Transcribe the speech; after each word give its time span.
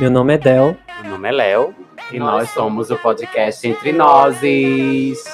Meu 0.00 0.10
nome 0.10 0.34
é 0.34 0.38
Del. 0.38 0.76
Meu 1.02 1.12
nome 1.12 1.28
é 1.28 1.32
Léo 1.32 1.74
e 2.12 2.18
nós 2.18 2.50
somos 2.50 2.90
o 2.90 2.96
podcast 2.96 3.66
Entre 3.66 3.92
Nozes. 3.92 5.24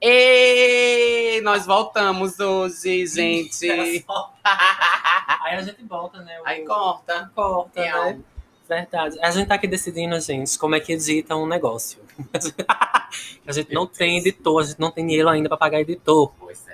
E 0.00 1.40
nós 1.42 1.66
voltamos 1.66 2.38
hoje, 2.38 3.06
gente. 3.06 3.68
Aí 5.42 5.56
a 5.56 5.62
gente 5.62 5.82
volta, 5.84 6.20
né? 6.22 6.40
O- 6.40 6.46
Aí 6.46 6.64
corta. 6.64 7.30
corta, 7.34 7.80
né? 7.80 8.20
Verdade. 8.68 9.18
A 9.20 9.30
gente 9.30 9.46
tá 9.46 9.54
aqui 9.54 9.66
decidindo, 9.68 10.18
gente, 10.20 10.58
como 10.58 10.74
é 10.74 10.80
que 10.80 10.92
edita 10.92 11.36
um 11.36 11.46
negócio. 11.46 12.00
a 13.46 13.52
gente 13.52 13.72
não 13.72 13.86
tem 13.86 14.18
editor, 14.18 14.60
a 14.60 14.64
gente 14.66 14.80
não 14.80 14.90
tem 14.90 15.06
dinheiro 15.06 15.28
ainda 15.28 15.48
pra 15.48 15.56
pagar 15.56 15.80
editor. 15.80 16.32
Pois 16.38 16.65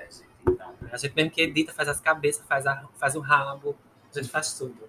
A 0.93 0.97
gente 0.97 1.15
mesmo 1.15 1.31
que 1.31 1.41
edita, 1.41 1.73
faz 1.73 1.89
as 1.89 1.99
cabeças, 1.99 2.45
faz, 2.45 2.67
a, 2.67 2.87
faz 2.97 3.15
o 3.15 3.19
rabo, 3.19 3.75
a 4.11 4.19
gente 4.19 4.29
faz 4.31 4.53
tudo. 4.53 4.87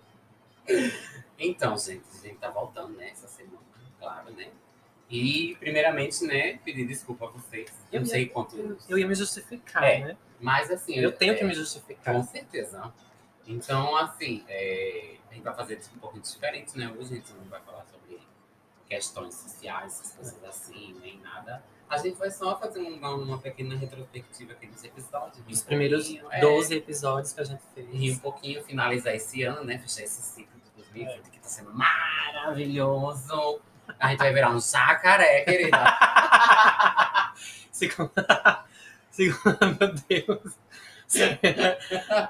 então, 1.39 1.77
gente, 1.79 2.05
a 2.13 2.27
gente 2.27 2.39
tá 2.39 2.51
voltando, 2.51 2.95
né, 2.97 3.11
essa 3.11 3.27
semana, 3.27 3.59
claro, 3.99 4.31
né? 4.33 4.51
E, 5.11 5.57
primeiramente, 5.61 6.25
né, 6.25 6.59
pedir 6.65 6.87
desculpa 6.87 7.27
a 7.27 7.29
vocês. 7.31 7.71
Eu 7.93 8.01
não 8.01 8.07
Eu- 8.07 8.11
sei 8.11 8.27
quanto. 8.27 8.79
Eu 8.89 8.99
ia 8.99 9.07
me 9.07 9.15
justificar, 9.15 9.85
É. 9.85 9.99
né? 10.01 10.17
Mas, 10.41 10.71
assim. 10.71 10.95
Eu 10.97 11.13
tenho 11.13 11.33
é, 11.33 11.37
que 11.37 11.45
me 11.45 11.55
justificar. 11.55 12.15
Com 12.15 12.23
certeza. 12.23 12.93
Então, 13.47 13.95
assim, 13.97 14.45
é, 14.49 15.17
a 15.31 15.35
gente 15.35 15.43
vai 15.43 15.55
fazer 15.55 15.79
isso 15.79 15.91
um 15.95 15.99
pouquinho 15.99 16.23
diferente, 16.23 16.77
né? 16.79 16.89
Hoje 16.89 17.13
a 17.13 17.17
gente 17.17 17.33
não 17.35 17.45
vai 17.45 17.61
falar 17.61 17.85
sobre 17.85 18.21
questões 18.89 19.35
sociais, 19.35 19.93
essas 20.01 20.13
coisas 20.15 20.45
assim, 20.45 20.95
nem 21.01 21.19
nada. 21.21 21.63
A 21.89 21.99
gente 21.99 22.19
vai 22.19 22.31
só 22.31 22.59
fazer 22.59 22.81
uma, 22.81 23.15
uma 23.15 23.39
pequena 23.39 23.77
retrospectiva 23.77 24.53
aqui 24.53 24.67
dos 24.67 24.83
episódios. 24.83 25.43
Os 25.49 25.63
primeiros 25.63 26.15
é, 26.31 26.41
12 26.41 26.75
episódios 26.75 27.33
que 27.33 27.41
a 27.41 27.45
gente 27.45 27.63
fez. 27.75 28.17
um 28.17 28.19
pouquinho, 28.19 28.65
finalizar 28.65 29.15
esse 29.15 29.43
ano, 29.43 29.65
né? 29.65 29.79
Fechar 29.79 30.03
esse 30.03 30.23
ciclo 30.23 30.61
de 30.61 30.83
2020 30.83 31.31
que 31.31 31.39
tá 31.39 31.49
sendo 31.49 31.73
maravilhoso. 31.75 33.61
A 33.99 34.09
gente 34.11 34.19
vai 34.19 34.33
virar 34.33 34.51
um 34.51 34.61
jacaré, 34.61 35.45
querida. 35.45 35.79
Segundo... 37.71 38.13
Segundo... 39.11 39.59
Meu 39.79 39.95
Deus. 40.09 40.59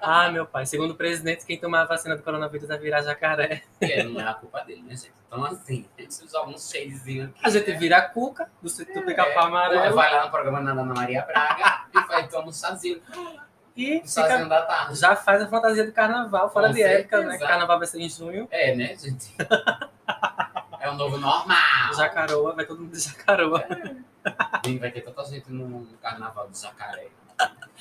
ah, 0.03 0.31
meu 0.31 0.45
pai. 0.47 0.67
Segundo 0.67 0.91
o 0.91 0.95
presidente, 0.95 1.47
quem 1.47 1.59
tomar 1.59 1.83
a 1.83 1.86
vacina 1.86 2.17
do 2.17 2.23
coronavírus 2.23 2.69
vai 2.69 2.79
virar 2.79 3.03
jacaré. 3.03 3.62
E 3.81 3.84
é, 3.92 4.03
não 4.03 4.20
é 4.20 4.29
a 4.29 4.34
culpa 4.34 4.61
dele, 4.61 4.83
né, 4.83 4.91
gente? 4.91 5.12
Então, 5.35 5.45
assim, 5.47 5.85
a 5.99 6.03
gente 6.03 6.31
joga 6.31 6.51
um 6.51 6.59
shadezinho 6.59 7.25
aqui. 7.27 7.41
A 7.43 7.51
gente 7.51 7.71
né? 7.73 7.77
vira 7.77 7.99
a 7.99 8.03
cuca 8.03 8.49
do 8.63 8.69
sítio 8.69 8.95
do 8.95 9.03
pica-pau 9.03 9.47
amarelo. 9.47 9.95
Vai 9.97 10.13
lá 10.13 10.25
no 10.27 10.31
programa 10.31 10.63
da 10.63 10.71
Ana 10.71 10.85
Maria 10.95 11.23
Braga 11.23 11.87
e 11.93 12.01
faz 12.03 12.31
toma 12.31 12.49
um 12.49 12.53
chazinho. 12.53 13.01
E 13.77 14.01
Um 14.01 14.07
chazinho 14.07 14.49
da 14.49 14.63
tarde. 14.63 14.95
já 14.95 15.17
faz 15.17 15.43
a 15.43 15.49
fantasia 15.49 15.85
do 15.85 15.93
carnaval, 15.93 16.49
fora 16.53 16.69
Com 16.69 16.75
de 16.75 16.83
época, 16.83 17.17
né? 17.19 17.31
certeza. 17.31 17.49
Carnaval 17.49 17.79
vai 17.79 17.87
ser 17.89 18.01
em 18.01 18.09
junho. 18.09 18.47
É, 18.51 18.77
né, 18.77 18.97
gente? 18.97 19.35
É 20.81 20.89
o 20.89 20.95
novo 20.95 21.17
normal. 21.19 21.95
Jacaroa, 21.97 22.55
vai 22.55 22.65
todo 22.67 22.81
mundo 22.81 22.93
de 22.93 23.01
jacaroa. 23.01 23.65
E 24.65 24.79
vai 24.79 24.91
ter 24.93 25.01
tanta 25.01 25.25
gente 25.25 25.51
no 25.51 25.67
no 25.81 25.98
carnaval 25.98 26.47
do 26.48 26.57
jacaré. 26.57 27.09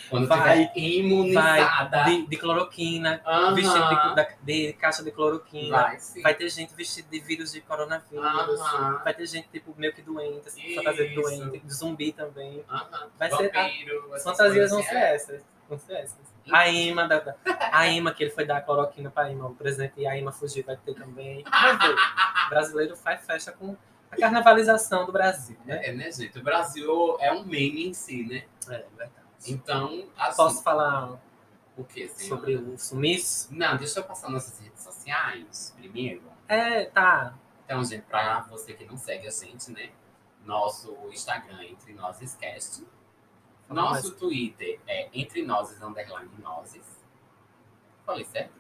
Quando 0.10 0.28
Vai. 0.28 0.70
imunizada. 0.76 2.04
Vai 2.04 2.06
de, 2.18 2.28
de 2.28 2.38
cloroquina, 2.38 3.22
Aham. 3.26 3.54
vestido 3.56 4.16
de, 4.44 4.68
de 4.68 4.74
caixa 4.74 5.02
de 5.04 5.12
cloroquina. 5.12 5.78
Vai. 5.82 5.98
Vai 6.22 6.36
ter 6.36 6.50
gente 6.50 6.74
vestida 6.76 7.08
de 7.10 7.20
vírus 7.20 7.52
de 7.54 7.62
coronavírus. 7.62 8.24
Aham. 8.26 9.02
Vai 9.04 9.14
ter 9.14 9.26
gente, 9.26 9.48
tipo, 9.50 9.74
meio 9.78 9.94
que 9.94 10.02
doente, 10.02 10.48
assim, 10.48 10.76
fantasia 10.76 11.08
de 11.08 11.16
doente, 11.16 11.60
de 11.60 11.74
zumbi 11.74 12.12
também. 12.12 12.64
Aham. 12.70 13.08
Vai 13.18 13.30
ser- 13.32 13.52
Vampiro, 13.52 14.06
As 14.14 14.22
essas 14.22 14.24
fantasias 14.24 14.72
vão 14.72 14.84
ser 14.84 14.90
assim. 14.90 14.98
essas. 14.98 15.46
Vão 15.70 15.80
ser 15.80 15.94
essas. 15.94 16.34
A 16.52 16.68
Ima, 16.68 17.08
da, 17.08 17.20
da- 17.20 17.36
a 17.72 17.88
Ima, 17.88 18.14
que 18.14 18.24
ele 18.26 18.32
foi 18.32 18.46
dar 18.46 18.60
cloroquina 18.62 19.10
pra 19.10 19.32
Ima, 19.32 19.48
o 19.48 19.56
presidente, 19.56 19.94
e 19.98 20.06
a 20.06 20.18
Ima 20.18 20.32
fugiu, 20.34 20.64
vai 20.66 20.76
ter 20.76 20.94
também. 20.94 21.44
O 22.46 22.50
brasileiro 22.50 22.96
faz 22.98 23.26
festa 23.26 23.52
com 23.54 23.76
a 24.12 24.18
carnavalização 24.18 25.06
do 25.06 25.12
Brasil, 25.14 25.58
né? 25.66 25.88
É, 25.88 25.92
né, 25.94 26.12
gente? 26.12 26.38
O 26.38 26.44
Brasil 26.44 27.18
é 27.22 27.32
um 27.32 27.44
meme 27.46 27.88
em 27.88 27.94
si, 27.94 28.24
né? 28.26 28.44
É, 28.70 28.84
verdade. 28.98 29.23
Então, 29.48 30.08
assim, 30.18 30.38
Posso 30.38 30.64
falar 30.64 31.20
o 31.78 31.84
quê, 31.84 32.08
senhora? 32.08 32.42
sobre 32.42 32.56
o 32.56 32.78
sumiço? 32.78 33.54
Não, 33.54 33.78
deixa 33.78 34.00
eu 34.00 34.04
passar 34.04 34.30
nossas 34.30 34.60
redes 34.60 34.82
sociais 34.82 35.74
primeiro. 35.78 36.22
É, 36.48 36.86
tá. 36.86 37.34
Então, 37.66 37.84
gente, 37.84 38.04
pra 38.04 38.42
você 38.50 38.74
que 38.74 38.86
não 38.86 38.98
segue 38.98 39.28
a 39.28 39.32
gente, 39.32 39.72
né? 39.72 39.90
Nosso 40.46 40.96
Instagram 41.12 41.58
é 41.62 41.66
Entre 41.72 41.94
Nozes 41.94 42.36
Cast. 42.36 42.86
Nosso 43.70 44.12
Twitter 44.16 44.80
é 44.86 45.10
Entre 45.14 45.42
Nozes 45.42 45.82
Underline 45.82 46.30
Nozes. 46.42 46.86
Falei 48.06 48.26
certo? 48.26 48.52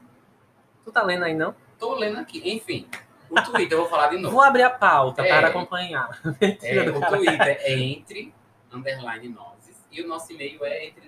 Tu 0.85 0.91
tá 0.91 1.03
lendo 1.03 1.23
aí, 1.25 1.33
não? 1.35 1.53
Tô 1.77 1.95
lendo 1.95 2.17
aqui. 2.19 2.41
Enfim, 2.49 2.87
o 3.29 3.35
Twitter 3.41 3.77
eu 3.77 3.81
vou 3.81 3.89
falar 3.89 4.07
de 4.07 4.17
novo. 4.17 4.33
Vou 4.35 4.41
abrir 4.43 4.63
a 4.63 4.69
pauta 4.69 5.21
É. 5.21 5.27
para 5.29 5.47
acompanhar. 5.49 6.09
É, 6.61 6.89
o. 6.89 7.01
Twitter 7.09 7.57
é 7.61 7.73
Entre 7.73 8.33
Underline 8.71 9.27
Nozes. 9.29 9.52
E 9.93 10.01
o 10.01 10.07
nosso 10.07 10.31
e-mail 10.33 10.65
é 10.65 10.87
entre 10.87 11.07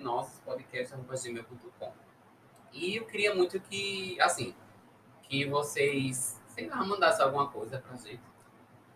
gmail.com. 1.16 1.92
E 2.72 2.96
eu 2.96 3.04
queria 3.06 3.34
muito 3.34 3.58
que, 3.58 4.16
assim, 4.20 4.54
que 5.24 5.44
vocês, 5.46 6.40
sei 6.46 6.68
lá, 6.68 6.84
mandassem 6.84 7.24
alguma 7.24 7.48
coisa 7.48 7.78
pra 7.78 7.96
gente. 7.96 8.20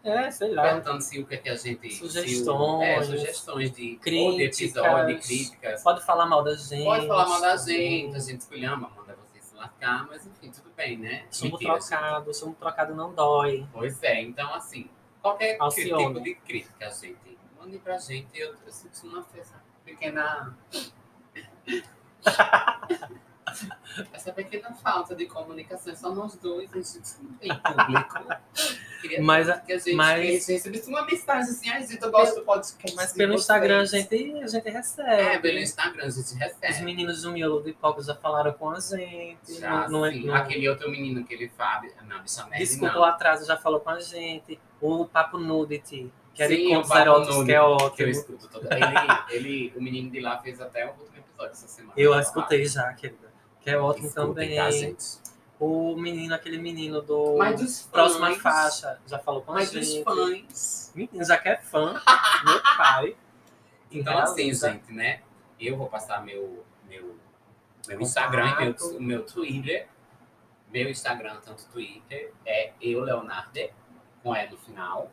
É, 0.02 0.30
sei 0.30 0.54
lá. 0.54 0.62
perguntando 0.62 1.02
se 1.02 1.18
o 1.20 1.26
que, 1.26 1.34
é 1.34 1.38
que 1.38 1.48
a 1.50 1.56
gente. 1.56 1.90
se 1.92 2.02
o- 2.04 2.08
Sugestões, 2.08 2.88
é, 2.88 3.02
sugestões 3.02 3.70
de 3.72 3.96
críticas. 3.96 4.56
de 4.56 4.64
episódio, 4.64 5.06
de 5.20 5.20
críticas. 5.26 5.82
Pode 5.82 6.06
falar 6.06 6.24
mal 6.24 6.42
da 6.42 6.54
gente. 6.54 6.84
Pode 6.84 7.06
falar 7.06 7.28
mal 7.28 7.40
da 7.40 7.56
gente, 7.56 8.16
a 8.16 8.18
gente 8.18 8.40
escolhama, 8.40 8.88
manda 8.96 9.14
vocês 9.16 9.44
se 9.44 9.54
lascar, 9.56 10.06
mas 10.06 10.24
enfim, 10.26 10.50
tudo 10.50 10.70
bem, 10.74 10.96
né? 10.96 11.24
Mentira, 11.24 11.50
gente. 11.50 11.58
trocado, 11.88 12.34
chumbo 12.34 12.54
trocado 12.54 12.94
não 12.94 13.12
dói. 13.12 13.66
Pois 13.74 14.02
é, 14.02 14.22
então 14.22 14.54
assim, 14.54 14.88
qualquer 15.20 15.56
que- 15.56 15.62
Alcione. 15.62 16.06
tipo 16.14 16.20
de 16.22 16.34
crítica, 16.36 16.86
a 16.86 16.90
gente, 16.90 17.38
mande 17.58 17.78
pra 17.78 17.98
gente. 17.98 18.28
Eu, 18.38 18.54
eu 18.64 18.72
sinto 18.72 19.06
uma 19.06 19.26
essa 19.38 19.62
pequena. 19.90 20.56
Essa 24.12 24.32
pequena 24.32 24.72
falta 24.74 25.14
de 25.16 25.26
comunicação, 25.26 25.94
só 25.96 26.14
nós 26.14 26.36
dois, 26.36 26.70
a 26.72 26.76
gente 26.76 27.10
não 27.22 27.32
tem 27.34 27.50
público. 27.58 28.24
Queria 29.02 29.22
Mas 29.22 29.46
que 29.64 29.72
a 29.72 29.78
gente 29.78 29.94
mas- 29.94 30.46
recebesse 30.46 30.88
uma 30.88 31.04
mensagem 31.04 31.50
assim, 31.50 31.68
ai, 31.70 31.84
gente, 31.86 32.00
eu 32.02 32.10
gosto 32.10 32.36
do 32.36 32.42
podcast. 32.44 32.94
Mas 32.96 33.12
pelo 33.12 33.32
vocês." 33.32 33.40
Instagram 33.42 33.80
a 33.80 33.84
gente, 33.84 34.40
a 34.42 34.46
gente 34.46 34.70
recebe. 34.70 35.10
É, 35.10 35.38
pelo 35.38 35.58
Instagram 35.58 36.04
a 36.04 36.10
gente 36.10 36.20
Os 36.20 36.32
recebe. 36.32 36.84
meninos 36.84 37.22
do 37.22 37.32
miolo 37.32 37.62
de 37.62 37.72
coco 37.72 38.00
já 38.02 38.14
falaram 38.14 38.52
com 38.52 38.70
a 38.70 38.78
gente. 38.78 39.58
Já, 39.58 39.88
não, 39.88 40.00
não 40.00 40.06
é- 40.06 40.12
sim. 40.12 40.26
não- 40.26 40.34
Aquele 40.34 40.68
outro 40.68 40.88
menino 40.90 41.24
que 41.24 41.34
ele 41.34 41.48
fala, 41.48 41.82
não, 42.06 42.22
bicha 42.22 42.44
nerd, 42.46 42.58
Desculpa 42.62 42.94
não. 42.94 43.00
o 43.00 43.04
atraso, 43.04 43.44
já 43.46 43.56
falou 43.56 43.80
com 43.80 43.90
a 43.90 43.98
gente. 43.98 44.60
O 44.80 45.04
Papo 45.06 45.36
Nudity, 45.38 46.10
que 46.34 46.42
é 46.42 46.48
de 46.48 46.56
Sim, 46.56 46.76
o 46.76 46.82
contos 46.82 46.90
eróticos, 46.96 47.36
que 47.36 47.40
é 47.42 47.44
que 47.46 47.52
eu 47.52 47.64
ótimo. 47.64 48.08
escuto 48.08 48.48
todo. 48.48 48.68
Ele, 48.72 48.84
ele, 49.30 49.72
o 49.76 49.82
menino 49.82 50.10
de 50.10 50.20
lá 50.20 50.38
fez 50.38 50.60
até 50.60 50.86
o 50.86 50.90
último 50.90 51.18
episódio 51.18 51.52
essa 51.52 51.68
semana. 51.68 51.94
Eu 51.96 52.14
a 52.14 52.20
escutei 52.20 52.64
já, 52.66 52.92
querida. 52.94 53.30
Que 53.60 53.70
é 53.70 53.78
ótimo 53.78 54.06
Escutem, 54.08 54.26
também. 54.34 54.56
tá, 54.56 54.70
gente? 54.70 55.04
O 55.58 55.94
menino, 55.96 56.34
aquele 56.34 56.56
menino 56.56 57.02
do 57.02 57.36
Mas 57.36 57.60
dos 57.60 57.80
fãs. 57.82 57.90
Próxima 57.90 58.34
Faixa, 58.36 58.98
já 59.06 59.18
falou 59.18 59.42
com 59.42 59.52
a 59.52 59.56
Mas 59.56 59.70
dos 59.70 59.86
gente. 59.86 60.04
fãs. 60.04 60.92
Menino, 60.94 61.24
já 61.24 61.36
que 61.36 61.48
é 61.48 61.56
fã, 61.58 61.92
meu 62.44 62.62
pai. 62.76 63.16
Então, 63.92 64.16
assim, 64.18 64.54
gente, 64.54 64.92
né? 64.92 65.20
Eu 65.58 65.76
vou 65.76 65.88
passar 65.88 66.24
meu, 66.24 66.64
meu, 66.88 67.16
meu 67.88 68.00
Instagram 68.00 68.54
e 68.60 68.64
meu, 68.64 69.00
meu 69.00 69.26
Twitter. 69.26 69.88
Meu 70.72 70.88
Instagram, 70.88 71.40
tanto 71.44 71.66
Twitter, 71.66 72.32
é 72.46 72.72
eu, 72.80 73.00
Leonardo, 73.00 73.58
com 74.22 74.36
E 74.36 74.48
no 74.48 74.56
final. 74.56 75.10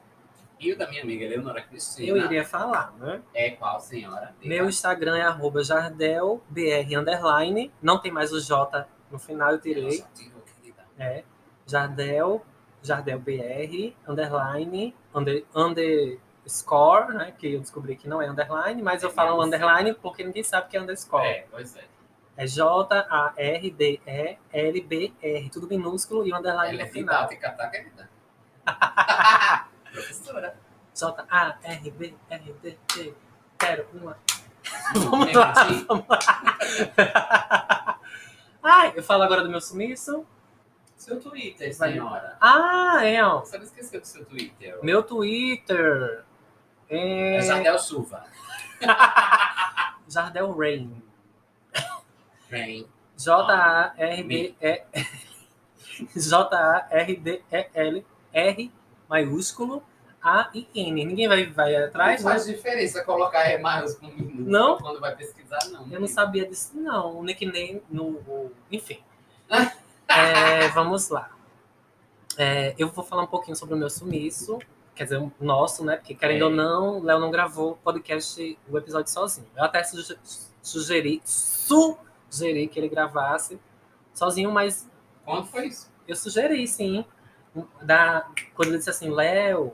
E 0.59 0.72
o 0.73 0.78
da 0.78 0.88
minha 0.90 1.03
amiga 1.03 1.28
Leonora 1.28 1.62
Cristina. 1.62 2.07
Eu 2.07 2.18
iria 2.18 2.44
falar, 2.44 2.91
né? 2.97 3.22
É 3.34 3.51
qual, 3.51 3.79
senhora? 3.79 4.34
Diga. 4.40 4.50
Meu 4.56 4.68
Instagram 4.68 5.18
é 5.18 5.22
arroba 5.22 5.63
jardelbr 5.63 6.41
underline. 6.97 7.72
Não 7.81 8.00
tem 8.00 8.12
mais 8.12 8.31
o 8.34 8.40
J 8.41 8.88
no 9.12 9.19
final, 9.19 9.51
eu 9.51 9.59
tirei. 9.62 9.83
Nossa, 9.86 10.09
tirou. 10.15 10.38
É 11.00 11.24
jardel, 11.68 12.44
jardelbr 12.81 13.94
underline, 14.07 14.95
under, 15.13 15.45
underscore, 15.54 17.13
né? 17.13 17.33
Que 17.38 17.54
eu 17.54 17.59
descobri 17.59 17.95
que 17.95 18.07
não 18.09 18.19
é 18.21 18.27
underline, 18.27 18.81
mas 18.81 19.04
eu 19.04 19.09
É 19.09 19.13
falo 19.13 19.42
underline 19.44 19.94
porque 19.94 20.24
ninguém 20.24 20.44
sabe 20.44 20.69
que 20.69 20.77
é 20.77 20.81
underscore. 20.81 21.24
É, 21.25 21.45
pois 21.51 21.75
é. 21.75 21.83
É 22.36 22.48
J-A-R-D-E-L-B-R, 24.07 25.50
tudo 25.50 25.68
minúsculo 25.68 26.25
e 26.25 26.31
o 26.31 26.36
underline 26.36 26.74
Ela 26.74 26.81
é 26.83 26.86
no 26.86 26.92
final. 26.92 27.15
didática, 27.27 27.51
tá, 27.51 27.68
querida? 27.69 28.09
Professora. 29.97 30.55
J-A-R-B-R-D-E, 30.94 32.75
quero 33.57 33.88
uma. 33.94 34.15
Vamos 34.94 35.33
lá, 35.33 35.53
Ai, 38.61 38.94
eu 38.95 39.01
falo 39.03 39.23
agora 39.23 39.41
do 39.44 39.49
meu 39.49 39.59
sumiço. 39.61 40.23
Seu 40.95 41.19
Twitter, 41.19 41.75
Vai. 41.77 41.91
senhora. 41.94 42.38
Ah, 42.41 42.99
é, 43.03 43.23
ó. 43.23 43.39
Você 43.39 43.57
não 43.57 43.65
esqueceu 43.65 43.99
do 44.01 44.07
seu 44.07 44.23
Twitter? 44.25 44.77
Meu 44.83 45.01
Twitter 45.03 46.23
é 46.89 47.38
É 47.38 47.41
Jardel 47.41 47.79
Chuva. 47.79 48.23
Jardel 50.07 50.55
Rain. 50.55 51.01
Rain. 52.51 52.88
J-A-R-D-E... 53.17 54.83
J-A-R-D-E-L 56.15 58.05
R 58.33 58.71
maiúsculo 59.09 59.83
A 60.27 60.50
e 60.53 60.68
N. 60.75 61.06
Ninguém 61.06 61.27
vai, 61.27 61.45
vai 61.45 61.75
atrás, 61.75 62.21
Não 62.24 62.29
né? 62.29 62.35
faz 62.38 62.45
diferença 62.47 63.03
colocar 63.03 63.50
E 63.50 63.57
maiúsculo 63.57 64.12
Não? 64.35 64.77
quando 64.77 65.00
vai 65.00 65.15
pesquisar, 65.15 65.59
não. 65.71 65.88
Eu 65.91 66.00
não 66.01 66.07
sabia 66.07 66.45
disso, 66.47 66.71
não. 66.75 67.18
O 67.18 67.24
nickname 67.24 67.81
no. 67.89 68.51
Enfim. 68.71 69.00
É, 70.09 70.69
vamos 70.69 71.09
lá. 71.09 71.29
É, 72.38 72.74
eu 72.77 72.88
vou 72.88 73.03
falar 73.03 73.24
um 73.24 73.27
pouquinho 73.27 73.57
sobre 73.57 73.75
o 73.75 73.77
meu 73.77 73.89
sumiço. 73.89 74.57
Quer 74.95 75.03
dizer, 75.03 75.18
o 75.19 75.31
nosso, 75.39 75.83
né? 75.83 75.97
Porque, 75.97 76.15
querendo 76.15 76.41
É. 76.41 76.45
ou 76.45 76.50
não, 76.50 77.00
o 77.00 77.03
Léo 77.03 77.19
não 77.19 77.30
gravou 77.30 77.71
o 77.73 77.75
podcast, 77.75 78.57
o 78.69 78.77
episódio 78.77 79.12
sozinho. 79.12 79.45
Eu 79.56 79.65
até 79.65 79.83
suge- 79.83 80.18
sugeri, 80.62 81.21
sugeri 81.25 82.68
que 82.69 82.80
ele 82.80 82.88
gravasse 82.89 83.59
sozinho, 84.13 84.50
mas 84.51 84.89
Quando 85.25 85.45
foi 85.47 85.68
isso? 85.68 85.91
eu 86.07 86.15
sugeri, 86.15 86.65
sim. 86.68 87.03
Da, 87.81 88.27
quando 88.56 88.69
ele 88.69 88.77
disse 88.77 88.89
assim, 88.89 89.09
Léo, 89.09 89.73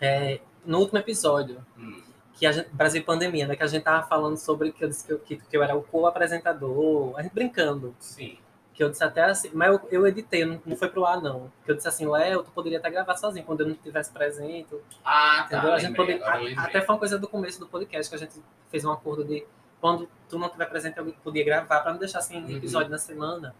é, 0.00 0.40
no 0.64 0.78
último 0.78 0.98
episódio, 0.98 1.64
Hum. 1.76 2.02
que 2.34 2.46
a 2.46 2.52
gente, 2.52 2.68
Brasil 2.70 3.02
Pandemia, 3.04 3.46
né? 3.46 3.56
Que 3.56 3.62
a 3.62 3.66
gente 3.66 3.82
tava 3.82 4.06
falando 4.06 4.36
sobre 4.36 4.72
que 4.72 4.84
eu 4.84 4.88
disse 4.88 5.04
que 5.04 5.12
eu, 5.12 5.18
que, 5.18 5.36
que 5.36 5.56
eu 5.56 5.62
era 5.62 5.74
o 5.76 5.82
co-apresentador, 5.82 7.14
a 7.18 7.22
gente 7.22 7.32
brincando. 7.34 7.94
Sim. 7.98 8.38
Que 8.74 8.84
eu 8.84 8.90
disse 8.90 9.02
até 9.02 9.24
assim, 9.24 9.50
mas 9.52 9.68
eu, 9.72 9.80
eu 9.90 10.06
editei, 10.06 10.44
não, 10.44 10.60
não 10.64 10.76
foi 10.76 10.88
pro 10.88 11.04
ar, 11.04 11.20
não. 11.20 11.50
Que 11.64 11.70
eu 11.72 11.74
disse 11.74 11.88
assim, 11.88 12.06
Léo, 12.06 12.44
tu 12.44 12.50
poderia 12.52 12.78
até 12.78 12.88
gravar 12.88 13.16
sozinho, 13.16 13.44
quando 13.44 13.60
eu 13.62 13.66
não 13.66 13.74
estivesse 13.74 14.12
presente. 14.12 14.72
Ah, 15.04 15.46
tá. 15.50 15.56
Entendeu? 15.58 15.72
a 15.74 15.78
gente 15.80 15.98
lembrei, 15.98 16.18
eu 16.20 16.24
a- 16.60 16.62
até 16.64 16.80
foi 16.80 16.94
uma 16.94 16.98
coisa 16.98 17.18
do 17.18 17.26
começo 17.28 17.58
do 17.58 17.66
podcast, 17.66 18.08
que 18.08 18.14
a 18.14 18.18
gente 18.18 18.40
fez 18.70 18.84
um 18.84 18.92
acordo 18.92 19.24
de 19.24 19.44
quando 19.80 20.08
tu 20.28 20.38
não 20.38 20.46
estiver 20.46 20.66
presente, 20.66 20.96
eu 20.98 21.12
podia 21.24 21.44
gravar, 21.44 21.80
para 21.80 21.90
não 21.92 21.98
deixar 21.98 22.20
assim 22.20 22.40
um 22.40 22.44
Uhum. 22.46 22.56
episódio 22.56 22.88
na 22.90 22.98
semana. 22.98 23.52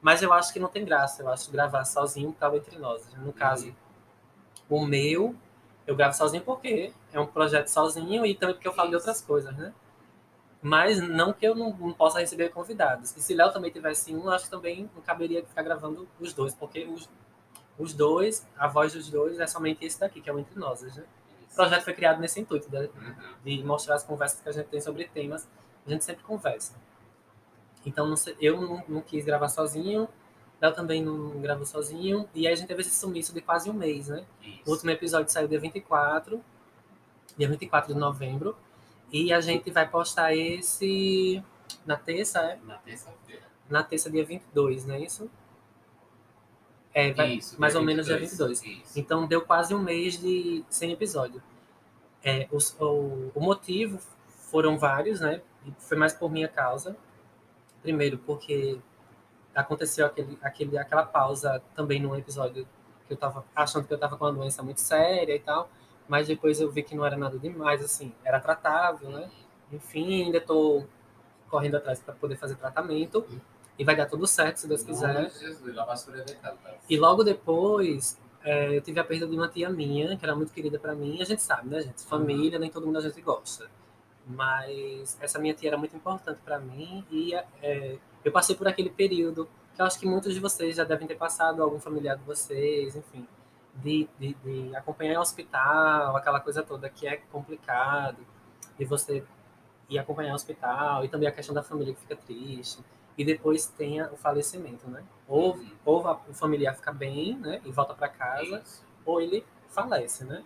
Mas 0.00 0.22
eu 0.22 0.32
acho 0.32 0.52
que 0.54 0.58
não 0.60 0.68
tem 0.68 0.84
graça, 0.86 1.22
eu 1.22 1.28
acho 1.28 1.50
gravar 1.50 1.84
sozinho 1.84 2.34
tal 2.38 2.56
entre 2.56 2.78
nós. 2.78 3.06
No 3.16 3.32
caso, 3.34 3.74
Uhum. 4.70 4.78
o 4.82 4.86
meu, 4.86 5.34
eu 5.86 5.96
gravo 5.96 6.14
sozinho 6.14 6.42
porque 6.42 6.92
é 7.12 7.20
um 7.20 7.26
projeto 7.26 7.68
sozinho 7.68 8.26
e 8.26 8.34
também 8.34 8.54
porque 8.56 8.68
eu 8.68 8.72
falo 8.74 8.90
de 8.90 8.96
outras 8.96 9.20
coisas, 9.20 9.56
né? 9.56 9.72
Mas 10.62 11.00
não 11.00 11.32
que 11.32 11.46
eu 11.46 11.54
não, 11.54 11.72
não 11.74 11.92
possa 11.92 12.18
receber 12.18 12.48
convidados. 12.50 13.16
E 13.16 13.20
se 13.22 13.34
Léo 13.34 13.52
também 13.52 13.70
tivesse 13.70 14.14
um, 14.14 14.28
acho 14.30 14.46
que 14.46 14.50
também 14.50 14.90
não 14.94 15.02
caberia 15.02 15.44
ficar 15.44 15.62
gravando 15.62 16.08
os 16.20 16.32
dois, 16.32 16.54
porque 16.54 16.84
os, 16.86 17.08
os 17.78 17.92
dois, 17.94 18.46
a 18.58 18.66
voz 18.68 18.92
dos 18.94 19.10
dois 19.10 19.38
é 19.40 19.46
somente 19.46 19.84
esse 19.84 20.00
daqui, 20.00 20.20
que 20.20 20.30
é 20.30 20.32
o 20.32 20.38
Entre 20.38 20.58
Nós, 20.58 20.82
né? 20.82 21.04
O 21.52 21.54
projeto 21.56 21.84
foi 21.84 21.94
criado 21.94 22.20
nesse 22.20 22.40
intuito, 22.40 22.68
de, 22.70 22.76
Uhum. 22.76 23.14
de 23.44 23.64
mostrar 23.64 23.94
as 23.96 24.02
conversas 24.04 24.40
que 24.40 24.48
a 24.48 24.52
gente 24.52 24.68
tem 24.68 24.80
sobre 24.80 25.06
temas. 25.08 25.48
A 25.86 25.90
gente 25.90 26.04
sempre 26.04 26.24
conversa. 26.24 26.74
Então, 27.84 28.06
não 28.06 28.16
sei- 28.16 28.36
eu 28.40 28.60
não, 28.60 28.82
não 28.88 29.00
quis 29.00 29.24
gravar 29.24 29.48
sozinho, 29.48 30.08
Léo 30.60 30.74
também 30.74 31.02
não 31.02 31.40
gravou 31.40 31.66
sozinho, 31.66 32.28
e 32.34 32.46
aí 32.46 32.52
a 32.52 32.56
gente 32.56 32.68
teve 32.68 32.80
esse 32.80 32.94
sumiço 32.94 33.32
de 33.34 33.40
quase 33.40 33.68
um 33.68 33.74
mês, 33.74 34.08
né? 34.08 34.24
Isso. 34.42 34.60
O 34.66 34.70
último 34.70 34.90
episódio 34.90 35.30
saiu 35.32 35.46
dia 35.48 35.60
24, 35.60 36.42
dia 37.36 37.48
24 37.48 37.92
de 37.92 37.98
novembro, 38.00 38.56
e 39.12 39.32
a 39.32 39.40
gente 39.40 39.70
vai 39.70 39.88
postar 39.88 40.34
esse 40.34 41.42
na 41.84 41.96
terça, 41.96 42.40
é? 42.40 42.58
Na 42.64 42.76
terça-feira. 42.78 43.42
Na 43.68 43.82
terça, 43.82 44.10
dia 44.10 44.24
22, 44.24 44.86
não 44.86 44.94
é 44.94 45.00
isso? 45.00 45.30
É, 46.94 47.12
vai, 47.12 47.34
Isso, 47.34 47.60
mais 47.60 47.74
ou 47.74 47.82
menos 47.82 48.06
dia 48.06 48.18
22. 48.18 48.62
Isso. 48.64 48.98
Então 48.98 49.26
deu 49.26 49.42
quase 49.42 49.74
um 49.74 49.78
mês 49.82 50.18
de 50.18 50.64
sem 50.70 50.92
episódio. 50.92 51.42
É, 52.24 52.48
os- 52.50 52.74
o, 52.80 53.30
o 53.34 53.40
motivo 53.40 53.98
foram 54.50 54.78
vários, 54.78 55.20
né? 55.20 55.42
Foi 55.78 55.96
mais 55.96 56.14
por 56.14 56.30
minha 56.30 56.48
causa. 56.48 56.96
Primeiro, 57.82 58.16
porque 58.18 58.78
aconteceu 59.56 60.06
aquele, 60.06 60.38
aquele, 60.42 60.78
aquela 60.78 61.04
pausa 61.04 61.62
também 61.74 62.00
num 62.00 62.14
episódio 62.14 62.68
que 63.06 63.14
eu 63.14 63.16
tava 63.16 63.44
achando 63.54 63.86
que 63.86 63.94
eu 63.94 63.98
tava 63.98 64.16
com 64.16 64.24
uma 64.24 64.32
doença 64.32 64.62
muito 64.62 64.80
séria 64.80 65.34
e 65.34 65.40
tal. 65.40 65.70
Mas 66.06 66.28
depois 66.28 66.60
eu 66.60 66.70
vi 66.70 66.82
que 66.82 66.94
não 66.94 67.04
era 67.04 67.16
nada 67.16 67.38
demais, 67.38 67.82
assim, 67.82 68.12
era 68.24 68.38
tratável, 68.38 69.10
né? 69.10 69.28
Enfim, 69.72 70.24
ainda 70.24 70.40
tô 70.40 70.84
correndo 71.48 71.76
atrás 71.76 72.00
para 72.00 72.14
poder 72.14 72.36
fazer 72.36 72.54
tratamento. 72.56 73.26
E 73.78 73.84
vai 73.84 73.96
dar 73.96 74.06
tudo 74.06 74.26
certo, 74.26 74.58
se 74.58 74.68
Deus 74.68 74.82
quiser. 74.82 75.28
sobreviver, 75.96 76.38
tá? 76.40 76.54
E 76.88 76.96
logo 76.96 77.24
depois, 77.24 78.18
é, 78.42 78.76
eu 78.76 78.80
tive 78.80 79.00
a 79.00 79.04
perda 79.04 79.26
de 79.26 79.36
uma 79.36 79.48
tia 79.48 79.68
minha, 79.68 80.16
que 80.16 80.24
era 80.24 80.34
muito 80.34 80.52
querida 80.52 80.78
pra 80.78 80.94
mim. 80.94 81.20
A 81.20 81.24
gente 81.24 81.42
sabe, 81.42 81.68
né, 81.68 81.80
gente? 81.80 82.04
Família, 82.06 82.58
nem 82.58 82.70
todo 82.70 82.86
mundo 82.86 82.98
a 82.98 83.02
gente 83.02 83.20
gosta. 83.20 83.68
Mas 84.26 85.18
essa 85.20 85.38
minha 85.38 85.54
tia 85.54 85.70
era 85.70 85.76
muito 85.76 85.94
importante 85.94 86.40
pra 86.44 86.58
mim 86.58 87.04
e 87.10 87.34
é, 87.34 87.98
eu 88.26 88.32
passei 88.32 88.56
por 88.56 88.66
aquele 88.66 88.90
período 88.90 89.48
que 89.74 89.80
eu 89.80 89.86
acho 89.86 90.00
que 90.00 90.06
muitos 90.06 90.34
de 90.34 90.40
vocês 90.40 90.74
já 90.74 90.82
devem 90.82 91.06
ter 91.06 91.14
passado, 91.14 91.62
algum 91.62 91.78
familiar 91.78 92.16
de 92.16 92.24
vocês, 92.24 92.96
enfim, 92.96 93.24
de, 93.76 94.08
de, 94.18 94.34
de 94.42 94.74
acompanhar 94.74 95.12
em 95.14 95.18
hospital, 95.18 96.16
aquela 96.16 96.40
coisa 96.40 96.62
toda 96.62 96.88
que 96.88 97.06
é 97.06 97.18
complicado, 97.30 98.16
de 98.76 98.84
você 98.84 99.22
ir 99.88 99.98
acompanhar 99.98 100.32
o 100.32 100.34
hospital 100.34 101.04
e 101.04 101.08
também 101.08 101.28
a 101.28 101.32
questão 101.32 101.54
da 101.54 101.62
família 101.62 101.94
que 101.94 102.00
fica 102.00 102.16
triste. 102.16 102.80
E 103.16 103.24
depois 103.24 103.66
tem 103.66 104.02
o 104.02 104.16
falecimento, 104.16 104.90
né? 104.90 105.04
Ou, 105.28 105.54
Uhum. 105.54 105.70
ou 105.84 106.06
a- 106.08 106.20
o 106.28 106.34
familiar 106.34 106.74
fica 106.74 106.92
bem, 106.92 107.36
né? 107.38 107.60
E 107.64 107.70
volta 107.70 107.94
para 107.94 108.08
casa, 108.08 108.58
Isso. 108.60 108.82
ou 109.04 109.20
ele 109.20 109.44
falece, 109.68 110.24
né? 110.24 110.42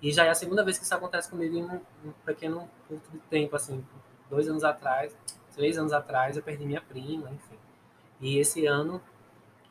E 0.00 0.10
já 0.12 0.24
é 0.24 0.30
a 0.30 0.34
segunda 0.34 0.64
vez 0.64 0.78
que 0.78 0.84
isso 0.84 0.94
acontece 0.94 1.28
comigo 1.28 1.54
em 1.56 1.64
um, 1.64 1.80
um 2.06 2.12
pequeno 2.24 2.68
curto 2.88 3.10
de 3.10 3.18
tempo, 3.28 3.54
assim, 3.54 3.84
dois 4.30 4.48
anos 4.48 4.64
atrás, 4.64 5.14
três 5.58 5.76
anos 5.76 5.92
atrás, 5.92 6.36
eu 6.36 6.42
perdi 6.42 6.64
minha 6.64 6.80
prima, 6.80 7.28
enfim. 7.30 7.58
E 8.20 8.38
esse 8.38 8.64
ano 8.64 9.02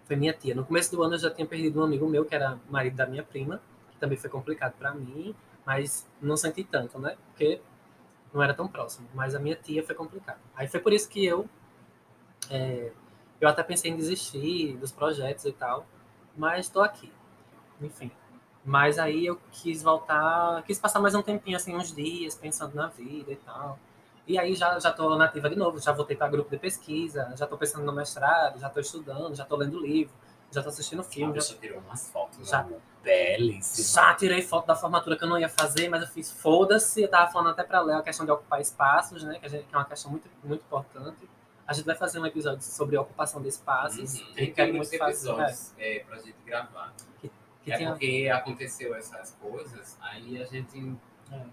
foi 0.03 0.17
minha 0.17 0.33
tia. 0.33 0.53
No 0.53 0.65
começo 0.65 0.91
do 0.91 1.01
ano 1.01 1.15
eu 1.15 1.19
já 1.19 1.31
tinha 1.31 1.47
perdido 1.47 1.79
um 1.79 1.83
amigo 1.83 2.05
meu, 2.09 2.25
que 2.25 2.35
era 2.35 2.59
marido 2.69 2.97
da 2.97 3.05
minha 3.05 3.23
prima, 3.23 3.61
que 3.89 3.97
também 3.97 4.17
foi 4.17 4.29
complicado 4.29 4.73
para 4.77 4.93
mim, 4.93 5.33
mas 5.65 6.05
não 6.21 6.35
senti 6.35 6.65
tanto, 6.65 6.99
né? 6.99 7.15
Porque 7.27 7.61
não 8.33 8.43
era 8.43 8.53
tão 8.53 8.67
próximo. 8.67 9.07
Mas 9.13 9.33
a 9.33 9.39
minha 9.39 9.55
tia 9.55 9.81
foi 9.81 9.95
complicado. 9.95 10.39
Aí 10.53 10.67
foi 10.67 10.81
por 10.81 10.91
isso 10.91 11.07
que 11.07 11.25
eu 11.25 11.49
é, 12.49 12.91
eu 13.39 13.47
até 13.47 13.63
pensei 13.63 13.89
em 13.89 13.95
desistir 13.95 14.75
dos 14.75 14.91
projetos 14.91 15.45
e 15.45 15.53
tal, 15.53 15.87
mas 16.35 16.65
estou 16.65 16.81
aqui. 16.81 17.11
Enfim. 17.81 18.11
Mas 18.65 18.99
aí 18.99 19.25
eu 19.25 19.39
quis 19.51 19.81
voltar, 19.81 20.61
quis 20.63 20.77
passar 20.77 20.99
mais 20.99 21.15
um 21.15 21.21
tempinho, 21.21 21.55
assim, 21.55 21.73
uns 21.73 21.95
dias, 21.95 22.35
pensando 22.35 22.75
na 22.75 22.87
vida 22.87 23.31
e 23.31 23.37
tal. 23.37 23.79
E 24.27 24.38
aí 24.38 24.53
já, 24.53 24.77
já 24.77 24.91
tô 24.91 25.15
nativa 25.15 25.50
de 25.50 25.56
novo, 25.56 25.79
já 25.79 25.91
voltei 25.94 26.15
para 26.18 26.27
grupo 26.27 26.50
de 26.50 26.57
pesquisa, 26.57 27.33
já 27.38 27.47
tô 27.47 27.57
pensando 27.57 27.85
no 27.85 27.94
mestrado, 27.94 28.59
já 28.59 28.69
tô 28.69 28.79
estudando, 28.81 29.33
já 29.33 29.45
tô 29.45 29.56
lendo 29.56 29.80
livro, 29.80 30.13
já 30.51 30.61
tô 30.61 30.68
assistindo 30.69 30.99
A 30.99 31.04
filme, 31.04 31.33
já, 31.33 31.40
bicha 31.42 31.56
tirou 31.59 31.80
umas 31.80 32.09
fotos, 32.11 32.47
Já. 32.49 32.68
Belíssimas. 33.04 33.94
já 33.94 34.13
tirei 34.16 34.42
foto 34.42 34.66
da 34.68 34.75
formatura 34.75 35.16
que 35.18 35.23
eu 35.23 35.30
não 35.30 35.40
ia 35.40 35.47
fazer, 35.47 35.87
mas 35.87 36.01
eu 36.01 36.07
fiz 36.09 36.30
foda-se. 36.30 37.01
Eu 37.04 37.07
tava 37.07 37.31
falando 37.31 37.51
até 37.51 37.63
para 37.63 37.80
Léo 37.81 37.99
a 37.99 38.04
questão 38.04 38.25
de 38.25 38.31
ocupar 38.33 38.59
espaços, 38.59 39.23
né? 39.23 39.40
Que, 39.40 39.45
a 39.45 39.49
gente, 39.49 39.66
que 39.66 39.73
é 39.73 39.78
uma 39.78 39.85
questão 39.85 40.11
muito, 40.11 40.30
muito 40.44 40.61
importante. 40.61 41.30
A 41.66 41.71
gente 41.73 41.85
vai 41.85 41.95
fazer 41.95 42.19
um 42.19 42.25
episódio 42.25 42.61
sobre 42.63 42.97
ocupação 42.97 43.42
de 43.42 43.47
espaços. 43.47 44.19
Uhum. 44.19 44.25
que 44.28 44.33
Tem 44.35 44.54
quero 44.54 44.73
muitos 44.73 44.90
muito 44.92 44.99
fazer. 45.01 45.11
episódios 45.30 45.73
é, 45.78 45.99
pra 45.99 46.18
gente 46.18 46.35
gravar. 46.45 46.94
Que 47.63 47.71
é 47.71 47.78
tinha- 47.78 47.90
porque 47.92 48.30
aconteceu 48.33 48.94
essas 48.95 49.31
coisas, 49.40 49.97
aí 50.01 50.42
a 50.42 50.45
gente. 50.45 50.95
É. 51.31 51.45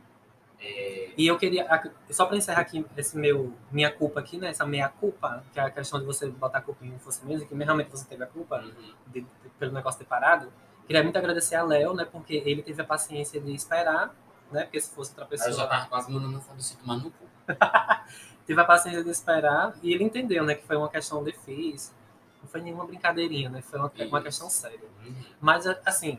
é, 0.65 1.11
E 1.17 1.27
eu 1.27 1.39
queria, 1.39 1.67
só 2.11 2.27
para 2.27 2.37
encerrar 2.37 2.63
aqui 2.63 2.85
esse 2.97 3.17
meu, 3.17 3.53
minha 3.71 3.91
culpa 3.91 4.21
aqui, 4.21 4.39
né? 4.39 4.49
Essa 4.49 4.65
meia 4.65 4.89
culpa, 4.89 5.45
que 5.53 5.61
é 5.61 5.63
a 5.63 5.71
questão 5.71 6.01
de 6.01 6.07
você 6.07 6.29
botar 6.29 6.59
a 6.59 6.63
culpa 6.63 6.85
em 6.85 6.97
você 6.97 7.25
mesmo, 7.25 7.47
que 7.47 7.55
realmente 7.55 7.91
você 7.91 8.05
teve 8.07 8.25
a 8.25 8.27
culpa 8.27 8.61
uhum. 8.61 8.73
de- 9.09 9.21
de- 9.21 9.27
pelo 9.59 9.73
negócio 9.73 9.99
ter 9.99 10.07
parado. 10.07 10.53
Queria 10.87 11.03
muito 11.03 11.17
agradecer 11.17 11.55
a 11.55 11.63
Léo, 11.63 11.95
né? 11.95 12.05
Porque 12.05 12.43
ele 12.45 12.63
teve 12.63 12.81
a 12.83 12.85
paciência 12.85 13.41
de 13.41 13.55
esperar, 13.55 14.15
né? 14.51 14.63
Porque 14.65 14.81
se 14.81 14.91
fosse 14.91 15.11
outra 15.11 15.25
Aí 15.25 15.33
eu 15.33 15.39
já 15.39 15.45
pessoa, 15.47 15.67
tava 15.67 15.87
quase 15.87 16.11
mandando 16.11 16.39
essa 16.39 16.53
bicha 16.53 16.77
tomar 16.81 16.97
no 16.97 17.11
cu. 17.11 17.25
teve 18.47 18.61
a 18.61 18.65
paciência 18.65 19.05
de 19.05 19.11
esperar 19.11 19.75
e 19.83 19.93
ele 19.93 20.05
entendeu, 20.05 20.45
né? 20.45 20.55
Que 20.55 20.67
foi 20.67 20.77
uma 20.77 20.89
questão 20.89 21.23
difícil. 21.23 21.95
Não 22.43 22.49
foi 22.49 22.61
nenhuma 22.61 22.87
brincadeirinha, 22.87 23.49
né? 23.49 23.63
Foi 23.63 23.79
uma, 23.79 23.91
uma 24.09 24.23
questão 24.23 24.51
séria. 24.51 24.89
Uhum. 25.07 25.15
Mas, 25.41 25.67
assim, 25.87 26.19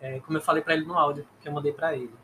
é, 0.00 0.20
como 0.20 0.38
eu 0.38 0.42
falei 0.42 0.62
para 0.62 0.74
ele 0.74 0.86
no 0.86 0.96
áudio 0.96 1.26
que 1.40 1.48
eu 1.48 1.52
mandei 1.52 1.72
para 1.72 1.94
ele, 1.94 2.14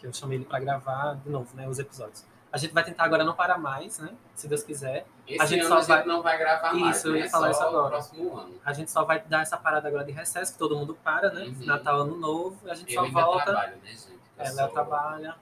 que 0.00 0.06
eu 0.06 0.12
chamei 0.12 0.38
ele 0.38 0.44
para 0.44 0.58
gravar 0.58 1.14
de 1.14 1.28
novo, 1.30 1.54
né? 1.54 1.68
Os 1.68 1.78
episódios. 1.78 2.24
A 2.52 2.56
gente 2.58 2.74
vai 2.74 2.82
tentar 2.82 3.04
agora 3.04 3.22
não 3.22 3.34
parar 3.34 3.58
mais, 3.58 4.00
né? 4.00 4.12
Se 4.34 4.48
Deus 4.48 4.64
quiser. 4.64 5.06
Esse 5.28 5.40
A 5.40 5.46
gente 5.46 5.64
só 5.66 5.74
a 5.74 5.78
gente 5.80 5.88
vai- 5.88 6.04
não 6.04 6.20
vai 6.20 6.36
gravar 6.36 6.74
mais. 6.74 6.96
Isso, 6.96 7.06
eu 7.08 7.16
ia 7.16 7.22
né? 7.24 7.28
falar 7.28 7.52
Só 7.54 7.60
isso 7.60 7.68
agora. 7.68 7.88
próximo 7.90 8.36
ano. 8.36 8.54
A 8.64 8.72
gente 8.72 8.90
só 8.90 9.04
vai 9.04 9.20
dar 9.20 9.42
essa 9.42 9.56
parada 9.56 9.86
agora 9.86 10.02
de 10.04 10.10
recesso, 10.10 10.52
que 10.52 10.58
todo 10.58 10.74
mundo 10.76 10.98
para, 11.04 11.30
né? 11.32 11.44
Uhum. 11.44 11.66
Natal, 11.66 12.00
Ano 12.00 12.16
Novo, 12.16 12.58
a 12.68 12.74
gente 12.74 12.92
Eu 12.92 13.04
só 13.04 13.10
volta. 13.12 13.44
trabalho, 13.44 13.76
né, 13.76 13.90
gente? 13.90 14.10
Eu 14.10 14.44
É, 14.44 14.48
Léo 14.48 14.54
sou 14.56 14.68
trabalha. 14.70 15.36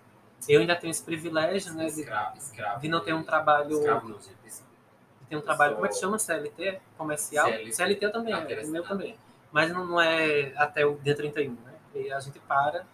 Eu 0.48 0.60
ainda 0.60 0.76
tenho 0.76 0.90
esse 0.90 1.02
privilégio, 1.02 1.72
né? 1.72 1.86
De, 1.86 2.00
Escravo, 2.00 2.36
escravo. 2.36 2.80
de 2.80 2.88
não 2.88 3.00
ter 3.00 3.14
um 3.14 3.22
trabalho. 3.22 3.70
Escravo 3.78 4.08
não, 4.08 4.18
gente. 4.20 4.34
de 4.44 5.26
ter 5.30 5.36
um 5.36 5.40
trabalho, 5.40 5.74
como 5.74 5.86
é 5.86 5.88
que 5.88 5.94
chama? 5.96 6.18
CLT? 6.18 6.80
Comercial? 6.98 7.46
CLT. 7.48 7.72
CLT 7.72 8.04
eu 8.06 8.12
também, 8.12 8.34
é, 8.34 8.64
o 8.64 8.68
meu 8.68 8.82
também. 8.82 9.16
Mas 9.50 9.72
não, 9.72 9.86
não 9.86 10.00
é 10.00 10.52
até 10.56 10.84
o 10.84 10.96
dia 10.96 11.14
31, 11.16 11.52
né? 11.52 11.72
E 11.94 12.12
a 12.12 12.20
gente 12.20 12.38
para, 12.40 12.84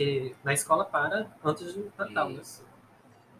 que 0.00 0.34
na 0.42 0.54
escola 0.54 0.84
para 0.84 1.26
antes 1.44 1.74
do 1.74 1.92
Natal, 1.98 2.30
né? 2.30 2.40
Isso. 2.40 2.64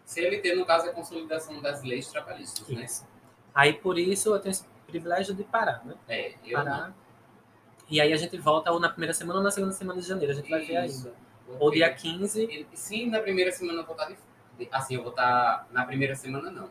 CLT, 0.05 0.55
no 0.55 0.65
caso, 0.65 0.85
é 0.87 0.89
a 0.89 0.93
consolidação 0.93 1.59
das 1.61 1.81
leis 1.83 2.07
trabalhistas, 2.11 2.67
né? 2.67 2.83
Isso. 2.83 3.07
Aí 3.53 3.73
por 3.73 3.97
isso 3.97 4.29
eu 4.33 4.39
tenho 4.39 4.51
esse 4.51 4.65
privilégio 4.85 5.33
de 5.33 5.43
parar, 5.43 5.83
né? 5.85 5.95
É, 6.07 6.35
eu 6.45 6.57
Parar. 6.59 6.89
não. 6.89 6.95
E 7.89 7.99
aí 7.99 8.13
a 8.13 8.17
gente 8.17 8.37
volta 8.37 8.71
ou 8.71 8.79
na 8.79 8.89
primeira 8.89 9.13
semana 9.13 9.39
ou 9.39 9.43
na 9.43 9.49
segunda 9.51 9.73
semana 9.73 9.99
de 9.99 10.07
janeiro. 10.07 10.31
A 10.31 10.35
gente 10.35 10.49
vai 10.49 10.61
ver 10.63 10.85
Isso. 10.85 11.07
ainda. 11.07 11.17
Porque- 11.45 11.63
Ou 11.63 11.71
dia 11.71 11.93
15. 11.93 12.43
E- 12.45 12.67
Sim, 12.77 13.09
na 13.09 13.19
primeira 13.19 13.51
semana 13.51 13.79
eu 13.81 13.85
vou 13.85 13.95
estar 13.95 14.07
de- 14.07 14.69
Assim, 14.71 14.95
eu 14.95 15.01
vou 15.01 15.09
estar. 15.09 15.67
Na 15.71 15.83
primeira 15.85 16.15
semana, 16.15 16.51
não. 16.51 16.69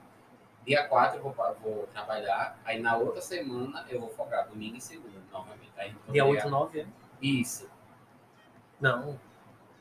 Dia 0.64 0.86
4 0.86 1.18
eu 1.18 1.22
vou, 1.22 1.34
vou 1.60 1.86
trabalhar. 1.92 2.58
Aí 2.64 2.78
na 2.78 2.96
outra 2.96 3.20
semana 3.20 3.84
eu 3.88 3.98
vou 4.00 4.10
folgar, 4.10 4.46
domingo 4.48 4.76
e 4.76 4.80
segunda, 4.80 5.18
novamente. 5.32 5.72
Aí, 5.76 5.90
então, 5.90 6.12
Dia 6.12 6.24
8, 6.24 6.48
9. 6.48 6.80
é? 6.82 6.86
Isso. 7.20 7.68
Não, 8.80 9.18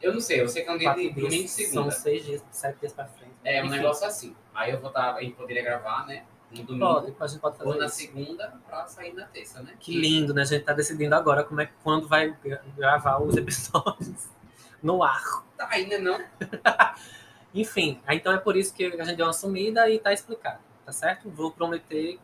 Eu 0.01 0.13
não 0.13 0.21
sei, 0.21 0.41
eu 0.41 0.47
sei 0.47 0.63
que 0.63 0.69
é 0.69 0.73
um 0.73 0.79
quatro 0.79 1.01
de 1.01 1.09
domingo 1.09 1.27
e 1.27 1.37
dias. 1.37 1.51
São 1.51 1.65
segunda. 1.65 1.91
seis 1.91 2.25
dias, 2.25 2.43
sete 2.51 2.79
dias 2.79 2.93
pra 2.93 3.05
frente. 3.05 3.33
É 3.43 3.61
um 3.61 3.65
Enfim, 3.65 3.75
negócio 3.77 4.07
assim. 4.07 4.35
Aí 4.53 4.71
eu 4.71 4.79
vou 4.79 4.89
estar. 4.89 5.15
A 5.15 5.21
gente 5.21 5.35
poderia 5.35 5.61
gravar, 5.63 6.05
né? 6.07 6.23
No 6.51 6.63
domingo. 6.63 6.85
Pode, 6.85 7.15
a 7.19 7.27
gente 7.27 7.39
pode 7.41 7.55
Ou 7.59 7.65
fazer 7.67 7.79
na 7.79 7.85
isso. 7.85 7.95
segunda 7.95 8.53
pra 8.65 8.87
sair 8.87 9.13
na 9.13 9.25
terça, 9.25 9.61
né? 9.61 9.75
Que 9.79 9.95
lindo, 9.99 10.33
né? 10.33 10.41
A 10.41 10.45
gente 10.45 10.63
tá 10.63 10.73
decidindo 10.73 11.13
agora 11.15 11.43
como 11.43 11.61
é, 11.61 11.69
quando 11.83 12.07
vai 12.07 12.29
gra- 12.43 12.63
gravar 12.77 13.19
os 13.21 13.35
episódios 13.37 14.27
no 14.81 15.03
ar. 15.03 15.21
Tá 15.57 15.67
ainda 15.69 15.99
não. 15.99 16.19
Enfim, 17.53 17.99
então 18.07 18.31
é 18.31 18.37
por 18.37 18.55
isso 18.55 18.73
que 18.73 18.85
a 18.85 19.03
gente 19.03 19.15
deu 19.17 19.25
uma 19.25 19.33
sumida 19.33 19.89
e 19.89 19.97
tá 19.99 20.13
explicado, 20.13 20.59
tá 20.85 20.91
certo? 20.91 21.29
Vou 21.29 21.51
prometer. 21.51 22.19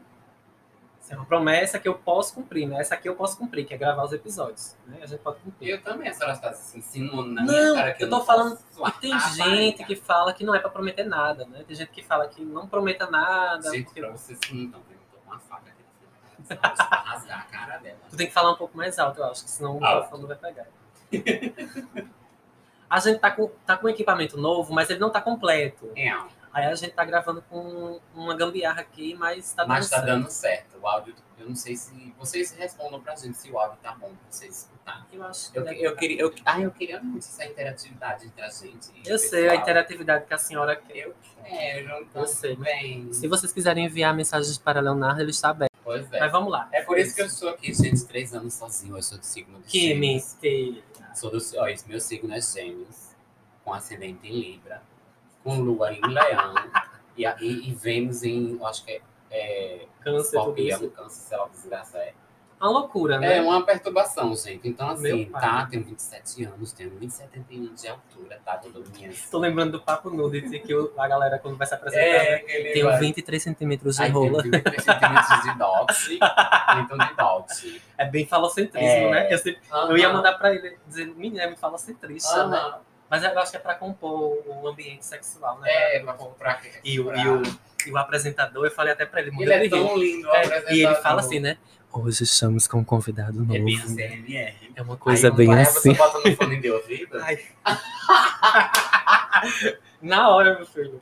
Isso 1.05 1.13
é 1.13 1.17
uma 1.17 1.25
promessa 1.27 1.77
que 1.77 1.87
eu 1.87 1.93
posso 1.93 2.33
cumprir, 2.33 2.67
né? 2.67 2.81
Essa 2.81 2.95
aqui 2.95 3.07
eu 3.07 3.15
posso 3.15 3.37
cumprir, 3.37 3.63
que 3.63 3.75
é 3.75 3.77
gravar 3.77 4.03
os 4.05 4.11
episódios. 4.11 4.75
Né? 4.87 4.97
A 5.03 5.05
gente 5.05 5.19
pode 5.19 5.37
cumprir. 5.41 5.69
Eu 5.69 5.79
também, 5.83 6.09
a 6.09 6.13
senhora 6.15 6.33
está 6.33 6.51
se 6.51 6.79
insinuando 6.79 7.29
na 7.31 7.43
minha 7.43 7.61
Não, 7.63 7.75
cara 7.75 7.93
que 7.93 8.03
eu 8.03 8.09
tô 8.09 8.17
não 8.17 8.25
falando- 8.25 8.57
tem 8.99 9.19
gente 9.35 9.83
que 9.83 9.95
fala 9.95 10.33
que 10.33 10.43
não 10.43 10.55
é 10.55 10.59
pra 10.59 10.71
prometer 10.71 11.03
nada, 11.03 11.45
né? 11.45 11.63
Tem 11.67 11.75
gente 11.75 11.91
que 11.91 12.01
fala 12.01 12.27
que 12.27 12.43
não 12.43 12.67
prometa 12.67 13.07
nada. 13.07 13.69
Gente, 13.69 13.85
porque 13.85 14.01
pra 14.01 14.09
vocês 14.09 14.39
que 14.39 14.51
não 14.55 14.65
estão 14.65 14.81
eu 14.81 15.19
com 15.19 15.29
uma 15.31 15.39
faca 15.41 15.69
aqui 15.69 15.83
frente 16.47 16.59
dela, 16.59 16.75
pra 16.79 16.97
rasgar 17.01 17.39
a 17.39 17.43
cara 17.43 17.77
dela. 17.77 17.97
Tu 18.09 18.17
tem 18.17 18.25
que 18.25 18.33
falar 18.33 18.51
um 18.53 18.55
pouco 18.55 18.75
mais 18.75 18.97
alto, 18.97 19.19
eu 19.19 19.25
acho, 19.25 19.43
que 19.43 19.51
senão 19.51 19.77
o 19.77 19.79
microfone 19.79 20.21
não 20.23 20.27
vai 20.27 20.37
pegar. 20.37 20.65
a 22.89 22.99
gente 22.99 23.19
tá 23.19 23.29
com, 23.31 23.47
tá 23.65 23.77
com 23.77 23.87
um 23.87 23.89
equipamento 23.89 24.37
novo, 24.37 24.73
mas 24.73 24.89
ele 24.89 24.99
não 24.99 25.09
tá 25.11 25.21
completo. 25.21 25.91
É, 25.95 26.11
Aí 26.55 26.65
a 26.67 26.73
gente 26.75 26.93
tá 26.93 27.03
gravando 27.03 27.41
com 27.49 27.99
uma 28.13 28.33
gambiarra 28.33 28.79
aqui, 28.79 29.13
mas 29.15 29.51
tá 29.51 29.63
dando 29.63 29.69
mas 29.73 29.89
tá 29.89 29.97
certo. 29.97 30.05
dando 30.07 30.29
certo. 30.29 30.77
O 30.81 30.87
áudio, 30.87 31.13
eu 31.37 31.49
não 31.49 31.55
sei 31.55 31.75
se. 31.75 32.13
Vocês 32.17 32.51
respondam 32.51 33.01
pra 33.01 33.13
gente 33.13 33.37
se 33.37 33.51
o 33.51 33.59
áudio 33.59 33.77
tá 33.83 33.91
bom 33.91 34.07
pra 34.07 34.17
vocês 34.29 34.59
escutarem. 34.59 35.03
Eu 35.11 35.23
acho 35.25 35.51
que 35.51 35.59
Eu, 35.59 35.63
deve 35.65 35.83
eu 35.83 35.91
tá. 35.93 35.97
queria. 35.99 36.21
Eu, 36.21 36.33
ah, 36.45 36.61
eu 36.61 36.71
queria 36.71 37.01
muito 37.03 37.25
essa 37.25 37.43
interatividade 37.43 38.27
entre 38.27 38.41
a 38.41 38.49
gente. 38.49 38.89
Eu 39.05 39.19
sei 39.19 39.49
a 39.49 39.55
interatividade 39.55 40.25
que 40.25 40.33
a 40.33 40.37
senhora 40.37 40.77
quer. 40.77 41.07
Eu 41.07 41.15
quero, 41.43 42.01
então, 42.03 42.21
Eu 42.21 42.27
sei. 42.27 42.55
bem. 42.55 43.11
Se 43.11 43.27
vocês 43.27 43.51
quiserem 43.51 43.85
enviar 43.85 44.15
mensagens 44.15 44.57
para 44.57 44.79
Leonardo, 44.79 45.19
ele 45.21 45.31
está 45.31 45.49
aberto. 45.49 45.73
Pois 45.83 46.09
é. 46.13 46.19
Mas 46.21 46.31
vamos 46.31 46.51
lá. 46.53 46.69
É 46.71 46.81
por 46.83 46.97
isso 46.97 47.13
que 47.13 47.21
eu 47.21 47.25
estou 47.25 47.49
aqui, 47.49 47.73
gente, 47.73 48.05
três 48.05 48.33
anos 48.33 48.53
sozinho. 48.53 48.97
Eu 48.97 49.03
sou 49.03 49.17
do 49.17 49.25
signo 49.25 49.59
de 49.59 49.65
Que 49.67 49.89
Gêmeos. 49.89 50.37
mentira. 50.41 50.81
Sou 51.13 51.29
do. 51.29 51.37
Ó, 51.57 51.67
esse 51.67 51.85
meu 51.87 51.99
signo 51.99 52.33
é 52.33 52.39
Gêmeos, 52.39 53.09
com 53.63 53.73
ascendente 53.73 54.25
em 54.25 54.39
Libra, 54.39 54.81
com 55.45 55.59
Lua 55.61 55.93
em 55.93 56.01
Leão 56.01 56.55
e, 57.15 57.23
e, 57.39 57.69
e 57.69 57.73
Vênus 57.75 58.23
em. 58.23 58.57
eu 58.59 58.65
Acho 58.67 58.83
que 58.83 58.91
é. 58.91 59.01
é 59.31 59.85
Câncer, 60.03 60.37
Escorpião, 60.37 60.89
câncer, 60.89 61.21
sei 61.21 61.37
lá, 61.37 61.47
desgraça 61.47 61.97
é. 61.99 62.13
Uma 62.59 62.71
loucura, 62.71 63.19
né? 63.19 63.37
É 63.37 63.41
uma 63.41 63.63
perturbação, 63.65 64.33
gente. 64.35 64.67
Então, 64.67 64.89
assim, 64.89 65.25
tá, 65.25 65.67
tenho 65.69 65.83
27 65.83 66.45
anos, 66.45 66.71
tenho 66.71 66.89
1,71 66.91 67.73
de 67.75 67.87
altura, 67.89 68.39
tá? 68.45 68.57
Tudo 68.57 68.81
minhas. 68.95 69.29
Tô 69.29 69.37
lembrando 69.39 69.73
do 69.73 69.81
papo 69.81 70.09
nude, 70.09 70.41
de 70.41 70.59
que 70.59 70.73
o- 70.73 70.91
a 70.97 71.05
galera 71.07 71.37
quando 71.37 71.57
vai 71.57 71.67
se 71.67 71.75
apresentar, 71.75 72.01
É, 72.05 72.31
né? 72.31 72.71
Tenho 72.73 72.85
vai- 72.85 72.99
23 72.99 73.43
centímetros 73.43 73.97
de 73.97 74.03
Aí 74.03 74.09
rola. 74.09 74.41
23 74.41 74.83
centímetros 74.83 75.41
de 75.43 75.57
dote, 75.57 76.19
então 76.79 76.97
de 76.97 77.13
dote. 77.15 77.81
É 77.97 78.05
bem 78.05 78.25
falocentrismo, 78.25 78.87
É. 78.87 79.11
né? 79.11 79.33
Eu, 79.33 79.37
sempre- 79.37 79.61
eu 79.89 79.97
ia 79.97 80.11
mandar 80.13 80.33
pra 80.37 80.53
ele 80.55 80.77
dizer, 80.87 81.07
menina, 81.07 81.47
me 81.47 81.57
falocentrista, 81.57 82.47
né? 82.47 82.73
Mas 83.09 83.23
eu 83.23 83.37
acho 83.39 83.51
que 83.51 83.57
é 83.57 83.59
pra 83.59 83.75
compor 83.75 84.41
o 84.47 84.67
ambiente 84.67 85.05
sexual, 85.05 85.59
né? 85.59 85.69
É, 85.95 85.99
pra 85.99 86.13
comprar. 86.13 86.61
E 86.83 86.99
o, 86.99 87.13
e, 87.15 87.27
o, 87.29 87.41
e 87.85 87.91
o 87.91 87.97
apresentador, 87.97 88.65
eu 88.65 88.71
falei 88.71 88.93
até 88.93 89.05
pra 89.05 89.21
ele, 89.21 89.31
Ele 89.39 89.53
é 89.53 89.69
tão 89.69 89.95
lindo, 89.97 90.27
É, 90.29 90.37
apresentador. 90.45 90.73
e 90.73 90.83
ele 90.85 90.95
fala 90.95 91.19
assim, 91.21 91.39
né? 91.39 91.57
Hoje 91.93 92.23
estamos 92.23 92.67
com 92.67 92.79
um 92.79 92.83
convidado 92.83 93.39
novo. 93.39 93.55
É 93.55 93.59
bem 93.59 93.77
a 93.79 93.83
CMR. 93.83 94.71
É 94.75 94.81
uma 94.81 94.95
Aí 94.95 94.99
coisa 94.99 95.31
bem 95.31 95.47
vai, 95.47 95.61
assim. 95.61 95.93
Você 95.93 95.97
bota 95.97 96.29
no 96.29 96.35
fone 96.35 96.59
de 96.59 96.69
ouvido, 96.71 97.17
Ai. 97.21 97.39
Na 100.01 100.29
hora, 100.29 100.55
meu 100.55 100.65
filho. 100.65 100.99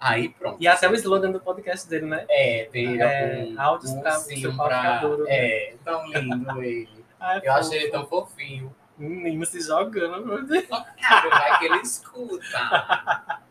aí 0.00 0.28
pronto. 0.30 0.56
E 0.60 0.66
até 0.66 0.88
o 0.88 0.94
slogan 0.94 1.30
do 1.30 1.40
podcast 1.40 1.86
dele, 1.88 2.06
né? 2.06 2.24
É, 2.30 2.68
tem 2.72 2.98
É, 3.00 3.40
algum 3.42 3.60
áudios 3.60 3.90
um 3.92 4.00
pra 4.00 4.18
pra... 4.56 5.02
né? 5.08 5.24
É, 5.28 5.74
tão 5.84 6.06
lindo 6.06 6.62
ele. 6.62 6.88
Ai, 7.20 7.40
Eu 7.44 7.52
achei 7.52 7.78
ele 7.78 7.90
fofo. 7.90 8.00
tão 8.00 8.06
fofinho. 8.08 8.74
Menino 9.08 9.44
se 9.46 9.60
jogando, 9.60 10.24
meu 10.26 10.44
Deus. 10.44 10.66
Cara, 10.68 11.28
vai 11.28 11.58
que 11.58 11.64
ele 11.66 11.78
escuta. 11.80 13.42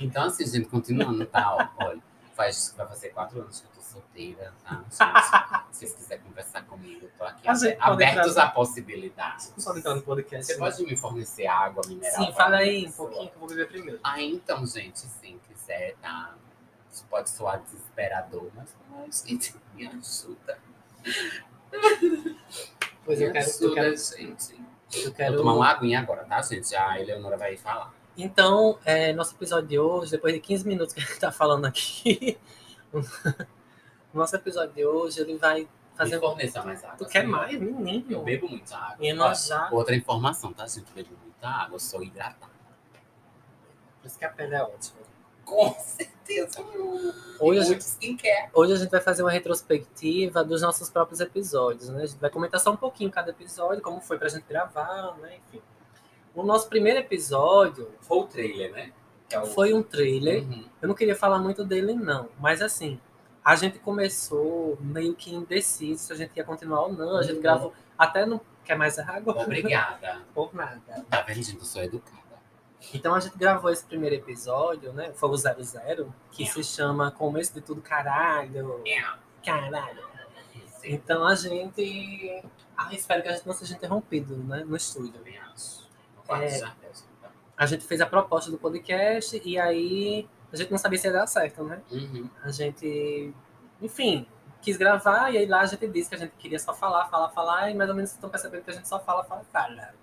Então, 0.00 0.24
assim, 0.24 0.46
gente, 0.46 0.68
continuando, 0.68 1.24
tá? 1.26 1.54
ó, 1.54 1.84
Olha, 1.84 2.00
faz, 2.34 2.74
vai 2.76 2.86
fazer 2.88 3.10
quatro 3.10 3.40
anos 3.40 3.60
que 3.60 3.66
eu 3.66 3.70
tô 3.72 3.80
solteira, 3.82 4.52
tá? 4.64 4.82
Gente, 4.90 5.74
se 5.74 5.78
vocês 5.78 5.92
quiserem 5.94 6.24
conversar 6.24 6.62
comigo, 6.64 7.04
eu 7.04 7.10
tô 7.16 7.24
aqui 7.24 7.46
A 7.48 7.54
gente 7.54 7.76
pode 7.76 7.92
abertos 7.92 8.30
entrar- 8.32 8.44
a 8.44 8.50
possibilidades. 8.50 9.52
Só 9.58 9.76
entrar 9.76 9.94
no 9.94 10.02
podcast. 10.02 10.46
Você 10.46 10.54
né? 10.54 10.58
pode 10.58 10.82
me 10.84 10.96
fornecer 10.96 11.46
água 11.46 11.82
mineral? 11.86 12.16
Sim, 12.16 12.24
pra 12.26 12.34
fala 12.34 12.56
aí 12.56 12.86
um 12.86 12.92
pouquinho 12.92 13.28
que 13.28 13.34
eu 13.36 13.40
vou 13.40 13.48
beber 13.48 13.68
primeiro. 13.68 14.00
Ah, 14.02 14.20
então, 14.20 14.66
gente, 14.66 14.98
se 14.98 15.40
quiser, 15.48 15.94
tá? 16.02 16.34
Isso 16.90 17.04
pode 17.08 17.30
soar 17.30 17.60
desesperador, 17.60 18.50
mas 18.56 18.74
é 18.98 19.06
isso 19.08 19.24
que 19.24 19.60
me 19.74 19.86
ajuda. 19.86 20.58
Pois 23.04 23.18
me 23.18 23.24
eu 23.26 23.32
quero, 23.32 23.46
eu 23.46 23.50
ajuda, 23.50 23.74
quero, 23.74 23.96
gente. 23.96 24.61
Eu 24.94 25.04
Vou 25.04 25.12
quero... 25.12 25.36
tomar 25.36 25.54
uma 25.54 25.68
aguinha 25.68 26.00
agora, 26.00 26.24
tá, 26.24 26.40
gente? 26.42 26.74
A 26.74 27.00
Eleonora 27.00 27.36
vai 27.36 27.56
falar. 27.56 27.92
Então, 28.16 28.78
é, 28.84 29.12
nosso 29.12 29.34
episódio 29.34 29.68
de 29.68 29.78
hoje, 29.78 30.10
depois 30.10 30.34
de 30.34 30.40
15 30.40 30.68
minutos 30.68 30.94
que 30.94 31.00
a 31.00 31.04
gente 31.04 31.18
tá 31.18 31.32
falando 31.32 31.64
aqui, 31.64 32.38
o 32.92 33.00
nosso 34.12 34.36
episódio 34.36 34.74
de 34.74 34.84
hoje, 34.84 35.20
ele 35.20 35.36
vai 35.38 35.66
fazer... 35.94 36.16
Me 36.16 36.20
forneça 36.20 36.62
mais 36.62 36.84
água. 36.84 36.96
Tu 36.96 37.06
quer 37.06 37.26
mais, 37.26 37.58
menino? 37.58 38.04
Eu 38.10 38.22
bebo 38.22 38.48
muita 38.48 38.76
água. 38.76 38.96
E 39.00 39.12
nós 39.12 39.46
já... 39.46 39.70
Outra 39.70 39.96
informação, 39.96 40.52
tá, 40.52 40.66
gente? 40.66 40.88
Eu 40.88 40.94
bebo 40.94 41.16
muita 41.22 41.48
água, 41.48 41.76
eu 41.76 41.80
sou 41.80 42.02
hidratado. 42.02 42.52
Por 44.00 44.06
isso 44.06 44.18
que 44.18 44.24
a 44.24 44.30
pele 44.30 44.54
é 44.54 44.62
ótima. 44.62 45.01
Com 45.52 45.74
certeza. 45.80 46.64
Hoje 47.38 47.60
a 47.60 47.64
gente. 47.64 47.84
Hoje 48.54 48.72
a 48.72 48.76
gente 48.76 48.90
vai 48.90 49.00
fazer 49.02 49.22
uma 49.22 49.30
retrospectiva 49.30 50.42
dos 50.42 50.62
nossos 50.62 50.88
próprios 50.88 51.20
episódios, 51.20 51.90
né? 51.90 52.04
A 52.04 52.06
gente 52.06 52.18
vai 52.18 52.30
comentar 52.30 52.58
só 52.58 52.72
um 52.72 52.76
pouquinho 52.76 53.10
cada 53.10 53.30
episódio, 53.30 53.82
como 53.82 54.00
foi 54.00 54.18
pra 54.18 54.30
gente 54.30 54.44
gravar, 54.48 55.14
né? 55.20 55.36
Enfim. 55.48 55.60
O 56.34 56.42
nosso 56.42 56.68
primeiro 56.70 56.98
episódio 57.00 57.90
Foi 58.00 58.18
o 58.18 58.24
trailer, 58.26 58.72
né? 58.72 58.92
É 59.30 59.38
o... 59.38 59.44
foi 59.44 59.74
um 59.74 59.82
trailer. 59.82 60.42
Uhum. 60.44 60.64
Eu 60.80 60.88
não 60.88 60.94
queria 60.94 61.14
falar 61.14 61.38
muito 61.38 61.62
dele, 61.64 61.92
não. 61.92 62.30
Mas 62.40 62.62
assim, 62.62 62.98
a 63.44 63.54
gente 63.54 63.78
começou 63.78 64.78
meio 64.80 65.14
que 65.14 65.34
indeciso 65.34 66.04
se 66.04 66.12
a 66.14 66.16
gente 66.16 66.34
ia 66.34 66.44
continuar 66.44 66.84
ou 66.84 66.92
não. 66.94 67.18
A 67.18 67.22
gente 67.22 67.36
Uhum. 67.36 67.42
gravou 67.42 67.72
até 67.98 68.24
não 68.24 68.40
quer 68.64 68.76
mais 68.76 68.98
água 68.98 69.42
Obrigada. 69.42 70.22
por 70.34 70.54
nada. 70.54 71.04
Tá 71.10 71.20
vendo, 71.20 71.42
gente? 71.42 71.58
Eu 71.58 71.64
sou 71.66 71.82
educada. 71.82 72.21
Então 72.94 73.14
a 73.14 73.20
gente 73.20 73.36
gravou 73.38 73.70
esse 73.70 73.84
primeiro 73.84 74.16
episódio, 74.16 74.92
né? 74.92 75.12
Foi 75.14 75.28
o 75.28 75.36
00, 75.36 76.12
que 76.30 76.42
É. 76.42 76.46
se 76.46 76.64
chama 76.64 77.10
Começo 77.10 77.54
de 77.54 77.60
Tudo 77.60 77.80
Caralho. 77.80 78.82
É. 78.86 79.02
Caralho. 79.44 80.02
Então 80.84 81.26
a 81.26 81.34
gente. 81.34 82.42
Ah, 82.76 82.92
espero 82.92 83.22
que 83.22 83.28
a 83.28 83.32
gente 83.32 83.46
não 83.46 83.54
seja 83.54 83.74
interrompido 83.74 84.36
né, 84.36 84.64
no 84.64 84.76
estúdio. 84.76 85.20
É. 85.26 86.58
tá? 86.58 87.30
A 87.56 87.66
gente 87.66 87.84
fez 87.84 88.00
a 88.00 88.06
proposta 88.06 88.50
do 88.50 88.58
podcast 88.58 89.40
e 89.44 89.58
aí 89.58 90.28
a 90.52 90.56
gente 90.56 90.70
não 90.70 90.78
sabia 90.78 90.98
se 90.98 91.06
ia 91.06 91.12
dar 91.12 91.26
certo, 91.26 91.62
né? 91.62 91.80
Uhum. 91.90 92.28
A 92.42 92.50
gente, 92.50 93.32
enfim, 93.80 94.26
quis 94.60 94.76
gravar 94.76 95.30
e 95.32 95.38
aí 95.38 95.46
lá 95.46 95.60
a 95.60 95.66
gente 95.66 95.86
disse 95.88 96.08
que 96.08 96.14
a 96.14 96.18
gente 96.18 96.32
queria 96.38 96.58
só 96.58 96.74
falar, 96.74 97.06
falar, 97.06 97.28
falar 97.30 97.70
e 97.70 97.74
mais 97.74 97.88
ou 97.88 97.94
menos 97.94 98.10
vocês 98.10 98.16
estão 98.18 98.30
percebendo 98.30 98.64
que 98.64 98.70
a 98.70 98.74
gente 98.74 98.88
só 98.88 98.98
fala, 98.98 99.22
fala, 99.24 99.44
fala. 99.52 99.94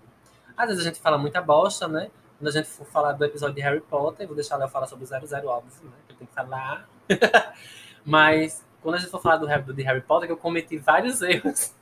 Às 0.56 0.68
vezes 0.68 0.80
a 0.80 0.88
gente 0.88 1.00
fala 1.00 1.18
muita 1.18 1.40
bosta, 1.42 1.86
né? 1.86 2.10
Quando 2.40 2.48
a 2.48 2.52
gente 2.52 2.68
for 2.70 2.86
falar 2.86 3.12
do 3.12 3.22
episódio 3.22 3.54
de 3.54 3.60
Harry 3.60 3.82
Potter, 3.82 4.26
vou 4.26 4.34
deixar 4.34 4.54
ela 4.54 4.66
falar 4.66 4.86
sobre 4.86 5.04
o 5.04 5.06
00, 5.06 5.46
óbvio, 5.46 5.84
né? 5.84 5.90
Que 6.06 6.14
eu 6.14 6.16
tenho 6.16 6.28
que 6.28 6.34
falar. 6.34 6.88
Mas 8.02 8.64
quando 8.80 8.94
a 8.94 8.98
gente 8.98 9.10
for 9.10 9.20
falar 9.20 9.36
do 9.36 9.44
Harry, 9.44 9.62
de 9.74 9.82
Harry 9.82 10.00
Potter, 10.00 10.26
que 10.26 10.32
eu 10.32 10.38
cometi 10.38 10.78
vários 10.78 11.20
erros. 11.20 11.74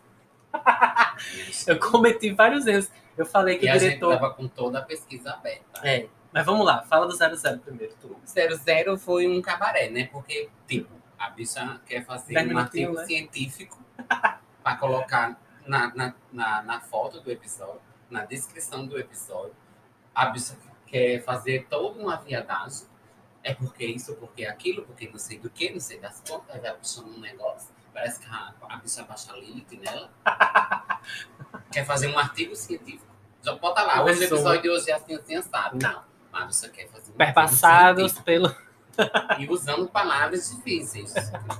Eu 1.67 1.79
cometi 1.79 2.33
vários 2.33 2.67
erros. 2.67 2.91
Eu 3.17 3.25
falei 3.25 3.57
que 3.59 3.67
E 3.67 3.69
o 3.69 3.73
a 3.73 3.79
gente 3.79 3.99
diretor. 3.99 4.19
tava 4.19 4.35
com 4.35 4.49
toda 4.49 4.79
a 4.81 4.83
pesquisa 4.83 5.31
aberta. 5.33 5.87
É, 5.87 6.09
mas 6.33 6.45
vamos 6.45 6.67
lá, 6.67 6.83
fala 6.83 7.07
do 7.07 7.15
00 7.15 7.59
primeiro, 7.59 7.95
tu. 8.01 8.17
00 8.25 8.99
foi 8.99 9.29
um 9.29 9.41
cabaré, 9.41 9.91
né? 9.91 10.09
Porque, 10.11 10.49
tipo, 10.67 10.91
a 11.19 11.31
bicha 11.31 11.81
quer 11.87 12.05
fazer 12.05 12.37
um 12.53 12.59
artigo 12.59 12.95
né? 12.95 13.05
científico 13.05 13.79
para 14.63 14.77
colocar 14.77 15.41
na, 15.67 15.95
na, 15.95 16.15
na, 16.33 16.63
na 16.63 16.81
foto 16.81 17.21
do 17.21 17.31
episódio, 17.31 17.81
na 18.11 18.25
descrição 18.25 18.87
do 18.87 18.99
episódio. 18.99 19.55
A 20.19 20.27
bicha 20.27 20.57
quer 20.85 21.23
fazer 21.23 21.69
toda 21.71 22.01
uma 22.01 22.17
viadagem 22.17 22.89
é 23.45 23.55
porque 23.55 23.87
isso, 23.87 24.17
porque 24.17 24.45
aquilo, 24.45 24.83
porque 24.83 25.09
não 25.09 25.17
sei 25.17 25.39
do 25.39 25.49
que, 25.49 25.71
não 25.71 25.79
sei 25.79 26.01
das 26.01 26.21
contas, 26.29 26.57
aí 26.57 26.61
vai 26.61 26.75
puxando 26.75 27.07
um 27.07 27.21
negócio. 27.21 27.71
Parece 27.95 28.19
que 28.19 28.27
a, 28.27 28.53
a 28.69 28.77
bicha 28.79 29.05
baixa 29.05 29.33
Lilith 29.35 29.79
nela. 29.81 30.11
Quer 31.71 31.85
fazer 31.87 32.09
um 32.09 32.19
artigo 32.19 32.57
científico. 32.57 33.07
Já 33.43 33.55
bota 33.55 33.81
lá, 33.83 34.03
hoje 34.03 34.19
o 34.19 34.25
episódio 34.25 34.63
de 34.63 34.71
hoje 34.71 34.91
é 34.91 34.95
assim, 34.95 35.15
assim, 35.15 35.41
sabe? 35.41 35.81
Não. 35.81 36.03
Mas 36.33 36.57
você 36.57 36.69
quer 36.69 36.89
fazer 36.89 37.13
um 37.13 37.15
Perpassados 37.15 38.19
pelo. 38.19 38.53
E 39.39 39.49
usando 39.49 39.89
palavras 39.89 40.51
difíceis. 40.51 41.15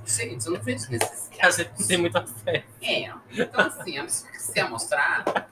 Gente, 0.05 0.45
eu 0.47 0.55
não 0.55 0.61
vejo 0.61 0.89
que 0.89 0.97
a 0.97 0.99
necessidade. 0.99 1.57
gente 1.57 1.81
não 1.81 1.87
tem 1.87 1.99
muita 1.99 2.27
fé. 2.27 2.65
É, 2.83 3.13
então 3.31 3.67
assim, 3.67 3.99
a 3.99 4.03
pessoa 4.03 4.33
que 4.33 4.43
se 4.43 4.53
quer 4.53 4.69
mostrar, 4.69 5.49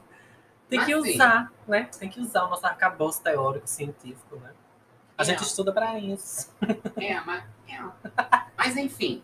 Tem 0.68 0.84
que 0.84 0.92
Assim. 0.92 1.14
usar, 1.14 1.52
né? 1.66 1.88
Tem 1.98 2.08
que 2.08 2.20
usar 2.20 2.44
o 2.44 2.48
nosso 2.50 2.66
arcabouço 2.66 3.22
teórico, 3.22 3.66
científico, 3.68 4.36
né? 4.36 4.50
A 5.16 5.22
É. 5.22 5.24
gente 5.26 5.42
estuda 5.42 5.72
pra 5.72 5.98
isso. 5.98 6.52
é, 6.96 7.20
mas. 7.20 7.44
É. 7.68 7.80
Mas 8.56 8.76
enfim, 8.76 9.22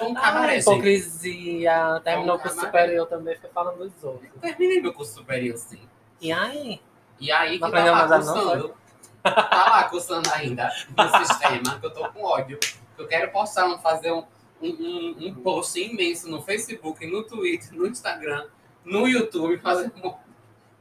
um 0.00 0.16
Ah, 0.16 0.20
cabaré, 0.20 0.54
gente. 0.60 0.62
hipocrisia. 0.62 2.00
Terminou 2.04 2.34
o 2.34 2.38
Vamos 2.38 2.42
curso 2.54 2.60
superior 2.66 3.06
também, 3.06 3.34
fica 3.36 3.48
falando 3.54 3.78
dos 3.78 4.04
outros. 4.04 4.30
Terminei 4.40 4.80
meu 4.82 4.92
curso 4.92 5.14
superior, 5.14 5.56
sim. 5.56 5.80
E 6.20 6.32
aí? 6.32 6.80
E 7.18 7.30
aí 7.30 7.54
que 7.58 7.60
Não 7.60 7.70
tá 7.70 7.84
lá 7.84 8.06
não, 8.08 8.16
cursando. 8.24 8.74
tá 9.22 9.66
lá 9.70 9.84
cursando 9.88 10.30
ainda 10.34 10.70
no 10.96 11.08
sistema, 11.24 11.78
que 11.78 11.86
eu 11.86 11.90
tô 11.92 12.08
com 12.10 12.22
ódio. 12.24 12.58
Eu 12.98 13.06
quero 13.06 13.30
postar, 13.30 13.66
um, 13.66 13.78
fazer 13.78 14.12
um, 14.12 14.24
um, 14.60 14.68
um, 14.68 15.16
um 15.28 15.34
post 15.34 15.78
imenso 15.80 16.28
no 16.28 16.42
Facebook, 16.42 17.06
no 17.06 17.22
Twitter, 17.24 17.72
no 17.74 17.86
Instagram, 17.86 18.46
no 18.84 19.06
YouTube, 19.06 19.58
fazer 19.58 19.92
um... 20.02 20.14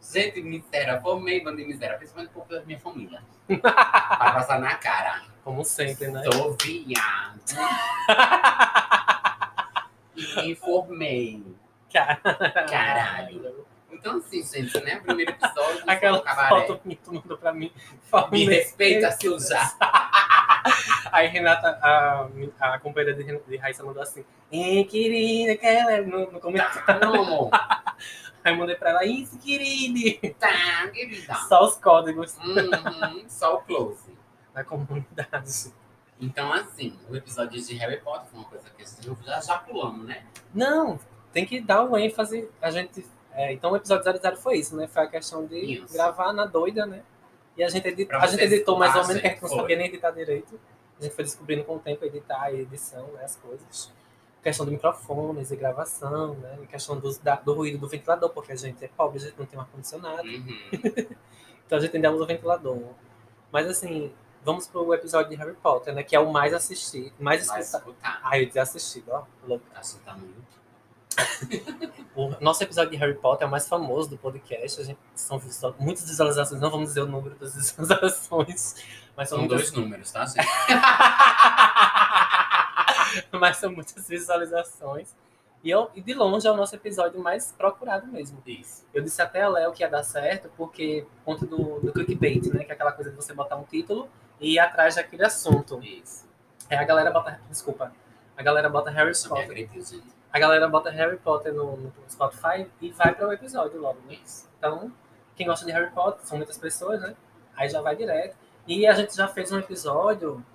Gente, 0.01 0.41
miséria, 0.41 0.99
formei 1.01 1.43
bando 1.43 1.57
de 1.57 1.65
miséria, 1.65 1.97
principalmente 1.97 2.31
por 2.31 2.41
causa 2.41 2.61
da 2.61 2.65
minha 2.65 2.79
família. 2.79 3.21
pra 3.47 4.31
passar 4.33 4.59
na 4.59 4.75
cara. 4.75 5.23
Como 5.43 5.63
sempre, 5.63 6.07
né? 6.07 6.23
Sou 6.31 6.55
viado. 6.61 7.39
e 10.15 10.47
me 10.47 10.55
formei. 10.55 11.43
Caralho. 11.91 13.65
Então, 13.91 14.17
assim, 14.17 14.41
gente, 14.43 14.79
né? 14.81 14.97
Primeiro 14.97 15.31
episódio 15.31 15.83
Aquela 15.85 16.23
foto 16.47 16.79
que 16.79 16.95
tu 16.95 17.13
mandou 17.13 17.37
pra 17.37 17.51
mim. 17.51 17.71
Me 18.31 18.45
respeita, 18.45 19.11
seu 19.11 19.37
já. 19.39 19.75
Aí 21.11 21.27
Renata, 21.27 21.79
a, 21.81 22.29
a 22.59 22.79
companheira 22.79 23.13
de, 23.13 23.39
de 23.39 23.57
Raíssa 23.57 23.83
mandou 23.83 24.01
assim, 24.01 24.23
Ei, 24.51 24.83
querida, 24.85 25.55
que 25.55 25.65
ela 25.65 25.91
é 25.93 26.01
no, 26.01 26.31
no 26.31 26.39
comentário. 26.39 26.85
Tá, 26.85 26.99
não, 26.99 27.15
amor. 27.15 27.49
Aí 28.43 28.53
eu 28.53 28.57
mandei 28.57 28.75
pra 28.75 28.91
ela, 28.91 29.05
isso, 29.05 29.37
querida. 29.39 30.33
Tá, 30.39 30.87
querida. 30.89 31.35
Só 31.47 31.65
os 31.65 31.75
códigos 31.75 32.35
Uhum, 32.37 33.25
só 33.27 33.55
o 33.55 33.61
close. 33.61 34.17
da 34.53 34.63
comunidade. 34.63 35.73
Então, 36.21 36.51
assim, 36.51 36.97
o 37.09 37.15
episódio 37.15 37.61
de 37.61 37.75
Harry 37.75 38.01
Potter 38.01 38.27
foi 38.29 38.39
uma 38.39 38.49
coisa 38.49 38.69
que 38.69 38.81
a 38.81 38.85
gente 38.85 39.25
já, 39.25 39.39
já 39.39 39.57
pulamos, 39.59 40.05
né? 40.05 40.23
Não, 40.53 40.99
tem 41.31 41.45
que 41.45 41.61
dar 41.61 41.83
o 41.83 41.97
ênfase. 41.97 42.49
A 42.61 42.69
gente. 42.71 43.05
é, 43.33 43.53
então 43.53 43.71
o 43.71 43.75
episódio 43.77 44.03
00 44.21 44.37
foi 44.37 44.57
isso, 44.57 44.75
né? 44.75 44.87
Foi 44.87 45.03
a 45.03 45.07
questão 45.07 45.45
de 45.45 45.57
Isso. 45.57 45.93
gravar 45.93 46.33
na 46.33 46.45
doida, 46.45 46.85
né? 46.85 47.03
E 47.55 47.63
a 47.63 47.69
gente, 47.69 47.87
edit... 47.87 48.11
A 48.13 48.27
gente 48.27 48.43
editou 48.43 48.77
mais 48.77 48.95
ou 48.95 49.01
menos, 49.01 49.15
escutarem, 49.15 49.37
que 49.37 49.45
a 49.45 49.47
gente 49.47 49.51
não 49.55 49.61
sabia 49.61 49.77
nem 49.77 49.87
editar 49.87 50.11
direito. 50.11 50.59
A 50.99 51.03
gente 51.03 51.15
foi 51.15 51.23
descobrindo 51.23 51.63
com 51.63 51.75
o 51.75 51.79
tempo 51.79 52.03
editar 52.05 52.51
e 52.51 52.61
edição, 52.61 53.07
né? 53.13 53.23
As 53.23 53.35
coisas. 53.37 53.93
Questão 54.43 54.65
de 54.65 54.71
microfones 54.71 55.51
e 55.51 55.55
gravação, 55.55 56.35
né? 56.35 56.57
Questão 56.69 56.97
dos- 56.99 57.17
da- 57.17 57.35
do 57.35 57.53
ruído 57.53 57.77
do 57.77 57.87
ventilador, 57.87 58.29
porque 58.29 58.51
a 58.53 58.55
gente 58.55 58.83
é 58.85 58.87
pobre, 58.87 59.17
a 59.17 59.21
gente 59.21 59.37
não 59.37 59.45
tem 59.45 59.57
um 59.59 59.61
ar-condicionado. 59.61 60.23
Uhum. 60.27 60.59
Então 61.65 61.77
a 61.77 61.81
gente 61.81 61.95
ainda 61.95 62.11
usa 62.11 62.23
o 62.23 62.25
ventilador. 62.27 62.81
Mas 63.51 63.67
assim, 63.67 64.11
vamos 64.43 64.65
pro 64.65 64.91
episódio 64.91 65.29
de 65.29 65.35
Harry 65.35 65.53
Potter, 65.53 65.93
né? 65.93 66.01
Que 66.01 66.15
é 66.15 66.19
o 66.19 66.31
mais 66.31 66.51
assistido, 66.51 67.13
mais 67.19 67.43
escutado. 67.45 67.95
Ah, 68.01 68.39
eu 68.39 68.45
disse 68.47 68.57
assistido, 68.57 69.09
ó. 69.11 69.23
louco. 69.47 69.63
Tá 70.03 70.15
no. 70.15 70.33
O 72.15 72.35
nosso 72.41 72.61
episódio 72.63 72.91
de 72.91 72.97
Harry 72.97 73.13
Potter 73.13 73.45
é 73.45 73.47
o 73.47 73.51
mais 73.51 73.67
famoso 73.67 74.09
do 74.09 74.17
podcast. 74.17 74.81
A 74.81 74.83
gente, 74.83 74.99
são 75.15 75.39
muitas 75.79 76.05
visualizações, 76.09 76.59
não 76.59 76.69
vamos 76.71 76.89
dizer 76.89 77.01
o 77.01 77.05
número 77.05 77.35
das 77.35 77.53
visualizações, 77.55 78.75
mas 79.15 79.29
são, 79.29 79.37
São 79.37 79.47
muitas, 79.47 79.69
dois 79.69 79.71
números, 79.71 80.11
tá? 80.11 80.25
mas 83.31 83.57
são 83.57 83.71
muitas 83.71 84.07
visualizações. 84.07 85.15
E, 85.63 85.69
eu, 85.69 85.89
e 85.93 86.01
de 86.01 86.13
longe 86.13 86.47
é 86.47 86.51
o 86.51 86.55
nosso 86.55 86.75
episódio 86.75 87.19
mais 87.19 87.51
procurado 87.51 88.07
mesmo. 88.07 88.41
Isso. 88.45 88.85
Eu 88.93 89.03
disse 89.03 89.21
até 89.21 89.41
a 89.41 89.49
Léo 89.49 89.73
que 89.73 89.83
ia 89.83 89.89
dar 89.89 90.03
certo, 90.03 90.49
porque 90.55 91.05
por 91.17 91.33
conta 91.33 91.45
do, 91.45 91.79
do 91.81 91.91
clickbait, 91.91 92.45
né? 92.53 92.63
Que 92.63 92.71
é 92.71 92.73
aquela 92.73 92.91
coisa 92.93 93.11
de 93.11 93.15
você 93.15 93.33
botar 93.33 93.57
um 93.57 93.63
título 93.63 94.09
e 94.39 94.53
ir 94.53 94.59
atrás 94.59 94.95
daquele 94.95 95.25
assunto. 95.25 95.81
Isso. 95.83 96.27
É, 96.69 96.77
a 96.77 96.83
galera 96.83 97.11
bota. 97.11 97.41
Desculpa. 97.49 97.91
A 98.37 98.43
galera 98.43 98.69
bota 98.69 98.89
Harry 98.89 99.11
me 99.11 99.27
Potter. 99.27 100.01
A 100.31 100.39
galera 100.39 100.67
bota 100.69 100.89
Harry 100.91 101.17
Potter 101.17 101.53
no, 101.53 101.75
no 101.75 101.93
Spotify 102.07 102.69
e 102.79 102.91
vai 102.91 103.13
para 103.13 103.27
o 103.27 103.33
episódio 103.33 103.81
logo, 103.81 103.99
né? 104.07 104.17
Isso. 104.23 104.47
Então, 104.57 104.91
quem 105.35 105.45
gosta 105.45 105.65
de 105.65 105.71
Harry 105.71 105.91
Potter, 105.91 106.25
são 106.25 106.37
muitas 106.37 106.57
pessoas, 106.57 107.01
né? 107.01 107.15
Aí 107.55 107.67
já 107.67 107.81
vai 107.81 107.95
direto. 107.95 108.37
E 108.65 108.87
a 108.87 108.93
gente 108.93 109.15
já 109.15 109.27
fez 109.27 109.51
um 109.51 109.59
episódio 109.59 110.45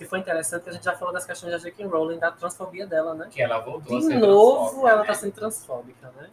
que 0.00 0.06
foi 0.06 0.18
interessante, 0.18 0.62
que 0.62 0.70
a 0.70 0.72
gente 0.72 0.82
já 0.84 0.96
falou 0.96 1.12
das 1.12 1.26
questões 1.26 1.52
da 1.52 1.58
J.K. 1.58 1.84
Rowling, 1.86 2.18
da 2.18 2.30
transfobia 2.30 2.86
dela, 2.86 3.12
né? 3.12 3.28
Que 3.30 3.42
ela 3.42 3.58
voltou 3.58 3.98
a 3.98 4.00
De 4.00 4.14
novo, 4.16 4.88
ela 4.88 5.02
né? 5.02 5.06
tá 5.06 5.12
sendo 5.12 5.32
transfóbica, 5.32 6.10
né? 6.16 6.30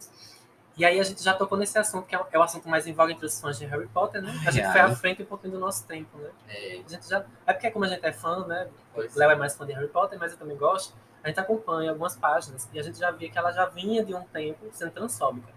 E 0.74 0.86
aí 0.86 0.98
a 0.98 1.02
gente 1.02 1.22
já 1.22 1.34
tocou 1.34 1.58
nesse 1.58 1.78
assunto, 1.78 2.06
que 2.06 2.14
é 2.14 2.18
o- 2.18 2.26
é 2.32 2.38
o 2.38 2.42
assunto 2.42 2.66
mais 2.66 2.86
em 2.86 2.94
voga 2.94 3.12
entre 3.12 3.26
os 3.26 3.38
fãs 3.38 3.58
de 3.58 3.66
Harry 3.66 3.86
Potter, 3.88 4.22
né? 4.22 4.32
A 4.46 4.50
gente 4.50 4.72
foi 4.72 4.80
à 4.80 4.94
frente 4.96 5.22
um 5.22 5.26
pouquinho 5.26 5.52
do 5.52 5.58
nosso 5.58 5.86
tempo, 5.86 6.16
né? 6.16 6.30
É, 6.48 6.80
A 6.86 6.88
gente 6.88 7.06
já... 7.06 7.22
É 7.46 7.52
porque 7.52 7.70
como 7.70 7.84
a 7.84 7.88
gente 7.88 8.02
é 8.06 8.10
fã, 8.12 8.46
né? 8.46 8.68
pois 8.94 9.14
Léo 9.14 9.30
é 9.32 9.36
mais 9.36 9.54
fã 9.54 9.66
de 9.66 9.72
Harry 9.74 9.88
Potter, 9.88 10.18
mas 10.18 10.32
eu 10.32 10.38
também 10.38 10.56
gosto. 10.56 10.94
A 11.22 11.28
gente 11.28 11.38
acompanha 11.38 11.90
algumas 11.90 12.16
páginas 12.16 12.66
e 12.72 12.78
a 12.80 12.82
gente 12.82 12.98
já 12.98 13.10
via 13.10 13.28
que 13.30 13.36
ela 13.36 13.52
já 13.52 13.66
vinha 13.66 14.02
de 14.02 14.14
um 14.14 14.22
tempo 14.22 14.64
sendo 14.72 14.92
transfóbica. 14.92 15.52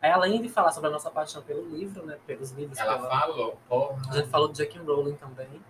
Aí, 0.00 0.10
além 0.10 0.42
de 0.42 0.48
falar 0.48 0.72
sobre 0.72 0.88
a 0.88 0.92
nossa 0.92 1.08
paixão 1.12 1.42
pelo 1.42 1.62
livro, 1.68 2.04
né? 2.04 2.18
Pelos 2.26 2.50
livros, 2.50 2.76
Ela 2.76 2.96
pela- 2.96 3.20
falou, 3.20 3.56
porra. 3.68 4.02
a 4.10 4.14
gente 4.14 4.28
falou 4.30 4.48
de 4.48 4.56
J.K. 4.58 4.80
Rowling 4.80 5.14
também. 5.14 5.62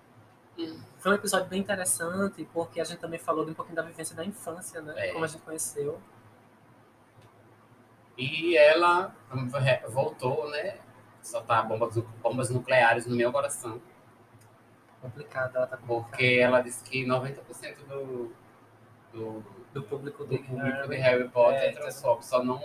Foi 0.98 1.12
um 1.12 1.14
episódio 1.14 1.48
bem 1.48 1.60
interessante, 1.60 2.46
porque 2.52 2.80
a 2.80 2.84
gente 2.84 2.98
também 3.00 3.18
falou 3.18 3.46
um 3.48 3.54
pouquinho 3.54 3.76
da 3.76 3.82
vivência 3.82 4.14
da 4.14 4.24
infância, 4.24 4.80
né? 4.80 4.94
É. 4.96 5.12
Como 5.12 5.24
a 5.24 5.28
gente 5.28 5.42
conheceu. 5.42 6.00
E 8.16 8.56
ela 8.56 9.14
voltou, 9.88 10.48
né? 10.50 10.78
Soltar 11.22 11.66
bombas, 11.66 11.96
bombas 12.22 12.50
nucleares 12.50 13.06
no 13.06 13.16
meu 13.16 13.32
coração. 13.32 13.80
Complicado, 15.00 15.56
ela 15.56 15.66
tá 15.66 15.76
complicada. 15.76 16.04
Porque 16.04 16.38
ela 16.40 16.60
disse 16.60 16.84
que 16.84 17.04
90% 17.04 17.76
do, 17.88 18.32
do, 19.12 19.44
do 19.72 19.82
público 19.84 20.24
do 20.24 20.30
de 20.30 20.38
público 20.38 20.88
de 20.88 20.96
Harry. 20.96 21.28
Potter 21.28 21.60
É, 21.60 21.66
é 21.68 21.72
transfóbico, 21.72 22.24
só 22.24 22.44
não, 22.44 22.62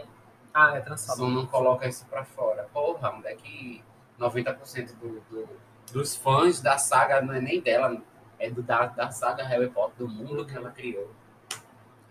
Ah, 0.53 0.75
é 0.75 0.79
só 0.79 0.85
transfóbico. 0.85 1.27
não 1.29 1.45
coloca 1.47 1.87
isso 1.87 2.05
pra 2.07 2.25
fora. 2.25 2.67
Porra, 2.73 3.11
onde 3.11 3.27
é 3.27 3.35
que 3.35 3.83
90% 4.19 4.95
do, 4.97 5.21
do, 5.21 5.49
dos 5.91 6.15
fãs 6.15 6.61
da 6.61 6.77
saga 6.77 7.21
não 7.21 7.33
é 7.33 7.39
nem 7.41 7.61
dela, 7.61 8.01
é 8.39 8.49
do, 8.49 8.61
da, 8.61 8.85
da 8.87 9.09
saga 9.11 9.43
Harry 9.43 9.69
Potter, 9.69 10.05
do 10.05 10.07
mundo 10.07 10.45
que 10.45 10.55
ela 10.55 10.69
criou. 10.71 11.09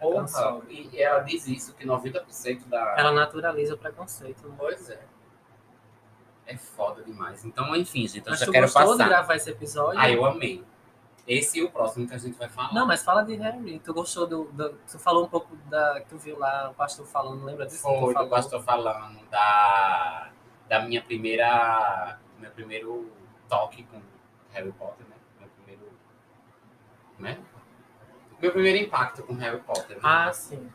Porra, 0.00 0.24
transfóbico. 0.24 0.70
e 0.72 1.00
ela 1.00 1.20
diz 1.20 1.46
isso, 1.48 1.74
que 1.74 1.86
90% 1.86 2.66
da. 2.68 2.94
Ela 2.98 3.12
naturaliza 3.12 3.74
o 3.74 3.78
preconceito. 3.78 4.46
Né? 4.48 4.54
Pois 4.58 4.90
é. 4.90 5.00
É 6.46 6.56
foda 6.56 7.02
demais. 7.02 7.44
Então, 7.44 7.74
enfim, 7.74 8.06
gente, 8.06 8.24
eu 8.26 8.30
Mas 8.30 8.40
já 8.40 8.46
quero 8.50 8.66
gostou 8.66 8.82
de 8.82 8.88
passar. 8.98 9.08
gravar 9.08 9.34
esse 9.34 9.50
episódio? 9.50 9.98
Ah, 9.98 10.08
eu 10.10 10.24
amei. 10.24 10.62
Esse 11.26 11.58
e 11.58 11.64
o 11.64 11.70
próximo 11.70 12.06
que 12.06 12.14
a 12.14 12.18
gente 12.18 12.38
vai 12.38 12.48
falar. 12.48 12.72
Não, 12.72 12.86
mas 12.86 13.02
fala 13.02 13.22
de 13.24 13.34
Harry. 13.34 13.80
Tu 13.80 13.92
gostou 13.92 14.28
do, 14.28 14.44
do- 14.52 14.78
Tu 14.88 14.96
falou 14.98 15.24
um 15.24 15.28
pouco 15.28 15.56
da. 15.68 16.00
Que 16.00 16.08
tu 16.10 16.18
viu 16.18 16.38
lá 16.38 16.70
o 16.70 16.74
pastor 16.74 17.04
falando, 17.04 17.44
lembra 17.44 17.66
disso? 17.66 17.78
que 17.82 17.92
tu 17.94 17.98
Foi 18.00 18.12
falou? 18.14 18.28
do 18.28 18.30
pastor 18.30 18.62
falando 18.62 19.18
da, 19.28 20.30
da 20.68 20.80
minha 20.86 21.02
primeira. 21.02 22.16
Meu 22.38 22.50
primeiro 22.52 23.10
toque 23.48 23.82
com 23.85 24.00
Harry 24.52 24.72
Potter, 24.72 25.06
né? 25.06 25.16
Meu 25.40 25.48
primeiro. 25.48 25.92
Né? 27.18 27.38
Meu 28.40 28.52
primeiro 28.52 28.78
impacto 28.78 29.22
com 29.22 29.35
Harry 29.35 29.61
Potter. 29.61 29.96
né? 29.96 30.02
Ah, 30.02 30.32
sim. 30.32 30.70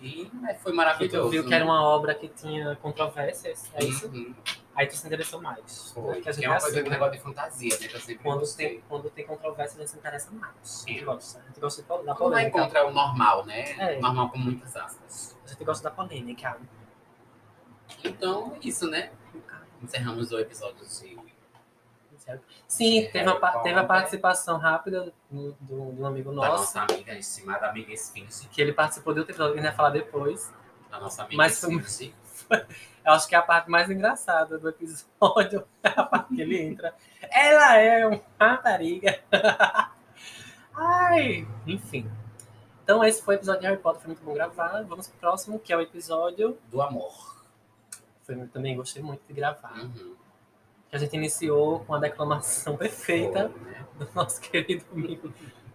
E 0.00 0.28
é, 0.48 0.54
foi 0.54 0.72
maravilhoso. 0.72 1.26
tu 1.28 1.30
viu 1.30 1.46
que 1.46 1.54
era 1.54 1.64
uma 1.64 1.80
obra 1.82 2.12
que 2.14 2.26
tinha 2.28 2.74
controvérsias, 2.76 3.70
é 3.74 3.84
isso? 3.84 4.08
Uhum, 4.08 4.34
Aí 4.74 4.86
tu 4.88 4.96
se 4.96 5.06
interessou 5.06 5.40
mais. 5.40 5.92
foi. 5.92 6.20
Que 6.20 6.32
gente 6.32 6.44
é 6.44 6.48
uma 6.48 6.56
é 6.56 6.60
coisa 6.60 6.74
assim, 6.74 6.82
de 6.84 6.90
né? 6.90 6.96
negócio 6.96 7.12
de 7.12 7.20
fantasia, 7.20 7.78
né? 7.78 7.88
Que 7.88 8.14
Quando 8.16 8.40
gostei. 8.40 8.68
tem, 8.68 8.80
quando 8.88 9.10
tem 9.10 9.26
controvérsia, 9.26 9.76
a 9.76 9.80
gente 9.80 9.90
se 9.90 9.98
interessa 9.98 10.30
mais. 10.32 10.54
A 10.54 10.88
gente 10.88 10.98
Sim. 10.98 11.04
gosta. 11.04 11.38
A 11.38 11.42
gente 11.46 11.60
gosta 11.60 11.82
da 11.82 11.96
Não 11.98 12.04
vai 12.04 12.16
polêmica. 12.16 12.58
encontrar 12.58 12.86
o 12.86 12.90
normal, 12.90 13.44
né? 13.44 13.70
É. 13.78 14.00
Normal 14.00 14.30
com 14.30 14.38
muitas 14.38 14.74
aspas. 14.74 15.38
A 15.44 15.48
gente 15.48 15.62
gosta 15.64 15.84
da 15.88 15.94
polêmica. 15.94 16.58
Então, 18.02 18.54
é 18.56 18.66
isso, 18.66 18.88
né? 18.90 19.12
Encerramos 19.80 20.32
o 20.32 20.38
episódio 20.40 20.84
de. 20.86 21.31
Sim, 22.68 23.08
teve 23.12 23.28
a, 23.28 23.36
pa- 23.36 23.50
Harry 23.50 23.62
teve 23.64 23.74
a 23.78 23.82
Potter. 23.82 23.86
participação 23.88 24.56
rápida 24.58 25.12
do, 25.30 25.52
do, 25.60 25.92
do 25.92 26.06
amigo 26.06 26.30
Da 26.30 26.36
nosso, 26.36 26.76
nossa 26.76 26.92
amiga, 26.92 27.12
estimada 27.14 27.68
amiga 27.68 27.92
Esfinge. 27.92 28.48
que 28.48 28.60
ele 28.62 28.72
participou 28.72 29.12
de 29.12 29.20
outro 29.20 29.32
episódio 29.34 29.54
que 29.54 29.58
a 29.60 29.62
gente 29.62 29.70
vai 29.70 29.76
falar 29.76 29.90
depois. 29.90 30.52
Da 30.90 31.00
nossa 31.00 31.22
amiga 31.22 31.36
Mas 31.36 31.62
Esfinge. 31.62 32.14
Eu 33.04 33.12
acho 33.14 33.26
que 33.28 33.34
é 33.34 33.38
a 33.38 33.42
parte 33.42 33.68
mais 33.68 33.90
engraçada 33.90 34.56
do 34.58 34.68
episódio 34.68 35.66
é 35.82 35.88
a 35.88 36.02
parte 36.04 36.34
que 36.34 36.40
ele 36.40 36.60
entra. 36.62 36.94
Ela 37.30 37.76
é 37.78 38.06
uma 38.06 38.20
rapariga. 38.40 39.18
Ai, 40.74 41.46
enfim. 41.66 42.10
Então 42.84 43.02
esse 43.04 43.22
foi 43.22 43.34
o 43.34 43.38
episódio 43.38 43.60
de 43.62 43.66
Harry 43.66 43.80
Potter, 43.80 44.00
foi 44.02 44.08
muito 44.08 44.24
bom 44.24 44.32
gravar. 44.34 44.82
Vamos 44.84 45.08
pro 45.08 45.18
próximo, 45.18 45.58
que 45.58 45.72
é 45.72 45.76
o 45.76 45.80
episódio. 45.80 46.58
Do 46.68 46.80
amor. 46.80 47.42
Foi, 48.22 48.36
também 48.48 48.76
gostei 48.76 49.02
muito 49.02 49.22
de 49.26 49.32
gravar. 49.32 49.78
Uhum. 49.80 50.14
Que 50.92 50.96
a 50.96 50.98
gente 50.98 51.16
iniciou 51.16 51.80
com 51.86 51.94
a 51.94 51.98
declamação 51.98 52.76
perfeita 52.76 53.50
do 53.98 54.06
nosso 54.14 54.38
querido 54.42 54.84
amigo 54.92 55.32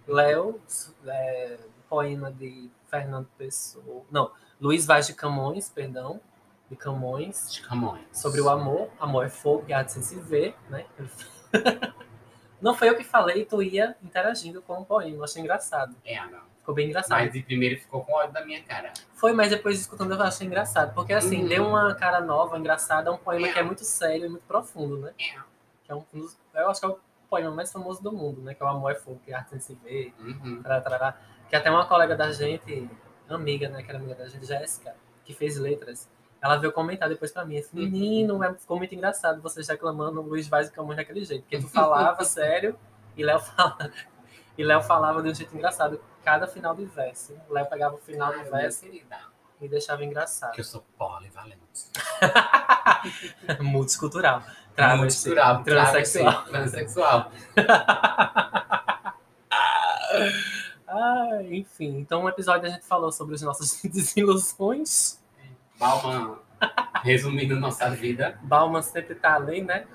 Léo, 0.08 0.62
é, 1.08 1.58
poema 1.90 2.32
de 2.32 2.70
Fernando 2.86 3.28
Pessoa. 3.36 4.06
Não, 4.12 4.32
Luiz 4.62 4.86
Vaz 4.86 5.08
de 5.08 5.16
Camões, 5.16 5.70
perdão, 5.70 6.22
de 6.70 6.76
Camões, 6.76 7.52
De 7.52 7.64
Camões. 7.64 8.06
sobre 8.14 8.40
o 8.42 8.48
amor. 8.48 8.92
Amor 9.00 9.26
é 9.26 9.30
fogo 9.30 9.66
e 9.68 9.74
há 9.74 9.82
de 9.82 9.92
se 9.92 10.20
ver, 10.20 10.56
né? 10.70 10.86
Não 12.62 12.76
foi 12.76 12.90
eu 12.90 12.96
que 12.96 13.04
falei, 13.04 13.44
tu 13.44 13.64
ia 13.64 13.98
interagindo 14.04 14.62
com 14.62 14.82
o 14.82 14.86
poema. 14.86 15.24
Achei 15.24 15.42
engraçado. 15.42 15.96
É, 16.06 16.24
não. 16.28 16.42
Ficou 16.68 16.76
bem 16.76 16.88
engraçado. 16.90 17.18
Mas 17.22 17.32
de 17.32 17.42
primeiro 17.44 17.80
ficou 17.80 18.04
com 18.04 18.12
ódio 18.12 18.34
da 18.34 18.46
minha 18.46 18.62
cara. 18.62 18.92
Foi, 19.16 19.32
mas 19.32 19.52
depois 19.52 19.80
escutando 19.80 20.14
eu 20.14 20.22
achei 20.22 20.46
engraçado. 20.46 20.94
Porque 20.94 21.14
assim, 21.14 21.44
Uhum. 21.44 21.48
deu 21.48 21.66
uma 21.66 21.96
cara 21.96 22.20
nova, 22.20 22.58
engraçada, 22.60 23.10
um 23.10 23.18
poema 23.18 23.48
É. 23.48 23.54
que 23.54 23.60
é 23.60 23.64
muito 23.64 23.86
sério 23.86 24.26
e 24.26 24.30
muito 24.30 24.44
profundo, 24.44 24.98
né? 24.98 25.14
É. 25.18 25.40
Que 25.86 25.92
é 25.94 25.96
um 25.96 26.04
dos, 26.14 26.38
eu 26.54 26.70
acho 26.70 26.82
que 26.82 26.86
é 26.86 26.90
o 26.90 27.00
poema 27.30 27.52
mais 27.52 27.72
famoso 27.72 28.04
do 28.04 28.12
mundo, 28.12 28.42
né? 28.42 28.54
Que 28.54 28.62
é 28.62 28.66
o 28.66 28.70
Amor 28.70 28.92
é 28.92 28.96
Fogo, 28.96 29.18
que 29.24 29.34
a 29.34 29.38
arte 29.38 29.52
sem 29.52 29.60
se 29.62 29.76
ver, 29.76 30.14
Uhum. 30.20 30.62
Que 31.50 31.56
até 31.56 31.72
uma 31.72 31.86
colega 31.86 32.18
da 32.18 32.34
gente, 32.34 32.90
amiga, 33.30 33.70
né? 33.70 33.82
Que 33.82 33.90
era 33.90 33.98
amiga 33.98 34.16
da 34.16 34.28
gente, 34.28 34.46
Jéssica, 34.46 34.94
que 35.24 35.34
fez 35.34 35.56
letras, 35.58 36.10
ela 36.42 36.58
veio 36.58 36.74
comentar 36.74 37.08
depois 37.08 37.32
pra 37.32 37.46
mim, 37.46 37.58
assim, 37.60 37.78
menino, 37.78 38.44
é- 38.44 38.54
ficou 38.56 38.76
muito 38.78 38.94
engraçado 38.94 39.42
vocês 39.42 39.70
reclamando 39.70 40.20
o 40.20 40.24
Luiz 40.24 40.50
Vaz 40.50 40.68
e 40.68 40.72
Camões 40.74 40.98
daquele 40.98 41.24
jeito. 41.24 41.44
Porque 41.44 41.60
tu 41.60 41.70
falava 41.70 42.22
sério 42.26 42.78
e 43.16 43.24
Léo 43.24 43.40
falava, 43.40 43.90
e 44.58 44.64
Léo 44.64 44.82
falava 44.82 45.22
de 45.22 45.30
um 45.30 45.34
jeito 45.36 45.56
engraçado. 45.56 46.00
Cada 46.24 46.48
final 46.48 46.76
de 46.76 46.86
verso. 46.86 47.36
Léo 47.50 47.66
pegava 47.68 47.96
o 47.96 48.00
final 48.00 48.32
Ai, 48.34 48.44
do 48.44 48.52
verso 48.52 48.82
querida. 48.82 49.18
e 49.62 49.68
deixava 49.70 50.04
engraçado. 50.04 50.52
Que 50.54 50.62
eu 50.62 50.66
sou 50.66 50.84
polivalente. 50.98 51.58
Multicultural. 53.62 54.42
Travesti, 54.76 55.30
Multicultural, 55.30 55.64
Transexual. 55.64 56.44
travesti, 56.46 56.52
Transexual. 56.52 57.32
Ah, 60.88 61.40
enfim, 61.44 61.98
então 62.00 62.24
um 62.24 62.30
episódio 62.30 62.66
a 62.68 62.72
gente 62.72 62.86
falou 62.86 63.12
sobre 63.12 63.36
as 63.36 63.42
nossas 63.42 63.82
desilusões. 63.84 65.20
Bauman, 65.78 66.38
resumindo 67.04 67.56
nossa 67.60 67.90
vida. 67.90 68.40
Bauman 68.42 68.82
sempre 68.82 69.14
tá 69.16 69.36
ali, 69.36 69.62
né? 69.62 69.86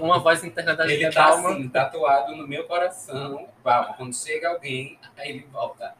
Uma 0.00 0.18
voz 0.18 0.42
interna 0.44 0.76
Ele 0.84 1.10
tá 1.10 1.28
Bauman. 1.28 1.52
assim, 1.52 1.68
tatuado 1.68 2.36
no 2.36 2.46
meu 2.46 2.64
coração. 2.66 3.48
Bauman, 3.64 3.92
quando 3.94 4.14
chega 4.14 4.48
alguém, 4.50 4.98
aí 5.16 5.30
ele 5.30 5.46
volta. 5.52 5.94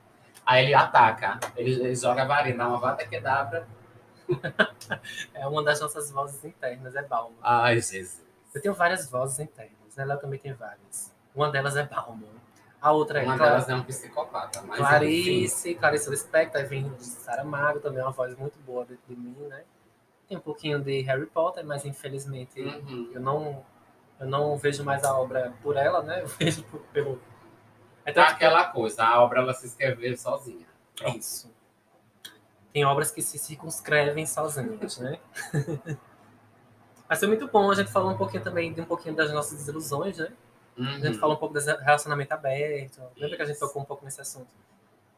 Aí 0.45 0.65
ele 0.65 0.75
ataca. 0.75 1.39
Ele, 1.57 1.73
ele 1.73 1.95
joga 1.95 2.23
a 2.23 2.25
varinha, 2.27 2.57
dá 2.57 2.69
uma 2.69 2.79
vada 2.79 3.07
quedabra. 3.07 3.67
É 5.35 5.47
uma 5.47 5.63
das 5.63 5.81
nossas 5.81 6.11
vozes 6.11 6.45
internas, 6.45 6.95
é 6.95 7.03
Bauman. 7.03 7.37
Ai, 7.43 7.75
Jesus. 7.77 8.23
Eu 8.55 8.61
tenho 8.61 8.75
várias 8.75 9.09
vozes 9.11 9.39
internas, 9.39 9.97
né? 9.97 10.03
Ela 10.05 10.17
também 10.17 10.39
tem 10.39 10.53
várias. 10.53 11.13
Uma 11.35 11.51
delas 11.51 11.77
é 11.77 11.83
Bauman. 11.85 12.29
A 12.81 12.93
outra 12.93 13.21
é 13.21 13.25
Uma 13.25 13.37
Cla- 13.37 13.47
delas 13.49 13.69
é 13.69 13.75
um 13.75 13.83
psicopata. 13.83 14.61
Mas 14.63 14.79
enfim. 14.81 14.89
Clarice, 14.89 15.75
Clarice 15.77 16.11
Lispector, 16.11 16.61
aí 16.61 16.67
vem 16.67 16.89
de 16.95 17.05
Saramago, 17.05 17.81
também 17.81 18.01
é 18.01 18.03
uma 18.03 18.11
voz 18.11 18.37
muito 18.37 18.59
boa 18.61 18.85
de, 18.85 18.99
de 19.09 19.17
mim, 19.17 19.37
né? 19.49 19.63
Tem 20.33 20.39
um 20.39 20.41
pouquinho 20.41 20.81
de 20.81 21.03
Harry 21.03 21.27
Potter, 21.27 21.63
mas 21.63 21.85
infelizmente 21.85 22.59
Uhum. 22.59 23.11
eu 23.13 23.21
não 23.21 23.63
eu 24.19 24.27
não 24.27 24.57
vejo 24.57 24.83
mais 24.83 25.05
a 25.05 25.15
obra 25.19 25.53
por 25.63 25.77
ela, 25.77 26.03
né? 26.03 26.23
Eu 26.23 26.27
vejo 26.27 26.63
por- 26.65 26.81
pelo 26.93 27.21
é 28.03 28.13
Tá 28.15 28.25
que- 28.29 28.33
aquela 28.33 28.65
coisa, 28.69 29.05
a 29.05 29.21
obra 29.23 29.41
ela 29.43 29.53
se 29.53 29.67
escreveu 29.67 30.17
sozinha. 30.17 30.67
Pronto. 30.97 31.19
isso. 31.19 31.53
Tem 32.73 32.83
obras 32.87 33.11
que 33.11 33.21
se 33.21 33.39
circunscrevem 33.39 34.25
sozinhas, 34.25 34.99
né? 34.99 35.19
Mas 37.07 37.19
foi 37.19 37.29
muito 37.29 37.47
bom, 37.49 37.71
a 37.71 37.75
gente 37.75 37.91
falou 37.93 38.11
um 38.13 38.17
pouquinho 38.17 38.43
também 38.43 38.73
de 38.73 38.81
um 38.81 38.87
pouquinho 38.87 39.15
das 39.15 39.31
nossas 39.33 39.59
desilusões, 39.59 40.17
né? 40.17 40.33
A 40.79 40.83
gente 40.83 41.09
Uhum. 41.09 41.15
falou 41.21 41.37
um 41.37 41.39
pouco 41.39 41.53
desse 41.53 41.71
relacionamento 41.71 42.33
aberto. 42.33 43.03
Lembra 43.19 43.37
que 43.37 43.43
a 43.43 43.45
gente 43.45 43.57
Isso. 43.57 43.67
tocou 43.67 43.83
um 43.83 43.85
pouco 43.85 44.03
nesse 44.07 44.21
assunto? 44.23 44.49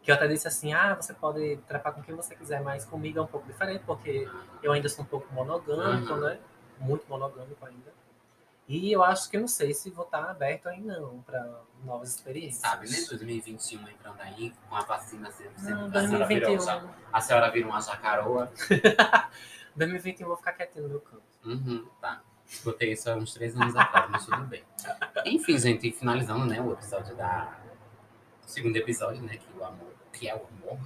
Que 0.05 0.11
eu 0.11 0.15
até 0.15 0.29
disse 0.29 0.47
assim, 0.47 0.73
ah, 0.73 0.95
você 0.95 1.13
pode 1.15 1.57
trapar 1.67 1.93
com 1.95 2.03
quem 2.03 2.15
você 2.15 2.37
quiser, 2.37 2.63
mas 2.63 2.85
comigo 2.85 3.19
é 3.19 3.23
um 3.23 3.27
pouco 3.27 3.47
diferente, 3.47 3.83
porque 3.87 4.29
eu 4.63 4.71
ainda 4.71 4.89
sou 4.89 5.03
um 5.03 5.09
pouco 5.09 5.33
monogâmico, 5.35 6.13
Uhum. 6.13 6.21
né? 6.21 6.39
Muito 6.79 7.05
monogâmico 7.09 7.65
ainda. 7.67 7.93
E 8.69 8.93
eu 8.93 9.03
acho 9.03 9.29
que 9.31 9.37
não 9.39 9.49
sei 9.49 9.75
se 9.75 9.91
vou 9.91 10.05
estar 10.05 10.25
aberto 10.31 10.69
aí 10.69 10.81
não, 10.81 11.21
para 11.23 11.43
novas 11.85 12.11
experiências. 12.11 12.61
Sabe, 12.61 12.89
né? 12.91 12.97
2021 13.09 13.89
entrando 13.89 14.21
aí, 14.21 14.53
com 14.69 14.77
a 14.77 14.83
vacina 14.83 15.31
sendo 15.33 15.51
Não, 15.63 15.87
a 15.87 16.07
senhora 16.07 16.27
virou, 16.27 16.57
2021. 16.57 16.61
já- 16.61 16.85
a 17.13 17.21
senhora 17.21 17.51
vira 17.51 17.67
uma 17.69 17.81
jacaroa. 17.81 18.53
2021 19.77 20.25
eu 20.25 20.29
vou 20.29 20.37
ficar 20.37 20.53
quietinho 20.53 20.85
no 20.85 20.91
meu 20.91 21.01
canto. 21.01 21.23
Uhum, 21.45 21.87
tá. 22.01 22.23
Escutei 22.47 22.93
isso 22.93 23.11
há 23.11 23.15
uns 23.17 23.33
três 23.35 23.57
anos 23.57 23.75
atrás, 23.75 24.11
mas 24.11 24.25
tudo 24.27 24.45
bem. 24.45 24.63
Enfim, 25.27 25.59
gente, 25.59 25.91
finalizando, 25.93 26.45
né, 26.47 26.61
o 26.61 26.73
episódio 26.73 27.17
da... 27.17 27.59
O 28.45 28.49
segundo 28.49 28.77
episódio, 28.77 29.23
né, 29.23 29.37
que 29.39 29.59
o 29.59 29.65
amor... 29.65 29.94
Que 30.25 30.31
é 30.31 30.35
o 30.35 30.47
amor. 30.47 30.81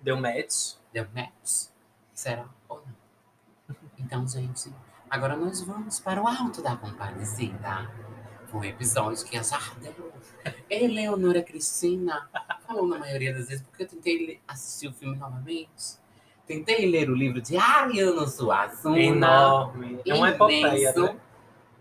Deu 0.00 0.16
match. 0.16 0.74
Deu 0.92 1.04
match. 1.12 1.68
Será 2.14 2.48
ou 2.68 2.80
não? 2.86 3.76
Então, 3.98 4.28
gente, 4.28 4.72
agora 5.10 5.36
nós 5.36 5.60
vamos 5.62 5.98
para 5.98 6.22
o 6.22 6.28
Alto 6.28 6.62
da 6.62 6.76
Compadecida. 6.76 7.90
Um 8.54 8.62
episódio 8.62 9.26
que 9.26 9.36
a 9.36 9.42
Jardel, 9.42 10.12
Eleonora 10.70 11.42
Cristina, 11.42 12.30
falou 12.64 12.86
na 12.86 13.00
maioria 13.00 13.34
das 13.34 13.48
vezes, 13.48 13.66
porque 13.66 13.82
eu 13.82 13.88
tentei 13.88 14.40
assistir 14.46 14.86
o 14.86 14.92
filme 14.92 15.16
novamente. 15.16 15.98
Tentei 16.46 16.88
ler 16.88 17.10
o 17.10 17.14
livro 17.16 17.40
de 17.40 17.56
Ariano 17.56 18.28
Suassuna. 18.28 18.96
Enorme. 18.96 20.00
É 20.06 20.14
uma 20.14 20.30
epopeia, 20.30 20.92
né? 20.94 21.20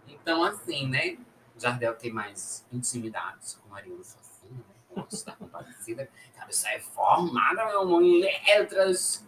Então, 0.07 0.43
assim, 0.43 0.88
né? 0.88 1.15
Jardel 1.59 1.93
tem 1.93 2.12
mais 2.12 2.65
intimidade 2.73 3.55
com 3.57 3.75
Ariano 3.75 4.03
Suassuna, 4.03 4.63
né? 4.67 4.75
Com 4.89 5.05
da 5.23 5.35
Compadecida. 5.35 6.09
Isso 6.49 6.67
é 6.67 6.79
formada, 6.79 7.65
meu 7.65 7.81
amor, 7.81 8.01
em 8.01 8.21
letras. 8.21 9.25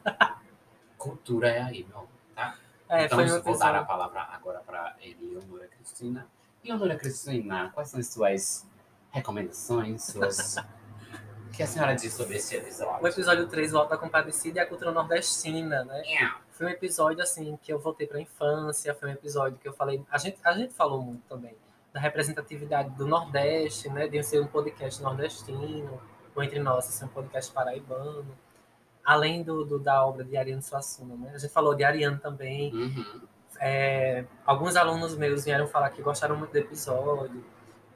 Cultura 0.98 1.50
é 1.50 1.62
aí, 1.62 1.86
meu. 1.88 2.08
Tá? 2.36 2.56
É, 2.90 3.06
então, 3.06 3.42
vou 3.42 3.58
dar 3.58 3.76
a 3.76 3.84
palavra 3.84 4.22
agora 4.32 4.60
para 4.60 4.96
Eleonora 5.02 5.68
Cristina. 5.68 6.28
Eleonora 6.64 6.96
Cristina, 6.96 7.72
quais 7.74 7.90
são 7.90 8.00
as 8.00 8.08
suas 8.08 8.68
recomendações, 9.12 10.04
suas... 10.04 10.58
o 11.48 11.52
que 11.52 11.64
a 11.64 11.68
senhora 11.68 11.96
diz 11.96 12.14
sobre 12.14 12.38
esse 12.38 12.56
episódio? 12.56 13.04
O 13.04 13.08
episódio 13.08 13.48
3, 13.48 13.72
Volta 13.72 13.92
da 13.92 13.98
Compadecida 13.98 14.60
e 14.60 14.62
a 14.62 14.66
cultura 14.66 14.92
nordestina, 14.92 15.84
né? 15.84 16.04
É. 16.06 16.32
Foi 16.52 16.66
um 16.68 16.70
episódio 16.70 17.24
assim 17.24 17.58
que 17.62 17.72
eu 17.72 17.80
voltei 17.80 18.08
para 18.08 18.18
a 18.18 18.22
infância, 18.22 18.94
foi 18.94 19.10
um 19.10 19.14
episódio 19.14 19.58
que 19.58 19.68
eu 19.68 19.74
falei, 19.74 20.04
a 20.12 20.18
gente 20.18 20.38
a 20.44 20.54
gente 20.54 20.74
falou 20.74 21.02
muito 21.02 21.24
também 21.28 21.56
da 21.94 22.00
representatividade 22.00 22.92
do 22.92 23.06
Nordeste, 23.06 23.90
né, 23.90 24.08
de 24.08 24.24
ser 24.24 24.40
um 24.40 24.48
podcast 24.48 25.02
nordestino, 25.02 26.02
ou 26.36 26.44
entre 26.44 26.60
nós 26.60 26.86
ser 26.86 27.06
um 27.06 27.10
podcast 27.10 27.52
paraibano, 27.52 28.26
além 29.04 29.44
do, 29.44 29.66
do- 29.66 29.80
da 29.80 30.06
obra 30.06 30.24
de 30.24 30.38
Ariano 30.38 30.62
Suassuna, 30.62 31.16
né? 31.16 31.32
A 31.36 31.38
gente 31.38 31.52
falou 31.52 31.74
de 31.76 31.84
Ariano 31.84 32.18
também. 32.20 32.74
Uhum. 32.74 33.22
É, 33.60 34.26
alguns 34.46 34.76
alunos 34.76 35.16
meus 35.16 35.46
vieram 35.46 35.68
falar 35.68 35.90
que 35.92 36.02
gostaram 36.02 36.36
muito 36.36 36.52
do 36.52 36.58
episódio. 36.58 37.44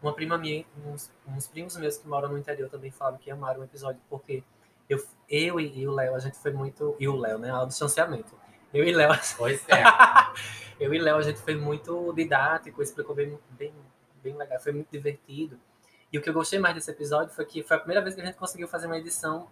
Uma 0.01 0.13
prima 0.13 0.37
minha, 0.37 0.63
uns, 0.85 1.11
uns 1.27 1.47
primos 1.47 1.75
meus 1.77 1.97
que 1.97 2.07
moram 2.07 2.29
no 2.29 2.37
interior 2.37 2.69
também 2.69 2.91
falaram 2.91 3.17
que 3.17 3.31
amaram 3.31 3.61
o 3.61 3.63
episódio 3.63 3.99
porque 4.09 4.43
eu, 4.87 5.03
eu 5.27 5.59
e, 5.59 5.79
e 5.79 5.87
o 5.87 5.91
Léo, 5.91 6.13
a 6.15 6.19
gente 6.19 6.37
foi 6.37 6.51
muito. 6.51 6.95
E 6.99 7.07
o 7.07 7.15
Léo, 7.15 7.39
né? 7.39 7.49
Ao 7.49 7.65
distanciamento. 7.65 8.35
Eu 8.73 8.83
e 8.83 8.91
Léo, 8.91 9.11
Pois 9.37 9.63
é. 9.69 9.83
eu 10.79 10.93
e 10.93 10.99
Léo, 10.99 11.17
a 11.17 11.21
gente 11.21 11.39
foi 11.39 11.55
muito 11.55 12.13
didático, 12.13 12.83
explicou 12.83 13.15
bem, 13.15 13.39
bem, 13.51 13.73
bem 14.21 14.35
legal, 14.35 14.59
foi 14.59 14.73
muito 14.73 14.89
divertido. 14.91 15.57
E 16.15 16.17
o 16.17 16.21
que 16.21 16.29
eu 16.29 16.33
gostei 16.33 16.57
mais 16.59 16.73
desse 16.73 16.89
episódio 16.89 17.33
foi 17.33 17.43
que 17.43 17.61
foi 17.61 17.75
a 17.75 17.79
primeira 17.81 18.01
vez 18.01 18.15
que 18.15 18.21
a 18.21 18.25
gente 18.25 18.37
conseguiu 18.37 18.69
fazer 18.69 18.85
uma 18.85 18.97
edição 18.97 19.47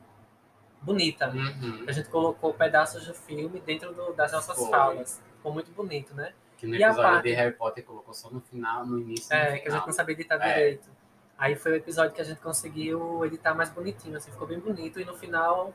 bonita. 0.82 1.28
Uhum. 1.30 1.84
A 1.86 1.92
gente 1.92 2.08
colocou 2.08 2.54
pedaços 2.54 3.06
do 3.06 3.14
filme 3.14 3.60
dentro 3.60 3.94
do- 3.94 4.14
das 4.14 4.32
nossas 4.32 4.56
Foi. 4.58 4.70
falas. 4.70 5.22
Ficou 5.38 5.52
muito 5.54 5.70
bonito, 5.72 6.14
né? 6.16 6.34
Que 6.58 6.66
no 6.66 6.76
E 6.76 6.82
a 6.82 6.88
episódio 6.88 7.12
parte- 7.12 7.24
de 7.30 7.34
Harry 7.36 7.54
Potter 7.54 7.84
colocou 7.84 8.14
só 8.14 8.30
no 8.30 8.40
final, 8.40 8.86
no 8.86 8.98
início 8.98 9.28
e 9.34 9.38
no 9.38 9.44
É, 9.44 9.60
que 9.60 9.68
a 9.68 9.72
gente 9.72 9.86
não 9.86 9.92
sabia 9.94 10.14
editar 10.14 10.36
É. 10.36 10.54
direito. 10.54 10.90
Aí 11.38 11.56
foi 11.58 11.74
o 11.74 11.76
episódio 11.76 12.14
que 12.16 12.22
a 12.22 12.24
gente 12.24 12.40
conseguiu 12.40 13.26
editar 13.26 13.54
mais 13.54 13.70
bonitinho, 13.70 14.16
assim, 14.16 14.32
ficou 14.32 14.48
bem 14.48 14.60
bonito. 14.60 15.02
E 15.02 15.04
no 15.04 15.16
final, 15.18 15.74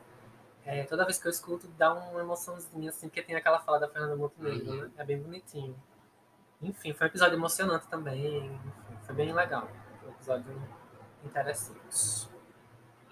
é, 0.65 0.83
toda 0.85 1.05
vez 1.05 1.19
que 1.19 1.27
eu 1.27 1.31
escuto, 1.31 1.67
dá 1.77 1.93
uma 1.93 2.19
emoçãozinha, 2.21 2.89
assim, 2.89 3.07
porque 3.09 3.21
tem 3.21 3.35
aquela 3.35 3.59
fala 3.59 3.79
da 3.79 3.87
Fernanda 3.87 4.15
Montenegro, 4.15 4.71
Uhum. 4.71 4.81
né? 4.85 4.91
É 4.97 5.03
bem 5.03 5.19
bonitinho. 5.21 5.75
Enfim, 6.63 6.93
foi 6.93 7.05
um 7.05 7.09
episódio 7.09 7.35
emocionante 7.35 7.87
também. 7.87 8.45
Enfim, 8.47 8.59
foi 9.05 9.13
bem 9.15 9.31
legal. 9.33 9.67
Foi 9.99 10.09
um 10.09 10.13
episódio 10.13 10.78
interessante. 11.25 12.27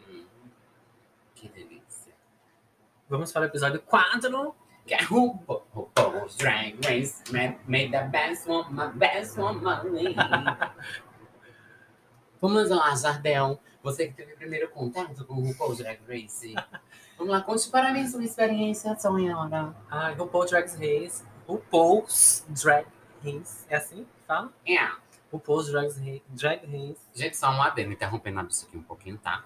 Hum. 0.10 0.26
Que 1.36 1.50
delícia. 1.50 2.14
Vamos 3.10 3.32
para 3.32 3.44
o 3.44 3.46
episódio 3.46 3.82
4. 3.82 4.56
Que 4.86 4.94
é 4.94 5.02
RuPaul- 5.04 5.66
RuPaul's 5.74 6.36
Drag 6.38 6.78
Race 6.86 7.22
made, 7.68 7.92
the 7.92 8.04
best 8.08 8.48
woman, 8.48 8.92
best 8.98 9.38
woman 9.38 9.82
win. 9.92 10.16
Vamos 12.42 12.70
lá, 12.70 12.96
Jardel. 12.96 13.60
Você 13.84 14.08
que 14.08 14.14
teve 14.14 14.34
o 14.34 14.38
primeiro 14.38 14.70
contato 14.70 15.26
com 15.26 15.36
o 15.36 15.46
RuPaul 15.48 15.76
Drag 15.76 16.00
Race. 16.08 16.54
Vamos 17.18 17.34
lá, 17.34 17.42
conte 17.42 17.70
para 17.70 17.92
mim 17.92 18.08
sua 18.08 18.24
experiência, 18.24 18.96
senhora. 18.96 19.76
Ah, 19.90 20.10
RuPaul 20.12 20.46
Drag 20.46 20.68
Race. 20.70 21.24
RuPaul's 21.48 22.46
Drag 22.50 22.86
Race. 23.24 23.66
É 23.70 23.78
assim 23.78 24.06
fala? 24.28 24.52
É. 24.66 24.78
RuPaul's 24.86 25.07
Drag 25.32 25.88
Race. 25.88 26.24
Drag 26.30 26.66
Race. 26.66 27.02
Gente, 27.14 27.38
só 27.38 27.50
um 27.52 27.62
adendo, 27.62 27.92
interrompendo 27.94 28.40
a 28.40 28.44
bicha 28.44 28.66
aqui 28.66 28.78
um 28.78 28.84
pouquinho, 28.84 29.18
tá? 29.18 29.44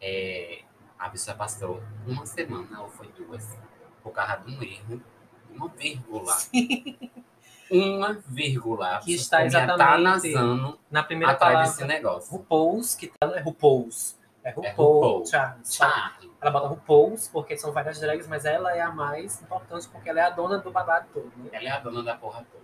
É, 0.00 0.62
a 0.98 1.08
bicha 1.08 1.34
passou 1.34 1.82
uma 2.06 2.26
semana, 2.26 2.82
ou 2.82 2.88
foi 2.88 3.08
duas, 3.08 3.56
por 4.02 4.12
causa 4.12 4.36
de 4.36 4.54
um 4.54 4.62
erro, 4.62 5.02
uma 5.50 5.68
vírgula. 5.68 6.36
uma 7.70 8.12
vírgula. 8.26 9.00
Que 9.00 9.14
está 9.14 9.44
exatamente 9.44 9.82
atanazando 9.82 10.78
Na 10.90 11.02
primeira 11.02 11.32
atrás 11.32 11.52
palavra. 11.52 11.70
desse 11.70 11.84
negócio. 11.84 12.30
RuPaul's, 12.32 12.94
que 12.94 13.06
tá, 13.08 13.26
é 13.34 13.40
RuPaul's. 13.40 14.18
É 14.44 14.50
É 14.50 14.52
RuPaul, 14.52 14.94
RuPaul. 14.94 15.26
Charles. 15.26 15.74
Charlie. 15.74 16.32
Ela 16.40 16.50
bota 16.50 16.66
RuPaul's, 16.66 17.28
porque 17.28 17.56
são 17.56 17.72
várias 17.72 18.00
drags, 18.00 18.26
mas 18.26 18.44
ela 18.44 18.76
é 18.76 18.80
a 18.80 18.90
mais 18.90 19.40
importante, 19.40 19.88
porque 19.88 20.08
ela 20.10 20.20
é 20.20 20.24
a 20.24 20.30
dona 20.30 20.58
do 20.58 20.70
babado 20.70 21.06
todo, 21.14 21.30
né? 21.36 21.50
Ela 21.52 21.68
é 21.68 21.70
a 21.70 21.78
dona 21.78 22.02
da 22.02 22.16
porra 22.16 22.44
toda. 22.50 22.61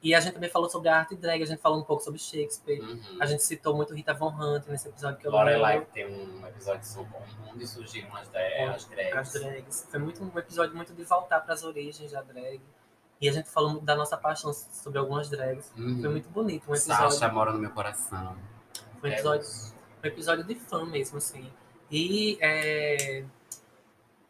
E 0.00 0.14
a 0.14 0.20
gente 0.20 0.34
também 0.34 0.48
falou 0.48 0.70
sobre 0.70 0.88
a 0.88 0.96
arte 0.98 1.16
drag, 1.16 1.42
a 1.42 1.46
gente 1.46 1.60
falou 1.60 1.78
um 1.80 1.82
pouco 1.82 2.02
sobre 2.04 2.20
Shakespeare. 2.20 2.80
Uhum. 2.80 3.18
A 3.20 3.26
gente 3.26 3.42
citou 3.42 3.74
muito 3.74 3.92
Rita 3.92 4.14
Von 4.14 4.28
Hunt 4.30 4.66
nesse 4.68 4.86
episódio 4.88 5.18
que 5.18 5.26
eu 5.26 5.32
Lorelai 5.32 5.84
tem 5.92 6.06
um 6.06 6.46
episódio 6.46 6.86
sobre 6.86 7.12
onde 7.52 7.66
surgiram 7.66 8.14
as, 8.14 8.28
dra- 8.28 8.74
as 8.74 8.84
drags. 8.84 9.16
As 9.16 9.32
drags. 9.32 9.88
Foi 9.90 9.98
muito, 9.98 10.22
um 10.22 10.38
episódio 10.38 10.76
muito 10.76 10.92
de 10.94 11.02
voltar 11.02 11.40
para 11.40 11.52
as 11.54 11.64
origens 11.64 12.12
da 12.12 12.22
drag. 12.22 12.60
E 13.20 13.28
a 13.28 13.32
gente 13.32 13.48
falou 13.50 13.80
da 13.80 13.96
nossa 13.96 14.16
paixão 14.16 14.52
sobre 14.52 15.00
algumas 15.00 15.28
drags. 15.28 15.72
Uhum. 15.76 16.00
Foi 16.00 16.08
muito 16.10 16.28
bonito. 16.28 16.70
Um 16.70 16.74
episódio, 16.74 17.10
Sasha 17.10 17.32
mora 17.32 17.52
no 17.52 17.58
meu 17.58 17.70
coração. 17.72 18.36
foi 19.00 19.10
um 19.10 19.12
episódio, 19.12 19.48
um 20.04 20.06
episódio 20.06 20.44
de 20.44 20.54
fã 20.54 20.86
mesmo, 20.86 21.18
assim. 21.18 21.50
E 21.90 22.38
é, 22.40 23.24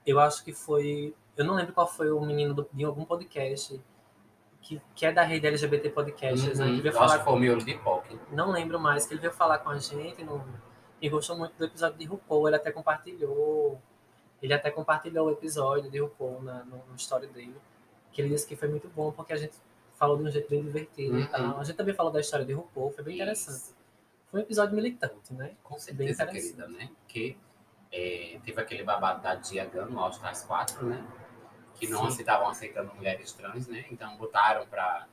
eu 0.07 0.19
acho 0.19 0.43
que 0.43 0.53
foi. 0.55 1.15
Eu 1.37 1.45
não 1.45 1.55
lembro 1.55 1.75
qual 1.75 1.87
foi 1.87 2.11
o 2.11 2.19
menino 2.23 2.55
do- 2.55 2.69
de 2.73 2.85
algum 2.85 3.05
podcast. 3.05 3.79
Que, 4.61 4.81
que 4.95 5.07
é 5.07 5.13
da 5.13 5.23
rede 5.23 5.47
LGBT 5.47 5.91
Podcasts, 5.91 6.59
né? 6.59 6.67
Uhum. 6.67 6.77
Que 6.77 6.83
veio 6.83 6.95
falar 6.95 7.21
foi 7.25 7.49
o 7.49 7.59
de 7.59 7.75
POC. 7.79 8.19
não 8.33 8.51
lembro 8.51 8.79
mais, 8.79 9.07
que 9.07 9.15
ele 9.15 9.21
veio 9.21 9.33
falar 9.33 9.59
com 9.59 9.71
a 9.71 9.79
gente 9.79 10.23
no, 10.25 10.45
e 11.01 11.09
gostou 11.09 11.37
muito 11.39 11.55
do 11.57 11.65
episódio 11.65 11.97
de 11.99 12.05
RuPaul, 12.05 12.49
ele 12.49 12.57
até 12.57 12.71
compartilhou, 12.73 13.81
ele 14.43 14.53
até 14.53 14.71
compartilhou 14.71 15.29
o 15.29 15.31
episódio 15.31 15.91
de 15.91 15.99
RuPaul 16.01 16.43
na, 16.43 16.65
no, 16.65 16.79
no 16.89 16.97
story 16.97 17.29
dele, 17.29 17.57
que 18.13 18.21
ele 18.21 18.29
disse 18.31 18.47
que 18.47 18.57
foi 18.57 18.69
muito 18.69 18.89
bom, 18.89 19.11
porque 19.13 19.33
a 19.33 19.37
gente 19.37 19.57
falou 19.95 20.17
de 20.19 20.25
um 20.25 20.31
jeito 20.31 20.49
bem 20.51 20.63
divertido 20.63 21.19
e 21.19 21.23
Uhum. 21.23 21.29
tal. 21.29 21.61
A 21.61 21.65
gente 21.65 21.77
também 21.77 21.95
falou 21.95 22.13
da 22.13 22.21
história 22.21 22.45
de 22.45 22.53
RuPaul, 22.53 22.91
foi 22.91 23.05
bem 23.05 23.15
interessante. 23.15 23.75
Foi 24.31 24.41
um 24.41 24.43
episódio 24.43 24.75
militante, 24.77 25.33
né? 25.33 25.53
Com 25.63 25.75
Bem 25.77 25.81
certeza, 25.81 26.23
interessante. 26.25 26.33
querida, 26.55 26.69
né? 26.69 26.91
Porque 27.01 27.37
é, 27.91 28.39
teve 28.45 28.61
aquele 28.61 28.83
babado 28.83 29.23
da 29.23 29.35
Diagan 29.37 29.87
no 29.87 29.99
All 29.99 30.11
Stars 30.11 30.43
4, 30.43 30.85
né? 30.87 31.03
Que 31.79 31.87
não 31.89 32.09
estavam 32.09 32.49
aceitando 32.49 32.93
mulheres 32.95 33.33
trans, 33.33 33.67
né? 33.69 33.85
Então 33.91 34.17
botaram 34.17 34.67
pra 34.67 35.07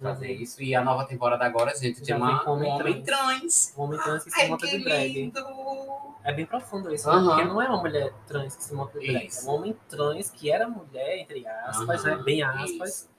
fazer 0.00 0.26
Uhum. 0.36 0.42
isso. 0.42 0.62
E 0.62 0.74
a 0.74 0.82
nova 0.82 1.04
temporada 1.06 1.44
agora, 1.44 1.74
gente, 1.76 2.12
uma, 2.12 2.44
com 2.44 2.56
um 2.56 2.66
homem 2.66 3.02
trans. 3.02 3.74
Um 3.76 3.82
homem 3.82 3.98
trans 4.00 4.24
que 4.24 4.30
se 4.30 4.40
Ai, 4.40 4.48
monta 4.48 4.66
que 4.66 4.78
de 4.78 4.84
drag. 4.84 5.12
lindo! 5.12 5.40
É 6.22 6.32
bem 6.32 6.44
profundo 6.46 6.92
isso, 6.92 7.08
né? 7.08 7.14
Aham. 7.16 7.28
Porque 7.36 7.44
não 7.44 7.62
é 7.62 7.68
uma 7.68 7.78
mulher 7.80 8.12
trans 8.26 8.56
que 8.56 8.64
se 8.64 8.74
monta 8.74 8.98
de 8.98 9.06
drag. 9.06 9.26
Isso. 9.26 9.46
É 9.48 9.50
um 9.50 9.54
homem 9.54 9.76
trans 9.88 10.30
que 10.30 10.50
era 10.50 10.68
mulher, 10.68 11.18
entre 11.18 11.46
aspas, 11.46 12.04
né? 12.04 12.12
Aham, 12.14 12.22
Bem 12.22 12.42
aspas. 12.42 12.90
isso. 12.90 13.10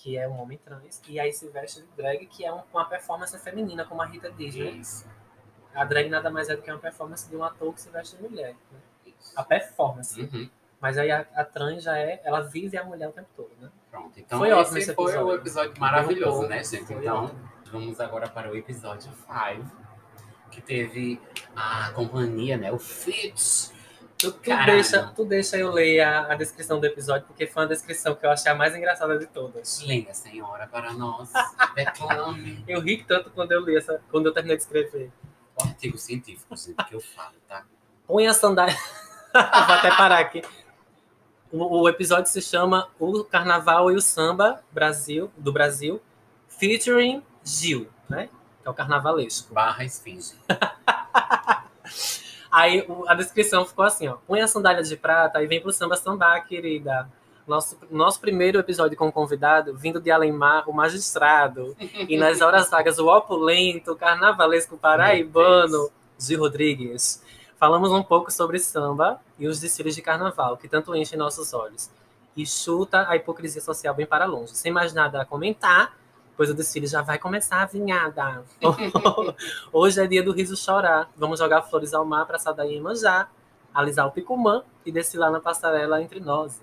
que 0.00 0.16
é 0.16 0.28
um 0.28 0.40
homem 0.40 0.56
trans, 0.58 1.02
e 1.08 1.18
aí 1.18 1.32
se 1.32 1.48
veste 1.48 1.80
de 1.82 1.88
drag, 1.96 2.24
que 2.26 2.44
é 2.44 2.52
um- 2.52 2.62
uma 2.72 2.84
performance 2.84 3.36
feminina, 3.40 3.84
como 3.84 4.00
a 4.00 4.06
Rita 4.06 4.30
diz, 4.30 4.54
né? 4.54 4.70
Isso, 4.70 5.04
A 5.74 5.84
drag 5.84 6.08
nada 6.08 6.30
mais 6.30 6.48
é 6.48 6.54
do 6.54 6.62
que 6.62 6.70
uma 6.70 6.78
performance 6.78 7.28
de 7.28 7.34
um 7.36 7.42
ator 7.42 7.74
que 7.74 7.80
se 7.80 7.90
veste 7.90 8.16
de 8.16 8.22
mulher. 8.22 8.54
né? 8.70 9.12
A 9.34 9.42
performance. 9.42 10.20
Uhum. 10.20 10.48
Mas 10.80 10.96
aí 10.96 11.10
a, 11.10 11.26
a 11.34 11.44
trans 11.44 11.82
já 11.82 11.98
é, 11.98 12.20
ela 12.24 12.40
vive 12.40 12.76
a 12.76 12.84
mulher 12.84 13.08
o 13.08 13.12
tempo 13.12 13.28
todo, 13.36 13.50
né? 13.60 13.68
Pronto, 13.90 14.18
então 14.18 14.38
Foi 14.38 14.52
ótimo 14.52 14.78
esse 14.78 14.90
esse 14.90 14.94
foi 14.94 15.06
o 15.06 15.34
episódio. 15.34 15.40
episódio 15.40 15.80
maravilhoso, 15.80 16.42
né, 16.46 16.62
gente? 16.62 16.92
Então, 16.92 17.24
ótimo. 17.24 17.40
vamos 17.72 18.00
agora 18.00 18.28
para 18.28 18.50
o 18.50 18.56
episódio 18.56 19.10
5, 19.10 19.70
que 20.50 20.60
teve 20.60 21.20
a 21.56 21.90
companhia, 21.92 22.56
né? 22.56 22.70
O 22.70 22.78
Fitch. 22.78 23.70
Tu, 24.16 24.32
tu 24.32 24.50
deixa, 24.66 25.12
tu 25.14 25.24
deixa 25.24 25.56
eu 25.56 25.70
ler 25.70 26.00
a, 26.00 26.32
a 26.32 26.34
descrição 26.34 26.80
do 26.80 26.86
episódio, 26.86 27.26
porque 27.26 27.46
foi 27.46 27.62
uma 27.62 27.68
descrição 27.68 28.16
que 28.16 28.26
eu 28.26 28.30
achei 28.30 28.50
a 28.50 28.54
mais 28.54 28.74
engraçada 28.74 29.16
de 29.16 29.26
todas. 29.26 29.80
Leia, 29.82 30.12
senhora, 30.12 30.66
para 30.66 30.92
nós. 30.92 31.30
Reclame. 31.76 32.64
Eu 32.66 32.80
ri 32.80 33.04
tanto 33.04 33.30
quando 33.30 33.52
eu 33.52 33.64
li 33.64 33.76
essa, 33.76 34.00
quando 34.10 34.26
eu 34.26 34.32
terminei 34.32 34.56
de 34.56 34.62
escrever. 34.62 35.12
O 35.60 35.64
artigo 35.64 35.98
científico, 35.98 36.56
gente, 36.56 36.84
que 36.84 36.94
eu 36.94 37.00
falo, 37.00 37.34
tá? 37.48 37.64
Põe 38.06 38.26
a 38.26 38.34
sandália. 38.34 38.76
Vou 39.32 39.74
até 39.76 39.90
parar 39.96 40.18
aqui. 40.18 40.42
O, 41.50 41.82
o 41.82 41.88
episódio 41.88 42.30
se 42.30 42.42
chama 42.42 42.88
O 42.98 43.24
Carnaval 43.24 43.90
e 43.90 43.96
o 43.96 44.00
Samba 44.00 44.62
Brasil, 44.70 45.30
do 45.36 45.52
Brasil, 45.52 46.00
featuring 46.48 47.22
Gil, 47.42 47.88
né? 48.08 48.28
Que 48.62 48.68
é 48.68 48.70
o 48.70 48.74
carnavalesco. 48.74 49.54
Barra 49.54 49.84
esfinge. 49.84 50.34
Aí 52.50 52.86
a 53.06 53.14
descrição 53.14 53.64
ficou 53.64 53.84
assim, 53.84 54.08
ó. 54.08 54.16
Põe 54.26 54.40
a 54.40 54.48
sandália 54.48 54.82
de 54.82 54.96
prata 54.96 55.42
e 55.42 55.46
vem 55.46 55.60
pro 55.60 55.72
samba 55.72 55.96
sambar, 55.96 56.46
querida. 56.46 57.08
Nosso, 57.46 57.78
nosso 57.90 58.20
primeiro 58.20 58.58
episódio 58.58 58.96
com 58.96 59.08
o 59.08 59.12
convidado, 59.12 59.74
vindo 59.74 60.00
de 60.00 60.10
Alemar, 60.10 60.68
o 60.68 60.72
magistrado. 60.72 61.74
E 62.08 62.16
nas 62.18 62.42
horas 62.42 62.68
vagas, 62.68 62.98
o 62.98 63.06
opulento, 63.06 63.96
carnavalesco 63.96 64.76
paraibano, 64.76 65.90
Gil 66.18 66.40
Rodrigues. 66.40 67.22
Falamos 67.58 67.90
um 67.90 68.02
pouco 68.02 68.30
sobre 68.30 68.58
samba 68.58 69.20
e 69.38 69.48
os 69.48 69.58
desfiles 69.58 69.94
de 69.94 70.02
carnaval, 70.02 70.56
que 70.56 70.68
tanto 70.68 70.94
enchem 70.94 71.18
nossos 71.18 71.52
olhos. 71.52 71.90
E 72.36 72.46
chuta 72.46 73.08
a 73.08 73.16
hipocrisia 73.16 73.60
social 73.60 73.92
bem 73.94 74.06
para 74.06 74.24
longe. 74.26 74.54
Sem 74.56 74.70
mais 74.70 74.94
nada 74.94 75.20
a 75.22 75.24
comentar, 75.24 75.96
pois 76.36 76.48
o 76.50 76.54
desfile 76.54 76.86
já 76.86 77.02
vai 77.02 77.18
começar, 77.18 77.66
vinhada. 77.66 78.44
Hoje 79.72 80.00
é 80.00 80.06
dia 80.06 80.22
do 80.22 80.32
riso 80.32 80.56
chorar. 80.56 81.10
Vamos 81.16 81.40
jogar 81.40 81.62
flores 81.62 81.92
ao 81.92 82.04
mar 82.04 82.26
para 82.26 82.38
saudar 82.38 82.64
Iemanjá, 82.66 83.28
alisar 83.74 84.06
o 84.06 84.12
picumã 84.12 84.62
e 84.86 84.92
desfilar 84.92 85.32
na 85.32 85.40
passarela 85.40 86.00
entre 86.00 86.20
nós. 86.20 86.60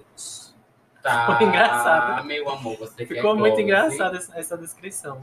Tá. 1.04 1.36
Foi 1.38 1.46
engraçado. 1.46 2.26
Meu 2.26 2.50
amor, 2.50 2.78
você 2.78 3.06
Ficou 3.06 3.36
muito 3.36 3.60
engraçada 3.60 4.16
essa, 4.16 4.40
essa 4.40 4.58
descrição. 4.58 5.22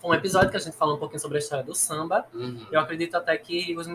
Foi 0.00 0.10
um 0.10 0.14
episódio 0.14 0.50
que 0.50 0.56
a 0.56 0.60
gente 0.60 0.76
falou 0.76 0.94
um 0.94 0.98
pouquinho 0.98 1.18
sobre 1.20 1.38
a 1.38 1.40
história 1.40 1.64
do 1.64 1.74
samba. 1.74 2.24
Uhum. 2.32 2.64
Eu 2.70 2.78
acredito 2.78 3.16
até 3.16 3.36
que 3.36 3.76
os- 3.76 3.88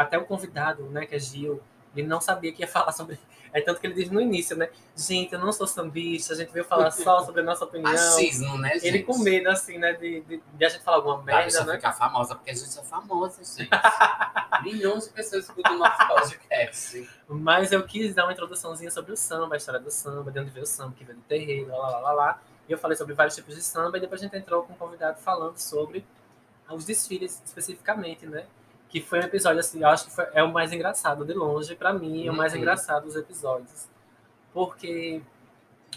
até 0.00 0.16
o 0.16 0.24
convidado, 0.24 0.84
né, 0.84 1.04
que 1.04 1.14
é 1.14 1.18
Gil, 1.18 1.60
ele 1.94 2.06
não 2.06 2.22
sabia 2.22 2.52
que 2.52 2.62
ia 2.62 2.68
falar 2.68 2.92
sobre. 2.92 3.18
É 3.52 3.60
tanto 3.60 3.80
que 3.80 3.86
ele 3.88 3.94
diz 3.94 4.08
no 4.08 4.20
início, 4.20 4.56
né? 4.56 4.70
Gente, 4.96 5.32
eu 5.32 5.40
não 5.40 5.50
sou 5.50 5.66
sambista, 5.66 6.34
a 6.34 6.36
gente 6.36 6.52
veio 6.52 6.64
falar 6.64 6.92
só 6.92 7.24
sobre 7.24 7.40
a 7.40 7.44
nossa 7.44 7.64
opinião. 7.64 7.90
Achismo, 7.92 8.56
né, 8.56 8.74
gente? 8.74 8.86
Ele 8.86 9.02
com 9.02 9.18
medo, 9.18 9.50
assim, 9.50 9.76
né, 9.76 9.92
de, 9.94 10.20
de, 10.20 10.40
de 10.54 10.64
a 10.64 10.68
gente 10.68 10.84
falar 10.84 10.98
alguma 10.98 11.20
merda, 11.20 11.42
deixa 11.42 11.64
né? 11.64 11.74
ficar 11.74 11.92
famosa, 11.92 12.36
porque 12.36 12.52
a 12.52 12.54
gente 12.54 12.78
é 12.78 12.82
famosa, 12.84 13.42
gente. 13.42 13.68
Milhões 14.62 15.06
de 15.06 15.10
pessoas 15.10 15.46
escutam 15.46 15.74
o 15.74 15.78
nosso 15.80 16.06
podcast. 16.06 17.10
Mas 17.28 17.72
eu 17.72 17.84
quis 17.84 18.14
dar 18.14 18.26
uma 18.26 18.32
introduçãozinha 18.32 18.88
sobre 18.92 19.10
o 19.10 19.16
samba, 19.16 19.56
a 19.56 19.58
história 19.58 19.80
do 19.80 19.90
samba, 19.90 20.30
de 20.30 20.38
onde 20.38 20.50
veio 20.50 20.62
o 20.62 20.68
samba, 20.68 20.94
que 20.96 21.02
veio 21.02 21.18
do 21.18 21.24
terreiro, 21.24 21.70
lá, 21.70 21.88
lá, 21.88 21.98
lá, 21.98 22.12
lá. 22.12 22.42
E 22.68 22.72
eu 22.72 22.78
falei 22.78 22.96
sobre 22.96 23.14
vários 23.14 23.34
tipos 23.34 23.56
de 23.56 23.62
samba, 23.62 23.98
e 23.98 24.00
depois 24.00 24.20
a 24.20 24.24
gente 24.26 24.36
entrou 24.36 24.62
com 24.62 24.74
um 24.74 24.76
convidado 24.76 25.18
falando 25.18 25.58
sobre 25.58 26.06
os 26.70 26.84
desfiles 26.84 27.42
especificamente, 27.44 28.26
né? 28.26 28.46
Que 28.90 29.00
foi 29.00 29.20
um 29.20 29.22
episódio, 29.22 29.60
assim, 29.60 29.80
eu 29.82 29.88
acho 29.88 30.06
que 30.06 30.10
foi, 30.10 30.26
é 30.34 30.42
o 30.42 30.52
mais 30.52 30.72
engraçado 30.72 31.24
de 31.24 31.32
longe, 31.32 31.74
pra 31.76 31.92
mim, 31.92 32.26
é 32.26 32.30
o 32.30 32.34
mais 32.34 32.52
Uhum. 32.52 32.58
engraçado 32.58 33.04
dos 33.04 33.14
episódios. 33.16 33.88
Porque 34.52 35.22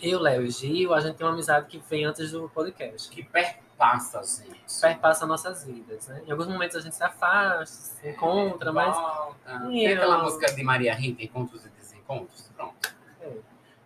eu, 0.01 0.19
Léo 0.19 0.43
e 0.43 0.49
Gil, 0.51 0.93
a 0.93 0.99
gente 0.99 1.15
tem 1.15 1.25
uma 1.25 1.33
amizade 1.33 1.67
que 1.67 1.79
vem 1.89 2.05
antes 2.05 2.31
do 2.31 2.47
podcast. 2.49 3.09
Que 3.09 3.23
perpassa, 3.23 4.21
gente. 4.43 4.79
Perpassa 4.79 5.25
nossas 5.25 5.63
vidas, 5.65 6.07
né? 6.07 6.21
Em 6.27 6.31
alguns 6.31 6.47
momentos 6.47 6.75
a 6.75 6.81
gente 6.81 6.95
se 6.95 7.03
afasta, 7.03 7.65
se 7.65 8.09
encontra, 8.09 8.71
mas 8.71 8.95
Volta. 8.95 9.51
Eu- 9.51 9.69
Tem 9.69 9.87
aquela 9.87 10.23
música 10.23 10.53
de 10.53 10.63
Maria 10.63 10.93
Rita, 10.93 11.23
Encontros 11.23 11.65
e 11.65 11.69
Desencontros? 11.69 12.49
Pronto. 12.55 12.93
é, 13.21 13.37